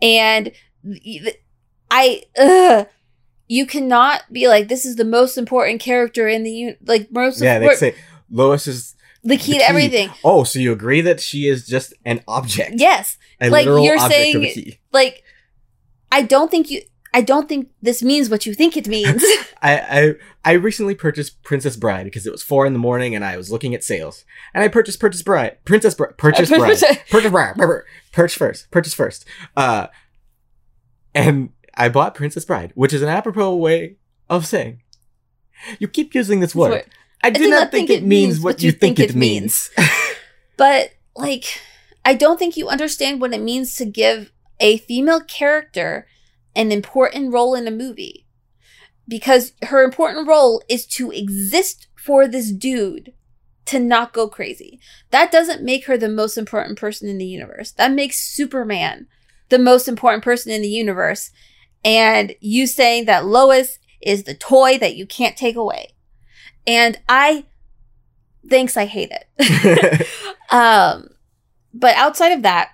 and 0.00 0.52
I 1.90 2.22
ugh, 2.38 2.86
you 3.48 3.66
cannot 3.66 4.22
be 4.32 4.48
like 4.48 4.68
this 4.68 4.84
is 4.84 4.96
the 4.96 5.04
most 5.04 5.36
important 5.36 5.80
character 5.80 6.26
in 6.28 6.42
the 6.42 6.76
like 6.84 7.10
most 7.10 7.40
yeah, 7.40 7.58
they 7.58 7.74
say 7.74 7.94
Lois 8.30 8.66
is. 8.66 8.94
the 9.22 9.36
key 9.36 9.52
the 9.52 9.58
to 9.58 9.64
key. 9.64 9.70
everything. 9.70 10.10
Oh, 10.24 10.44
so 10.44 10.58
you 10.58 10.72
agree 10.72 11.00
that 11.02 11.20
she 11.20 11.48
is 11.48 11.66
just 11.66 11.94
an 12.04 12.22
object? 12.28 12.74
Yes. 12.76 13.18
a 13.40 13.50
like, 13.50 13.66
you're 13.66 13.98
saying- 13.98 14.36
of 14.36 14.42
a 14.42 14.52
key. 14.52 14.78
Like 14.92 15.22
I 16.10 16.22
don't 16.22 16.50
think 16.50 16.70
you 16.70 16.82
I 17.16 17.22
don't 17.22 17.48
think 17.48 17.70
this 17.80 18.02
means 18.02 18.28
what 18.28 18.44
you 18.44 18.52
think 18.52 18.76
it 18.76 18.86
means. 18.86 19.24
I, 19.62 19.78
I 19.80 20.14
I 20.44 20.52
recently 20.52 20.94
purchased 20.94 21.42
Princess 21.42 21.74
Bride 21.74 22.04
because 22.04 22.26
it 22.26 22.30
was 22.30 22.42
four 22.42 22.66
in 22.66 22.74
the 22.74 22.78
morning 22.78 23.14
and 23.14 23.24
I 23.24 23.38
was 23.38 23.50
looking 23.50 23.74
at 23.74 23.82
sales 23.82 24.26
and 24.52 24.62
I 24.62 24.68
purchased 24.68 25.00
Princess 25.00 25.22
Bride, 25.22 25.56
Princess 25.64 25.94
Bride, 25.98 26.18
purchase 26.18 26.50
Bride, 26.50 26.78
purchase 27.08 27.30
Bride, 27.30 27.56
purchase 28.12 28.36
first, 28.36 28.70
purchase 28.70 28.92
first. 28.92 29.24
Uh, 29.56 29.86
and 31.14 31.54
I 31.72 31.88
bought 31.88 32.14
Princess 32.14 32.44
Bride, 32.44 32.72
which 32.74 32.92
is 32.92 33.00
an 33.00 33.08
apropos 33.08 33.56
way 33.56 33.96
of 34.28 34.44
saying 34.44 34.82
you 35.78 35.88
keep 35.88 36.14
using 36.14 36.40
this 36.40 36.54
word. 36.54 36.84
I 37.22 37.30
do 37.30 37.48
not 37.48 37.70
think, 37.70 37.88
it 37.88 38.04
means 38.04 38.40
what 38.40 38.62
you 38.62 38.72
think, 38.72 39.00
it 39.00 39.14
means. 39.14 39.70
But 40.58 40.90
like, 41.14 41.60
I 42.04 42.12
don't 42.14 42.38
think 42.38 42.58
you 42.58 42.68
understand 42.68 43.22
what 43.22 43.32
it 43.32 43.40
means 43.40 43.74
to 43.76 43.86
give 43.86 44.32
a 44.60 44.76
female 44.78 45.20
character 45.20 46.06
an 46.56 46.72
important 46.72 47.32
role 47.32 47.54
in 47.54 47.68
a 47.68 47.70
movie. 47.70 48.26
Because 49.06 49.52
her 49.62 49.84
important 49.84 50.26
role 50.26 50.62
is 50.68 50.84
to 50.86 51.12
exist 51.12 51.86
for 51.96 52.26
this 52.26 52.50
dude 52.50 53.12
to 53.66 53.78
not 53.78 54.12
go 54.12 54.28
crazy. 54.28 54.80
That 55.10 55.30
doesn't 55.30 55.62
make 55.62 55.86
her 55.86 55.96
the 55.96 56.08
most 56.08 56.36
important 56.36 56.78
person 56.78 57.08
in 57.08 57.18
the 57.18 57.26
universe. 57.26 57.70
That 57.72 57.92
makes 57.92 58.18
Superman 58.18 59.06
the 59.48 59.58
most 59.58 59.86
important 59.86 60.24
person 60.24 60.50
in 60.50 60.62
the 60.62 60.68
universe. 60.68 61.30
And 61.84 62.34
you 62.40 62.66
saying 62.66 63.04
that 63.04 63.26
Lois 63.26 63.78
is 64.00 64.24
the 64.24 64.34
toy 64.34 64.78
that 64.78 64.96
you 64.96 65.06
can't 65.06 65.36
take 65.36 65.54
away. 65.54 65.94
And 66.66 66.98
I 67.08 67.46
thanks 68.48 68.76
I 68.76 68.86
hate 68.86 69.12
it. 69.12 70.06
Um, 70.48 71.08
but 71.74 71.96
outside 71.96 72.30
of 72.32 72.42
that, 72.42 72.70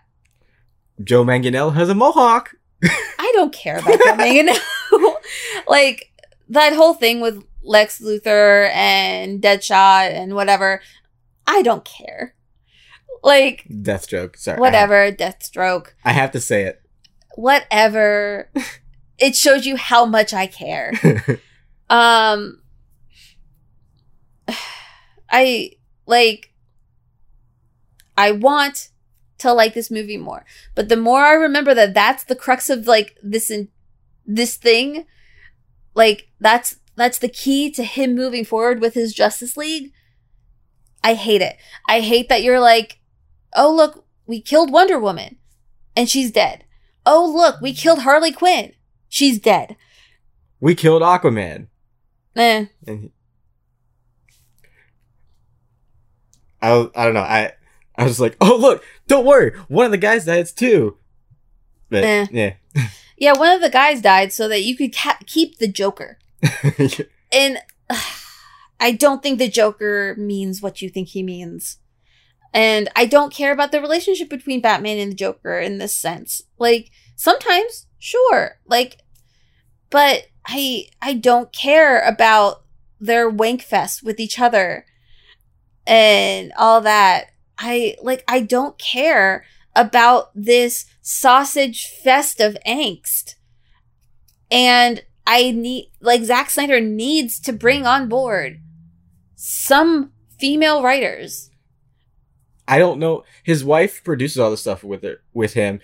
Joe 1.03 1.25
Manganiello 1.25 1.75
has 1.75 1.89
a 1.89 1.95
mohawk. 1.95 2.55
I 2.85 3.31
don't 3.35 3.53
care 3.53 3.79
about 3.79 3.99
that 4.05 4.17
Megan. 4.19 4.55
like 5.69 6.11
that 6.49 6.73
whole 6.75 6.95
thing 6.95 7.21
with 7.21 7.45
Lex 7.63 8.01
Luthor 8.01 8.71
and 8.75 9.41
Deadshot 9.41 10.11
and 10.13 10.35
whatever. 10.35 10.81
I 11.47 11.63
don't 11.63 11.85
care. 11.85 12.35
Like 13.23 13.65
Deathstroke. 13.71 14.37
Sorry. 14.37 14.55
I 14.55 14.57
have- 14.57 14.61
whatever, 14.91 15.13
Deathstroke, 15.13 15.89
I 16.05 16.13
have 16.13 16.33
to 16.33 16.41
say 16.41 16.65
it. 16.65 16.83
whatever. 17.37 18.51
it 19.19 19.37
shows 19.37 19.65
you 19.67 19.77
how 19.77 20.05
much 20.05 20.33
I 20.35 20.47
care. 20.47 20.93
Um 21.89 22.61
I 25.31 25.73
like 26.07 26.53
I 28.17 28.33
want 28.33 28.91
to 29.43 29.52
like 29.52 29.74
this 29.74 29.90
movie 29.90 30.16
more. 30.16 30.44
But 30.74 30.89
the 30.89 30.97
more 30.97 31.20
I 31.20 31.32
remember 31.32 31.74
that 31.74 31.94
that's 31.94 32.24
the 32.24 32.36
crux 32.36 32.69
of 32.70 32.86
like 32.86 33.16
this 33.23 33.51
in 33.51 33.69
this 34.27 34.56
thing, 34.56 35.06
like 35.94 36.28
that's 36.40 36.77
that's 36.97 37.19
the 37.19 37.28
key 37.28 37.70
to 37.73 37.85
him 37.85 38.14
moving 38.14 38.44
forward 38.44 38.81
with 38.81 38.94
his 38.94 39.14
Justice 39.14 39.56
League. 39.56 39.93
I 41.05 41.14
hate 41.14 41.43
it. 41.43 41.56
I 41.89 42.01
hate 42.01 42.28
that 42.28 42.43
you're 42.43 42.60
like, 42.60 43.01
"Oh, 43.55 43.74
look, 43.74 44.05
we 44.27 44.40
killed 44.40 44.70
Wonder 44.73 44.98
Woman 44.98 45.36
and 45.97 46.09
she's 46.09 46.31
dead." 46.31 46.64
"Oh, 47.05 47.31
look, 47.35 47.60
we 47.60 47.73
killed 47.73 48.01
Harley 48.01 48.32
Quinn 48.32 48.73
She's 49.12 49.39
dead. 49.39 49.77
We 50.59 50.74
killed 50.74 51.02
Aquaman. 51.02 51.66
Eh. 52.35 52.64
And 52.86 52.98
he- 52.98 53.12
I, 56.62 56.89
I 56.94 57.05
don't 57.05 57.12
know. 57.12 57.20
I 57.20 57.52
I 57.97 58.05
was 58.05 58.19
like, 58.20 58.36
oh 58.40 58.56
look, 58.56 58.85
don't 59.06 59.27
worry, 59.27 59.52
one 59.69 59.85
of 59.86 59.93
the 59.93 59.98
guys 59.98 60.24
died 60.24 60.47
too. 60.55 60.97
But 61.90 62.05
Eh. 62.05 62.27
yeah, 62.31 62.52
Yeah, 63.19 63.32
one 63.39 63.52
of 63.52 63.60
the 63.60 63.70
guys 63.70 64.01
died 64.01 64.32
so 64.32 64.48
that 64.48 64.62
you 64.64 64.77
could 64.77 64.94
ca- 64.94 65.19
keep 65.27 65.59
the 65.59 65.69
Joker. 65.69 66.19
And 67.32 67.59
I 68.81 68.93
don't 68.93 69.23
think 69.23 69.39
the 69.39 69.48
Joker 69.48 70.14
means 70.19 70.60
what 70.60 70.82
you 70.82 70.89
think 70.90 71.09
he 71.09 71.23
means. 71.23 71.78
And 72.52 72.90
I 72.97 73.06
don't 73.06 73.32
care 73.32 73.52
about 73.52 73.73
the 73.73 73.81
relationship 73.81 74.28
between 74.28 74.60
Batman 74.60 74.98
and 74.98 75.12
the 75.12 75.16
Joker 75.16 75.59
in 75.59 75.78
this 75.78 75.97
sense. 75.97 76.43
Like 76.59 76.90
sometimes, 77.16 77.86
sure. 77.98 78.59
Like 78.66 78.98
but 79.89 80.27
I 80.47 80.86
I 81.01 81.14
don't 81.14 81.52
care 81.52 82.01
about 82.06 82.64
their 83.01 83.28
wank 83.31 83.62
fest 83.62 84.02
with 84.02 84.19
each 84.20 84.39
other 84.39 84.85
and 85.86 86.52
all 86.59 86.81
that. 86.82 87.31
I 87.59 87.97
like 88.03 88.24
I 88.27 88.41
don't 88.41 88.79
care 88.79 89.45
about 89.74 90.31
this 90.35 90.87
sausage 91.01 91.87
fest 91.87 92.41
of 92.41 92.57
angst. 92.66 93.35
And 94.51 95.03
I 95.27 95.51
need 95.51 95.91
like 96.01 96.23
Zack 96.23 96.51
Snyder 96.51 96.81
needs 96.81 97.41
to 97.41 97.53
bring 97.53 97.87
on 97.87 98.09
board 98.09 98.61
some 99.37 100.12
female 100.39 100.83
writers. 100.83 101.51
I 102.69 102.79
don't 102.79 102.99
know. 102.99 103.24
His 103.43 103.65
wife 103.65 104.05
produces 104.05 104.39
all 104.39 104.51
the 104.51 104.57
stuff 104.57 104.85
with 104.85 105.03
her 105.03 105.20
with 105.33 105.55
him. 105.55 105.81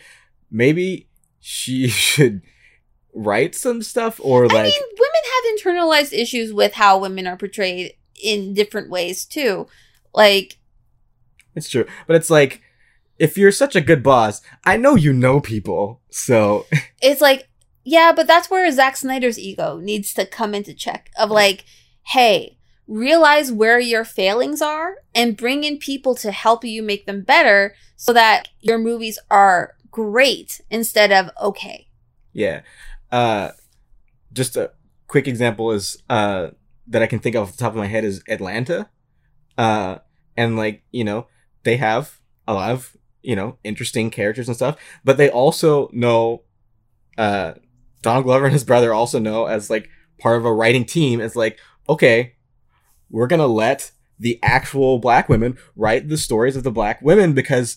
Maybe 0.51 1.09
she 1.41 1.89
should 1.89 2.43
write 3.15 3.55
some 3.55 3.83
stuff 3.83 4.21
or 4.23 4.47
like 4.47 4.57
I 4.57 4.63
mean, 4.63 4.83
women 4.99 5.23
have 5.25 5.59
internalized 5.59 6.13
issues 6.13 6.53
with 6.53 6.75
how 6.75 6.99
women 6.99 7.27
are 7.27 7.37
portrayed 7.37 7.95
in 8.23 8.55
different 8.55 8.91
ways 8.91 9.25
too. 9.25 9.67
Like, 10.15 10.58
it's 11.59 11.69
true, 11.69 11.87
but 12.07 12.17
it's 12.17 12.31
like 12.31 12.63
if 13.19 13.37
you're 13.37 13.53
such 13.53 13.75
a 13.75 13.81
good 13.81 14.03
boss, 14.03 14.41
I 14.65 14.77
know 14.77 14.95
you 14.95 15.13
know 15.13 15.41
people, 15.41 16.01
so 16.11 16.67
it's 17.03 17.21
like, 17.21 17.49
yeah, 17.85 18.13
but 18.15 18.27
that's 18.27 18.51
where 18.51 18.71
Zack 18.71 18.97
Snyder's 18.97 19.39
ego 19.39 19.79
needs 19.79 20.15
to 20.15 20.27
come 20.27 20.55
into 20.55 20.75
check. 20.75 21.11
Of 21.19 21.31
like, 21.31 21.65
hey, 22.07 22.59
realize 22.87 23.53
where 23.53 23.81
your 23.81 24.05
failings 24.05 24.63
are 24.63 24.97
and 25.15 25.37
bring 25.37 25.65
in 25.65 25.79
people 25.79 26.15
to 26.17 26.31
help 26.31 26.65
you 26.65 26.83
make 26.83 27.07
them 27.07 27.23
better, 27.23 27.75
so 27.97 28.13
that 28.13 28.49
your 28.61 28.79
movies 28.79 29.19
are 29.31 29.75
great 29.91 30.61
instead 30.71 31.11
of 31.13 31.31
okay. 31.43 31.89
Yeah. 32.33 32.63
Uh 33.11 33.51
just 34.33 34.57
a 34.57 34.71
quick 35.09 35.27
example 35.27 35.73
is 35.73 36.01
uh 36.09 36.49
that 36.87 37.03
I 37.03 37.07
can 37.07 37.19
think 37.19 37.35
of 37.35 37.43
off 37.43 37.53
the 37.53 37.59
top 37.59 37.73
of 37.73 37.79
my 37.79 37.87
head 37.87 38.05
is 38.05 38.23
Atlanta. 38.29 38.89
Uh 39.57 39.99
and 40.37 40.57
like, 40.57 40.85
you 40.93 41.05
know, 41.05 41.27
they 41.65 41.77
have 41.77 42.19
a 42.47 42.55
lot 42.55 42.71
of, 42.71 42.97
you 43.23 43.37
know, 43.37 43.59
interesting 43.65 44.11
characters 44.11 44.49
and 44.49 44.57
stuff, 44.57 44.77
but 45.05 45.17
they 45.17 45.31
also 45.31 45.89
know 45.93 46.43
uh 47.17 47.55
Donald 48.03 48.25
Glover 48.25 48.45
and 48.45 48.53
his 48.53 48.65
brother 48.65 48.95
also 48.95 49.19
know 49.19 49.47
as 49.47 49.71
like 49.71 49.89
part 50.19 50.37
of 50.39 50.45
a 50.45 50.53
writing 50.53 50.85
team 50.85 51.21
is 51.21 51.35
like, 51.37 51.59
okay, 51.89 52.35
we're 53.11 53.27
going 53.27 53.41
to 53.41 53.47
let 53.47 53.91
the 54.21 54.39
actual 54.43 54.99
black 54.99 55.29
women 55.29 55.57
write 55.77 56.09
the 56.09 56.17
stories 56.19 56.57
of 56.57 56.63
the 56.63 56.71
black 56.71 57.01
women 57.03 57.33
because 57.33 57.77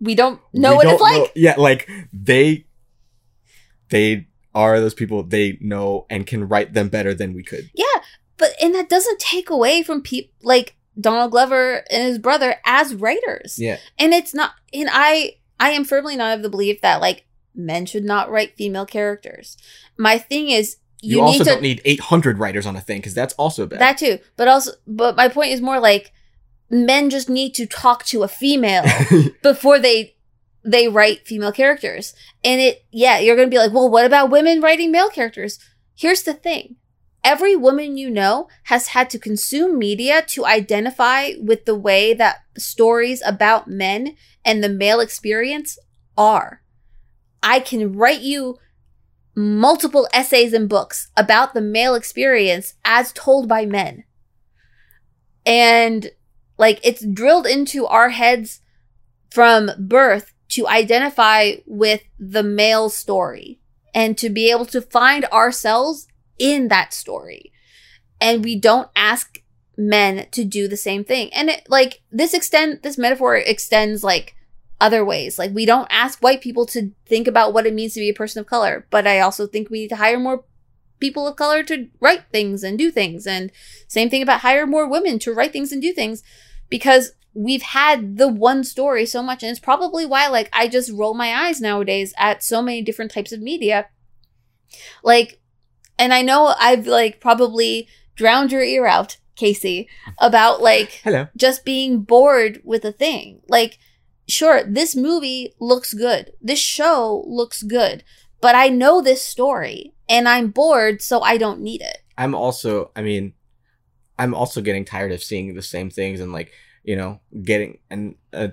We 0.00 0.14
don't 0.14 0.40
know 0.52 0.70
we 0.72 0.76
what 0.76 0.86
it's 0.88 0.98
don't 1.00 1.12
know- 1.12 1.20
like. 1.22 1.32
Yeah, 1.34 1.54
like 1.56 1.88
they 2.12 2.66
they 3.88 4.26
are 4.54 4.80
those 4.80 4.94
people 4.94 5.22
they 5.22 5.58
know 5.60 6.06
and 6.10 6.26
can 6.26 6.48
write 6.48 6.72
them 6.74 6.88
better 6.88 7.14
than 7.14 7.34
we 7.34 7.42
could. 7.42 7.70
Yeah, 7.74 7.84
but 8.36 8.50
and 8.60 8.74
that 8.74 8.88
doesn't 8.88 9.18
take 9.20 9.50
away 9.50 9.82
from 9.82 10.02
people 10.02 10.32
like 10.42 10.76
Donald 11.00 11.30
Glover 11.30 11.84
and 11.90 12.02
his 12.02 12.18
brother 12.18 12.56
as 12.64 12.94
writers. 12.94 13.58
Yeah. 13.58 13.78
And 13.98 14.12
it's 14.12 14.34
not 14.34 14.52
and 14.72 14.88
I 14.92 15.36
I 15.58 15.70
am 15.70 15.84
firmly 15.84 16.16
not 16.16 16.36
of 16.36 16.42
the 16.42 16.50
belief 16.50 16.80
that 16.80 17.00
like 17.00 17.24
men 17.54 17.86
should 17.86 18.04
not 18.04 18.30
write 18.30 18.56
female 18.56 18.86
characters. 18.86 19.56
My 19.96 20.18
thing 20.18 20.50
is 20.50 20.76
You, 21.00 21.16
you, 21.16 21.22
also 21.22 21.38
need 21.38 21.44
to 21.44 21.50
don't 21.50 21.62
need 21.62 21.82
800 21.84 22.38
writers 22.38 22.66
on 22.66 22.76
a 22.76 22.80
thing 22.80 22.98
because 22.98 23.14
that's 23.14 23.34
also 23.34 23.66
bad. 23.66 23.80
that 23.80 23.98
too. 23.98 24.18
But 24.36 24.48
also 24.48 24.72
but 24.86 25.16
my 25.16 25.28
point 25.28 25.52
is 25.52 25.60
more 25.60 25.80
like 25.80 26.12
men 26.68 27.10
just 27.10 27.28
need 27.28 27.54
to 27.54 27.66
talk 27.66 28.04
to 28.06 28.22
a 28.22 28.28
female 28.28 28.84
before 29.42 29.78
they 29.78 30.14
they 30.62 30.88
write 30.88 31.26
female 31.26 31.52
characters. 31.52 32.14
And 32.44 32.60
it 32.60 32.84
yeah, 32.90 33.18
you're 33.18 33.36
going 33.36 33.48
to 33.48 33.54
be 33.54 33.58
like, 33.58 33.72
"Well, 33.72 33.90
what 33.90 34.04
about 34.04 34.30
women 34.30 34.60
writing 34.60 34.92
male 34.92 35.10
characters?" 35.10 35.58
Here's 35.94 36.22
the 36.22 36.34
thing. 36.34 36.76
Every 37.22 37.54
woman 37.54 37.96
you 37.96 38.10
know 38.10 38.48
has 38.64 38.88
had 38.88 39.10
to 39.10 39.18
consume 39.18 39.78
media 39.78 40.22
to 40.28 40.46
identify 40.46 41.32
with 41.38 41.64
the 41.66 41.74
way 41.74 42.14
that 42.14 42.38
stories 42.56 43.22
about 43.24 43.68
men 43.68 44.16
and 44.44 44.64
the 44.64 44.68
male 44.70 45.00
experience 45.00 45.78
are. 46.16 46.62
I 47.42 47.60
can 47.60 47.92
write 47.92 48.20
you 48.20 48.58
multiple 49.34 50.08
essays 50.12 50.52
and 50.52 50.68
books 50.68 51.10
about 51.16 51.54
the 51.54 51.60
male 51.60 51.94
experience 51.94 52.74
as 52.84 53.12
told 53.12 53.48
by 53.48 53.66
men. 53.66 54.04
And 55.44 56.10
like 56.58 56.80
it's 56.82 57.04
drilled 57.04 57.46
into 57.46 57.86
our 57.86 58.10
heads 58.10 58.60
from 59.30 59.70
birth 59.78 60.32
to 60.50 60.66
identify 60.66 61.52
with 61.66 62.02
the 62.18 62.42
male 62.42 62.90
story 62.90 63.60
and 63.94 64.18
to 64.18 64.28
be 64.28 64.50
able 64.50 64.66
to 64.66 64.82
find 64.82 65.24
ourselves 65.26 66.06
in 66.40 66.66
that 66.68 66.92
story. 66.92 67.52
And 68.20 68.42
we 68.42 68.58
don't 68.58 68.88
ask 68.96 69.40
men 69.76 70.26
to 70.32 70.44
do 70.44 70.66
the 70.66 70.76
same 70.76 71.04
thing. 71.04 71.32
And 71.32 71.50
it, 71.50 71.66
like 71.68 72.02
this 72.10 72.34
extend 72.34 72.82
this 72.82 72.98
metaphor 72.98 73.36
extends 73.36 74.02
like 74.02 74.34
other 74.80 75.04
ways. 75.04 75.38
Like 75.38 75.52
we 75.54 75.66
don't 75.66 75.86
ask 75.90 76.20
white 76.20 76.40
people 76.40 76.66
to 76.66 76.90
think 77.06 77.28
about 77.28 77.52
what 77.52 77.66
it 77.66 77.74
means 77.74 77.94
to 77.94 78.00
be 78.00 78.08
a 78.08 78.14
person 78.14 78.40
of 78.40 78.46
color, 78.46 78.86
but 78.90 79.06
I 79.06 79.20
also 79.20 79.46
think 79.46 79.70
we 79.70 79.82
need 79.82 79.88
to 79.88 79.96
hire 79.96 80.18
more 80.18 80.44
people 80.98 81.26
of 81.26 81.36
color 81.36 81.62
to 81.64 81.88
write 82.00 82.24
things 82.30 82.62
and 82.62 82.76
do 82.78 82.90
things. 82.90 83.26
And 83.26 83.52
same 83.88 84.10
thing 84.10 84.22
about 84.22 84.40
hire 84.40 84.66
more 84.66 84.88
women 84.88 85.18
to 85.20 85.32
write 85.32 85.52
things 85.52 85.72
and 85.72 85.80
do 85.80 85.92
things 85.92 86.22
because 86.68 87.12
we've 87.32 87.62
had 87.62 88.16
the 88.16 88.28
one 88.28 88.64
story 88.64 89.06
so 89.06 89.22
much 89.22 89.42
and 89.42 89.50
it's 89.50 89.60
probably 89.60 90.04
why 90.04 90.26
like 90.26 90.48
I 90.52 90.66
just 90.66 90.90
roll 90.90 91.14
my 91.14 91.32
eyes 91.46 91.60
nowadays 91.60 92.12
at 92.18 92.42
so 92.42 92.60
many 92.60 92.82
different 92.82 93.12
types 93.12 93.32
of 93.32 93.40
media. 93.40 93.88
Like 95.02 95.39
and 96.00 96.14
I 96.14 96.22
know 96.22 96.54
I've 96.58 96.86
like 96.86 97.20
probably 97.20 97.86
drowned 98.16 98.50
your 98.50 98.62
ear 98.62 98.86
out, 98.86 99.18
Casey, 99.36 99.88
about 100.18 100.62
like 100.62 101.00
Hello. 101.04 101.28
just 101.36 101.64
being 101.64 102.00
bored 102.00 102.60
with 102.64 102.84
a 102.84 102.90
thing. 102.90 103.42
Like, 103.48 103.78
sure, 104.26 104.64
this 104.64 104.96
movie 104.96 105.54
looks 105.60 105.92
good. 105.92 106.32
This 106.40 106.58
show 106.58 107.22
looks 107.28 107.62
good. 107.62 108.02
But 108.40 108.54
I 108.54 108.68
know 108.68 109.02
this 109.02 109.22
story 109.22 109.92
and 110.08 110.26
I'm 110.26 110.48
bored, 110.48 111.02
so 111.02 111.20
I 111.20 111.36
don't 111.36 111.60
need 111.60 111.82
it. 111.82 111.98
I'm 112.16 112.34
also, 112.34 112.90
I 112.96 113.02
mean, 113.02 113.34
I'm 114.18 114.34
also 114.34 114.62
getting 114.62 114.86
tired 114.86 115.12
of 115.12 115.22
seeing 115.22 115.54
the 115.54 115.62
same 115.62 115.90
things 115.90 116.20
and 116.20 116.32
like, 116.32 116.52
you 116.82 116.96
know, 116.96 117.20
getting 117.42 117.78
and 117.90 118.14
uh, 118.32 118.48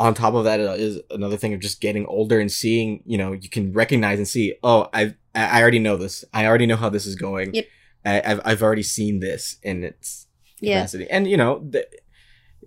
on 0.00 0.14
top 0.14 0.34
of 0.34 0.44
that 0.44 0.58
uh, 0.60 1.00
another 1.14 1.36
thing 1.36 1.52
of 1.54 1.60
just 1.60 1.80
getting 1.80 2.06
older 2.06 2.40
and 2.40 2.50
seeing, 2.50 3.02
you 3.06 3.18
know, 3.18 3.32
you 3.32 3.48
can 3.56 3.72
recognize 3.82 4.18
and 4.18 4.26
see, 4.36 4.54
oh, 4.62 4.88
I 4.92 5.14
I 5.34 5.60
already 5.62 5.78
know 5.78 5.96
this. 5.96 6.24
I 6.32 6.46
already 6.46 6.66
know 6.66 6.76
how 6.76 6.88
this 6.88 7.06
is 7.06 7.14
going. 7.16 7.54
Yep. 7.54 7.66
I, 8.04 8.22
I've 8.30 8.40
I've 8.48 8.62
already 8.62 8.82
seen 8.82 9.20
this 9.20 9.56
in 9.62 9.84
its 9.84 10.26
Yeah. 10.60 10.78
capacity. 10.78 11.06
And 11.10 11.28
you 11.28 11.36
know, 11.36 11.52
th- 11.72 11.86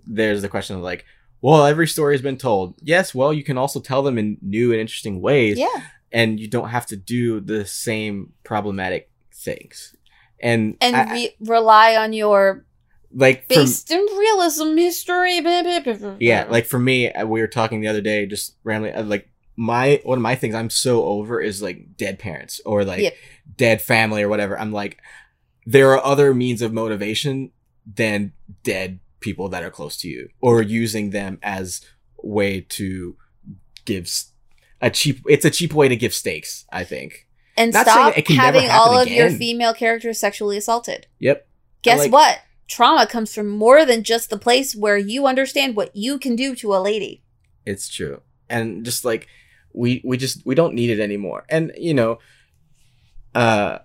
there's 0.06 0.42
the 0.42 0.48
question 0.48 0.76
of 0.76 0.82
like, 0.82 1.04
well, 1.40 1.66
every 1.66 1.88
story 1.88 2.14
has 2.14 2.22
been 2.22 2.38
told. 2.38 2.74
Yes, 2.82 3.14
well, 3.14 3.32
you 3.32 3.44
can 3.44 3.58
also 3.58 3.80
tell 3.80 4.02
them 4.02 4.16
in 4.18 4.38
new 4.40 4.70
and 4.72 4.80
interesting 4.80 5.20
ways, 5.20 5.58
Yeah. 5.58 5.80
and 6.12 6.38
you 6.40 6.48
don't 6.48 6.68
have 6.68 6.86
to 6.86 6.96
do 6.96 7.40
the 7.40 7.64
same 7.66 8.32
problematic 8.44 9.10
things. 9.32 9.94
And 10.40 10.76
And 10.80 10.94
I- 10.96 11.12
re- 11.12 11.34
rely 11.40 11.96
on 11.96 12.12
your 12.12 12.64
like 13.14 13.48
based 13.48 13.90
in 13.90 14.00
realism 14.00 14.76
history. 14.76 15.38
yeah, 16.20 16.46
like 16.48 16.66
for 16.66 16.78
me, 16.78 17.10
uh, 17.12 17.26
we 17.26 17.40
were 17.40 17.46
talking 17.46 17.80
the 17.80 17.88
other 17.88 18.00
day, 18.00 18.26
just 18.26 18.56
randomly, 18.64 18.92
uh, 18.92 19.04
like 19.04 19.28
my 19.56 20.00
one 20.04 20.18
of 20.18 20.22
my 20.22 20.34
things 20.34 20.54
I'm 20.54 20.70
so 20.70 21.04
over 21.04 21.40
is 21.40 21.62
like 21.62 21.96
dead 21.96 22.18
parents 22.18 22.60
or 22.66 22.84
like 22.84 23.00
Yep. 23.02 23.14
dead 23.56 23.82
family 23.82 24.22
or 24.22 24.28
whatever. 24.28 24.58
I'm 24.58 24.72
like, 24.72 24.98
there 25.64 25.92
are 25.92 26.04
other 26.04 26.34
means 26.34 26.60
of 26.60 26.72
motivation 26.72 27.52
than 27.86 28.32
dead 28.62 28.98
people 29.20 29.48
that 29.50 29.62
are 29.62 29.70
close 29.70 29.96
to 29.98 30.08
you 30.08 30.28
or 30.40 30.60
using 30.60 31.10
them 31.10 31.38
as 31.42 31.82
way 32.22 32.60
to 32.70 33.16
give 33.84 34.10
a 34.80 34.90
cheap. 34.90 35.20
It's 35.28 35.44
a 35.44 35.50
cheap 35.50 35.72
way 35.72 35.88
to 35.88 35.96
give 35.96 36.12
stakes. 36.12 36.64
I 36.72 36.84
think. 36.84 37.26
and 37.56 37.72
not 37.72 37.86
stop 37.86 38.18
it 38.18 38.26
can 38.26 38.36
never 38.36 38.58
having 38.58 38.70
all 38.70 38.98
of 38.98 39.06
your 39.08 39.30
female 39.30 39.72
characters 39.72 40.18
sexually 40.18 40.56
assaulted. 40.56 41.06
Yep. 41.20 41.46
Guess 41.82 41.98
like- 42.00 42.12
what? 42.12 42.38
Trauma 42.68 43.06
comes 43.06 43.34
from 43.34 43.48
more 43.48 43.84
than 43.84 44.02
just 44.02 44.30
the 44.30 44.38
place 44.38 44.74
where 44.74 44.96
you 44.96 45.26
understand 45.26 45.76
what 45.76 45.94
you 45.94 46.18
can 46.18 46.34
do 46.36 46.54
to 46.56 46.74
a 46.74 46.78
lady. 46.78 47.22
It's 47.66 47.88
true. 47.88 48.22
And 48.48 48.84
just 48.84 49.04
like 49.04 49.26
we 49.72 50.00
we 50.04 50.16
just 50.16 50.44
we 50.46 50.54
don't 50.54 50.74
need 50.74 50.90
it 50.90 51.00
anymore. 51.00 51.44
And 51.48 51.72
you 51.76 51.94
know, 51.94 52.18
uh 53.34 53.78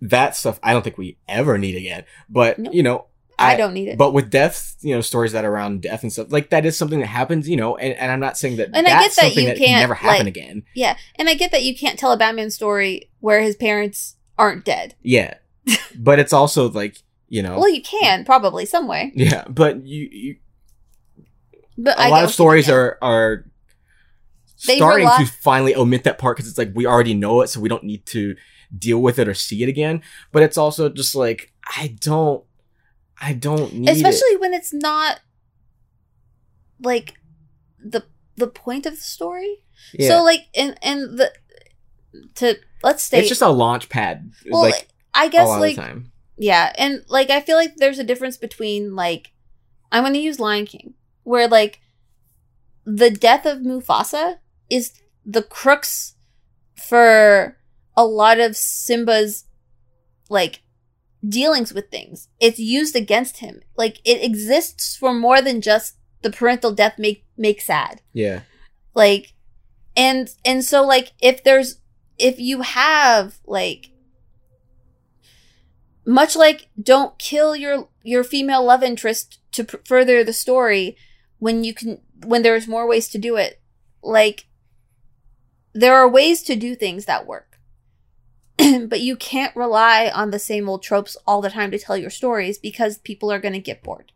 that 0.00 0.34
stuff 0.36 0.58
I 0.62 0.72
don't 0.72 0.82
think 0.82 0.98
we 0.98 1.18
ever 1.28 1.58
need 1.58 1.76
again. 1.76 2.04
But 2.28 2.58
Nope. 2.58 2.74
you 2.74 2.82
know, 2.82 3.06
I, 3.38 3.56
don't 3.56 3.74
need 3.74 3.88
it. 3.88 3.98
But 3.98 4.12
with 4.12 4.30
death, 4.30 4.76
you 4.82 4.94
know, 4.94 5.00
stories 5.00 5.32
that 5.32 5.44
are 5.44 5.52
around 5.52 5.82
death 5.82 6.02
and 6.02 6.12
stuff, 6.12 6.30
like 6.30 6.50
that 6.50 6.64
is 6.64 6.76
something 6.76 7.00
that 7.00 7.06
happens, 7.06 7.48
you 7.48 7.56
know, 7.56 7.76
and, 7.76 7.94
and 7.94 8.12
I'm 8.12 8.20
not 8.20 8.36
saying 8.36 8.56
that 8.56 8.68
And 8.72 8.86
I 8.86 8.90
get 8.90 8.98
that 8.98 9.12
something 9.12 9.38
you 9.44 9.48
that 9.48 9.56
can 9.56 9.66
can't, 9.66 9.80
never 9.80 9.94
happen 9.94 10.26
like- 10.26 10.36
again. 10.36 10.62
yeah, 10.74 10.96
and 11.16 11.28
I 11.28 11.34
get 11.34 11.50
that 11.50 11.64
you 11.64 11.76
can't 11.76 11.98
tell 11.98 12.12
a 12.12 12.16
Batman 12.16 12.50
story 12.50 13.10
where 13.20 13.40
his 13.40 13.56
parents 13.56 14.16
aren't 14.38 14.64
dead. 14.64 14.94
Yeah. 15.02 15.34
but 15.96 16.18
it's 16.20 16.32
also 16.32 16.68
like, 16.70 16.98
you 17.32 17.42
know, 17.42 17.58
Well, 17.58 17.70
you 17.70 17.80
can 17.80 18.26
probably 18.26 18.66
some 18.66 18.86
way, 18.86 19.10
yeah, 19.14 19.44
but 19.48 19.86
you, 19.86 20.08
you 20.12 20.36
but 21.78 21.96
a 21.98 22.02
I 22.02 22.08
lot 22.08 22.24
of 22.24 22.30
stories 22.30 22.68
are 22.68 22.98
are 23.00 23.46
They 24.66 24.76
starting 24.76 25.06
rely- 25.06 25.24
to 25.24 25.32
finally 25.40 25.74
omit 25.74 26.04
that 26.04 26.18
part 26.18 26.36
because 26.36 26.46
it's 26.48 26.58
like 26.58 26.72
we 26.74 26.84
already 26.86 27.14
know 27.14 27.40
it, 27.40 27.48
so 27.48 27.58
we 27.58 27.70
don't 27.70 27.84
need 27.84 28.04
to 28.06 28.36
deal 28.76 28.98
with 29.00 29.18
it 29.18 29.28
or 29.28 29.34
see 29.34 29.62
it 29.62 29.68
again. 29.70 30.02
But 30.30 30.42
it's 30.42 30.58
also 30.58 30.90
just 30.90 31.14
like 31.14 31.52
I 31.78 31.96
don't, 32.00 32.44
I 33.18 33.32
don't 33.32 33.72
need 33.72 33.88
it. 33.88 33.96
especially 33.96 34.36
when 34.36 34.52
it's 34.52 34.74
not 34.74 35.20
like 36.82 37.14
the 37.82 38.04
the 38.36 38.46
point 38.46 38.84
of 38.84 38.94
the 38.94 39.00
story. 39.02 39.64
Yeah. 39.94 40.08
So 40.08 40.22
like 40.22 40.48
and 40.54 40.76
and 40.82 41.18
the 41.18 41.32
to 42.34 42.58
let's 42.82 43.04
state 43.04 43.20
it's 43.20 43.28
just 43.30 43.40
a 43.40 43.48
launch 43.48 43.88
pad. 43.88 44.30
well, 44.50 44.62
like 44.62 44.88
I 45.14 45.28
guess 45.28 45.48
like 45.48 45.70
of 45.70 45.76
the 45.76 45.82
time. 45.82 46.11
Yeah, 46.36 46.72
and 46.76 47.04
like 47.08 47.30
I 47.30 47.40
feel 47.40 47.56
like 47.56 47.76
there's 47.76 47.98
a 47.98 48.04
difference 48.04 48.36
between 48.36 48.94
like 48.94 49.32
I'm 49.90 50.02
going 50.02 50.14
to 50.14 50.18
use 50.18 50.40
Lion 50.40 50.66
King 50.66 50.94
where 51.24 51.46
like 51.46 51.80
the 52.84 53.10
death 53.10 53.46
of 53.46 53.58
Mufasa 53.58 54.38
is 54.70 54.92
the 55.24 55.42
crux 55.42 56.16
for 56.74 57.58
a 57.96 58.04
lot 58.04 58.40
of 58.40 58.56
Simba's 58.56 59.44
like 60.28 60.62
dealings 61.26 61.72
with 61.72 61.90
things. 61.90 62.28
It's 62.40 62.58
used 62.58 62.96
against 62.96 63.38
him. 63.38 63.60
Like 63.76 64.00
it 64.04 64.24
exists 64.24 64.96
for 64.96 65.12
more 65.12 65.40
than 65.40 65.60
just 65.60 65.96
the 66.22 66.30
parental 66.30 66.72
death 66.72 66.98
make 66.98 67.24
make 67.36 67.60
sad. 67.60 68.00
Yeah. 68.12 68.40
Like 68.94 69.34
and 69.96 70.28
and 70.44 70.64
so 70.64 70.84
like 70.84 71.12
if 71.20 71.44
there's 71.44 71.78
if 72.18 72.38
you 72.38 72.62
have 72.62 73.38
like 73.46 73.90
much 76.04 76.34
like 76.36 76.68
don't 76.80 77.18
kill 77.18 77.54
your 77.54 77.88
your 78.02 78.24
female 78.24 78.64
love 78.64 78.82
interest 78.82 79.38
to 79.52 79.64
pr- 79.64 79.76
further 79.84 80.24
the 80.24 80.32
story 80.32 80.96
when 81.38 81.64
you 81.64 81.72
can 81.74 82.00
when 82.24 82.42
there's 82.42 82.66
more 82.68 82.86
ways 82.88 83.08
to 83.08 83.18
do 83.18 83.36
it 83.36 83.60
like 84.02 84.46
there 85.72 85.94
are 85.94 86.08
ways 86.08 86.42
to 86.42 86.56
do 86.56 86.74
things 86.74 87.04
that 87.04 87.26
work 87.26 87.58
but 88.58 89.00
you 89.00 89.16
can't 89.16 89.54
rely 89.56 90.10
on 90.14 90.30
the 90.30 90.38
same 90.38 90.68
old 90.68 90.82
tropes 90.82 91.16
all 91.26 91.40
the 91.40 91.50
time 91.50 91.70
to 91.70 91.78
tell 91.78 91.96
your 91.96 92.10
stories 92.10 92.58
because 92.58 92.98
people 92.98 93.30
are 93.32 93.40
going 93.40 93.54
to 93.54 93.58
get 93.60 93.82
bored 93.82 94.12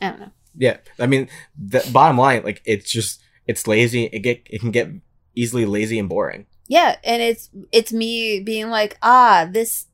i 0.00 0.10
don't 0.10 0.20
know 0.20 0.32
Yeah. 0.58 0.78
I 0.98 1.06
mean, 1.06 1.28
the 1.56 1.86
bottom 1.92 2.16
line, 2.18 2.42
like 2.44 2.62
it's 2.64 2.90
just 2.90 3.20
it's 3.46 3.66
lazy. 3.66 4.04
It 4.04 4.20
get 4.20 4.42
it 4.50 4.60
can 4.60 4.70
get 4.70 4.88
easily 5.34 5.66
lazy 5.66 5.98
and 5.98 6.08
boring. 6.08 6.46
yeah 6.68 6.96
and 7.04 7.20
it's 7.22 7.50
it's 7.72 7.92
me 7.92 8.40
being 8.40 8.70
like 8.70 8.96
ah 9.02 9.46
this 9.50 9.85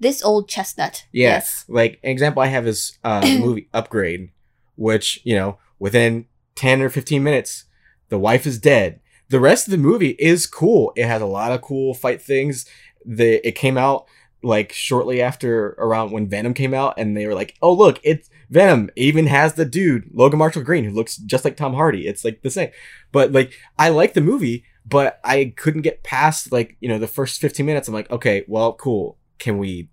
this 0.00 0.22
old 0.22 0.48
chestnut 0.48 1.06
Yeah. 1.12 1.42
Like 1.68 2.00
an 2.02 2.10
example 2.10 2.42
I 2.42 2.46
have 2.46 2.66
is 2.66 2.98
uh 3.04 3.20
movie 3.40 3.68
Upgrade, 3.72 4.30
which, 4.76 5.20
you 5.24 5.34
know, 5.34 5.58
within 5.78 6.26
10 6.56 6.82
or 6.82 6.88
15 6.88 7.22
minutes, 7.22 7.64
the 8.08 8.18
wife 8.18 8.46
is 8.46 8.58
dead. 8.58 9.00
The 9.28 9.40
rest 9.40 9.66
of 9.66 9.72
the 9.72 9.78
movie 9.78 10.16
is 10.18 10.46
cool. 10.46 10.92
It 10.96 11.06
has 11.06 11.22
a 11.22 11.26
lot 11.26 11.52
of 11.52 11.62
cool 11.62 11.94
fight 11.94 12.22
things. 12.22 12.66
The 13.04 13.46
it 13.46 13.52
came 13.52 13.76
out 13.76 14.06
like 14.42 14.72
shortly 14.72 15.20
after 15.20 15.74
around 15.78 16.12
when 16.12 16.28
Venom 16.28 16.54
came 16.54 16.72
out 16.72 16.94
and 16.96 17.16
they 17.16 17.26
were 17.26 17.34
like, 17.34 17.54
"Oh, 17.60 17.72
look, 17.72 18.00
it's 18.02 18.30
Venom." 18.48 18.88
It 18.96 19.02
even 19.02 19.26
has 19.26 19.54
the 19.54 19.64
dude, 19.64 20.10
Logan 20.14 20.38
Marshall 20.38 20.62
Green, 20.62 20.84
who 20.84 20.92
looks 20.92 21.16
just 21.16 21.44
like 21.44 21.56
Tom 21.56 21.74
Hardy. 21.74 22.06
It's 22.06 22.24
like 22.24 22.42
the 22.42 22.50
same. 22.50 22.70
But 23.12 23.32
like 23.32 23.52
I 23.78 23.90
like 23.90 24.14
the 24.14 24.20
movie, 24.20 24.64
but 24.86 25.20
I 25.24 25.52
couldn't 25.56 25.82
get 25.82 26.02
past 26.04 26.50
like, 26.52 26.76
you 26.80 26.88
know, 26.88 26.98
the 26.98 27.06
first 27.06 27.40
15 27.40 27.66
minutes. 27.66 27.88
I'm 27.88 27.94
like, 27.94 28.10
"Okay, 28.10 28.44
well, 28.48 28.72
cool. 28.72 29.18
Can 29.38 29.58
we 29.58 29.88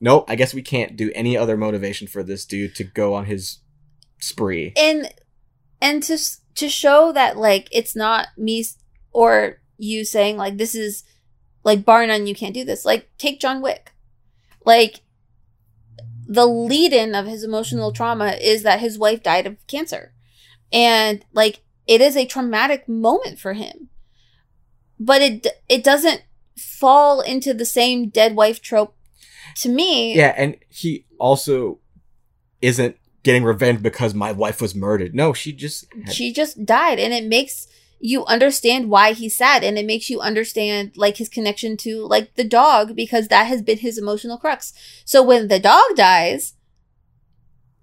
Nope, 0.00 0.26
I 0.28 0.36
guess 0.36 0.52
we 0.52 0.62
can't 0.62 0.96
do 0.96 1.10
any 1.14 1.36
other 1.36 1.56
motivation 1.56 2.06
for 2.06 2.22
this 2.22 2.44
dude 2.44 2.74
to 2.76 2.84
go 2.84 3.14
on 3.14 3.24
his 3.26 3.60
spree. 4.20 4.72
and 4.76 5.12
and 5.80 6.02
to 6.02 6.18
to 6.54 6.68
show 6.68 7.12
that 7.12 7.36
like 7.36 7.68
it's 7.70 7.96
not 7.96 8.28
me 8.36 8.64
or 9.12 9.60
you 9.78 10.04
saying 10.04 10.36
like 10.36 10.56
this 10.56 10.74
is 10.74 11.04
like 11.64 11.84
bar 11.84 12.06
none 12.06 12.26
you 12.26 12.34
can't 12.34 12.54
do 12.54 12.64
this. 12.64 12.84
Like 12.84 13.10
take 13.18 13.40
john 13.40 13.62
wick. 13.62 13.92
Like 14.64 15.00
the 16.26 16.46
lead 16.46 16.92
in 16.92 17.14
of 17.14 17.26
his 17.26 17.44
emotional 17.44 17.92
trauma 17.92 18.36
is 18.40 18.62
that 18.64 18.80
his 18.80 18.98
wife 18.98 19.22
died 19.22 19.46
of 19.46 19.56
cancer. 19.66 20.12
And 20.72 21.24
like 21.32 21.60
it 21.86 22.00
is 22.00 22.16
a 22.16 22.26
traumatic 22.26 22.88
moment 22.88 23.38
for 23.38 23.54
him. 23.54 23.88
But 24.98 25.22
it 25.22 25.46
it 25.68 25.84
doesn't 25.84 26.22
fall 26.56 27.20
into 27.20 27.52
the 27.54 27.64
same 27.64 28.08
dead 28.08 28.34
wife 28.36 28.60
trope 28.60 28.94
to 29.56 29.68
me. 29.68 30.14
Yeah, 30.16 30.34
and 30.36 30.56
he 30.68 31.06
also 31.18 31.78
isn't 32.62 32.96
getting 33.22 33.44
revenge 33.44 33.82
because 33.82 34.14
my 34.14 34.32
wife 34.32 34.60
was 34.60 34.74
murdered. 34.74 35.14
No, 35.14 35.32
she 35.32 35.52
just 35.52 35.86
had- 36.04 36.14
she 36.14 36.32
just 36.32 36.64
died 36.64 36.98
and 36.98 37.12
it 37.12 37.24
makes 37.24 37.66
you 37.98 38.24
understand 38.26 38.90
why 38.90 39.12
he's 39.12 39.36
sad 39.36 39.64
and 39.64 39.78
it 39.78 39.86
makes 39.86 40.10
you 40.10 40.20
understand 40.20 40.92
like 40.96 41.16
his 41.16 41.28
connection 41.30 41.76
to 41.78 42.06
like 42.06 42.34
the 42.34 42.44
dog 42.44 42.94
because 42.94 43.28
that 43.28 43.44
has 43.44 43.62
been 43.62 43.78
his 43.78 43.96
emotional 43.98 44.36
crux. 44.38 44.72
So 45.04 45.22
when 45.22 45.48
the 45.48 45.58
dog 45.58 45.82
dies 45.96 46.54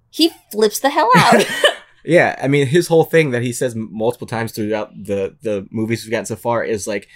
he 0.09 0.29
flips 0.51 0.79
the 0.79 0.89
hell 0.89 1.09
out. 1.15 1.45
Yeah, 2.05 2.37
I 2.43 2.49
mean 2.49 2.67
his 2.67 2.87
whole 2.87 3.05
thing 3.05 3.31
that 3.31 3.43
he 3.43 3.53
says 3.53 3.75
multiple 3.77 4.27
times 4.27 4.51
throughout 4.51 4.91
the 4.93 5.37
the 5.41 5.65
movies 5.71 6.03
we've 6.03 6.11
gotten 6.11 6.25
so 6.25 6.35
far 6.35 6.61
is 6.61 6.85
like 6.85 7.07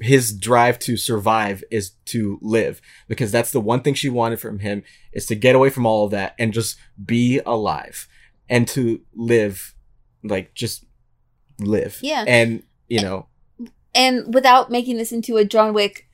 his 0.00 0.32
drive 0.36 0.78
to 0.80 0.96
survive 0.96 1.64
is 1.70 1.92
to 2.06 2.38
live 2.42 2.80
because 3.08 3.32
that's 3.32 3.50
the 3.52 3.60
one 3.60 3.80
thing 3.80 3.94
she 3.94 4.08
wanted 4.10 4.38
from 4.38 4.58
him 4.58 4.82
is 5.12 5.24
to 5.26 5.34
get 5.34 5.54
away 5.54 5.70
from 5.70 5.86
all 5.86 6.04
of 6.04 6.10
that 6.10 6.34
and 6.38 6.52
just 6.52 6.76
be 7.02 7.40
alive 7.46 8.06
and 8.48 8.68
to 8.68 9.00
live 9.14 9.74
like 10.22 10.52
just 10.54 10.84
live. 11.58 11.98
Yeah. 12.02 12.24
And 12.26 12.62
you 12.88 13.00
know, 13.00 13.26
and 13.94 14.34
without 14.34 14.70
making 14.70 14.98
this 14.98 15.10
into 15.12 15.38
a 15.38 15.44
john 15.44 15.72
wick 15.72 16.06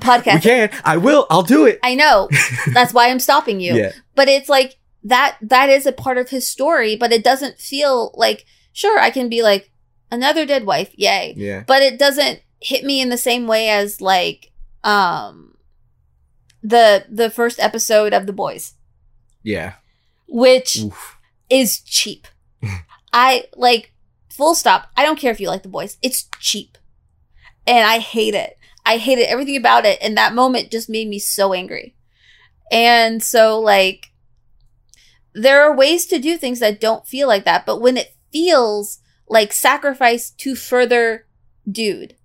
podcast 0.00 0.36
we 0.36 0.40
can. 0.40 0.70
I 0.84 0.96
will. 0.96 1.26
I'll 1.30 1.42
do 1.42 1.64
it. 1.66 1.78
i 1.82 1.94
know 1.94 2.28
that's 2.72 2.92
why 2.92 3.08
i'm 3.10 3.20
stopping 3.20 3.60
you 3.60 3.74
Yeah. 3.74 3.92
but 4.14 4.28
it's 4.28 4.48
like 4.48 4.78
that 5.04 5.36
that 5.42 5.68
is 5.68 5.86
a 5.86 5.92
part 5.92 6.18
of 6.18 6.30
his 6.30 6.46
story 6.46 6.96
but 6.96 7.12
it 7.12 7.22
doesn't 7.22 7.58
feel 7.58 8.12
like 8.16 8.44
sure 8.72 8.98
i 8.98 9.10
can 9.10 9.28
be 9.28 9.42
like 9.42 9.70
another 10.10 10.44
dead 10.44 10.66
wife 10.66 10.90
yay 10.96 11.34
Yeah. 11.36 11.62
but 11.66 11.82
it 11.82 11.98
doesn't 11.98 12.40
hit 12.60 12.84
me 12.84 13.00
in 13.00 13.08
the 13.08 13.18
same 13.18 13.46
way 13.46 13.68
as 13.68 14.00
like 14.00 14.52
um 14.84 15.56
the 16.62 17.04
the 17.08 17.30
first 17.30 17.60
episode 17.60 18.12
of 18.12 18.26
the 18.26 18.32
boys. 18.32 18.74
Yeah. 19.42 19.74
which 20.28 20.78
Oof. 20.78 21.16
is 21.48 21.80
cheap. 21.80 22.26
I 23.12 23.44
like 23.54 23.92
full 24.28 24.54
stop. 24.56 24.88
I 24.96 25.04
don't 25.04 25.18
care 25.18 25.30
if 25.30 25.40
you 25.40 25.48
like 25.48 25.62
the 25.62 25.68
boys. 25.68 25.96
It's 26.02 26.28
cheap. 26.40 26.76
And 27.66 27.86
i 27.86 27.98
hate 27.98 28.34
it. 28.34 28.58
I 28.84 28.96
hated 28.98 29.28
everything 29.28 29.56
about 29.56 29.84
it. 29.86 29.98
And 30.02 30.16
that 30.16 30.34
moment 30.34 30.70
just 30.70 30.88
made 30.88 31.08
me 31.08 31.18
so 31.18 31.52
angry. 31.52 31.94
And 32.72 33.22
so 33.22 33.60
like 33.60 34.08
there 35.32 35.62
are 35.62 35.76
ways 35.76 36.06
to 36.06 36.18
do 36.18 36.36
things 36.36 36.58
that 36.60 36.80
don't 36.80 37.06
feel 37.06 37.28
like 37.28 37.44
that. 37.44 37.66
But 37.66 37.80
when 37.80 37.96
it 37.96 38.14
feels 38.32 38.98
like 39.28 39.52
sacrifice 39.52 40.30
to 40.30 40.54
further 40.54 41.26
dude 41.70 42.16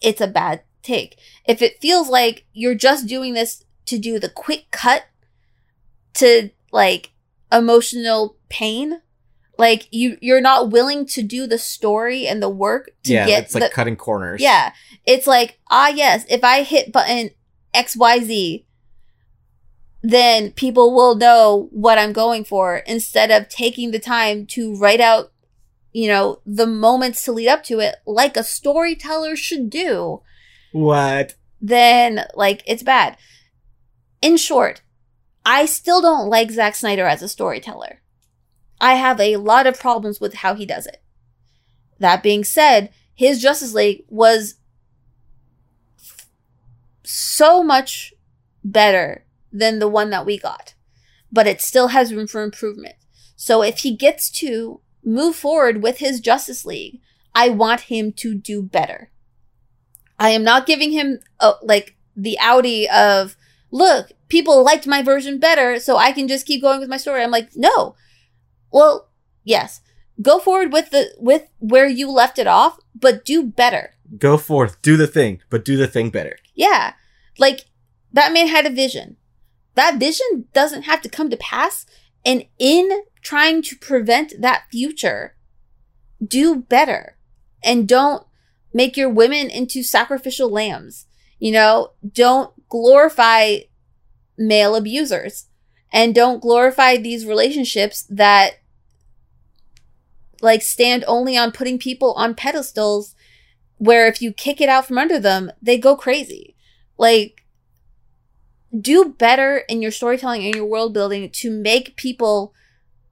it's 0.00 0.20
a 0.20 0.26
bad 0.26 0.62
take 0.82 1.18
if 1.46 1.62
it 1.62 1.80
feels 1.80 2.08
like 2.08 2.44
you're 2.52 2.74
just 2.74 3.06
doing 3.06 3.34
this 3.34 3.64
to 3.86 3.98
do 3.98 4.18
the 4.18 4.28
quick 4.28 4.66
cut 4.70 5.04
to 6.12 6.50
like 6.72 7.12
emotional 7.52 8.36
pain 8.48 9.00
like 9.58 9.88
you 9.90 10.18
you're 10.20 10.40
not 10.40 10.70
willing 10.70 11.06
to 11.06 11.22
do 11.22 11.46
the 11.46 11.58
story 11.58 12.26
and 12.26 12.42
the 12.42 12.48
work 12.48 12.90
to 13.04 13.10
get 13.12 13.14
yeah. 13.14 13.26
get 13.26 13.44
It's 13.44 13.54
like 13.54 13.64
the 13.64 13.74
cutting 13.74 13.96
corners. 13.96 14.40
yeah 14.40 14.72
it's 15.04 15.26
like 15.26 15.58
ah 15.70 15.88
yes 15.88 16.24
if 16.28 16.42
i 16.44 16.62
hit 16.62 16.92
button 16.92 17.30
xyz 17.74 18.64
then 20.02 20.52
people 20.52 20.94
will 20.94 21.14
know 21.14 21.68
what 21.70 21.98
i'm 21.98 22.12
going 22.12 22.44
for 22.44 22.78
instead 22.78 23.30
of 23.30 23.48
taking 23.48 23.90
the 23.90 23.98
time 23.98 24.46
to 24.46 24.76
write 24.76 25.00
out 25.00 25.32
you 25.94 26.06
know 26.08 26.40
the 26.44 26.66
moments 26.66 27.24
to 27.24 27.32
lead 27.32 27.48
up 27.48 27.64
to 27.64 27.78
it 27.78 27.96
like 28.04 28.36
a 28.36 28.44
storyteller 28.44 29.34
should 29.36 29.70
do 29.70 30.20
What? 30.72 31.36
then 31.60 32.26
like 32.34 32.62
it's 32.66 32.82
bad. 32.82 33.16
In 34.20 34.36
short, 34.36 34.82
I 35.46 35.64
still 35.66 36.02
don't 36.02 36.28
like 36.28 36.50
Zack 36.50 36.74
Snyder 36.74 37.06
as 37.06 37.22
a 37.22 37.28
storyteller. 37.28 38.00
I 38.80 38.94
have 38.94 39.20
a 39.20 39.36
lot 39.36 39.66
of 39.66 39.78
problems 39.80 40.20
with 40.20 40.34
how 40.34 40.54
he 40.54 40.66
does 40.66 40.86
it. 40.86 41.02
That 42.00 42.22
being 42.22 42.44
said, 42.44 42.90
his 43.14 43.40
Justice 43.40 43.72
League 43.72 44.04
was 44.08 44.56
so 47.02 47.62
much 47.62 48.12
better 48.62 49.24
than 49.52 49.78
the 49.78 49.88
one 49.88 50.10
that 50.10 50.26
we 50.26 50.38
got, 50.38 50.74
but 51.30 51.46
it 51.46 51.60
still 51.62 51.88
has 51.88 52.12
room 52.14 52.26
for 52.26 52.42
improvement. 52.42 52.96
So 53.36 53.62
if 53.62 53.78
he 53.78 53.94
gets 53.94 54.30
to 54.40 54.80
move 55.04 55.36
forward 55.36 55.82
with 55.82 55.98
his 55.98 56.20
Justice 56.20 56.64
League, 56.64 57.00
I 57.34 57.48
want 57.48 57.82
him 57.82 58.12
to 58.12 58.34
do 58.34 58.62
better. 58.62 59.10
I 60.18 60.30
am 60.30 60.44
not 60.44 60.66
giving 60.66 60.92
him 60.92 61.20
uh, 61.40 61.54
like 61.62 61.96
the 62.16 62.38
Audi 62.40 62.88
of 62.88 63.36
look, 63.70 64.12
people 64.28 64.62
liked 64.64 64.86
my 64.86 65.02
version 65.02 65.38
better, 65.38 65.78
so 65.78 65.96
I 65.96 66.12
can 66.12 66.28
just 66.28 66.46
keep 66.46 66.62
going 66.62 66.80
with 66.80 66.88
my 66.88 66.96
story. 66.96 67.22
I'm 67.22 67.30
like, 67.30 67.50
no. 67.54 67.96
Well, 68.70 69.08
yes, 69.42 69.80
go 70.22 70.38
forward 70.38 70.72
with 70.72 70.90
the 70.90 71.14
with 71.18 71.48
where 71.58 71.86
you 71.86 72.10
left 72.10 72.38
it 72.38 72.46
off, 72.46 72.78
but 72.94 73.24
do 73.24 73.44
better. 73.44 73.94
Go 74.18 74.36
forth, 74.36 74.80
do 74.80 74.96
the 74.96 75.06
thing, 75.06 75.40
but 75.50 75.64
do 75.64 75.76
the 75.76 75.88
thing 75.88 76.10
better. 76.10 76.38
Yeah, 76.54 76.94
like 77.38 77.66
Batman 78.12 78.48
had 78.48 78.66
a 78.66 78.70
vision. 78.70 79.16
That 79.74 79.98
vision 79.98 80.46
doesn't 80.52 80.82
have 80.82 81.02
to 81.02 81.08
come 81.08 81.30
to 81.30 81.36
pass, 81.36 81.84
and 82.24 82.44
in 82.58 83.02
trying 83.24 83.62
to 83.62 83.76
prevent 83.76 84.34
that 84.38 84.66
future, 84.70 85.34
do 86.24 86.54
better, 86.56 87.16
and 87.64 87.88
don't 87.88 88.24
make 88.72 88.96
your 88.96 89.08
women 89.08 89.50
into 89.50 89.82
sacrificial 89.82 90.50
lambs. 90.50 91.06
You 91.40 91.52
know, 91.52 91.92
don't 92.12 92.52
glorify 92.68 93.60
male 94.38 94.76
abusers 94.76 95.46
and 95.92 96.14
don't 96.14 96.42
glorify 96.42 96.96
these 96.96 97.26
relationships 97.26 98.02
that 98.10 98.60
like 100.40 100.62
stand 100.62 101.04
only 101.06 101.36
on 101.36 101.52
putting 101.52 101.78
people 101.78 102.12
on 102.14 102.34
pedestals 102.34 103.14
where 103.78 104.06
if 104.06 104.20
you 104.20 104.32
kick 104.32 104.60
it 104.60 104.68
out 104.68 104.86
from 104.86 104.98
under 104.98 105.18
them, 105.18 105.50
they 105.62 105.78
go 105.78 105.96
crazy. 105.96 106.54
Like 106.98 107.44
do 108.78 109.06
better 109.06 109.58
in 109.68 109.80
your 109.80 109.90
storytelling 109.90 110.44
and 110.44 110.54
your 110.54 110.66
world 110.66 110.92
building 110.92 111.30
to 111.30 111.50
make 111.50 111.96
people 111.96 112.52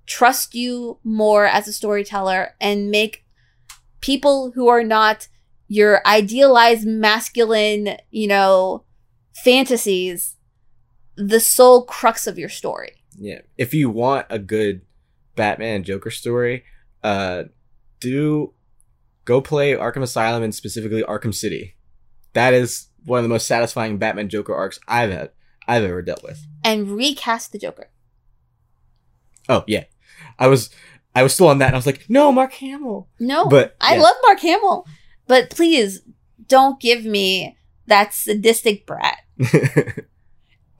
trust 0.06 0.54
you 0.54 0.98
more 1.04 1.46
as 1.46 1.68
a 1.68 1.72
storyteller 1.72 2.54
and 2.60 2.90
make 2.90 3.24
people 4.00 4.52
who 4.52 4.68
are 4.68 4.84
not 4.84 5.28
your 5.68 6.06
idealized 6.06 6.86
masculine, 6.86 7.96
you 8.10 8.26
know, 8.26 8.84
fantasies 9.34 10.36
the 11.16 11.40
sole 11.40 11.84
crux 11.84 12.26
of 12.26 12.38
your 12.38 12.48
story. 12.48 12.92
Yeah. 13.16 13.40
If 13.56 13.72
you 13.74 13.90
want 13.90 14.26
a 14.30 14.38
good 14.38 14.82
Batman 15.36 15.84
Joker 15.84 16.10
story, 16.10 16.64
uh 17.02 17.44
do 18.00 18.52
go 19.24 19.40
play 19.40 19.72
Arkham 19.72 20.02
Asylum 20.02 20.42
and 20.42 20.54
specifically 20.54 21.02
Arkham 21.02 21.34
City. 21.34 21.76
That 22.32 22.54
is 22.54 22.88
one 23.04 23.18
of 23.18 23.22
the 23.22 23.28
most 23.28 23.46
satisfying 23.46 23.98
Batman 23.98 24.28
Joker 24.28 24.54
arcs 24.54 24.78
I've 24.88 25.10
had 25.10 25.30
I've 25.66 25.84
ever 25.84 26.02
dealt 26.02 26.22
with. 26.22 26.44
And 26.64 26.90
recast 26.90 27.52
the 27.52 27.58
Joker. 27.58 27.91
Oh 29.48 29.64
yeah. 29.66 29.84
I 30.38 30.48
was 30.48 30.70
I 31.14 31.22
was 31.22 31.34
still 31.34 31.48
on 31.48 31.58
that 31.58 31.66
and 31.66 31.74
I 31.74 31.78
was 31.78 31.86
like, 31.86 32.08
no, 32.08 32.32
Mark 32.32 32.52
Hamill. 32.54 33.08
No. 33.18 33.46
But 33.46 33.76
I 33.80 33.96
yeah. 33.96 34.02
love 34.02 34.16
Mark 34.22 34.40
Hamill. 34.40 34.86
But 35.26 35.50
please 35.50 36.02
don't 36.48 36.80
give 36.80 37.04
me 37.04 37.56
that 37.86 38.14
sadistic 38.14 38.86
brat. 38.86 39.18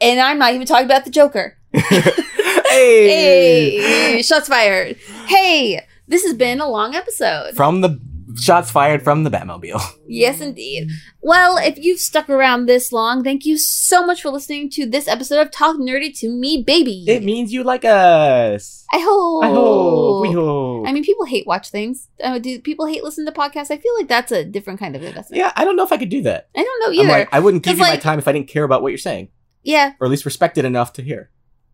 And 0.02 0.20
I'm 0.20 0.38
not 0.38 0.52
even 0.52 0.66
talking 0.66 0.84
about 0.84 1.04
the 1.04 1.10
Joker. 1.10 1.56
hey. 1.72 3.80
Hey, 3.80 4.22
shots 4.22 4.48
fired. 4.48 4.96
Hey, 5.26 5.86
this 6.08 6.24
has 6.24 6.34
been 6.34 6.60
a 6.60 6.68
long 6.68 6.96
episode. 6.96 7.54
From 7.54 7.82
the 7.82 8.00
shots 8.40 8.70
fired 8.70 9.02
from 9.02 9.24
the 9.24 9.30
Batmobile. 9.30 9.80
Yes, 10.14 10.42
indeed. 10.42 10.90
Well, 11.22 11.56
if 11.56 11.78
you've 11.78 11.98
stuck 11.98 12.28
around 12.28 12.66
this 12.66 12.92
long, 12.92 13.24
thank 13.24 13.46
you 13.46 13.56
so 13.56 14.04
much 14.04 14.20
for 14.20 14.28
listening 14.28 14.68
to 14.72 14.84
this 14.84 15.08
episode 15.08 15.40
of 15.40 15.50
Talk 15.50 15.76
Nerdy 15.78 16.14
to 16.18 16.28
Me, 16.28 16.62
baby. 16.62 17.06
It 17.08 17.22
means 17.22 17.50
you 17.50 17.64
like 17.64 17.82
us. 17.86 18.84
I 18.92 18.98
hope. 18.98 19.44
I 19.44 19.48
hope. 19.48 20.22
We 20.22 20.32
hope. 20.32 20.86
I 20.86 20.92
mean, 20.92 21.02
people 21.02 21.24
hate 21.24 21.46
watch 21.46 21.70
things. 21.70 22.08
Uh, 22.22 22.38
do 22.38 22.60
people 22.60 22.84
hate 22.84 23.02
listen 23.02 23.24
to 23.24 23.32
podcasts? 23.32 23.70
I 23.70 23.78
feel 23.78 23.94
like 23.98 24.08
that's 24.08 24.32
a 24.32 24.44
different 24.44 24.80
kind 24.80 24.94
of 24.94 25.02
investment. 25.02 25.38
yeah, 25.38 25.52
I 25.56 25.64
don't 25.64 25.76
know 25.76 25.84
if 25.84 25.92
I 25.92 25.96
could 25.96 26.10
do 26.10 26.20
that. 26.24 26.50
I 26.54 26.62
don't 26.62 26.80
know 26.94 27.00
either. 27.02 27.08
like, 27.10 27.28
I 27.32 27.40
wouldn't 27.40 27.62
give 27.62 27.78
you 27.78 27.82
my 27.84 27.96
time 27.96 28.18
if 28.18 28.28
I 28.28 28.32
didn't 28.32 28.48
care 28.48 28.64
about 28.64 28.82
what 28.82 28.88
you're 28.90 28.98
saying, 28.98 29.30
yeah, 29.62 29.92
or 29.98 30.06
at 30.06 30.10
least 30.10 30.26
respect 30.26 30.58
it 30.58 30.66
enough 30.66 30.92
to 30.94 31.02
hear. 31.02 31.30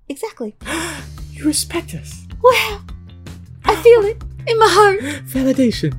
exactly. 0.09 0.55
You 1.32 1.44
respect 1.44 1.94
us. 1.94 2.26
Wow, 2.43 2.80
I 3.64 3.76
feel 3.76 4.02
it 4.06 4.20
in 4.48 4.58
my 4.58 4.68
heart. 4.68 5.00
Validation. 5.26 5.94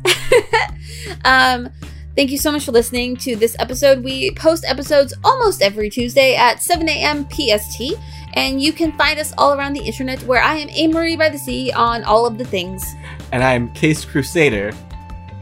um, 1.26 1.70
thank 2.16 2.32
you 2.32 2.38
so 2.38 2.52
much 2.52 2.66
for 2.66 2.72
listening 2.72 3.16
to 3.18 3.36
this 3.36 3.56
episode. 3.60 4.04
We 4.04 4.32
post 4.32 4.66
episodes 4.68 5.14
almost 5.24 5.62
every 5.62 5.90
Tuesday 5.90 6.36
at 6.36 6.62
7 6.62 6.88
a.m. 6.90 7.28
PST, 7.30 7.94
and 8.34 8.62
you 8.62 8.74
can 8.74 8.92
find 8.94 9.20
us 9.20 9.34
all 9.38 9.54
around 9.54 9.74
the 9.74 9.82
internet 9.84 10.22
where 10.24 10.42
I 10.42 10.56
am 10.56 10.70
A. 10.70 10.88
Marie 10.88 11.16
by 11.16 11.30
the 11.30 11.38
Sea 11.40 11.72
on 11.72 12.04
all 12.04 12.26
of 12.26 12.38
the 12.38 12.46
things. 12.46 12.84
and 13.32 13.44
I'm 13.44 13.72
Case 13.74 14.04
Crusader. 14.06 14.72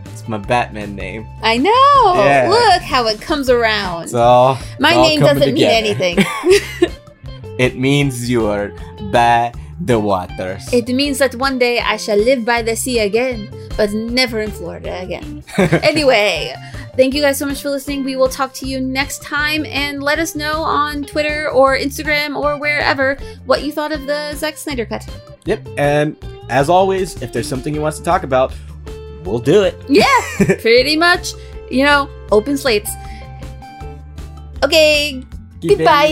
It's 0.06 0.28
my 0.28 0.38
Batman 0.38 0.96
name. 0.96 1.28
I 1.42 1.58
know! 1.58 2.24
Yeah. 2.24 2.48
Look 2.50 2.82
how 2.82 3.08
it 3.08 3.22
comes 3.22 3.50
around. 3.50 4.04
It's 4.04 4.14
all. 4.14 4.58
My 4.80 4.90
it's 4.90 4.98
all 4.98 5.08
name 5.08 5.20
doesn't 5.22 5.54
mean 5.54 5.64
anything. 5.66 6.18
It 7.60 7.76
means 7.76 8.30
you 8.30 8.46
are 8.46 8.70
by 9.12 9.52
the 9.80 10.00
waters. 10.00 10.72
it 10.74 10.88
means 10.90 11.20
that 11.20 11.36
one 11.36 11.60
day 11.60 11.80
I 11.80 11.98
shall 11.98 12.18
live 12.18 12.44
by 12.44 12.62
the 12.62 12.76
sea 12.76 13.00
again, 13.00 13.50
but 13.78 13.92
never 13.94 14.42
in 14.42 14.52
Florida 14.52 15.02
again. 15.02 15.44
anyway, 15.58 16.56
thank 16.96 17.14
you 17.14 17.22
guys 17.22 17.38
so 17.38 17.46
much 17.46 17.62
for 17.62 17.70
listening. 17.70 18.04
We 18.04 18.16
will 18.16 18.30
talk 18.30 18.54
to 18.56 18.66
you 18.68 18.82
next 18.82 19.22
time 19.22 19.66
and 19.68 20.02
let 20.02 20.18
us 20.20 20.36
know 20.36 20.64
on 20.64 21.04
Twitter 21.04 21.50
or 21.52 21.78
Instagram 21.78 22.36
or 22.36 22.58
wherever 22.58 23.18
what 23.46 23.64
you 23.64 23.72
thought 23.72 23.92
of 23.92 24.08
the 24.08 24.34
Zack 24.36 24.58
Snyder 24.58 24.86
cut. 24.86 25.08
yep. 25.46 25.66
And 25.78 26.18
as 26.50 26.70
always, 26.70 27.22
if 27.22 27.32
there's 27.32 27.48
something 27.48 27.74
you 27.76 27.82
want 27.82 27.96
to 27.96 28.04
talk 28.04 28.24
about, 28.24 28.54
we'll 29.24 29.40
do 29.40 29.64
it. 29.64 29.76
Yeah, 29.88 30.06
pretty 30.62 30.96
much. 30.98 31.34
You 31.70 31.84
know, 31.84 32.10
open 32.32 32.58
slates. 32.58 32.90
Okay, 34.64 35.24
goodbye. 35.62 36.08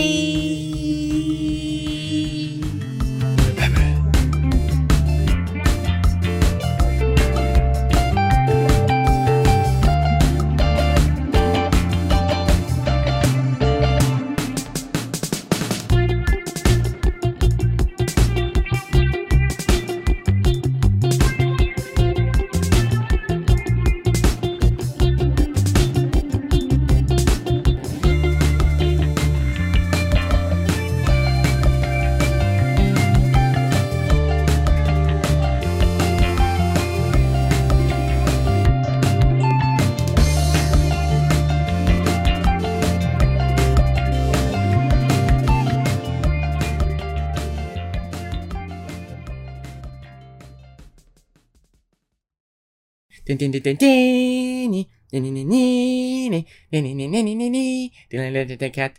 Cat. 58.72 58.98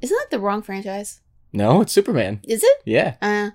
Isn't 0.00 0.16
that 0.16 0.30
the 0.30 0.38
wrong 0.38 0.62
franchise? 0.62 1.20
No, 1.52 1.80
it's 1.80 1.92
Superman. 1.92 2.40
Is 2.44 2.62
it? 2.62 2.78
Yeah. 2.84 3.16
Uh. 3.20 3.50